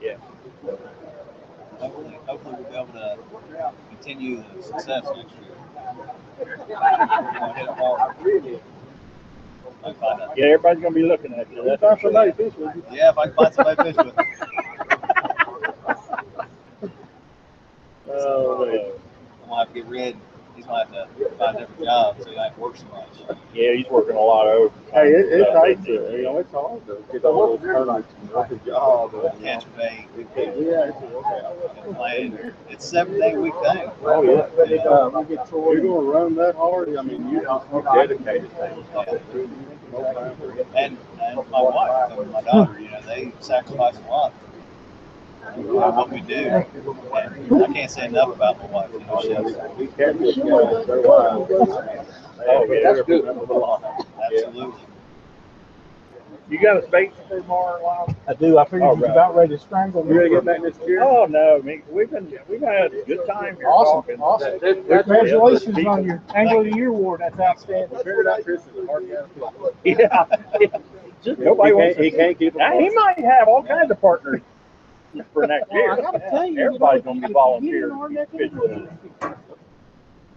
Yeah. 0.00 0.16
Hopefully, 1.78 2.18
hopefully 2.26 2.54
we'll 2.58 2.70
be 2.70 2.76
able 2.76 2.92
to 2.92 3.18
continue 3.90 4.44
the 4.56 4.62
success 4.62 5.04
next 5.16 5.32
year. 5.40 5.56
We're 6.38 6.56
gonna 6.56 7.54
hit 7.54 7.64
it 7.68 7.74
hard. 7.74 8.16
Might 9.82 9.96
find 9.96 10.20
a- 10.20 10.32
Yeah, 10.36 10.44
everybody's 10.46 10.82
gonna 10.82 10.94
be 10.94 11.02
looking 11.02 11.34
at 11.34 11.50
you. 11.52 11.64
That's 11.64 11.80
for 11.82 11.98
sure. 11.98 12.12
Yeah, 12.92 13.10
if 13.10 13.18
I 13.18 13.24
can 13.26 13.34
find 13.34 13.54
somebody 13.54 13.76
to 13.76 13.84
fish 13.84 13.96
with. 13.96 14.14
Oh, 18.14 18.66
man. 18.66 18.92
I'm 19.42 19.48
gonna 19.48 19.58
have 19.64 19.68
to 19.68 19.74
get 19.74 19.86
rid. 19.86 20.16
He's 20.54 20.66
gonna 20.66 20.84
have 20.84 21.16
to 21.16 21.28
find 21.36 21.56
a 21.56 21.60
different 21.60 21.84
job 21.84 22.16
so 22.20 22.28
he 22.28 22.34
don't 22.34 22.58
work 22.58 22.76
so 22.76 22.84
much. 22.86 23.36
Yeah, 23.54 23.72
he's 23.72 23.86
working 23.88 24.16
a 24.16 24.20
lot 24.20 24.46
of 24.46 24.54
overtime. 24.54 24.82
Hey, 24.92 25.08
it, 25.12 25.26
it's 25.40 25.48
So, 25.48 25.54
nice 25.62 25.84
to, 25.86 25.92
you 26.16 26.22
know, 26.24 26.38
it's 26.38 26.52
hard 26.52 26.86
to 26.86 27.02
get 27.10 27.24
all 27.24 27.56
those 27.56 27.60
tournaments 27.60 28.08
and 28.20 28.30
work 28.30 28.50
a 28.50 28.56
job. 28.56 29.14
and- 29.14 29.42
Catch 29.42 29.64
bait. 29.76 30.06
Yeah, 30.26 30.90
it's 30.90 30.96
okay. 30.98 31.94
Playing. 31.94 32.38
It's 32.68 32.84
seven 32.84 33.18
day 33.18 33.36
week 33.36 33.54
thing. 33.62 33.90
Oh, 34.04 34.22
yeah. 34.22 34.46
Yeah. 34.66 34.82
Uh, 34.84 35.24
You're 35.72 35.80
gonna 35.80 36.00
run 36.10 36.34
that 36.36 36.54
hard, 36.54 36.94
I 36.96 37.02
mean, 37.02 37.28
you, 37.30 37.40
you're 37.42 37.82
dedicated 37.82 38.50
to 38.56 38.64
it. 38.64 39.50
No 39.90 40.12
time 40.14 40.36
for 40.36 40.52
it. 40.58 40.66
And 40.76 40.96
and 41.22 41.36
my 41.50 41.60
wife 41.62 42.18
and 42.18 42.30
my 42.30 42.40
daughter, 42.42 42.78
you 42.80 42.90
know, 42.90 43.00
they 43.02 43.32
sacrifice 43.40 43.96
a 43.96 44.10
lot 44.10 44.32
for 45.54 45.92
what 45.92 46.10
we 46.10 46.20
do. 46.20 46.34
And 46.34 47.62
I 47.64 47.72
can't 47.72 47.90
say 47.90 48.06
enough 48.06 48.34
about 48.34 48.58
my 48.58 48.66
wife. 48.66 48.90
You 48.92 49.00
know, 49.00 49.20
she's 49.22 49.78
We 49.78 49.86
catch 49.88 50.16
this 50.18 50.36
guy, 50.36 50.84
they're 50.84 51.00
wild. 51.02 51.48
Oh, 51.50 52.64
yeah. 52.68 52.92
That's 52.92 53.06
good. 53.06 53.24
absolutely. 53.28 54.80
You 56.50 56.60
got 56.60 56.76
a 56.76 56.86
space 56.86 57.12
for 57.28 57.40
tomorrow, 57.40 57.82
Lyle? 57.82 58.16
I 58.28 58.34
do. 58.34 58.58
I 58.58 58.64
figured 58.64 58.82
All 58.82 58.96
you 58.96 59.02
right. 59.04 59.10
about 59.12 59.34
ready 59.34 59.56
to 59.56 59.58
strangle 59.62 60.02
me. 60.04 60.10
You 60.12 60.18
ready 60.18 60.30
to 60.30 60.36
get 60.36 60.44
back 60.44 60.56
in 60.58 60.62
this 60.64 60.76
chair? 60.78 61.02
Oh, 61.02 61.24
no, 61.24 61.56
I 61.56 61.60
mean, 61.60 61.82
we've 61.88 62.10
been, 62.10 62.30
we've 62.48 62.60
had 62.60 62.92
a 62.92 63.02
good 63.04 63.26
time 63.26 63.56
here 63.56 63.68
Awesome, 63.68 64.02
talking. 64.02 64.20
awesome. 64.20 64.58
That- 64.60 64.86
that- 64.88 65.04
Congratulations 65.04 65.86
on 65.86 66.04
your 66.04 66.22
Angler 66.34 66.58
of 66.60 66.64
the 66.66 66.76
Year 66.76 66.88
award. 66.88 67.20
That's 67.20 67.38
outstanding. 67.40 67.96
Figured 67.98 68.26
out 68.26 68.44
Chris 68.44 68.60
is 68.66 68.84
a 68.84 68.86
hard 68.86 69.08
guy. 69.08 69.22
Yeah. 69.84 70.26
Just 71.24 71.38
Nobody 71.38 71.70
He 71.70 71.74
wants 71.74 71.94
can't- 71.94 72.04
he 72.04 72.10
can't 72.10 72.38
keep 72.38 72.54
Now, 72.56 72.72
them. 72.72 72.82
he 72.82 72.90
might 72.90 73.18
have 73.20 73.48
all 73.48 73.62
kinds 73.62 73.90
of 73.90 74.00
partners 74.00 74.40
for 75.32 75.46
next 75.46 75.70
Well, 75.70 75.78
year. 75.78 75.92
I 75.92 75.96
gotta 76.00 76.20
tell 76.30 76.46
you, 76.46 76.52
you 76.60 76.64
Everybody's 76.66 77.02
know, 77.02 77.04
gonna 77.04 77.20
be 77.20 77.26
if 77.26 77.30
you 77.30 77.34
volunteering. 77.34 77.70
get 77.70 77.84
in 77.84 77.92
our 77.92 78.08
neck 78.08 78.28
of 78.34 78.40
the 78.40 78.48
Good. 78.48 78.52
woods, 78.70 78.90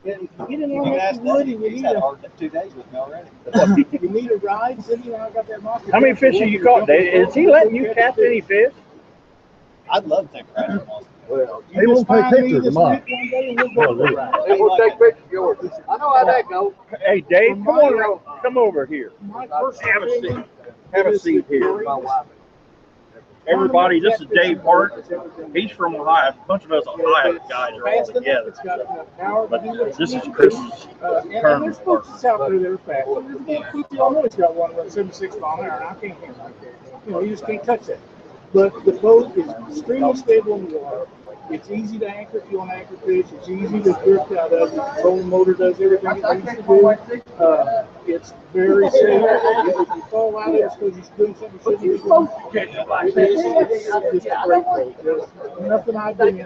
If 0.04 0.22
you 0.40 0.48
get 0.48 0.62
in 0.62 0.72
You 0.72 0.82
our 0.82 0.86
can 0.86 1.00
ask 1.00 1.20
of 1.20 1.26
the 1.26 1.34
woods 1.34 1.50
Dave. 1.50 1.56
and 1.56 1.64
you 1.64 1.70
He's 1.70 1.82
need 1.82 1.86
had 1.86 1.96
a 1.96 2.00
a, 2.00 2.02
hard 2.02 2.20
two 2.38 2.50
days 2.50 2.74
with 2.76 2.92
me 2.92 2.98
already. 2.98 3.30
you 4.02 4.10
need 4.10 4.32
a 4.32 4.38
ride, 4.38 4.80
then 4.88 5.04
you 5.04 5.16
I 5.16 5.30
got 5.32 5.48
that 5.48 5.64
monster. 5.64 5.92
How 5.92 6.00
many 6.00 6.16
fish 6.16 6.40
have 6.40 6.50
you 6.50 6.62
caught? 6.62 6.88
Dave? 6.88 7.28
Is 7.28 7.34
he 7.34 7.48
letting 7.48 7.76
you 7.76 7.92
catch 7.94 8.18
any 8.20 8.42
fish? 8.42 8.74
I'd 9.90 10.06
love 10.06 10.32
to 10.32 10.38
take 10.38 10.46
a 10.50 10.54
ride 10.54 10.70
on 10.82 10.88
Monster. 10.88 11.12
Well, 11.28 11.64
You 11.72 11.82
He 11.82 11.88
just 11.88 12.08
won't 12.08 12.08
take 12.08 12.30
pictures 12.30 12.64
this 12.64 12.76
tomorrow. 12.76 12.92
week 12.92 13.08
one 13.08 13.30
day 13.30 13.50
and 13.50 13.58
we'll 13.60 13.70
go 13.70 13.96
for 13.96 14.08
a 14.08 14.14
ride. 14.16 14.34
He 14.48 14.62
will 14.62 14.78
take 14.78 14.98
pictures 15.00 15.24
of 15.26 15.32
yours. 15.32 15.58
I 15.90 15.98
know 15.98 16.14
how 16.14 16.26
that 16.26 16.48
goes. 16.50 16.74
Hey, 17.06 17.22
Dave, 17.22 17.58
come 17.64 17.68
on, 17.78 18.20
come 18.42 18.58
over 18.58 18.86
here. 18.86 19.12
My 19.22 19.48
personal 19.48 19.92
Have 19.94 20.04
a 20.04 20.10
seat. 20.10 20.46
Have 20.94 21.08
a 21.08 21.20
seat 21.20 21.46
the 21.50 21.58
here. 21.58 21.74
greatest 21.74 21.88
Everybody, 23.48 24.00
this 24.00 24.20
is 24.20 24.28
Dave 24.34 24.62
Hart. 24.62 25.06
He's 25.54 25.70
from 25.72 25.96
Ohio. 25.96 26.32
A 26.32 26.48
bunch 26.48 26.66
of 26.66 26.72
us 26.72 26.84
Ohio 26.88 27.38
guys 27.50 27.74
are 27.78 27.88
all 27.88 28.06
together. 28.06 28.54
But 29.50 29.98
this 29.98 30.14
is 30.14 30.24
Chris's 30.34 30.88
turn. 31.42 31.62
there's 31.62 31.78
folks 31.80 32.24
out 32.26 32.40
there 32.40 32.58
that 32.60 32.72
are 32.72 32.78
fast. 32.80 33.08
I 33.08 34.22
he's 34.24 34.36
got 34.36 34.56
one 34.56 34.76
run 34.76 34.90
seventy-six 34.90 35.36
mile 35.38 35.62
an 35.62 35.70
hour, 35.70 35.78
and 35.78 35.84
I 35.86 35.94
can't 35.94 36.20
handle 36.20 36.52
that. 36.62 37.06
You 37.06 37.12
know, 37.12 37.20
you 37.22 37.30
just 37.30 37.46
can't 37.46 37.64
touch 37.64 37.84
that. 37.84 38.00
But 38.54 38.84
the 38.84 38.94
boat 38.94 39.38
is 39.38 39.50
extremely 39.70 40.16
stable 40.16 40.56
in 40.56 40.70
the 40.70 40.78
water. 40.80 41.08
It's 41.50 41.70
easy 41.70 42.00
to 42.00 42.08
anchor 42.08 42.40
if 42.40 42.52
you 42.52 42.58
want 42.58 42.72
to 42.72 42.78
anchor 42.78 42.98
fish. 42.98 43.26
It's 43.32 43.50
easy 43.50 43.80
to 43.84 43.94
drift 44.04 44.32
out 44.32 44.52
of. 44.52 44.72
The 44.72 44.98
trolling 45.02 45.30
motor 45.30 45.54
does 45.54 45.80
everything 45.80 46.18
it 46.18 46.36
needs 46.44 46.56
to 46.56 46.62
do. 46.64 46.88
Uh, 47.44 47.86
it's 48.08 48.34
very 48.54 48.90
safe. 48.90 49.02
If 49.02 49.90
you 49.90 50.02
fall 50.10 50.38
out 50.40 50.50
of 50.50 50.56
it, 50.56 50.62
it's 50.62 50.76
because 50.76 50.98
you're 50.98 51.18
doing 51.18 51.36
something 51.36 51.60
you 51.84 51.98
shouldn't 51.98 52.02
be 52.02 52.10
doing. 52.10 52.30
It's, 53.04 53.18
it's 53.18 54.26
just 54.26 54.44
a 54.44 54.48
great 54.48 54.66
boat. 54.66 55.04
There's 55.04 55.70
nothing 55.70 55.96
I 55.96 56.14
do 56.14 56.28
in 56.28 56.40
it 56.40 56.46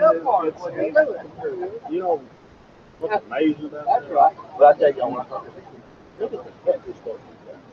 You 1.89 1.99
know, 1.99 2.21
what's 2.99 3.26
amazing 3.26 3.65
about 3.65 3.85
that? 3.85 4.01
That's 4.01 4.11
right. 4.11 4.35
But 4.57 4.76
I 4.76 4.80
tell 4.80 4.93
you, 4.93 5.01
I 5.01 5.05
want 5.05 5.30
to. 5.30 5.35
Look 6.19 6.34
at 6.34 6.43
the 6.43 6.71
catfish 6.71 6.95
stuff. 6.97 7.15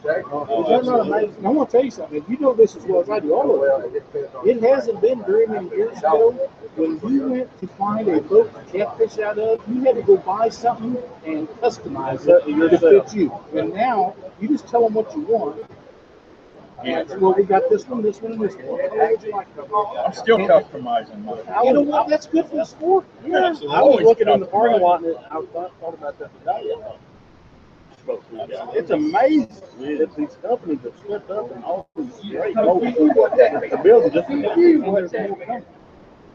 Is 0.09 0.69
that 0.69 0.85
not 0.85 1.01
amazing? 1.01 1.45
I'm 1.45 1.55
gonna 1.55 1.66
tell 1.66 1.85
you 1.85 1.91
something. 1.91 2.23
If 2.23 2.28
you 2.28 2.39
know 2.39 2.55
this 2.55 2.77
as 2.77 2.85
well 2.85 3.01
as 3.01 3.11
I 3.11 3.19
do, 3.20 3.35
all 3.35 3.55
of 3.62 3.95
it. 3.95 4.03
It 4.45 4.62
hasn't 4.62 5.01
been 5.01 5.24
very 5.24 5.47
many 5.47 5.69
years 5.70 5.99
ago 5.99 6.31
when 6.77 7.01
you 7.12 7.28
went 7.28 7.59
to 7.61 7.66
find 7.66 8.09
a 8.09 8.20
boat 8.20 8.53
to 8.55 8.78
catfish 8.78 9.19
out 9.19 9.39
of. 9.39 9.61
You 9.69 9.81
had 9.83 9.97
to 9.97 10.03
go 10.03 10.16
buy 10.19 10.49
something 10.49 10.97
and 11.24 11.49
customize 11.61 12.27
it 12.28 12.70
to 12.70 12.78
fit 12.78 13.15
you. 13.15 13.33
And 13.55 13.73
now 13.74 14.15
you 14.41 14.49
just 14.49 14.69
tell 14.69 14.83
them 14.85 14.95
what 14.95 15.12
you 15.15 15.23
want, 15.23 15.65
Well, 17.20 17.35
we 17.35 17.43
got 17.45 17.62
this 17.70 17.89
one, 17.89 18.03
this 18.03 18.20
one, 18.20 18.33
and 18.33 18.41
this 18.43 18.55
one. 18.55 18.81
I'm 20.05 20.12
still 20.12 20.39
customizing 20.39 21.24
mine. 21.24 21.39
You 21.65 21.73
know 21.73 21.81
what, 21.81 22.09
that's 22.09 22.27
good 22.27 22.47
for 22.47 22.57
the 22.57 22.65
sport. 22.65 23.07
Yeah. 23.24 23.47
I 23.47 23.83
was 23.83 24.03
looking 24.03 24.28
in 24.28 24.41
the 24.41 24.47
parking 24.47 24.81
lot 24.83 25.03
and 25.03 25.16
I 25.16 25.41
thought, 25.53 25.73
thought 25.81 25.95
about 25.95 26.19
that 26.19 26.31
today. 26.41 26.74
It's 28.09 28.91
amazing 28.91 29.99
that 29.99 30.15
these 30.16 30.37
companies 30.43 30.81
have 30.83 30.95
stepped 31.05 31.31
up 31.31 31.51
and 31.55 31.65
all 31.65 31.89
these 31.97 32.20
great 32.31 32.55
mobile. 32.55 32.81
The 32.83 33.81
building 33.83 34.12
just 34.12 34.28
huge. 34.28 34.85
there's 34.85 34.91
more 34.91 35.09
coming. 35.09 35.65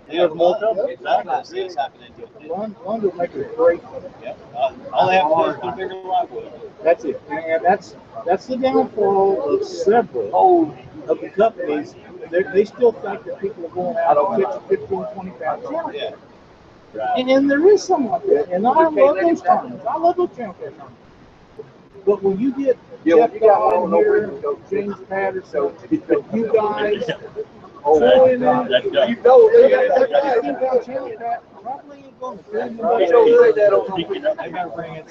There's 0.07 0.33
more 0.35 0.59
coming. 0.59 0.89
Exactly. 0.89 1.31
I 1.31 1.43
see 1.43 1.59
it's 1.61 1.75
happening 1.75 2.13
to 2.17 2.23
it. 2.23 2.49
Lon- 2.49 2.75
London 2.85 3.11
make 3.17 3.33
it 3.35 3.55
great. 3.55 3.81
Yep. 4.21 4.39
Uh, 4.55 4.73
All 4.93 5.07
they 5.07 5.15
have 5.15 5.29
to 5.29 5.35
do 5.35 5.45
is 5.49 5.55
put 5.57 5.69
a 5.69 5.75
bigger 5.75 5.95
livelihood. 6.03 6.71
That's 6.83 7.05
it. 7.05 7.21
And 7.29 7.63
that's, 7.63 7.95
that's 8.25 8.45
the 8.47 8.57
downfall 8.57 9.53
of 9.55 9.63
several 9.65 10.77
of 11.07 11.21
the 11.21 11.29
companies. 11.29 11.95
They, 12.29 12.43
they 12.43 12.65
still 12.65 12.91
think 12.91 13.23
that 13.25 13.39
people 13.39 13.65
are 13.65 13.69
going 13.69 13.97
out 13.97 14.17
on 14.17 14.41
15, 14.67 14.79
15, 14.89 15.05
20 15.13 15.31
pounds. 15.31 15.65
Yeah. 15.93 16.11
And, 17.17 17.29
and 17.29 17.49
there 17.49 17.65
is 17.69 17.83
some 17.83 18.07
like 18.09 18.23
that. 18.25 18.49
And 18.49 18.67
I 18.67 18.71
love 18.71 18.95
those 18.95 19.41
tournaments. 19.41 19.85
I 19.89 19.97
love 19.97 20.17
those 20.17 20.35
channel 20.35 20.53
cat 20.55 20.71
tournaments. 20.77 21.00
But 22.05 22.23
when 22.23 22.39
you 22.39 22.51
get 22.53 22.77
Jeff 23.05 23.31
Dye 23.39 23.87
here, 23.89 24.31
James 24.69 24.95
Patterson, 25.09 25.73
you 26.33 26.51
guys, 26.53 27.03
Oh, 27.83 27.99
them, 27.99 28.69
That's 28.69 28.87
done. 28.89 29.09
you 29.09 29.15
know, 29.23 29.49
they 29.51 29.69
got 29.69 30.09
that 30.11 30.33
15 30.43 30.55
pound 30.55 30.85
channel 30.85 31.09
cat, 31.17 31.43
probably 31.63 31.97
ain't 31.97 32.19
going 32.19 32.37
to. 32.37 32.43
Bring 34.75 34.95
in. 34.95 35.05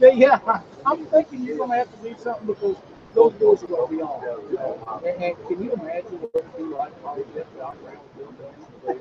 Yeah, 0.00 0.08
yeah, 0.08 0.62
I'm 0.86 1.06
thinking 1.06 1.44
you're 1.44 1.58
gonna 1.58 1.76
have 1.76 1.90
to 2.02 2.08
do 2.08 2.14
something 2.18 2.46
because 2.46 2.76
those 3.14 3.32
doors 3.34 3.62
are 3.62 3.66
gonna 3.66 3.88
be 3.88 4.00
on. 4.02 5.02
And, 5.06 5.22
and 5.22 5.36
can 5.46 5.62
you 5.62 5.72
imagine 5.74 6.20
what 6.20 6.30
it'd 6.34 6.56
be 6.56 6.62
like 6.64 6.92
if 6.98 7.04
I 7.04 7.14
was 7.14 8.73
just. 8.86 9.00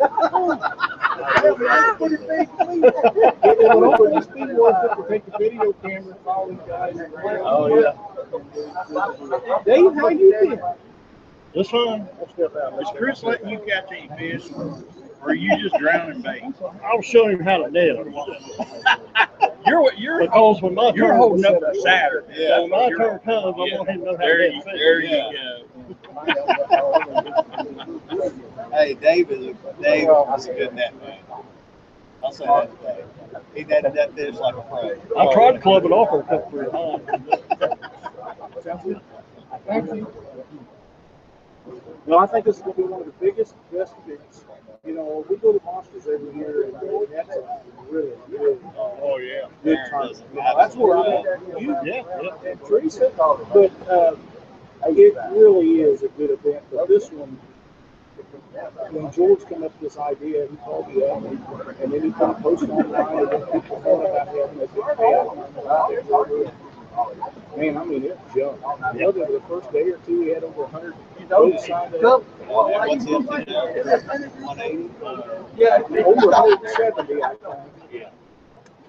Oh, 7.45 7.67
yeah. 7.79 7.93
Dave, 9.65 9.93
how 9.95 10.09
you? 10.09 10.59
This 11.53 11.71
one, 11.71 12.07
is 12.81 12.87
Chris 12.97 13.23
letting 13.23 13.49
you 13.49 13.59
catch 13.59 13.91
any 13.91 14.07
fish? 14.17 14.49
Or 15.23 15.29
are 15.31 15.35
you 15.35 15.57
just 15.61 15.77
drowning 15.77 16.21
bait? 16.21 16.43
I'll 16.83 17.01
show 17.01 17.27
him 17.27 17.39
how 17.39 17.57
to 17.57 17.71
net 17.71 17.87
it. 17.89 18.07
You're, 19.65 19.81
what 19.81 19.97
you're, 19.97 20.19
Because 20.19 20.61
when 20.61 20.73
my 20.75 20.91
you're 20.93 21.07
turn, 21.07 21.17
holding 21.17 21.45
up 21.45 21.57
for 21.59 21.73
Saturday. 21.75 22.33
Yeah, 22.37 22.59
when 22.61 22.69
my 22.69 22.89
turn 22.89 23.19
comes, 23.19 23.55
I 23.57 23.65
Yeah. 23.65 23.77
want 23.77 23.89
him 23.89 23.99
to 23.99 24.05
know 24.05 24.11
how 24.11 24.17
There 24.17 24.37
to 24.37 24.43
you, 24.43 24.55
net 24.57 24.65
fish. 24.65 24.73
there 24.79 24.99
you 25.01 25.09
go. 25.09 25.31
Hey, 28.73 28.93
David, 28.95 29.41
is, 29.41 29.55
Dave 29.81 30.09
is 30.37 30.45
a 30.47 30.53
good 30.53 30.73
net 30.75 30.93
man. 31.01 31.17
I'll 32.23 32.31
say 32.33 32.45
that 32.45 32.69
to 32.81 32.87
Dave. 32.87 33.05
He 33.55 33.63
netted 33.63 33.93
that 33.93 34.13
fish 34.15 34.35
like 34.35 34.55
a 34.55 34.61
pro. 34.61 34.91
I 35.17 35.33
tried 35.33 35.53
to 35.53 35.59
club 35.59 35.85
it 35.85 35.91
off 35.91 36.09
her 36.09 36.19
a 36.19 36.23
couple 36.23 36.49
three 36.51 36.69
times. 36.69 37.03
Thank 39.65 39.93
you. 39.93 40.07
No, 42.05 42.17
I 42.19 42.27
think 42.27 42.45
this 42.45 42.57
is 42.57 42.61
gonna 42.63 42.73
be 42.75 42.83
one 42.83 42.99
of 43.01 43.05
the 43.07 43.13
biggest, 43.13 43.55
best 43.71 43.93
events. 44.05 44.43
You 44.85 44.95
know, 44.95 45.25
we 45.29 45.37
go 45.37 45.57
to 45.57 45.63
Monsters 45.63 46.07
every 46.13 46.35
year 46.35 46.63
and 46.65 46.73
that's 47.09 47.29
a 47.37 47.41
really, 47.89 48.11
really 48.27 48.57
Oh, 48.75 49.17
yeah. 49.17 49.47
good 49.63 49.79
time. 49.89 50.09
You 50.09 50.41
know, 50.41 50.57
That's 50.57 50.75
where 50.75 50.97
I'm 50.97 51.25
at. 51.25 51.61
You, 51.61 51.71
Yeah, 51.85 52.03
yeah. 52.21 52.49
and 52.51 52.59
Teresa, 52.65 53.09
but, 53.15 53.71
um, 53.89 54.19
it 54.85 55.15
really 55.31 55.79
is 55.79 56.03
a 56.03 56.09
good 56.09 56.31
event, 56.31 56.63
but 56.69 56.89
this 56.89 57.09
one, 57.11 57.39
when 58.91 59.09
George 59.13 59.47
came 59.47 59.63
up 59.63 59.71
with 59.79 59.93
this 59.93 59.97
idea, 59.97 60.47
he 60.51 60.57
called 60.57 60.93
me 60.93 61.01
up 61.05 61.23
and 61.23 61.39
and 61.81 61.93
then 61.93 62.03
he 62.03 62.11
kind 62.11 62.35
of 62.35 62.41
posted 62.41 62.69
online 62.69 63.33
and 63.33 63.51
people 63.53 63.79
thought 63.79 64.05
about 64.05 64.27
having 64.27 64.57
this 64.59 64.69
event. 64.75 66.53
Man, 67.57 67.77
I 67.77 67.83
mean, 67.85 68.03
it 68.03 68.19
jumped. 68.35 68.63
Other 68.63 69.11
than 69.11 69.31
the 69.33 69.41
first 69.47 69.71
day 69.71 69.89
or 69.91 69.97
two, 69.99 70.21
we 70.23 70.29
had 70.29 70.43
over 70.43 70.65
hundred 70.67 70.95
boats 71.29 71.67
signed 71.67 71.95
up. 72.03 72.23
What's 72.47 73.05
it 73.05 73.47
now? 73.47 73.65
One 74.45 74.59
eighty? 74.61 74.89
Yeah, 75.55 75.81
over 76.05 76.31
a 76.31 76.35
hundred 76.35 76.59
and 76.61 76.69
seventy, 76.75 77.23
I 77.23 77.35
think. 77.35 77.91
Yeah. 77.91 78.09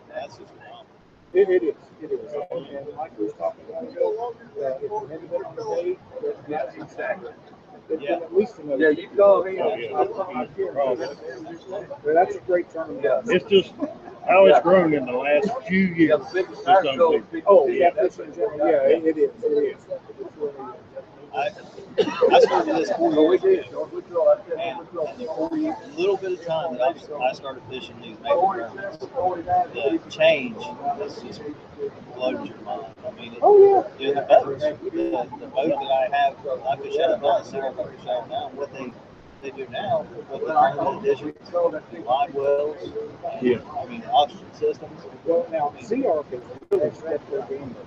That's 0.09 0.37
just 0.39 0.53
wrong. 0.71 0.85
It, 1.35 1.49
it 1.51 1.63
is, 1.63 1.75
it 2.03 2.11
is. 2.13 2.33
And 2.33 2.97
like 2.97 3.19
we 3.19 3.25
was 3.25 3.35
talking 3.35 3.65
about, 3.69 3.85
uh, 3.85 3.89
if 3.89 4.83
you 4.83 5.09
haven't 5.11 5.31
been 5.31 5.43
on 5.45 5.57
the 5.57 5.65
day, 5.83 5.99
that's 6.49 6.77
exactly. 6.77 7.33
It's 7.89 8.03
been 8.03 8.23
at 8.23 8.35
least 8.35 8.59
another. 8.59 8.93
Yeah, 8.93 9.01
you 9.03 9.09
go 9.17 9.43
ahead. 9.47 9.91
That's 12.05 12.37
a 12.37 12.41
great 12.41 12.71
tournament. 12.71 13.07
It's 13.29 13.45
just 13.47 13.73
how 14.27 14.47
it's 14.47 14.61
grown 14.61 14.95
in 14.95 15.05
the 15.05 15.13
last 15.13 15.51
few 15.67 15.87
years. 15.87 16.21
It's 16.35 16.67
unbelievable. 16.67 17.43
Oh, 17.47 17.69
yeah, 17.69 17.91
that's 17.91 18.19
in 18.19 18.33
general, 18.35 18.59
yeah, 18.59 18.83
it 18.89 19.05
it 19.05 19.19
is, 19.19 19.31
it 19.43 19.47
is. 19.47 19.87
It's 20.21 20.37
really- 20.37 20.53
I, 21.35 21.51
I 22.31 22.41
started 22.41 22.77
this 22.77 22.91
four 22.93 23.35
years 23.35 23.67
ago. 23.67 23.91
And 24.59 24.81
in 24.81 25.19
the 25.19 25.27
four 25.27 25.57
year, 25.57 25.77
little 25.97 26.17
bit 26.17 26.33
of 26.39 26.47
time 26.47 26.75
that 26.75 26.83
I've, 26.83 27.13
I 27.21 27.33
started 27.33 27.63
fishing 27.69 28.01
these 28.01 28.17
major 28.21 28.35
tournaments, 28.35 28.99
the 28.99 30.01
change 30.11 30.57
has 30.99 31.23
just 31.23 31.43
blows 32.15 32.49
your 32.49 32.59
mind. 32.59 32.95
I 33.07 33.11
mean, 33.13 33.33
it, 33.33 33.39
Oh, 33.43 33.85
yeah. 33.99 34.07
Yeah, 34.07 34.15
the 34.15 34.23
boats, 34.23 34.63
the, 34.65 35.39
the 35.41 35.47
boat 35.49 35.69
that 35.69 36.11
I 36.13 36.17
have, 36.17 36.37
I 36.67 36.77
fish 36.77 36.99
out 37.03 37.11
of 37.11 37.23
now, 37.23 37.43
Sarah, 37.43 37.73
I 37.73 37.97
fish 37.97 38.07
out 38.09 38.23
of 38.25 38.29
now, 38.29 38.51
what 38.55 38.73
they, 38.73 38.93
they 39.43 39.51
do 39.51 39.67
now, 39.71 40.03
what 40.29 40.41
they 40.47 40.55
learn 40.55 40.79
in 40.79 40.99
addition, 41.01 41.35
live 42.05 42.35
wells, 42.35 42.93
Yeah. 43.43 43.59
I 43.81 43.87
mean, 43.87 44.05
oxygen 44.13 44.55
systems. 44.55 45.03
Well, 45.25 45.47
now, 45.51 45.75
CR 45.81 46.23
can 46.31 46.43
really 46.71 46.95
step 46.95 47.29
their 47.31 47.43
game 47.47 47.75
up. 47.79 47.87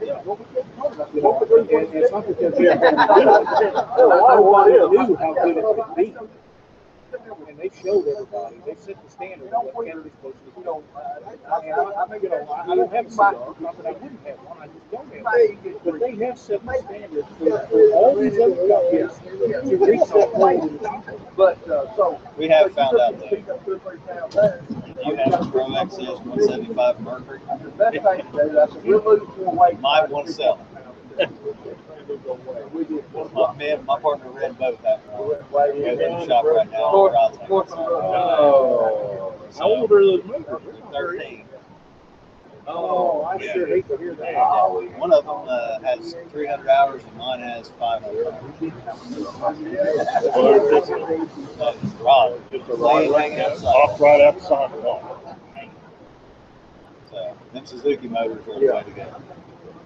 You 0.00 0.06
know, 0.06 0.38
and 1.70 1.94
it's 1.94 2.12
not 2.12 2.26
because 2.26 2.54
they 2.54 2.64
nobody 4.04 4.72
knew 5.06 5.16
how 5.16 5.34
good 5.34 5.56
it 5.58 5.64
could 5.64 5.96
be. 5.96 6.14
And 7.48 7.58
they 7.58 7.70
showed 7.82 8.06
everybody, 8.06 8.56
they 8.66 8.74
set 8.74 9.02
the 9.02 9.10
standard 9.10 9.48
of 9.52 9.64
what 9.72 9.86
Kennedy's 9.86 10.12
supposed 10.12 10.36
to 10.44 10.62
do. 10.62 10.70
And 10.74 11.40
I, 11.46 11.54
I, 11.56 11.64
you 11.64 11.70
know, 11.70 11.92
I 11.92 12.72
I 12.72 12.76
don't 12.76 12.92
have 12.92 13.06
a 13.06 13.10
CR, 13.10 13.62
not 13.62 13.76
that 13.78 13.86
I 13.86 13.92
wouldn't 13.92 14.26
have 14.26 14.38
one, 14.38 14.58
I 14.60 14.66
just 14.66 14.90
don't 14.90 15.12
have 15.14 15.24
one. 15.24 15.80
But 15.84 16.00
they 16.00 16.14
have 16.26 16.38
set 16.38 16.64
the 16.64 16.74
standard 16.84 17.26
for, 17.38 17.58
for 17.68 17.92
all 17.92 18.16
these 18.16 18.38
other 18.38 18.68
companies 18.68 19.18
to 19.70 19.76
reach 19.76 20.00
that 20.10 20.32
point 20.34 20.62
in 20.64 20.72
the 20.76 20.88
future. 20.88 21.20
But, 21.36 21.68
uh, 21.68 21.96
so. 21.96 22.20
We 22.36 22.48
have 22.48 22.72
found 22.74 23.00
out 23.00 23.18
though, 23.18 23.30
you 23.30 23.44
have 25.16 25.32
a 25.34 25.50
Pro 25.50 25.66
XS 25.68 26.24
one 26.26 26.42
seventy-five 26.42 27.00
Mercury, 27.00 27.40
The 27.62 27.70
best 27.70 27.92
thing 27.96 28.32
to 28.32 28.44
do, 28.44 28.52
that's 28.52 28.74
a 28.74 28.80
real 28.80 29.02
lose 29.04 29.28
for 29.36 29.54
weight. 29.54 29.74
you 29.74 29.78
might 29.80 30.08
want 30.10 30.28
to 32.08 32.18
sell 32.24 32.38
it. 32.56 33.32
My, 33.34 33.54
me 33.56 33.70
and 33.70 33.86
my 33.86 33.98
partner 34.00 34.30
Red 34.30 34.58
both 34.58 34.82
have 34.84 35.00
one. 35.10 35.38
We're 35.52 35.90
in 35.92 35.98
the 35.98 36.26
shop 36.26 36.44
right 36.44 36.70
now. 36.70 36.78
North- 36.92 37.14
I'll 37.14 37.30
take 37.30 37.42
it. 37.42 37.48
north 37.48 37.70
of- 37.72 37.78
Oh. 37.78 39.34
So, 39.50 39.58
How 39.60 39.68
old 39.68 39.92
are 39.92 40.04
those 40.04 40.24
motors? 40.24 40.76
Thirteen. 40.92 41.44
Oh, 42.70 43.22
I 43.24 43.38
sure 43.40 43.66
hate 43.66 43.88
to 43.88 43.96
hear 43.96 44.14
that. 44.14 44.34
One 44.98 45.10
of 45.10 45.24
them 45.24 45.46
uh, 45.48 45.80
has 45.80 46.14
300 46.32 46.68
hours 46.68 47.02
and 47.02 47.16
mine 47.16 47.40
has 47.40 47.70
500 47.78 48.26
hours. 48.26 48.34
Uh, 51.60 51.74
Rod, 52.00 52.40
just 52.52 52.68
a 52.68 52.74
rod 52.74 53.04
hanging. 53.14 53.40
Off 53.40 54.00
right 54.00 54.20
outside 54.20 54.72
the 54.72 54.80
wall. 54.82 55.38
So, 57.10 57.36
them 57.54 57.64
Suzuki 57.66 58.06
motors 58.08 58.46
are 58.48 58.60
the 58.60 58.66
way 58.72 58.82
to 58.84 58.90
go. 58.90 59.22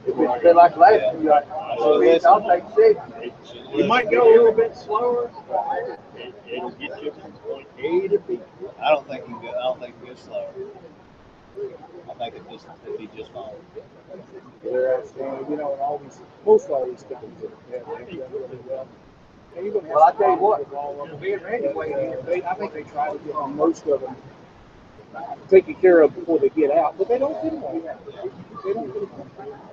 If 0.05 0.19
it's 0.19 0.43
been 0.43 0.57
like 0.57 0.77
last 0.77 1.21
year, 1.21 1.31
like, 1.31 1.47
So 1.79 1.95
listen, 1.95 2.29
I'll 2.29 2.49
take 2.49 2.65
six. 2.75 3.01
You 3.75 3.85
might 3.85 4.11
go 4.11 4.29
a 4.29 4.31
little 4.37 4.53
bit 4.53 4.77
slower. 4.77 5.31
It, 6.17 6.35
it'll 6.51 6.71
get 6.73 7.03
you 7.03 7.13
from 7.13 7.33
point 7.33 7.69
A 7.79 8.09
to 8.09 8.19
B. 8.19 8.41
I 8.81 8.91
don't 8.91 9.07
think 9.09 9.29
you 9.29 9.41
go. 9.41 9.49
I 9.51 9.63
don't 9.63 9.81
think 9.81 9.95
you 10.03 10.09
go 10.09 10.15
slower. 10.17 10.51
I 12.11 12.15
think 12.15 12.35
it 12.35 12.43
just 12.51 12.67
it'd 12.85 12.99
be 12.99 13.09
just 13.17 13.33
fine. 13.33 13.53
They're 14.63 15.03
you 15.49 15.57
know, 15.57 15.73
and 15.73 15.81
all 15.81 15.99
these, 16.03 16.19
most 16.45 16.69
all 16.69 16.87
these 16.87 17.05
companies, 17.05 17.37
yeah, 17.71 17.79
they've 17.99 18.19
done 18.19 18.33
really 18.33 18.59
well. 18.69 18.89
And 19.57 19.65
you're 19.65 19.75
gonna 19.75 19.89
Well, 19.95 20.05
I 20.05 20.13
tell 20.13 20.31
you 20.31 20.37
what, 20.37 20.69
problems 20.69 20.71
with 20.71 20.79
all 20.79 21.03
of 21.05 21.11
them. 21.11 21.21
me 21.21 21.33
and 21.35 21.43
Randy 21.43 21.69
weighed. 21.75 22.27
They, 22.27 22.43
I 22.43 22.55
think 22.55 22.73
they 22.73 22.83
try 22.85 23.13
to 23.13 23.19
get 23.19 23.35
on 23.35 23.57
most 23.57 23.87
of 23.87 24.01
them 24.01 24.17
taken 25.51 25.75
care 25.75 26.01
of 26.01 26.15
before 26.15 26.39
they 26.39 26.49
get 26.49 26.71
out, 26.71 26.97
but 26.97 27.09
they 27.09 27.19
don't 27.19 27.41
get 27.43 27.53
them. 27.53 27.63
They 28.65 28.73
don't 28.73 28.87
get 28.93 29.01
them 29.01 29.11
all. 29.39 29.72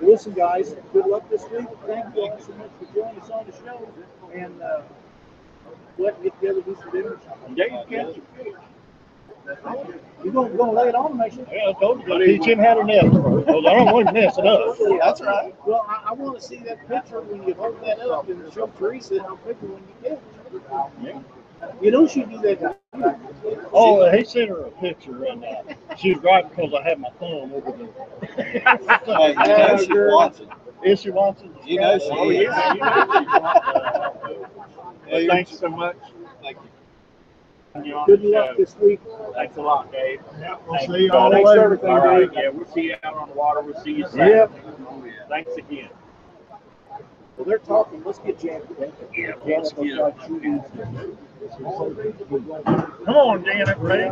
Listen, 0.00 0.32
guys, 0.32 0.74
good 0.92 1.06
luck 1.06 1.28
this 1.28 1.42
week. 1.50 1.66
Thank 1.86 2.14
you 2.14 2.22
all 2.22 2.38
so 2.40 2.52
much 2.54 2.70
for 2.78 2.94
joining 2.94 3.20
us 3.20 3.30
on 3.30 3.46
the 3.46 3.52
show. 3.52 3.88
And, 4.32 4.62
uh, 4.62 4.82
let 5.98 6.18
me 6.22 6.30
get 6.30 6.40
together, 6.40 6.62
do 6.62 6.76
some 6.80 6.90
dinner. 6.92 7.18
Dave 7.54 7.70
catch 7.88 8.16
a 8.16 8.20
fish. 8.36 8.54
You're 10.22 10.32
gonna, 10.32 10.56
gonna 10.56 10.72
lay 10.72 10.88
it 10.88 10.94
on 10.94 11.12
him, 11.12 11.18
make 11.18 11.32
sure. 11.32 11.46
Yeah, 11.50 11.70
I 11.70 11.72
told 11.80 12.06
you, 12.06 12.24
teach 12.26 12.46
him 12.46 12.58
how 12.58 12.74
to 12.74 12.84
nest 12.84 13.06
I 13.06 13.74
don't 13.74 13.92
want 13.92 14.08
him 14.08 14.14
messing 14.14 14.46
up. 14.46 14.76
That's 15.00 15.20
right. 15.22 15.54
Well, 15.66 15.84
I, 15.88 16.10
I 16.10 16.12
wanna 16.12 16.40
see 16.40 16.58
that 16.58 16.86
picture 16.88 17.20
when 17.20 17.46
you 17.46 17.54
hold 17.54 17.80
that 17.82 18.00
up 18.00 18.28
and 18.28 18.52
show 18.52 18.66
Teresa 18.78 19.22
how 19.22 19.36
big 19.36 19.56
when 19.62 19.72
you 19.72 19.94
get 20.02 20.12
it. 20.12 21.37
You 21.80 21.90
know 21.90 22.06
she 22.06 22.24
do 22.24 22.38
that. 22.38 22.78
Oh, 23.72 24.10
he 24.10 24.24
sent 24.24 24.48
her 24.50 24.62
a 24.66 24.70
picture 24.72 25.24
and, 25.24 25.44
uh, 25.44 25.62
she 25.96 26.14
was 26.14 26.22
right 26.22 26.48
because 26.48 26.72
I 26.74 26.82
had 26.82 26.98
my 26.98 27.10
thumb 27.20 27.52
over 27.52 27.72
Hey, 28.36 28.62
there. 28.64 28.78
you 29.06 29.58
know 29.58 29.76
she 29.78 29.92
wants 29.92 30.40
it. 30.40 30.48
Is 30.82 31.00
she 31.02 31.10
wants 31.10 31.42
it? 31.42 31.50
You 31.64 31.80
know 31.80 31.98
she 31.98 32.08
Oh, 32.10 32.30
is. 32.30 32.42
yeah, 32.42 32.72
you 32.74 32.80
know 32.80 33.06
she 33.12 33.28
wants 33.40 34.18
it. 34.30 34.46
But 35.10 35.26
Thanks 35.28 35.58
so 35.58 35.68
much. 35.68 35.96
Thank 36.42 36.56
you. 37.84 38.02
Good 38.06 38.22
luck 38.24 38.56
this 38.56 38.76
week. 38.78 39.00
Thanks 39.34 39.56
a 39.56 39.60
lot, 39.62 39.92
Dave. 39.92 40.20
Yeah, 40.40 40.56
We'll 40.66 40.78
Thanks 40.78 40.92
see 40.92 41.00
you 41.04 41.12
all. 41.12 41.30
Thanks 41.30 41.44
for 41.48 41.54
later. 41.54 41.64
everything, 41.64 41.90
All 41.90 41.98
right, 41.98 42.32
Dave. 42.32 42.42
yeah, 42.44 42.48
we'll 42.50 42.66
see 42.66 42.82
you 42.82 42.96
out 43.04 43.14
on 43.14 43.28
the 43.28 43.34
water. 43.34 43.60
We'll 43.60 43.80
see 43.82 43.92
you 43.92 44.04
Saturday. 44.08 44.30
Yep. 44.30 45.28
Thanks 45.28 45.56
again. 45.56 45.88
Well, 47.36 47.44
they're 47.46 47.58
talking, 47.58 48.02
let's 48.04 48.18
get 48.18 48.38
Janet. 48.40 48.66
Yeah, 49.16 49.32
Janet 49.46 49.78
looks 49.78 49.94
like 49.96 50.20
she 50.26 50.32
needs 50.32 50.64
Come 53.04 53.16
on, 53.16 53.44
Janet, 53.44 53.78
Ray. 53.78 54.10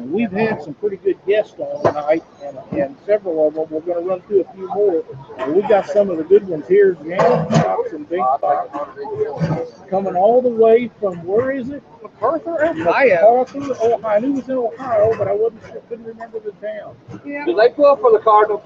We've 0.00 0.30
had 0.30 0.62
some 0.62 0.74
pretty 0.74 0.96
good 0.96 1.18
guests 1.26 1.54
on 1.58 1.82
tonight, 1.84 2.22
and, 2.42 2.58
and 2.72 2.96
several 3.04 3.48
of 3.48 3.54
them, 3.54 3.66
we're 3.70 3.80
gonna 3.80 4.00
run 4.06 4.20
through 4.22 4.42
a 4.42 4.52
few 4.54 4.66
more. 4.68 5.04
And 5.38 5.54
we 5.54 5.62
got 5.62 5.86
some 5.86 6.10
of 6.10 6.16
the 6.16 6.24
good 6.24 6.48
ones 6.48 6.66
here, 6.68 6.94
Janet 6.94 7.50
Fox 7.62 7.92
and 7.92 8.08
Big 8.08 8.20
Fox, 8.20 8.70
coming 9.90 10.16
all 10.16 10.40
the 10.42 10.48
way 10.48 10.90
from, 11.00 11.22
where 11.24 11.50
is 11.52 11.70
it? 11.70 11.82
McArthur, 12.02 12.62
Ohio. 12.80 13.44
McArthur, 13.44 13.70
Ohio, 13.80 14.04
I 14.06 14.18
knew 14.20 14.32
it 14.32 14.36
was 14.36 14.48
in 14.48 14.56
Ohio, 14.56 15.14
but 15.18 15.28
I 15.28 15.32
wasn't, 15.34 15.62
sure- 15.66 15.82
couldn't 15.88 16.04
remember 16.06 16.40
the 16.40 16.52
town. 16.52 16.96
Do 17.46 17.54
they 17.54 17.68
pull 17.70 17.96
for 17.96 18.12
the 18.12 18.20
Cardinals? 18.20 18.62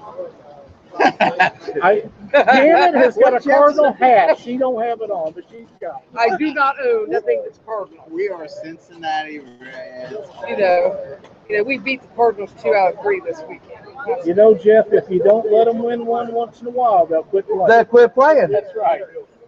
I, 0.99 2.03
Janet 2.31 2.95
has 2.95 3.17
got 3.17 3.33
a 3.33 3.39
Cardinal 3.39 3.93
hat, 3.93 4.39
she 4.39 4.57
don't 4.57 4.81
have 4.81 5.01
it 5.01 5.09
on, 5.09 5.33
but 5.33 5.43
she's 5.49 5.67
got 5.79 6.01
it. 6.01 6.17
I 6.17 6.37
do 6.37 6.53
not 6.53 6.75
own 6.83 7.09
nothing 7.09 7.41
that's 7.43 7.59
Cardinal. 7.65 8.05
We 8.09 8.29
are 8.29 8.47
Cincinnati 8.47 9.39
Reds. 9.39 10.13
You 10.47 10.57
know, 10.57 11.17
you 11.49 11.57
know, 11.57 11.63
we 11.63 11.77
beat 11.77 12.01
the 12.01 12.07
Cardinals 12.09 12.51
two 12.61 12.73
out 12.73 12.95
of 12.95 13.01
three 13.01 13.21
this 13.21 13.41
weekend. 13.47 13.85
You 14.25 14.33
know, 14.33 14.55
Jeff, 14.55 14.87
if 14.91 15.09
you 15.09 15.19
don't 15.19 15.51
let 15.51 15.65
them 15.65 15.83
win 15.83 16.05
one 16.05 16.33
once 16.33 16.61
in 16.61 16.67
a 16.67 16.71
while, 16.71 17.05
they'll 17.05 17.23
quit 17.23 17.47
playing. 17.47 17.67
They 17.67 17.85
quit 17.85 18.13
playing. 18.13 18.49
That's 18.49 18.75
right. 18.75 19.01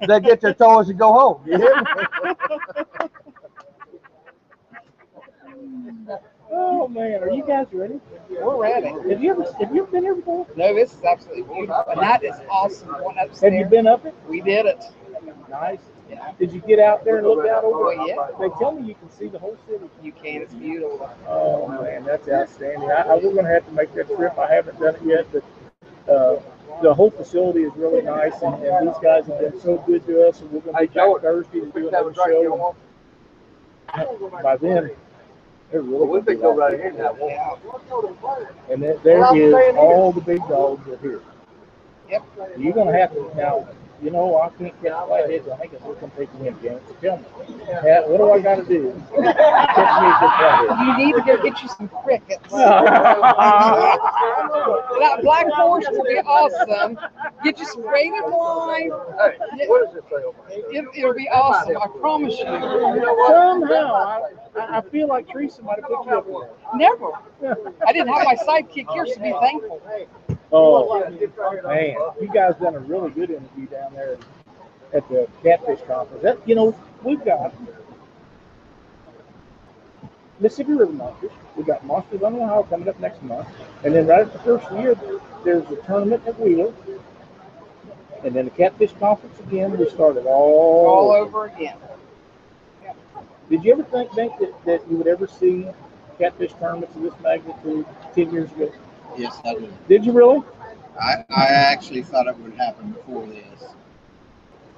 They 0.08 0.20
get 0.20 0.42
their 0.42 0.54
toys 0.54 0.90
and 0.90 1.00
go 1.00 1.14
home. 1.14 1.42
You 1.46 1.58
hear 1.58 1.76
me? 1.76 1.84
Oh, 6.56 6.88
man, 6.88 7.24
are 7.24 7.32
you 7.32 7.44
guys 7.46 7.66
ready? 7.74 8.00
We're 8.30 8.62
ready. 8.62 8.88
Have 9.10 9.24
you 9.24 9.32
ever, 9.32 9.44
have 9.60 9.74
you 9.74 9.82
ever 9.82 9.92
been 9.92 10.04
here 10.04 10.14
before? 10.14 10.46
No, 10.56 10.74
this 10.76 10.94
is 10.94 11.04
absolutely 11.04 11.44
beautiful. 11.44 11.84
And 11.90 12.00
that 12.00 12.24
is 12.24 12.36
awesome 12.48 12.90
going 12.90 13.18
upstairs. 13.18 13.42
Have 13.42 13.54
you 13.54 13.66
been 13.66 13.88
up 13.88 14.06
it? 14.06 14.14
We 14.30 14.40
did 14.40 14.68
it. 14.68 14.84
Nice. 15.50 15.80
Did 16.38 16.54
you 16.54 16.60
get 16.62 16.78
out 16.78 17.04
there 17.06 17.18
and 17.18 17.28
look 17.28 17.48
out 17.48 17.64
over? 17.64 17.86
Oh, 17.86 18.06
yeah. 18.06 18.28
They 18.40 18.50
tell 18.60 18.74
me 18.74 18.88
you 18.88 18.94
can 18.94 19.10
see 19.10 19.28
the 19.28 19.40
whole 19.40 19.58
city. 19.68 19.90
You 20.04 20.12
can. 20.12 20.44
It's 20.44 20.54
beautiful. 20.54 21.10
Oh, 21.28 21.68
man, 21.82 22.04
that's 22.04 22.30
outstanding. 22.30 22.92
I, 22.92 23.02
I, 23.02 23.16
we're 23.16 23.34
gonna 23.34 23.50
have 23.50 23.66
to 23.66 23.72
make 23.72 23.92
that 23.96 24.16
trip. 24.16 24.38
I 24.38 24.54
haven't 24.54 24.80
done 24.80 24.96
it 24.96 25.02
yet, 25.04 25.26
but, 25.32 25.44
uh, 26.14 26.40
the 26.82 26.94
whole 26.94 27.10
facility 27.10 27.64
is 27.64 27.72
really 27.76 28.02
nice 28.02 28.34
and, 28.42 28.56
and 28.64 28.88
these 28.88 28.98
guys 29.02 29.26
have 29.28 29.40
been 29.40 29.60
so 29.62 29.78
good 29.86 30.06
to 30.08 30.28
us 30.28 30.42
and 30.42 30.52
we're 30.52 30.60
gonna 30.60 30.80
be 30.80 30.88
back 30.88 31.22
Thursday 31.22 31.60
to 31.62 31.68
do 31.68 31.88
another 31.88 32.14
show. 32.14 32.76
By 34.42 34.58
then, 34.58 34.92
they're 35.74 35.82
really. 35.82 36.22
gonna 36.40 36.54
be 36.56 36.60
like- 36.60 36.80
And 38.70 38.82
there, 38.82 38.98
there 39.04 39.36
is, 39.36 39.76
all 39.76 40.12
the 40.12 40.22
big 40.22 40.40
dogs 40.48 40.88
are 40.88 40.98
here. 40.98 41.22
Yep. 42.10 42.24
You're 42.58 42.74
gonna 42.74 42.98
have 42.98 43.12
to, 43.14 43.32
now, 43.36 43.68
you 44.02 44.12
know, 44.12 44.38
I 44.40 44.50
can't 44.50 44.82
get 44.82 44.94
catch 44.94 45.08
flatheads, 45.08 45.48
I 45.48 45.56
think 45.58 45.74
we're 45.82 45.94
gonna 45.96 46.12
take 46.18 46.30
you 46.40 46.46
in, 46.48 46.62
Janet, 46.62 46.84
so 46.88 46.94
tell 47.02 47.18
me. 47.18 47.24
Yeah, 47.60 48.02
what 48.08 48.18
do 48.18 48.32
I 48.32 48.40
gotta 48.40 48.64
do? 48.64 48.92
Catch 49.16 50.02
me 50.02 50.10
a. 50.10 50.76
You 50.80 50.98
need 50.98 51.14
to 51.16 51.22
go 51.26 51.42
get 51.42 51.62
you 51.62 51.68
some 51.70 51.88
crickets. 51.90 52.48
that 52.52 53.98
black 55.22 55.48
horse 55.50 55.86
will 55.90 56.04
be 56.04 56.20
awesome. 56.20 56.98
Get 57.44 57.60
you 57.60 57.66
some 57.66 57.86
rated 57.88 58.24
line. 58.26 58.90
What 58.90 59.86
does 59.86 59.96
it 59.96 60.04
say 60.10 60.24
over 60.24 60.38
it, 60.50 60.86
It'll 60.96 61.14
be 61.14 61.30
awesome. 61.30 61.78
I 61.78 61.88
promise 62.00 62.38
you. 62.38 62.46
Somehow, 62.46 63.94
I, 63.94 64.22
I 64.60 64.78
I 64.78 64.82
feel 64.82 65.08
like 65.08 65.28
Teresa 65.30 65.62
might 65.62 65.80
have 65.80 65.86
put 65.86 66.06
you 66.06 66.18
up 66.18 66.26
there. 66.26 66.50
Never. 66.76 67.12
I 67.86 67.94
didn't 67.94 68.08
have 68.10 68.26
my 68.26 68.36
sidekick 68.36 68.92
here, 68.92 69.06
so 69.06 69.22
be 69.22 69.34
thankful. 69.40 69.82
Oh, 70.52 71.00
man, 71.00 71.98
you 72.22 72.30
guys 72.34 72.56
done 72.62 72.76
a 72.76 72.80
really 72.80 73.10
good 73.12 73.32
interview 73.32 73.68
down 73.68 73.94
there 73.94 74.18
at 74.94 75.08
the 75.10 75.28
Catfish 75.42 75.80
Conference. 75.88 76.22
That, 76.22 76.48
you 76.48 76.56
know, 76.56 76.78
we've 77.04 77.24
got 77.26 77.54
Mississippi 80.40 80.74
River 80.74 80.92
Monsters. 80.92 81.32
We've 81.56 81.66
got 81.66 81.86
Monsters 81.86 82.22
on 82.22 82.36
Ohio 82.36 82.64
coming 82.64 82.88
up 82.88 83.00
next 83.00 83.22
month. 83.24 83.48
And 83.84 83.96
then 83.96 84.08
right 84.08 84.22
at 84.22 84.34
the 84.34 84.40
first 84.40 84.72
year, 84.74 84.96
there's 85.44 85.70
a 85.72 85.76
tournament 85.88 86.24
at 86.28 86.40
Wheeler. 86.40 86.74
And 88.24 88.36
then 88.36 88.46
the 88.46 88.52
Catfish 88.52 88.94
Conference 89.00 89.38
again. 89.40 89.78
We 89.78 89.90
started 89.90 90.26
all, 90.26 90.88
All 90.88 91.12
over 91.12 91.46
again. 91.46 91.78
Did 93.50 93.64
you 93.64 93.74
ever 93.74 93.84
think, 93.84 94.12
think 94.14 94.38
that, 94.40 94.66
that 94.66 94.90
you 94.90 94.98
would 94.98 95.08
ever 95.08 95.28
see 95.28 95.68
catfish 96.18 96.54
tournaments 96.60 96.96
of 96.96 97.04
this 97.04 97.14
magnitude 97.22 97.86
10 98.16 98.32
years 98.32 98.52
ago? 98.52 98.72
Yes, 99.18 99.40
I 99.46 99.54
do. 99.56 99.72
Did 99.88 100.06
you 100.06 100.12
really? 100.12 100.42
I, 101.00 101.24
I 101.30 101.46
actually 101.46 102.04
thought 102.04 102.28
it 102.28 102.38
would 102.38 102.54
happen 102.54 102.92
before 102.92 103.26
this. 103.28 103.64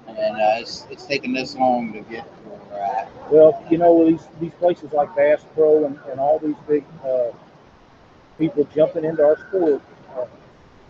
And 0.08 0.36
uh, 0.36 0.62
it's, 0.62 0.86
it's 0.90 1.06
taken 1.06 1.34
this 1.34 1.56
long 1.56 1.94
to 1.94 2.02
get 2.02 2.24
to 2.24 2.50
where 2.50 2.60
we're 2.72 2.86
at. 2.86 3.32
Well, 3.32 3.66
you 3.70 3.78
know, 3.78 4.06
these, 4.10 4.28
these 4.40 4.54
places 4.54 4.94
like 4.94 5.14
Bass 5.16 5.44
Pro 5.54 5.86
and, 5.86 6.00
and 6.10 6.20
all 6.20 6.40
these 6.40 6.56
big 6.68 6.86
uh, 7.04 7.32
people 8.38 8.68
jumping 8.76 9.04
into 9.04 9.24
our 9.24 9.38
sport 9.50 9.82
uh, 10.16 10.26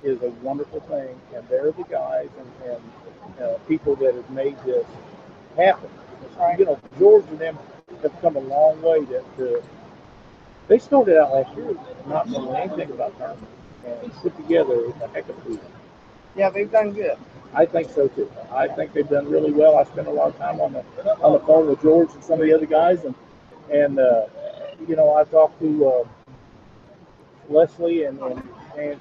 is 0.03 0.21
a 0.21 0.29
wonderful 0.41 0.81
thing. 0.81 1.19
And 1.35 1.47
they're 1.49 1.71
the 1.71 1.83
guys 1.83 2.29
and, 2.37 2.71
and 2.71 3.43
uh, 3.43 3.57
people 3.67 3.95
that 3.97 4.13
have 4.15 4.29
made 4.29 4.57
this 4.65 4.85
happen. 5.57 5.89
You 6.57 6.65
know, 6.65 6.79
George 6.99 7.25
and 7.27 7.39
them 7.39 7.57
have 8.01 8.21
come 8.21 8.35
a 8.35 8.39
long 8.39 8.81
way 8.81 9.05
to, 9.05 9.23
to 9.37 9.63
they 10.67 10.79
started 10.79 11.19
out 11.19 11.33
last 11.33 11.55
year 11.55 11.75
not 12.07 12.29
knowing 12.29 12.55
anything 12.55 12.91
about 12.91 13.17
tournaments 13.17 13.51
and 13.85 14.13
put 14.13 14.35
together 14.37 14.87
a 15.03 15.07
heck 15.09 15.29
of 15.29 15.37
a 15.37 15.49
team. 15.49 15.59
Yeah, 16.35 16.49
they've 16.49 16.71
done 16.71 16.91
good. 16.91 17.17
I 17.53 17.65
think 17.65 17.89
so 17.89 18.07
too. 18.09 18.29
I 18.51 18.67
think 18.67 18.93
they've 18.93 19.07
done 19.07 19.29
really 19.29 19.51
well. 19.51 19.77
I 19.77 19.85
spent 19.85 20.07
a 20.07 20.11
lot 20.11 20.27
of 20.29 20.37
time 20.37 20.59
on 20.59 20.73
the 20.73 20.83
on 21.21 21.33
the 21.33 21.39
phone 21.39 21.67
with 21.67 21.81
George 21.81 22.11
and 22.13 22.23
some 22.23 22.39
of 22.41 22.45
the 22.45 22.53
other 22.53 22.65
guys, 22.65 23.05
and 23.05 23.15
and 23.71 23.99
uh, 23.99 24.25
you 24.87 24.95
know 24.95 25.15
I 25.15 25.23
talked 25.23 25.59
to 25.61 25.87
uh, 25.87 26.03
Leslie 27.49 28.03
and 28.03 28.19
and, 28.19 28.43
and 28.77 28.99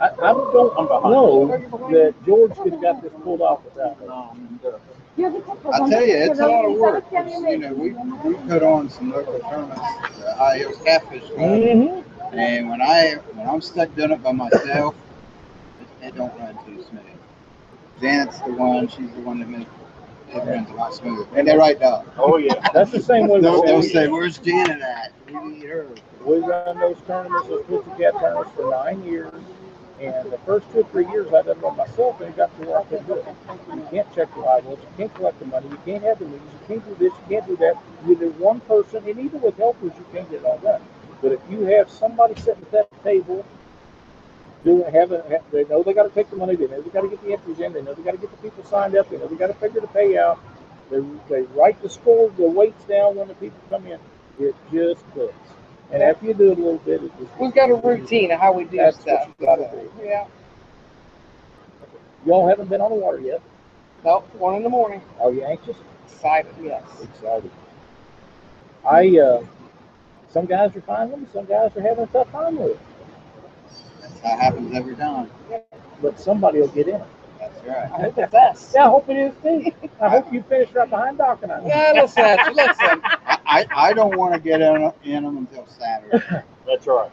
I, 0.00 0.10
I 0.10 0.32
don't 0.32 0.74
know 1.10 1.46
that 1.90 2.14
George 2.24 2.54
could 2.56 2.72
have 2.72 2.82
got 2.82 3.02
this 3.02 3.12
pulled 3.22 3.40
off 3.40 3.64
without 3.64 3.98
her. 3.98 4.80
I 5.24 5.88
tell 5.90 6.06
you, 6.06 6.14
it's 6.16 6.40
a 6.40 6.46
lot 6.46 6.64
of 6.64 6.76
work. 6.78 7.08
'cause, 7.10 7.30
You 7.30 7.58
know, 7.58 7.72
we, 7.72 7.90
we 8.24 8.34
put 8.48 8.62
on 8.62 8.88
some 8.88 9.10
local 9.12 9.38
tournaments, 9.40 9.80
the 10.18 10.34
High 10.34 10.58
Hills 10.58 10.78
Catfish 10.84 11.22
Club. 11.30 11.38
Mm-hmm. 11.38 12.38
And 12.38 12.68
when 12.70 12.80
I 12.80 13.14
when 13.34 13.48
I'm 13.48 13.60
stuck 13.60 13.94
doing 13.96 14.12
it 14.12 14.22
by 14.22 14.32
myself, 14.32 14.94
it, 15.80 16.06
it 16.06 16.14
don't 16.16 16.32
run 16.38 16.54
too 16.64 16.82
smooth. 16.88 17.02
Janet's 18.00 18.38
the 18.40 18.52
one; 18.52 18.88
she's 18.88 19.10
the 19.12 19.20
one 19.20 19.40
that 19.40 19.48
makes 19.48 19.70
it 20.32 20.38
runs 20.44 20.70
a 20.70 20.74
lot 20.74 20.94
smoother. 20.94 21.26
And 21.36 21.46
they're 21.46 21.58
right, 21.58 21.78
dog. 21.78 22.06
Oh 22.16 22.36
yeah, 22.36 22.54
that's 22.72 22.92
the 22.92 23.02
same 23.02 23.28
way. 23.28 23.40
They'll, 23.40 23.62
they'll 23.62 23.82
say, 23.82 24.08
"Where's 24.08 24.38
Janet 24.38 24.80
at? 24.80 25.12
We 25.26 25.34
need 25.40 25.68
her." 25.68 25.88
We 26.24 26.38
run 26.38 26.78
those 26.78 26.98
tournaments, 27.06 27.48
those 27.48 27.64
Pussycat 27.66 28.14
tournaments 28.20 28.52
for 28.54 28.70
nine 28.70 29.02
years. 29.04 29.32
And 30.00 30.32
the 30.32 30.38
first 30.38 30.70
two 30.72 30.80
or 30.80 30.84
three 30.84 31.06
years 31.08 31.28
I 31.28 31.42
done 31.42 31.58
it 31.58 31.76
myself 31.76 32.20
and 32.20 32.30
it 32.30 32.36
got 32.36 32.56
to 32.58 32.66
where 32.66 32.80
I 32.80 32.84
could 32.84 33.06
do 33.06 33.14
it. 33.14 33.26
You 33.74 33.86
can't 33.90 34.14
check 34.14 34.32
the 34.34 34.40
loads, 34.40 34.82
you 34.82 34.88
can't 34.96 35.14
collect 35.14 35.38
the 35.38 35.46
money, 35.46 35.68
you 35.70 35.78
can't 35.84 36.02
have 36.04 36.18
the 36.18 36.26
meetings, 36.26 36.52
you 36.54 36.66
can't 36.68 36.84
do 36.86 36.94
this, 36.96 37.12
you 37.12 37.36
can't 37.36 37.46
do 37.46 37.56
that. 37.58 37.76
You're 38.06 38.30
one 38.32 38.60
person, 38.62 39.06
and 39.08 39.20
even 39.20 39.42
with 39.42 39.56
helpers, 39.58 39.92
you 39.98 40.06
can't 40.12 40.30
get 40.30 40.40
it 40.40 40.46
all 40.46 40.58
done. 40.58 40.82
But 41.22 41.32
if 41.32 41.40
you 41.50 41.62
have 41.62 41.90
somebody 41.90 42.34
sitting 42.40 42.62
at 42.62 42.72
that 42.72 43.04
table, 43.04 43.44
doing, 44.64 44.92
having, 44.92 45.20
ha- 45.30 45.44
they 45.52 45.64
know 45.64 45.82
they 45.82 45.94
gotta 45.94 46.10
take 46.10 46.30
the 46.30 46.36
money, 46.36 46.56
they 46.56 46.68
know 46.68 46.80
they 46.80 46.90
gotta 46.90 47.08
get 47.08 47.22
the 47.22 47.32
entries 47.32 47.60
in, 47.60 47.72
they 47.72 47.82
know 47.82 47.94
they 47.94 48.02
gotta 48.02 48.18
get 48.18 48.30
the 48.30 48.38
people 48.38 48.64
signed 48.64 48.96
up, 48.96 49.10
they 49.10 49.18
know 49.18 49.28
they 49.28 49.36
gotta 49.36 49.54
figure 49.54 49.80
the 49.80 49.88
payout. 49.88 50.38
They, 50.90 51.00
they 51.28 51.42
write 51.54 51.80
the 51.82 51.90
score, 51.90 52.30
the 52.30 52.48
weights 52.48 52.84
down 52.84 53.16
when 53.16 53.28
the 53.28 53.34
people 53.34 53.60
come 53.70 53.86
in. 53.86 54.00
It 54.40 54.56
just 54.72 55.04
clicks. 55.12 55.34
And 55.92 56.02
after 56.02 56.26
you 56.26 56.34
do 56.34 56.52
it 56.52 56.58
a 56.58 56.62
little 56.62 56.78
bit, 56.78 57.02
it 57.02 57.12
just. 57.18 57.38
We've 57.38 57.54
got 57.54 57.70
a 57.70 57.74
routine 57.74 58.30
of 58.32 58.40
how 58.40 58.52
we 58.52 58.64
do 58.64 58.76
That's 58.76 59.00
stuff. 59.00 59.28
you 59.40 59.46
gotta 59.46 59.68
do. 59.72 59.90
Yeah. 60.04 60.26
Y'all 62.26 62.46
haven't 62.48 62.68
been 62.68 62.80
on 62.80 62.90
the 62.90 62.96
water 62.96 63.20
yet. 63.20 63.40
Nope, 64.04 64.28
one 64.34 64.54
in 64.56 64.62
the 64.62 64.68
morning. 64.68 65.02
Are 65.20 65.32
you 65.32 65.44
anxious? 65.44 65.76
Excited, 66.06 66.54
yes. 66.62 66.82
Excited. 67.02 67.50
I, 68.88 69.18
uh, 69.18 69.44
some 70.28 70.46
guys 70.46 70.74
are 70.76 70.80
finding 70.82 71.20
them, 71.20 71.28
some 71.32 71.44
guys 71.46 71.76
are 71.76 71.80
having 71.82 72.04
a 72.04 72.06
tough 72.08 72.30
time 72.30 72.56
with 72.56 72.72
it, 72.72 72.80
That 74.22 74.38
happens 74.40 74.74
every 74.74 74.96
time. 74.96 75.30
but 76.02 76.18
somebody 76.20 76.60
will 76.60 76.68
get 76.68 76.88
in. 76.88 76.98
That's 76.98 77.19
right. 77.66 77.90
I 77.92 78.00
hope 78.02 78.18
it's 78.18 78.34
us. 78.34 78.72
Yeah, 78.74 78.86
I 78.86 78.88
hope 78.90 79.08
it 79.08 79.16
is 79.16 79.34
too. 79.42 79.88
I 80.00 80.08
hope 80.08 80.32
you 80.32 80.42
finish 80.48 80.72
right 80.72 80.88
behind 80.90 81.18
Doc 81.18 81.42
and 81.42 81.52
I. 81.52 81.60
Yeah, 81.66 81.92
listen, 81.94 82.24
at 82.24 82.44
you, 82.46 82.54
listen. 82.54 83.02
I, 83.26 83.38
I 83.46 83.66
I 83.88 83.92
don't 83.94 84.16
want 84.16 84.34
to 84.34 84.40
get 84.40 84.60
in, 84.60 84.92
in 85.04 85.24
them 85.24 85.36
until 85.38 85.66
Saturday. 85.66 86.24
That's 86.66 86.86
right. 86.86 87.10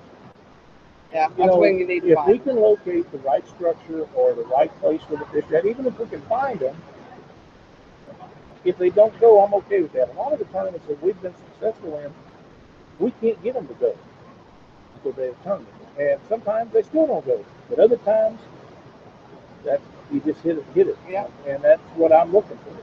Yeah, 1.14 1.30
You 1.38 1.38
that's 1.38 1.48
know, 1.48 1.58
when 1.58 1.78
you 1.80 1.88
need 1.88 2.02
to 2.02 2.12
if 2.12 2.20
we 2.26 2.40
find. 2.40 2.44
can 2.44 2.56
locate 2.58 3.12
the 3.12 3.20
right 3.20 3.48
structure 3.48 4.08
or 4.16 4.34
the 4.36 4.44
right 4.46 4.74
place 4.80 5.02
for 5.04 5.18
the 5.18 5.26
fish 5.28 5.46
at, 5.54 5.66
even 5.66 5.86
if 5.86 5.98
we 6.00 6.08
can 6.08 6.22
find 6.24 6.60
them, 6.60 6.76
if 8.66 8.78
they 8.78 8.90
don't 8.90 9.18
go, 9.20 9.44
I'm 9.44 9.54
okay 9.56 9.82
with 9.82 9.94
that. 9.94 10.10
A 10.12 10.14
lot 10.14 10.34
of 10.34 10.40
the 10.40 10.46
tournaments 10.46 10.88
that 10.88 11.02
we've 11.04 11.20
been 11.22 11.36
successful 11.54 11.98
in, 12.00 12.14
we 13.00 13.12
can't 13.22 13.42
get 13.44 13.56
them 13.56 13.68
to 13.68 13.74
go 13.76 13.98
for 15.04 15.12
the 15.14 15.34
tournament, 15.44 15.74
and 16.00 16.20
sometimes 16.30 16.74
they 16.74 16.84
still 16.84 17.08
don't 17.08 17.26
go. 17.26 17.46
But 17.70 17.80
other 17.80 17.98
times, 17.98 18.40
that 19.66 19.82
you 20.12 20.20
just 20.22 20.42
hit 20.42 20.58
it, 20.58 20.66
hit 20.74 20.88
it. 20.88 20.98
Yeah. 21.10 21.28
And 21.48 21.64
that's 21.64 21.82
what 21.96 22.12
I'm 22.14 22.32
looking 22.32 22.58
for. 22.58 22.76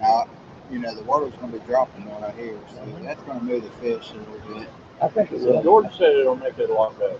Now, 0.00 0.24
you 0.70 0.78
know, 0.78 0.94
the 0.94 1.02
water's 1.04 1.34
going 1.34 1.52
to 1.52 1.58
be 1.58 1.64
dropping 1.66 2.04
what 2.06 2.22
I 2.22 2.32
hear, 2.32 2.58
so 2.70 2.84
that's 3.02 3.22
going 3.22 3.38
to 3.38 3.44
move 3.44 3.62
the 3.64 3.70
fish 3.80 4.10
a 4.10 4.14
little 4.14 4.58
bit. 4.60 4.68
I 5.00 5.08
think 5.08 5.32
it 5.32 5.40
So 5.40 5.52
will. 5.52 5.62
George 5.62 5.96
said 5.96 6.16
it'll 6.16 6.36
make 6.36 6.58
it 6.58 6.70
a 6.70 6.74
lot 6.74 6.98
better. 6.98 7.18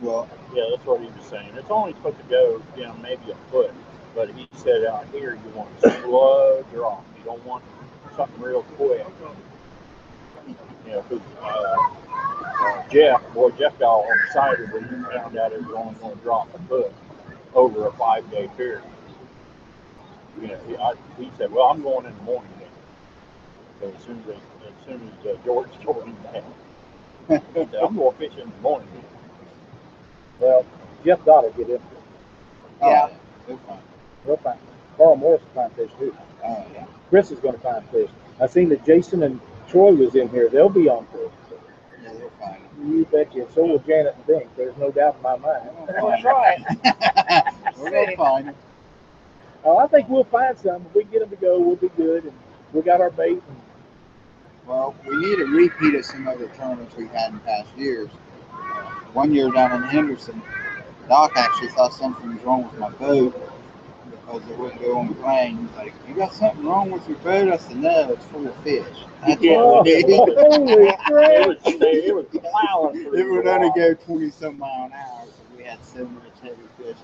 Well, 0.00 0.28
Yeah, 0.54 0.64
that's 0.70 0.84
what 0.86 1.00
he 1.00 1.06
was 1.06 1.24
saying. 1.26 1.50
It's 1.56 1.70
only 1.70 1.92
supposed 1.94 2.18
to 2.18 2.24
go, 2.24 2.62
you 2.76 2.84
know, 2.84 2.94
maybe 3.02 3.30
a 3.30 3.36
foot. 3.50 3.72
But 4.14 4.30
he 4.34 4.48
said 4.56 4.84
out 4.86 5.06
here 5.12 5.34
you 5.34 5.50
want 5.54 5.68
slow 5.80 6.64
drop. 6.72 7.04
You 7.18 7.24
don't 7.24 7.44
want 7.44 7.62
something 8.16 8.40
real 8.42 8.62
quick. 8.62 9.06
You 10.86 10.92
know, 10.92 11.02
'cause, 11.02 11.20
uh, 11.42 11.76
uh, 12.64 12.82
Jeff, 12.90 13.22
boy, 13.34 13.50
Jeff 13.50 13.78
got 13.78 13.88
all 13.88 14.08
excited 14.24 14.72
when 14.72 14.84
he 14.84 14.96
found 15.16 15.36
out 15.36 15.52
it 15.52 15.62
was 15.66 15.74
only 15.76 15.94
going 15.96 16.16
to 16.16 16.22
drop 16.22 16.48
a 16.54 16.58
foot 16.60 16.92
over 17.56 17.88
a 17.88 17.92
five 17.94 18.30
day 18.30 18.48
period. 18.56 18.84
You 20.40 20.48
know, 20.48 20.58
he, 20.68 20.76
I, 20.76 20.94
he 21.18 21.30
said, 21.38 21.52
"Well, 21.52 21.64
I'm 21.66 21.82
going 21.82 22.06
in 22.06 22.16
the 22.16 22.22
morning." 22.24 22.50
Then. 22.60 22.68
So 23.80 23.96
as 23.96 24.04
soon 24.04 24.18
as 24.20 24.26
they, 24.26 24.34
as 24.34 24.86
soon 24.86 25.12
as 25.20 25.26
uh, 25.26 25.38
George 25.44 25.70
told 25.82 26.04
him 26.04 26.16
that, 26.32 26.44
he 27.54 27.70
said, 27.70 27.80
"I'm 27.82 27.96
going 27.96 28.16
fishing 28.16 28.40
in 28.40 28.50
the 28.50 28.60
morning." 28.62 28.88
Then. 28.94 29.04
Well, 30.40 30.66
Jeff 31.04 31.24
Dodd 31.24 31.44
will 31.44 31.52
get 31.52 31.70
in. 31.70 31.82
oh, 32.82 32.90
Yeah. 32.90 33.10
They're 33.46 33.56
fine. 33.58 33.78
He'll 34.26 34.36
find. 34.38 34.58
Carl 34.96 35.16
Morris 35.16 35.42
will 35.42 35.62
find 35.62 35.72
fish 35.74 35.90
too. 35.98 36.16
Oh, 36.44 36.66
yeah. 36.74 36.86
Chris 37.10 37.30
is 37.30 37.38
going 37.40 37.54
to 37.54 37.60
find 37.60 37.84
fish. 37.90 38.10
I 38.40 38.46
seen 38.46 38.68
that 38.70 38.84
Jason 38.84 39.22
and 39.22 39.40
Troy 39.68 39.92
was 39.92 40.14
in 40.14 40.28
here. 40.30 40.48
They'll 40.48 40.68
be 40.68 40.88
on 40.88 41.06
fish. 41.08 41.30
Yeah, 42.06 42.12
they're 42.18 42.30
fine. 42.40 42.60
You 42.80 43.04
betcha. 43.06 43.46
So 43.54 43.66
will 43.66 43.78
Janet 43.80 44.14
and 44.14 44.26
Bink. 44.26 44.48
There's 44.56 44.76
no 44.76 44.90
doubt 44.90 45.16
in 45.16 45.22
my 45.22 45.36
mind. 45.36 45.70
That's 45.86 46.24
right. 46.24 46.64
We're 47.78 47.90
going 47.90 48.10
to 48.10 48.16
find 48.16 48.48
them. 48.48 48.54
Oh, 49.64 49.78
I 49.78 49.86
think 49.88 50.08
we'll 50.08 50.24
find 50.24 50.56
some. 50.56 50.86
If 50.86 50.94
we 50.94 51.04
get 51.04 51.20
them 51.20 51.30
to 51.30 51.36
go, 51.36 51.58
we'll 51.58 51.76
be 51.76 51.88
good. 51.96 52.24
And 52.24 52.32
we 52.72 52.82
got 52.82 53.00
our 53.00 53.10
bait. 53.10 53.42
And 53.48 53.56
Well, 54.66 54.94
we 55.06 55.16
need 55.16 55.40
a 55.40 55.46
repeat 55.46 55.94
of 55.94 56.04
some 56.04 56.28
other 56.28 56.48
tournaments 56.56 56.94
we've 56.96 57.10
had 57.10 57.32
in 57.32 57.40
past 57.40 57.68
years. 57.76 58.08
One 59.12 59.32
year 59.34 59.50
down 59.50 59.82
in 59.82 59.88
Henderson, 59.88 60.40
Doc 61.08 61.32
actually 61.36 61.68
thought 61.68 61.94
something 61.94 62.34
was 62.34 62.42
wrong 62.44 62.64
with 62.64 62.78
my 62.78 62.90
boat 62.90 63.55
because 64.26 64.48
it 64.50 64.58
wouldn't 64.58 64.80
go 64.82 64.98
on 64.98 65.08
the 65.08 65.14
plane. 65.14 65.56
He's 65.68 65.76
like, 65.76 65.94
"You 66.08 66.14
got 66.14 66.34
something 66.34 66.64
wrong 66.66 66.90
with 66.90 67.08
your 67.08 67.18
boat?" 67.18 67.48
I 67.48 67.56
said, 67.58 67.76
"No, 67.76 68.12
it's 68.12 68.24
full 68.26 68.46
of 68.46 68.56
fish." 68.62 68.84
That's 69.26 69.42
Yeah. 69.42 69.62
what 69.62 69.86
it 69.88 70.08
is. 70.08 70.16
holy 70.18 70.88
It 70.88 70.98
crap! 70.98 71.46
was, 71.48 71.56
it 71.64 72.14
was 72.14 72.26
plowing 72.30 72.96
It 72.96 73.30
would 73.30 73.46
only 73.46 73.68
water. 73.68 73.94
go 73.96 74.04
20 74.04 74.30
some 74.30 74.58
mile 74.58 74.86
an 74.86 74.92
hour, 74.92 75.26
so 75.26 75.56
we 75.56 75.64
had 75.64 75.84
so 75.84 76.04
much 76.06 76.32
heavy 76.42 76.56
fish. 76.78 76.96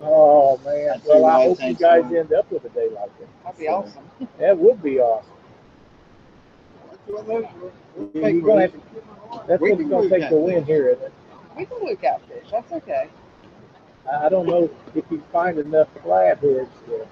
Oh 0.00 0.58
man. 0.64 0.86
That's 0.88 1.06
Well, 1.06 1.26
I 1.26 1.32
hope 1.44 1.62
you 1.62 1.74
guys 1.74 2.04
so- 2.10 2.16
end 2.16 2.32
up 2.32 2.50
with 2.50 2.64
a 2.64 2.68
day 2.70 2.88
like 2.88 3.18
that. 3.18 3.28
That'd 3.44 3.58
be 3.58 3.68
awesome. 3.68 4.04
That 4.38 4.58
would 4.58 4.82
be 4.82 4.98
awesome. 5.00 5.30
That's 6.90 6.98
what 7.06 7.26
those 7.26 7.44
were. 7.60 7.72
You're 8.30 8.40
gonna 8.40 8.60
have 8.62 8.72
to, 8.72 8.80
that's 9.46 9.60
We 9.60 9.72
what 9.72 9.90
gonna 9.90 10.08
take 10.08 10.22
the 10.30 10.36
to 10.36 10.36
win 10.36 10.64
here, 10.64 10.88
isn't 10.88 11.04
it? 11.04 11.12
We 11.56 11.66
can 11.66 11.78
look 11.80 12.04
out 12.04 12.22
fish. 12.28 12.46
That's 12.50 12.72
okay. 12.72 13.08
I 14.08 14.26
I 14.26 14.28
don't 14.28 14.46
know 14.46 14.70
if 14.94 15.04
you 15.10 15.22
find 15.32 15.58
enough 15.58 15.88
flatheads. 16.02 16.70
To, 16.86 17.06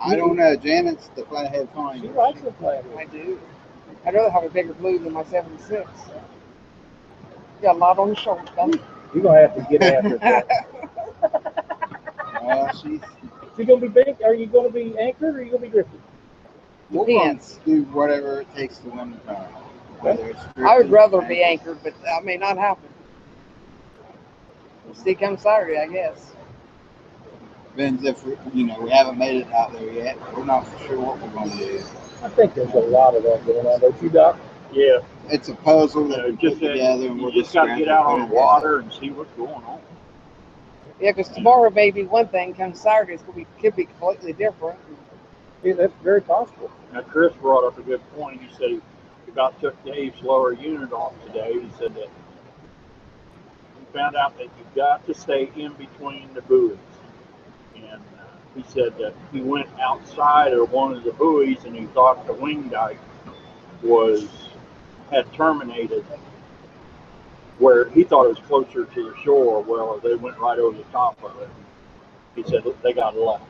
I 0.00 0.16
don't 0.16 0.36
know. 0.36 0.56
Janet's 0.56 1.08
the 1.16 1.24
flathead 1.24 1.68
fine. 1.74 2.00
she 2.02 2.08
likes 2.08 2.40
the 2.40 2.52
flatheads. 2.52 2.96
I 2.96 3.04
do. 3.06 3.38
I'd 4.04 4.14
rather 4.14 4.30
have 4.30 4.44
a 4.44 4.50
bigger 4.50 4.74
blue 4.74 4.98
than 4.98 5.12
my 5.12 5.24
76. 5.24 5.88
Got 7.62 7.76
a 7.76 7.78
lot 7.78 7.98
on 7.98 8.10
the 8.10 8.16
shoulder. 8.16 8.44
Don't 8.54 8.80
You're 9.14 9.22
gonna 9.22 9.40
have 9.40 9.54
to 9.56 9.66
get 9.70 9.82
after 9.82 10.18
that. 10.18 10.46
Well, 12.42 12.72
she's. 12.74 13.00
Is 13.02 13.58
you 13.58 13.64
gonna 13.64 13.80
be 13.80 13.88
big? 13.88 14.22
Are 14.22 14.34
you 14.34 14.46
gonna 14.46 14.70
be 14.70 14.96
anchored 14.98 15.34
or 15.34 15.38
are 15.38 15.42
you 15.42 15.50
gonna 15.50 15.62
be 15.62 15.68
drifting? 15.68 16.00
We're 16.90 17.06
going 17.06 17.18
Depends. 17.22 17.58
do 17.66 17.82
whatever 17.84 18.42
it 18.42 18.54
takes 18.54 18.78
to 18.78 18.88
win 18.90 19.12
the 19.12 19.16
tournament. 19.18 19.52
Whether 20.00 20.30
it's 20.30 20.40
I 20.58 20.76
would 20.76 20.88
drifting, 20.88 20.92
rather 20.92 21.22
be 21.22 21.42
anchored, 21.42 21.78
but 21.82 21.94
that 22.04 22.24
may 22.24 22.36
not 22.36 22.56
happen. 22.58 22.88
We'll 24.86 24.94
see 24.94 25.14
come 25.14 25.36
Saturday, 25.36 25.78
I 25.78 25.88
guess. 25.88 26.32
Depends 27.76 28.04
if 28.04 28.24
we, 28.24 28.36
you 28.54 28.66
know 28.66 28.80
we 28.80 28.90
haven't 28.90 29.18
made 29.18 29.42
it 29.42 29.52
out 29.52 29.72
there 29.72 29.92
yet. 29.92 30.18
We're 30.34 30.44
not 30.44 30.66
for 30.66 30.86
sure 30.86 30.98
what 30.98 31.20
we're 31.20 31.28
going 31.30 31.50
to 31.50 31.56
do. 31.58 31.84
I 32.22 32.28
think 32.30 32.54
there's 32.54 32.72
a 32.72 32.78
lot 32.78 33.14
of 33.14 33.22
that 33.24 33.44
going 33.44 33.66
on, 33.66 33.80
don't 33.80 34.02
you, 34.02 34.08
Doc? 34.08 34.38
Yeah, 34.72 35.00
It's 35.28 35.48
a 35.48 35.54
puzzle 35.54 36.04
you 36.04 36.08
that 36.08 36.18
know, 36.18 36.28
we 36.30 36.36
just 36.36 36.60
put 36.60 36.68
that 36.68 36.72
together, 36.72 37.06
and 37.08 37.18
you 37.18 37.24
we're 37.24 37.32
just 37.32 37.52
got 37.52 37.66
to 37.66 37.76
get 37.76 37.88
out 37.88 38.06
on 38.06 38.28
the 38.28 38.34
water 38.34 38.78
and 38.78 38.92
see 38.92 39.10
what's 39.10 39.30
going 39.32 39.52
on. 39.52 39.80
Yeah, 41.00 41.12
because 41.12 41.28
tomorrow 41.28 41.68
may 41.70 41.90
be 41.90 42.04
one 42.04 42.28
thing, 42.28 42.54
come 42.54 42.74
Saturday, 42.74 43.14
it's 43.14 43.22
gonna 43.22 43.36
be, 43.36 43.46
could 43.60 43.76
be 43.76 43.84
completely 43.84 44.32
different. 44.32 44.78
Yeah, 45.62 45.74
that's 45.74 45.92
very 46.02 46.22
possible. 46.22 46.70
Now, 46.92 47.02
Chris 47.02 47.34
brought 47.34 47.66
up 47.66 47.78
a 47.78 47.82
good 47.82 48.00
point. 48.16 48.40
He 48.40 48.48
said 48.54 48.70
he 48.70 48.80
about 49.30 49.60
took 49.60 49.82
Dave's 49.84 50.22
lower 50.22 50.52
unit 50.54 50.92
off 50.92 51.12
today. 51.26 51.52
He 51.52 51.68
said 51.78 51.94
that 51.94 52.04
he 52.04 52.25
found 53.96 54.14
out 54.14 54.36
that 54.36 54.44
you've 54.58 54.74
got 54.74 55.04
to 55.06 55.14
stay 55.14 55.50
in 55.56 55.72
between 55.74 56.28
the 56.34 56.42
buoys. 56.42 56.76
And 57.74 57.84
uh, 57.94 58.24
he 58.54 58.62
said 58.68 58.96
that 58.98 59.14
he 59.32 59.40
went 59.40 59.68
outside 59.80 60.52
of 60.52 60.70
one 60.70 60.94
of 60.94 61.02
the 61.02 61.12
buoys 61.12 61.64
and 61.64 61.74
he 61.74 61.86
thought 61.86 62.26
the 62.26 62.34
wing 62.34 62.68
dike 62.68 62.98
was 63.82 64.28
had 65.10 65.30
terminated 65.32 66.04
where 67.58 67.88
he 67.90 68.04
thought 68.04 68.26
it 68.26 68.28
was 68.28 68.38
closer 68.46 68.84
to 68.84 69.10
the 69.10 69.16
shore. 69.22 69.62
Well, 69.62 69.98
they 69.98 70.14
went 70.14 70.36
right 70.38 70.58
over 70.58 70.76
the 70.76 70.84
top 70.84 71.22
of 71.24 71.40
it. 71.40 71.48
He 72.34 72.42
said 72.42 72.64
they 72.82 72.92
got 72.92 73.16
left. 73.16 73.44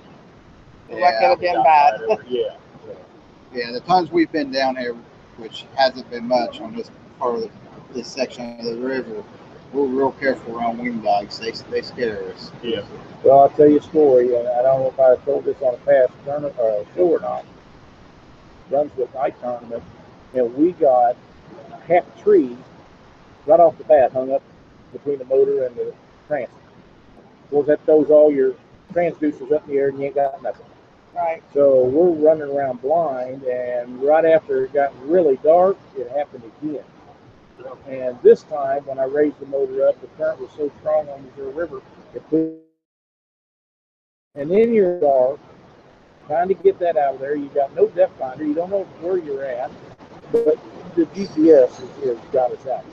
The 0.89 0.97
luck 0.97 1.15
could 1.19 1.29
have 1.31 1.41
been 1.41 1.63
bad. 1.65 2.01
right 2.03 2.03
over- 2.11 2.25
Yeah. 2.29 2.57
Yeah, 3.53 3.73
the 3.73 3.81
times 3.81 4.13
we've 4.13 4.31
been 4.31 4.53
down 4.53 4.77
here, 4.77 4.95
which 5.39 5.65
hasn't 5.75 6.09
been 6.11 6.29
much 6.29 6.61
on 6.61 6.75
this 6.77 6.91
part 7.19 7.37
of 7.37 7.41
the, 7.43 7.51
this 7.95 8.07
section 8.07 8.61
of 8.61 8.65
the 8.67 8.77
river, 8.77 9.25
we're 9.77 9.87
real 9.87 10.13
careful 10.13 10.59
around 10.59 10.79
wing 10.79 11.01
dikes. 11.01 11.39
They 11.39 11.53
they 11.71 11.83
scare 11.83 12.25
us. 12.31 12.51
yeah. 12.63 12.83
Well, 13.23 13.41
I'll 13.41 13.51
tell 13.51 13.69
you 13.69 13.79
a 13.79 13.83
story, 13.83 14.35
and 14.37 14.49
I 14.49 14.63
don't 14.63 14.81
know 14.81 14.89
if 14.89 15.01
I 15.01 15.23
told 15.25 15.45
this 15.45 15.61
on 15.61 15.75
a 15.75 15.79
past 15.79 16.13
tournament 16.25 16.55
or 16.59 16.71
uh, 16.71 16.83
a 16.83 16.95
show 16.95 17.09
or 17.09 17.21
not. 17.21 17.45
Brunswick 18.71 19.13
night 19.15 19.35
tournament, 19.41 19.83
and 20.35 20.55
we 20.55 20.73
got 20.73 21.17
half 21.87 22.05
a 22.17 22.23
tree 22.23 22.57
right 23.47 23.61
off 23.61 23.79
the 23.79 23.85
bat 23.85 24.13
hung 24.13 24.33
up 24.33 24.43
between 24.93 25.19
the 25.19 25.25
motor 25.25 25.65
and 25.65 25.77
the 25.77 25.95
trans. 26.27 26.51
Well, 27.51 27.63
that 27.65 27.85
throws 27.85 28.11
all 28.11 28.33
your 28.33 28.55
transducers 28.93 29.53
up 29.53 29.65
in 29.69 29.75
the 29.75 29.79
air 29.79 29.89
and 29.89 29.99
you 29.99 30.07
ain't 30.07 30.15
got 30.15 30.43
nothing. 30.43 30.67
Right. 31.15 31.43
So 31.55 31.85
we're 31.85 32.11
running 32.11 32.55
around 32.55 32.83
blind, 32.83 33.43
and 33.45 34.03
right 34.03 34.25
after 34.25 34.67
it 34.67 34.75
got 34.75 34.93
really 35.09 35.37
dark, 35.43 35.79
it 35.97 36.11
happened 36.11 36.43
again. 36.61 36.85
And 37.89 38.21
this 38.23 38.43
time, 38.45 38.85
when 38.87 38.99
I 38.99 39.05
raised 39.05 39.39
the 39.41 39.47
motor 39.47 39.89
up, 39.89 40.01
the 40.01 40.09
current 40.19 40.41
was 40.41 40.51
so 40.57 40.71
strong 40.81 41.09
on 41.09 41.23
the 41.23 41.31
Missouri 41.31 41.53
River, 41.53 41.83
it 42.15 42.29
put. 42.29 42.53
And 44.35 44.51
then 44.51 44.75
you're 44.75 45.01
dark, 45.01 45.41
trying 46.27 46.49
to 46.49 46.55
get 46.55 46.79
that 46.81 46.97
out 46.97 47.15
of 47.15 47.21
there. 47.21 47.35
You 47.37 47.49
got 47.55 47.75
no 47.75 47.89
depth 47.89 48.19
finder. 48.19 48.45
You 48.45 48.55
don't 48.55 48.71
know 48.71 48.85
where 49.01 49.17
you're 49.17 49.45
at, 49.45 49.71
but 50.33 50.59
the 50.95 51.07
GPS 51.07 51.75
has, 51.77 52.05
has 52.05 52.19
got 52.33 52.53
us 52.53 52.67
out. 52.67 52.85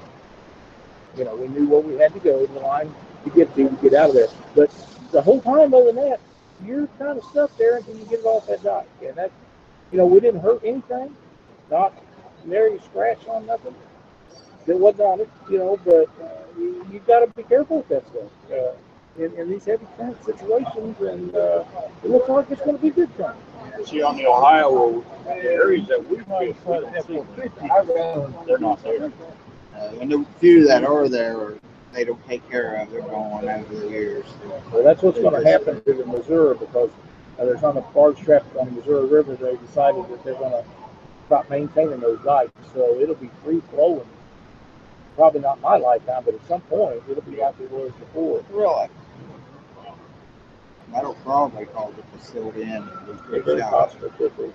You 1.17 1.25
know, 1.25 1.35
we 1.35 1.47
knew 1.47 1.67
where 1.67 1.81
we 1.81 1.95
had 1.95 2.13
to 2.13 2.19
go, 2.19 2.43
in 2.43 2.53
the 2.53 2.59
line 2.59 2.93
to 3.23 3.29
get 3.31 3.53
to 3.55 3.69
to 3.69 3.75
get 3.81 3.93
out 3.93 4.09
of 4.09 4.15
there. 4.15 4.27
But 4.55 4.71
the 5.11 5.21
whole 5.21 5.41
time, 5.41 5.73
other 5.73 5.91
than 5.91 5.95
that, 5.95 6.19
you're 6.65 6.87
kind 6.99 7.17
of 7.17 7.23
stuck 7.25 7.55
there 7.57 7.77
until 7.77 7.97
you 7.97 8.05
get 8.05 8.19
it 8.19 8.25
off 8.25 8.47
that 8.47 8.63
dock. 8.63 8.87
And 9.05 9.15
that, 9.15 9.31
you 9.91 9.97
know, 9.97 10.05
we 10.05 10.19
didn't 10.19 10.41
hurt 10.41 10.61
anything, 10.63 11.15
not 11.69 11.93
nary 12.45 12.79
scratch 12.79 13.27
on 13.27 13.45
nothing. 13.45 13.75
That 14.65 14.79
wasn't 14.79 15.01
on 15.01 15.19
it, 15.21 15.29
you 15.49 15.57
know, 15.57 15.79
but 15.83 16.07
uh, 16.23 16.29
you, 16.57 16.85
you 16.91 16.99
got 16.99 17.19
to 17.19 17.27
be 17.33 17.43
careful 17.43 17.77
with 17.77 17.89
that 17.89 18.07
stuff. 18.07 18.31
Uh, 18.51 18.73
in, 19.17 19.31
in 19.33 19.49
these 19.49 19.65
heavy 19.65 19.85
current 19.97 20.23
situations, 20.23 20.99
and 20.99 21.35
uh, 21.35 21.63
it 22.03 22.09
looks 22.09 22.29
like 22.29 22.49
it's 22.49 22.61
going 22.61 22.77
to 22.77 22.81
be 22.81 22.89
good 22.89 23.15
time. 23.17 23.35
See, 23.85 24.01
on 24.01 24.17
the 24.17 24.25
Ohio, 24.25 25.03
the 25.25 25.33
areas 25.33 25.87
that 25.87 26.07
we 26.09 26.17
fish, 26.17 26.55
we 27.07 27.67
don't. 27.67 28.47
They're 28.47 28.57
not 28.57 28.81
there. 28.83 29.11
Uh, 29.75 29.91
and 29.99 30.11
the 30.11 30.25
few 30.39 30.65
that 30.67 30.83
are 30.83 31.09
there, 31.09 31.59
they 31.91 32.03
don't 32.05 32.23
take 32.27 32.47
care 32.49 32.75
of, 32.75 32.91
they're 32.91 33.01
going 33.01 33.47
over 33.47 33.75
the 33.75 33.89
years. 33.89 34.25
Well, 34.71 34.83
that's 34.83 35.01
what's 35.01 35.19
going 35.19 35.43
to 35.43 35.49
happen 35.49 35.83
to 35.83 35.93
the 35.93 36.05
Missouri 36.05 36.57
because 36.57 36.89
uh, 37.39 37.45
there's 37.45 37.63
on 37.63 37.75
the 37.75 37.81
barge 37.81 38.19
trap 38.19 38.43
on 38.59 38.65
the 38.67 38.71
Missouri 38.71 39.07
River. 39.07 39.35
They 39.35 39.55
decided 39.57 40.07
that 40.09 40.23
they're 40.23 40.35
going 40.35 40.51
to 40.51 40.63
stop 41.25 41.49
maintaining 41.49 41.99
those 41.99 42.19
dikes, 42.23 42.51
so 42.73 42.99
it'll 42.99 43.15
be 43.15 43.29
free 43.43 43.61
flowing. 43.71 44.07
Probably 45.15 45.41
not 45.41 45.61
my 45.61 45.77
lifetime, 45.77 46.23
but 46.25 46.33
at 46.33 46.47
some 46.47 46.61
point 46.61 47.03
it'll 47.09 47.21
be 47.23 47.37
like 47.37 47.59
it 47.59 47.71
was 47.71 47.91
before. 47.93 48.43
Really? 48.51 48.89
That'll 50.91 51.15
probably 51.15 51.65
cause 51.65 51.93
the 51.95 52.17
facility 52.17 52.63
in. 52.63 52.71
and 52.71 53.43
very 53.43 53.61
possible 53.61 54.09
could 54.17 54.35
be. 54.37 54.51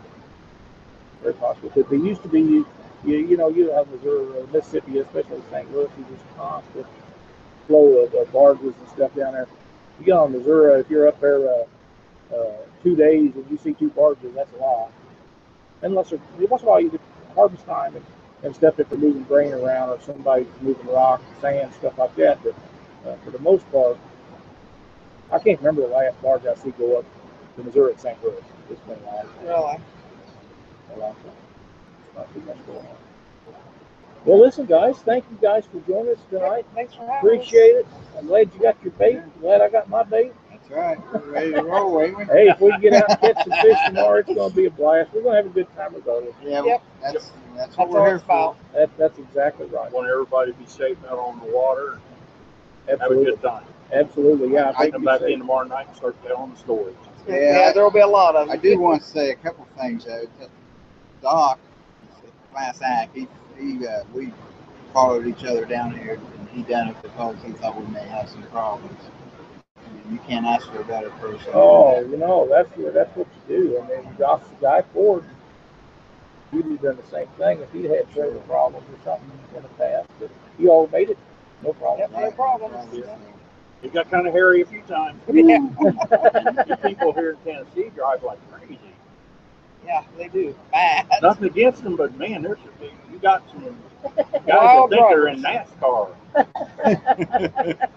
Very 1.22 1.34
possible 1.34 1.70
could 1.70 1.90
be. 1.90 1.98
Used 1.98 2.22
to 2.22 2.28
be 2.28 2.40
you, 2.40 2.66
you, 3.04 3.18
you 3.18 3.36
know, 3.36 3.48
you 3.48 3.70
have 3.72 3.88
Missouri, 3.90 4.40
uh, 4.40 4.46
Mississippi, 4.52 4.98
especially 4.98 5.40
St. 5.50 5.72
Louis, 5.72 5.88
you 5.98 6.06
just 6.10 6.36
constant 6.36 6.86
flow 7.66 8.04
of, 8.04 8.14
of 8.14 8.32
barges 8.32 8.74
and 8.78 8.88
stuff 8.88 9.14
down 9.14 9.34
there. 9.34 9.48
You 10.00 10.06
go 10.06 10.24
on 10.24 10.32
Missouri, 10.32 10.80
if 10.80 10.90
you're 10.90 11.08
up 11.08 11.20
there 11.20 11.48
uh, 11.48 11.64
uh, 12.34 12.56
two 12.82 12.96
days 12.96 13.34
and 13.34 13.44
you 13.50 13.58
see 13.58 13.74
two 13.74 13.90
barges, 13.90 14.34
that's 14.34 14.52
a 14.54 14.56
lot. 14.56 14.92
Unless 15.82 16.12
once 16.12 16.62
in 16.62 16.68
a 16.68 16.70
while 16.70 16.80
you 16.80 16.90
get 16.90 17.00
harvest 17.34 17.64
time 17.66 17.96
and, 17.96 18.04
and 18.42 18.54
stuff 18.54 18.78
if 18.78 18.88
they're 18.88 18.98
moving 18.98 19.24
grain 19.24 19.52
around 19.52 19.90
or 19.90 20.00
somebody's 20.00 20.46
moving 20.60 20.86
rock, 20.86 21.20
sand, 21.40 21.72
stuff 21.74 21.98
like 21.98 22.14
that. 22.16 22.38
But 22.42 22.54
uh, 23.06 23.16
for 23.24 23.30
the 23.30 23.38
most 23.40 23.70
part, 23.72 23.98
I 25.30 25.38
can't 25.38 25.58
remember 25.58 25.82
the 25.82 25.88
last 25.88 26.20
barge 26.22 26.46
I 26.46 26.54
see 26.54 26.70
go 26.72 26.98
up 26.98 27.04
to 27.56 27.62
Missouri 27.62 27.92
at 27.92 28.00
St. 28.00 28.22
Louis. 28.22 28.42
It's 28.70 28.80
been 28.82 28.98
a 28.98 29.04
long 29.04 29.22
time. 29.22 29.28
Really? 29.42 29.80
A 30.94 30.98
long 30.98 31.14
time. 31.14 31.32
Not 32.16 32.32
too 32.34 32.40
much 32.40 32.66
going 32.66 32.78
on. 32.78 32.96
Well, 34.24 34.40
listen, 34.40 34.66
guys. 34.66 34.98
Thank 34.98 35.24
you 35.30 35.38
guys 35.40 35.64
for 35.66 35.80
joining 35.80 36.12
us 36.12 36.18
tonight. 36.30 36.66
Thanks 36.74 36.94
for 36.94 37.06
having 37.06 37.16
us. 37.16 37.22
Appreciate 37.24 37.76
it. 37.76 37.86
I'm 38.16 38.26
glad 38.26 38.50
you 38.52 38.60
got 38.60 38.76
your 38.82 38.92
bait. 38.92 39.20
Glad 39.40 39.60
I 39.60 39.68
got 39.68 39.88
my 39.88 40.02
bait. 40.02 40.32
That's 40.68 40.80
right, 40.80 41.12
we're 41.12 41.30
ready 41.32 41.52
to 41.52 41.62
roll, 41.62 42.00
ain't 42.02 42.16
we? 42.18 42.24
Hey, 42.24 42.48
if 42.48 42.60
we 42.60 42.70
can 42.72 42.80
get 42.80 42.92
out 42.94 43.08
and 43.10 43.20
catch 43.20 43.36
some 43.44 43.52
fish 43.62 43.78
tomorrow, 43.86 44.18
it's 44.20 44.28
going 44.32 44.50
to 44.50 44.56
be 44.56 44.66
a 44.66 44.70
blast. 44.70 45.10
We're 45.14 45.22
going 45.22 45.32
to 45.36 45.42
have 45.42 45.46
a 45.46 45.54
good 45.54 45.74
time 45.76 45.94
regardless. 45.94 46.34
Yeah, 46.42 46.62
Yep. 46.64 46.82
that's, 47.00 47.12
that's 47.14 47.30
That's 47.56 47.76
what 47.78 47.86
all 47.88 47.94
we're 47.94 48.06
here 48.06 48.18
for. 48.20 48.56
That, 48.74 48.90
that's 48.98 49.18
exactly 49.18 49.66
right. 49.66 49.90
Want 49.90 50.08
everybody 50.08 50.52
to 50.52 50.58
be 50.58 50.66
safe 50.66 50.98
out 51.08 51.18
on 51.18 51.40
the 51.40 51.46
water, 51.54 51.98
have 52.88 53.00
a 53.02 53.14
good 53.14 53.40
time. 53.42 53.64
Absolutely. 53.92 54.52
Yeah. 54.52 54.70
I 54.76 54.82
think 54.82 54.92
come 54.92 55.02
you 55.02 55.06
back 55.06 55.20
say- 55.20 55.32
in 55.32 55.38
tomorrow 55.38 55.66
night 55.66 55.88
and 55.88 55.96
start 55.96 56.16
telling 56.26 56.50
the 56.52 56.58
stories. 56.58 56.94
Yeah, 57.26 57.34
Yeah, 57.36 57.72
there'll 57.72 57.90
be 57.90 58.00
a 58.00 58.06
lot 58.06 58.36
of 58.36 58.48
I 58.50 58.56
do 58.56 58.78
want 58.78 59.02
to 59.02 59.08
say 59.08 59.30
a 59.30 59.36
couple 59.36 59.64
of 59.64 59.80
things 59.80 60.04
though. 60.04 60.24
Doc, 61.22 61.58
class 62.52 62.80
act, 62.82 63.14
he, 63.16 63.26
he, 63.58 63.86
uh, 63.86 64.04
we 64.14 64.32
followed 64.92 65.26
each 65.26 65.44
other 65.44 65.64
down 65.64 65.92
here 65.98 66.14
and 66.38 66.48
he 66.50 66.62
done 66.62 66.88
it 66.88 66.96
because 67.02 67.36
he 67.44 67.52
thought 67.52 67.80
we 67.80 67.86
may 67.92 68.06
have 68.06 68.28
some 68.28 68.42
problems. 68.44 69.00
And 70.04 70.12
You 70.12 70.18
can't 70.26 70.46
ask 70.46 70.70
for 70.70 70.80
a 70.80 70.84
better 70.84 71.10
person. 71.10 71.50
Oh, 71.54 72.00
you 72.00 72.16
know, 72.16 72.46
that's 72.48 72.68
what 72.76 72.94
that's 72.94 73.14
what 73.16 73.26
you 73.48 73.56
do. 73.56 73.80
I 73.80 73.88
mean, 74.02 74.16
Josh, 74.18 74.42
Guy 74.60 74.82
Ford, 74.94 75.24
he'd 76.50 76.64
have 76.64 76.82
done 76.82 76.96
the 76.96 77.06
same 77.10 77.28
thing 77.38 77.60
if 77.60 77.70
he'd 77.72 77.84
had 77.86 78.06
shoulder 78.14 78.38
problems 78.40 78.86
or 78.90 78.98
something 79.04 79.30
in 79.56 79.62
the 79.62 79.68
past. 79.70 80.08
But 80.20 80.30
he 80.58 80.68
all 80.68 80.88
made 80.88 81.10
it, 81.10 81.18
no 81.62 81.72
problem. 81.74 82.10
Yep, 82.12 82.20
no 82.22 82.30
problem. 82.32 82.72
It 83.82 83.92
got 83.92 84.10
kind 84.10 84.26
of 84.26 84.32
hairy 84.32 84.62
a 84.62 84.66
few 84.66 84.82
times. 84.82 85.20
Yeah, 85.32 85.58
You 86.66 86.76
people 86.82 87.12
here 87.12 87.30
in 87.30 87.36
Tennessee 87.52 87.90
drive 87.94 88.24
like 88.24 88.38
crazy. 88.50 88.78
yeah, 89.86 90.02
they 90.16 90.26
do. 90.28 90.54
Bad. 90.72 91.06
Nothing 91.22 91.44
against 91.46 91.84
them, 91.84 91.94
but 91.96 92.16
man, 92.18 92.42
there's 92.42 92.58
some, 92.58 92.72
you 93.12 93.18
got 93.20 93.48
some 93.50 93.62
guys 94.16 94.26
that 94.46 94.46
Wild 94.46 94.90
think 94.90 95.08
they're 95.08 95.28
in 95.28 95.40
drivers. 95.40 95.68
NASCAR. 95.80 96.14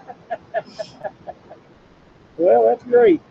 Well, 2.42 2.66
that's 2.66 2.84
great. 2.84 3.22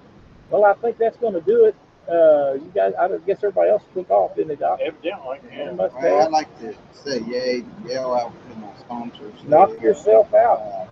Well, 0.51 0.65
I 0.65 0.75
think 0.75 0.97
that's 0.97 1.17
going 1.17 1.35
to 1.35 1.41
do 1.41 1.65
it. 1.65 1.75
Uh, 2.09 2.55
you 2.55 2.71
guys, 2.75 2.93
I 2.99 3.09
guess 3.27 3.39
everybody 3.39 3.71
else 3.71 3.83
took 3.93 4.09
off, 4.09 4.37
didn't 4.37 4.49
they, 4.49 4.57
Doc? 4.57 4.79
Evidently, 4.81 5.39
Yeah, 5.51 5.65
yeah. 5.65 5.73
Well, 5.73 6.23
I'd 6.23 6.31
like 6.31 6.59
to 6.61 6.75
say 6.93 7.21
yay, 7.23 7.65
yell 7.87 8.15
out 8.15 8.33
to 8.51 8.59
my 8.59 8.69
sponsors. 8.79 9.35
Knock 9.47 9.81
yourself 9.81 10.33
out. 10.33 10.61
Uh, 10.61 10.87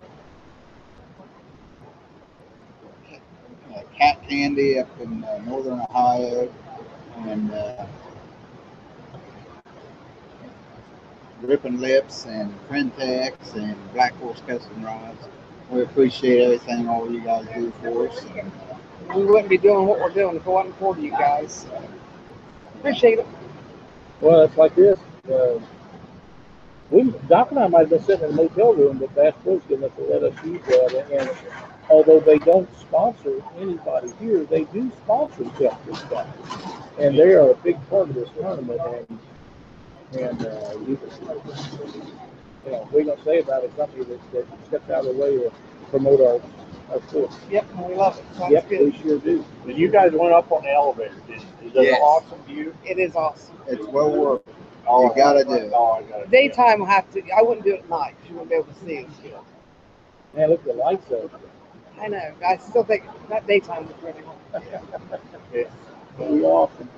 uh, 3.73 3.81
Cat 3.97 4.21
Candy 4.27 4.79
up 4.79 4.89
in 4.99 5.23
uh, 5.23 5.41
northern 5.45 5.79
Ohio 5.79 6.51
and 7.19 7.51
uh, 7.51 7.85
Rippin 11.41 11.79
Lips 11.79 12.25
and 12.25 12.53
Printex 12.69 13.55
and 13.55 13.77
Black 13.93 14.13
Horse 14.15 14.41
Custom 14.45 14.83
Rods. 14.83 15.27
We 15.69 15.83
appreciate 15.83 16.41
everything 16.41 16.87
all 16.87 17.11
you 17.11 17.21
guys 17.21 17.47
do 17.53 17.71
for 17.83 18.09
us. 18.09 18.25
We 19.15 19.25
wouldn't 19.25 19.49
be 19.49 19.57
doing 19.57 19.85
what 19.85 19.99
we're 19.99 20.09
doing 20.09 20.35
if 20.35 20.45
it 20.45 20.49
wasn't 20.49 20.77
for 20.79 20.97
you 20.97 21.11
guys. 21.11 21.67
Appreciate 22.75 23.19
it. 23.19 23.27
Well, 24.21 24.41
it's 24.41 24.57
like 24.57 24.75
this. 24.75 24.99
Uh, 25.31 25.59
we, 26.89 27.11
Doc 27.27 27.51
and 27.51 27.59
I 27.59 27.67
might 27.67 27.81
have 27.81 27.89
been 27.91 28.03
sitting 28.03 28.25
in 28.25 28.31
a 28.31 28.35
motel 28.35 28.73
room, 28.73 28.97
but 28.97 29.13
Bass 29.15 29.35
Pro's 29.43 29.61
enough 29.69 29.95
to 29.97 30.01
let 30.03 30.23
us 30.23 30.45
use 30.45 30.61
that. 30.65 31.07
And 31.11 31.29
although 31.89 32.19
they 32.19 32.39
don't 32.39 32.69
sponsor 32.79 33.41
anybody 33.57 34.11
here, 34.19 34.45
they 34.45 34.63
do 34.65 34.91
sponsor 35.03 35.45
stuff 35.55 35.79
this 35.85 35.99
stuff. 35.99 36.27
And 36.99 37.17
they 37.17 37.33
are 37.33 37.51
a 37.51 37.55
big 37.55 37.77
part 37.89 38.09
of 38.09 38.15
this 38.15 38.29
tournament. 38.31 38.81
And, 40.11 40.19
and 40.19 40.45
uh, 40.45 40.73
you, 42.69 42.75
you 42.75 42.81
know, 42.81 42.89
we're 42.91 43.03
going 43.03 43.17
to 43.17 43.23
say 43.23 43.39
about 43.39 43.65
a 43.65 43.69
company 43.69 44.03
that, 44.05 44.31
that 44.33 44.45
steps 44.67 44.89
out 44.89 45.05
of 45.05 45.15
the 45.15 45.21
way 45.21 45.37
to 45.37 45.51
promote 45.89 46.21
our, 46.21 46.41
our 46.93 47.01
sport. 47.07 47.31
Yep, 47.49 47.67
and 47.75 47.85
we 47.85 47.95
love 47.95 48.17
it. 48.17 48.25
Sounds 48.35 48.51
Yep, 48.51 48.69
good. 48.69 48.79
we 48.93 48.99
sure 48.99 49.19
do. 49.19 49.45
And 49.67 49.77
you 49.77 49.89
guys 49.89 50.11
went 50.13 50.33
up 50.33 50.51
on 50.51 50.63
the 50.63 50.71
elevator. 50.71 51.15
Is, 51.29 51.43
is 51.63 51.73
that 51.73 51.83
Yes. 51.83 51.97
an 51.97 52.03
awesome 52.03 52.43
view? 52.43 52.75
It 52.85 52.99
is 52.99 53.15
awesome. 53.15 53.57
it's 53.67 53.85
well 53.87 54.11
worth 54.11 54.47
it. 54.47 54.55
Oh, 54.87 55.03
you 55.09 55.15
gotta 55.15 55.43
do 55.43 55.53
it. 55.53 55.71
Oh, 55.75 55.91
I 55.91 56.01
gotta 56.03 56.25
do 56.27 56.27
it. 56.27 56.31
Daytime, 56.31 56.79
will 56.79 56.85
have 56.87 57.09
to. 57.11 57.21
I 57.31 57.41
wouldn't 57.43 57.65
do 57.65 57.73
it 57.75 57.79
at 57.81 57.89
night. 57.89 58.15
'cause 58.19 58.29
You 58.29 58.35
wouldn't 58.35 58.49
be 58.49 58.55
able 58.55 58.65
to 58.65 58.75
see 58.75 58.93
it. 58.97 59.07
Man, 60.35 60.49
look 60.49 60.59
at 60.61 60.65
the 60.65 60.73
lights 60.73 61.11
up. 61.11 61.41
I 61.99 62.07
know. 62.07 62.33
I 62.45 62.57
still 62.57 62.83
think 62.83 63.03
that 63.29 63.45
daytime 63.47 63.85
was 63.87 63.95
pretty 63.97 64.21
cool. 64.21 64.37
Pretty 66.17 66.43
awesome. 66.43 66.89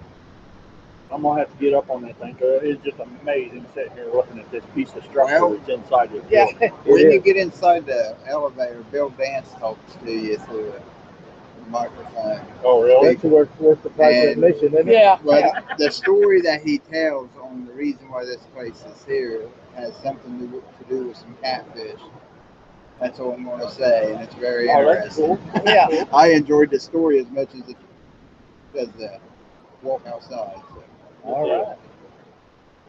I'm 1.11 1.23
gonna 1.23 1.39
have 1.41 1.51
to 1.51 1.57
get 1.57 1.73
up 1.73 1.89
on 1.89 2.03
that 2.03 2.17
thing. 2.19 2.35
'cause 2.35 2.61
It's 2.63 2.83
just 2.83 2.97
amazing 2.99 3.65
sitting 3.73 3.91
here 3.93 4.07
looking 4.13 4.39
at 4.39 4.49
this 4.51 4.63
piece 4.73 4.93
of 4.95 5.03
structure 5.03 5.39
Well, 5.47 5.57
that's 5.57 5.69
inside 5.69 6.11
it. 6.13 6.23
Yeah. 6.29 6.45
When 6.85 6.99
It 6.99 7.13
you 7.13 7.19
get 7.19 7.35
inside 7.37 7.85
the 7.85 8.15
elevator, 8.27 8.83
Bill 8.91 9.09
Dance 9.11 9.49
talks 9.59 9.95
to 10.05 10.11
you 10.11 10.37
through 10.37 10.73
a 10.73 11.69
microphone. 11.69 12.41
Oh, 12.63 12.81
really? 12.83 13.13
That's 13.13 13.23
worth, 13.23 13.59
worth 13.59 13.83
the 13.83 13.89
price 13.89 14.15
of 14.23 14.29
And- 14.31 14.43
admission, 14.43 14.73
isn't 14.73 14.87
it? 14.89 14.93
Yeah. 14.93 15.17
But 15.23 15.39
yeah. 15.41 15.61
the 15.77 15.91
story 15.91 16.41
that 16.41 16.61
he 16.61 16.79
tells 16.79 17.29
on 17.41 17.65
the 17.65 17.73
reason 17.73 18.09
why 18.09 18.23
this 18.25 18.41
place 18.53 18.83
is 18.85 19.03
here 19.05 19.41
has 19.75 19.93
something 19.97 20.39
to, 20.39 20.45
do- 20.47 20.63
to 20.79 20.89
do 20.89 21.07
with 21.09 21.17
some 21.17 21.35
catfish. 21.41 21.99
That's 23.01 23.19
all 23.19 23.33
I'm 23.33 23.43
going 23.43 23.59
to 23.61 23.69
say, 23.71 24.13
and 24.13 24.21
it's 24.21 24.35
very 24.35 24.69
Oh, 24.69 24.85
that's 24.85 25.17
interesting. 25.17 25.37
cool. 25.53 25.61
Yeah. 25.65 26.05
I 26.13 26.29
enjoyed 26.29 26.69
the 26.69 26.79
story 26.79 27.19
as 27.19 27.27
much 27.31 27.49
as 27.55 27.67
it 27.69 27.77
as 28.79 28.87
the 28.91 29.19
walk 29.81 30.03
outside. 30.07 30.55
So. 31.23 31.29
All 31.29 31.49
right. 31.49 31.77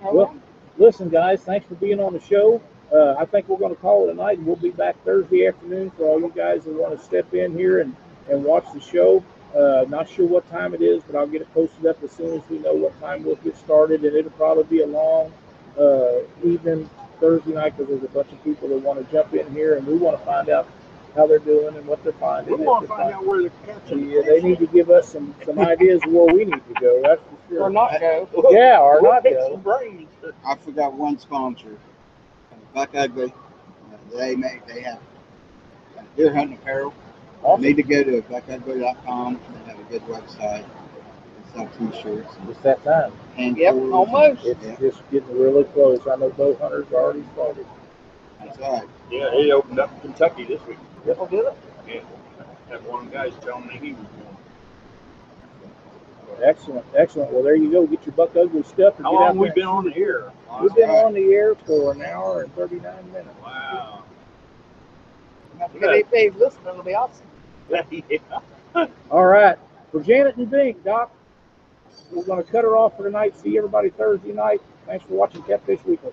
All 0.02 0.14
Well, 0.14 0.26
right. 0.26 0.36
listen, 0.78 1.08
guys, 1.08 1.42
thanks 1.42 1.66
for 1.66 1.74
being 1.76 2.00
on 2.00 2.12
the 2.12 2.20
show. 2.20 2.60
Uh, 2.92 3.14
I 3.18 3.24
think 3.24 3.48
we're 3.48 3.58
going 3.58 3.74
to 3.74 3.80
call 3.80 4.08
it 4.08 4.12
a 4.12 4.14
night, 4.14 4.38
and 4.38 4.46
we'll 4.46 4.56
be 4.56 4.70
back 4.70 4.96
Thursday 5.04 5.46
afternoon 5.46 5.90
for 5.92 6.04
all 6.06 6.20
you 6.20 6.32
guys 6.34 6.64
that 6.64 6.74
want 6.74 6.98
to 6.98 7.02
step 7.04 7.32
in 7.34 7.56
here 7.56 7.80
and, 7.80 7.96
and 8.30 8.44
watch 8.44 8.66
the 8.74 8.80
show. 8.80 9.24
Uh, 9.56 9.84
not 9.88 10.08
sure 10.08 10.26
what 10.26 10.48
time 10.50 10.74
it 10.74 10.82
is, 10.82 11.02
but 11.04 11.16
I'll 11.16 11.26
get 11.26 11.42
it 11.42 11.52
posted 11.54 11.86
up 11.86 12.02
as 12.02 12.10
soon 12.12 12.34
as 12.38 12.42
we 12.50 12.58
know 12.58 12.74
what 12.74 12.98
time 13.00 13.22
we'll 13.24 13.36
get 13.36 13.56
started, 13.56 14.04
and 14.04 14.14
it'll 14.16 14.30
probably 14.32 14.64
be 14.64 14.82
a 14.82 14.86
long 14.86 15.32
uh, 15.78 16.20
evening 16.44 16.88
Thursday 17.20 17.52
night 17.52 17.76
because 17.76 17.88
there's 17.88 18.02
a 18.02 18.14
bunch 18.14 18.32
of 18.32 18.42
people 18.44 18.68
that 18.68 18.78
want 18.78 18.98
to 19.04 19.12
jump 19.12 19.32
in 19.34 19.50
here, 19.52 19.76
and 19.76 19.86
we 19.86 19.94
want 19.94 20.18
to 20.18 20.24
find 20.24 20.48
out 20.48 20.68
how 21.14 21.26
they're 21.26 21.38
doing 21.38 21.76
and 21.76 21.86
what 21.86 22.02
they're 22.04 22.12
finding. 22.14 22.58
We 22.58 22.64
want 22.64 22.82
to 22.84 22.88
find 22.88 23.12
out 23.12 23.26
where 23.26 23.42
they're 23.42 23.50
catching. 23.66 24.10
Yeah, 24.10 24.22
they 24.22 24.40
need 24.40 24.58
to 24.60 24.66
give 24.66 24.90
us 24.90 25.08
some, 25.08 25.34
some 25.44 25.58
ideas 25.72 26.02
of 26.04 26.12
where 26.12 26.32
we 26.34 26.44
need 26.44 26.62
to 26.74 26.80
go. 26.80 27.02
That's 27.02 27.20
for 27.22 27.48
sure. 27.48 27.62
Or 27.64 27.70
not 27.70 28.00
go. 28.00 28.28
Yeah, 28.50 28.78
or 28.80 29.00
We'll 29.02 29.12
not 29.12 29.24
go. 29.24 29.52
some 29.52 29.60
brains. 29.60 30.08
I 30.46 30.56
forgot 30.56 30.94
one 30.94 31.18
sponsor, 31.18 31.76
Buck 32.74 32.94
Ugly. 32.94 33.32
They 34.14 34.36
make 34.36 34.66
they 34.66 34.82
have 34.82 34.98
uh, 35.98 36.02
deer 36.16 36.34
hunting 36.34 36.58
apparel. 36.58 36.92
Awesome. 37.42 37.62
Need 37.64 37.76
to 37.76 37.82
go 37.82 38.04
to 38.04 38.22
buckugly.com. 38.22 39.40
They 39.64 39.70
have 39.70 39.80
a 39.80 39.82
good 39.84 40.02
website. 40.02 40.64
They 40.64 41.52
sell 41.54 41.68
t-shirts 41.78 42.28
and 42.40 42.50
It's 42.50 42.60
that 42.60 42.82
time. 42.84 43.12
hand 43.36 43.56
Yep, 43.58 43.74
almost. 43.74 44.44
It's 44.46 44.62
Yeah, 44.62 44.76
just 44.78 45.02
getting 45.10 45.36
really 45.38 45.64
close. 45.64 46.00
I 46.06 46.16
know 46.16 46.30
bow 46.30 46.54
hunters 46.56 46.86
are 46.92 46.96
already 46.96 47.24
started. 47.34 47.66
that's 48.40 48.58
right. 48.58 48.84
Yeah, 49.10 49.30
it 49.32 49.50
opened 49.50 49.78
up 49.80 49.92
in 49.94 50.00
Kentucky 50.00 50.44
this 50.44 50.64
week. 50.66 50.78
We'll 51.04 51.26
do 51.26 51.46
it. 51.48 51.56
Yeah. 51.86 52.00
That 52.70 52.82
one 52.84 53.08
guy's 53.10 53.34
telling 53.40 53.66
me 53.66 53.76
he 53.78 53.92
was 53.92 54.06
going. 54.06 54.36
Excellent, 56.42 56.84
excellent. 56.96 57.30
Well, 57.32 57.42
there 57.42 57.54
you 57.54 57.70
go. 57.70 57.86
Get 57.86 58.04
your 58.06 58.14
Buck 58.14 58.34
Ugly 58.34 58.62
stuff 58.64 58.96
and 58.96 59.06
How 59.06 59.12
get 59.12 59.20
long 59.20 59.28
out 59.30 59.36
we 59.36 59.46
there. 59.48 59.54
been 59.54 59.66
on 59.66 59.84
the 59.84 59.96
air? 59.96 60.32
We've 60.60 60.74
been 60.74 60.90
on 60.90 61.12
the 61.14 61.32
air 61.34 61.54
for 61.54 61.92
an 61.92 62.02
hour 62.02 62.42
and 62.42 62.54
thirty-nine 62.54 63.12
minutes. 63.12 63.28
Wow. 63.42 64.04
If 65.60 65.80
they, 65.80 66.02
they 66.10 66.30
listen, 66.30 66.60
it'll 66.66 66.82
be 66.82 66.94
awesome. 66.94 67.26
yeah. 67.90 68.86
All 69.10 69.24
right. 69.26 69.56
For 69.92 70.02
Janet 70.02 70.36
and 70.36 70.50
Bink, 70.50 70.82
Doc, 70.82 71.12
we're 72.10 72.24
going 72.24 72.42
to 72.42 72.50
cut 72.50 72.64
her 72.64 72.76
off 72.76 72.96
for 72.96 73.04
tonight. 73.04 73.38
See 73.38 73.56
everybody 73.56 73.90
Thursday 73.90 74.32
night. 74.32 74.60
Thanks 74.86 75.04
for 75.04 75.14
watching 75.14 75.42
Catfish 75.42 75.84
Weekly. 75.84 76.10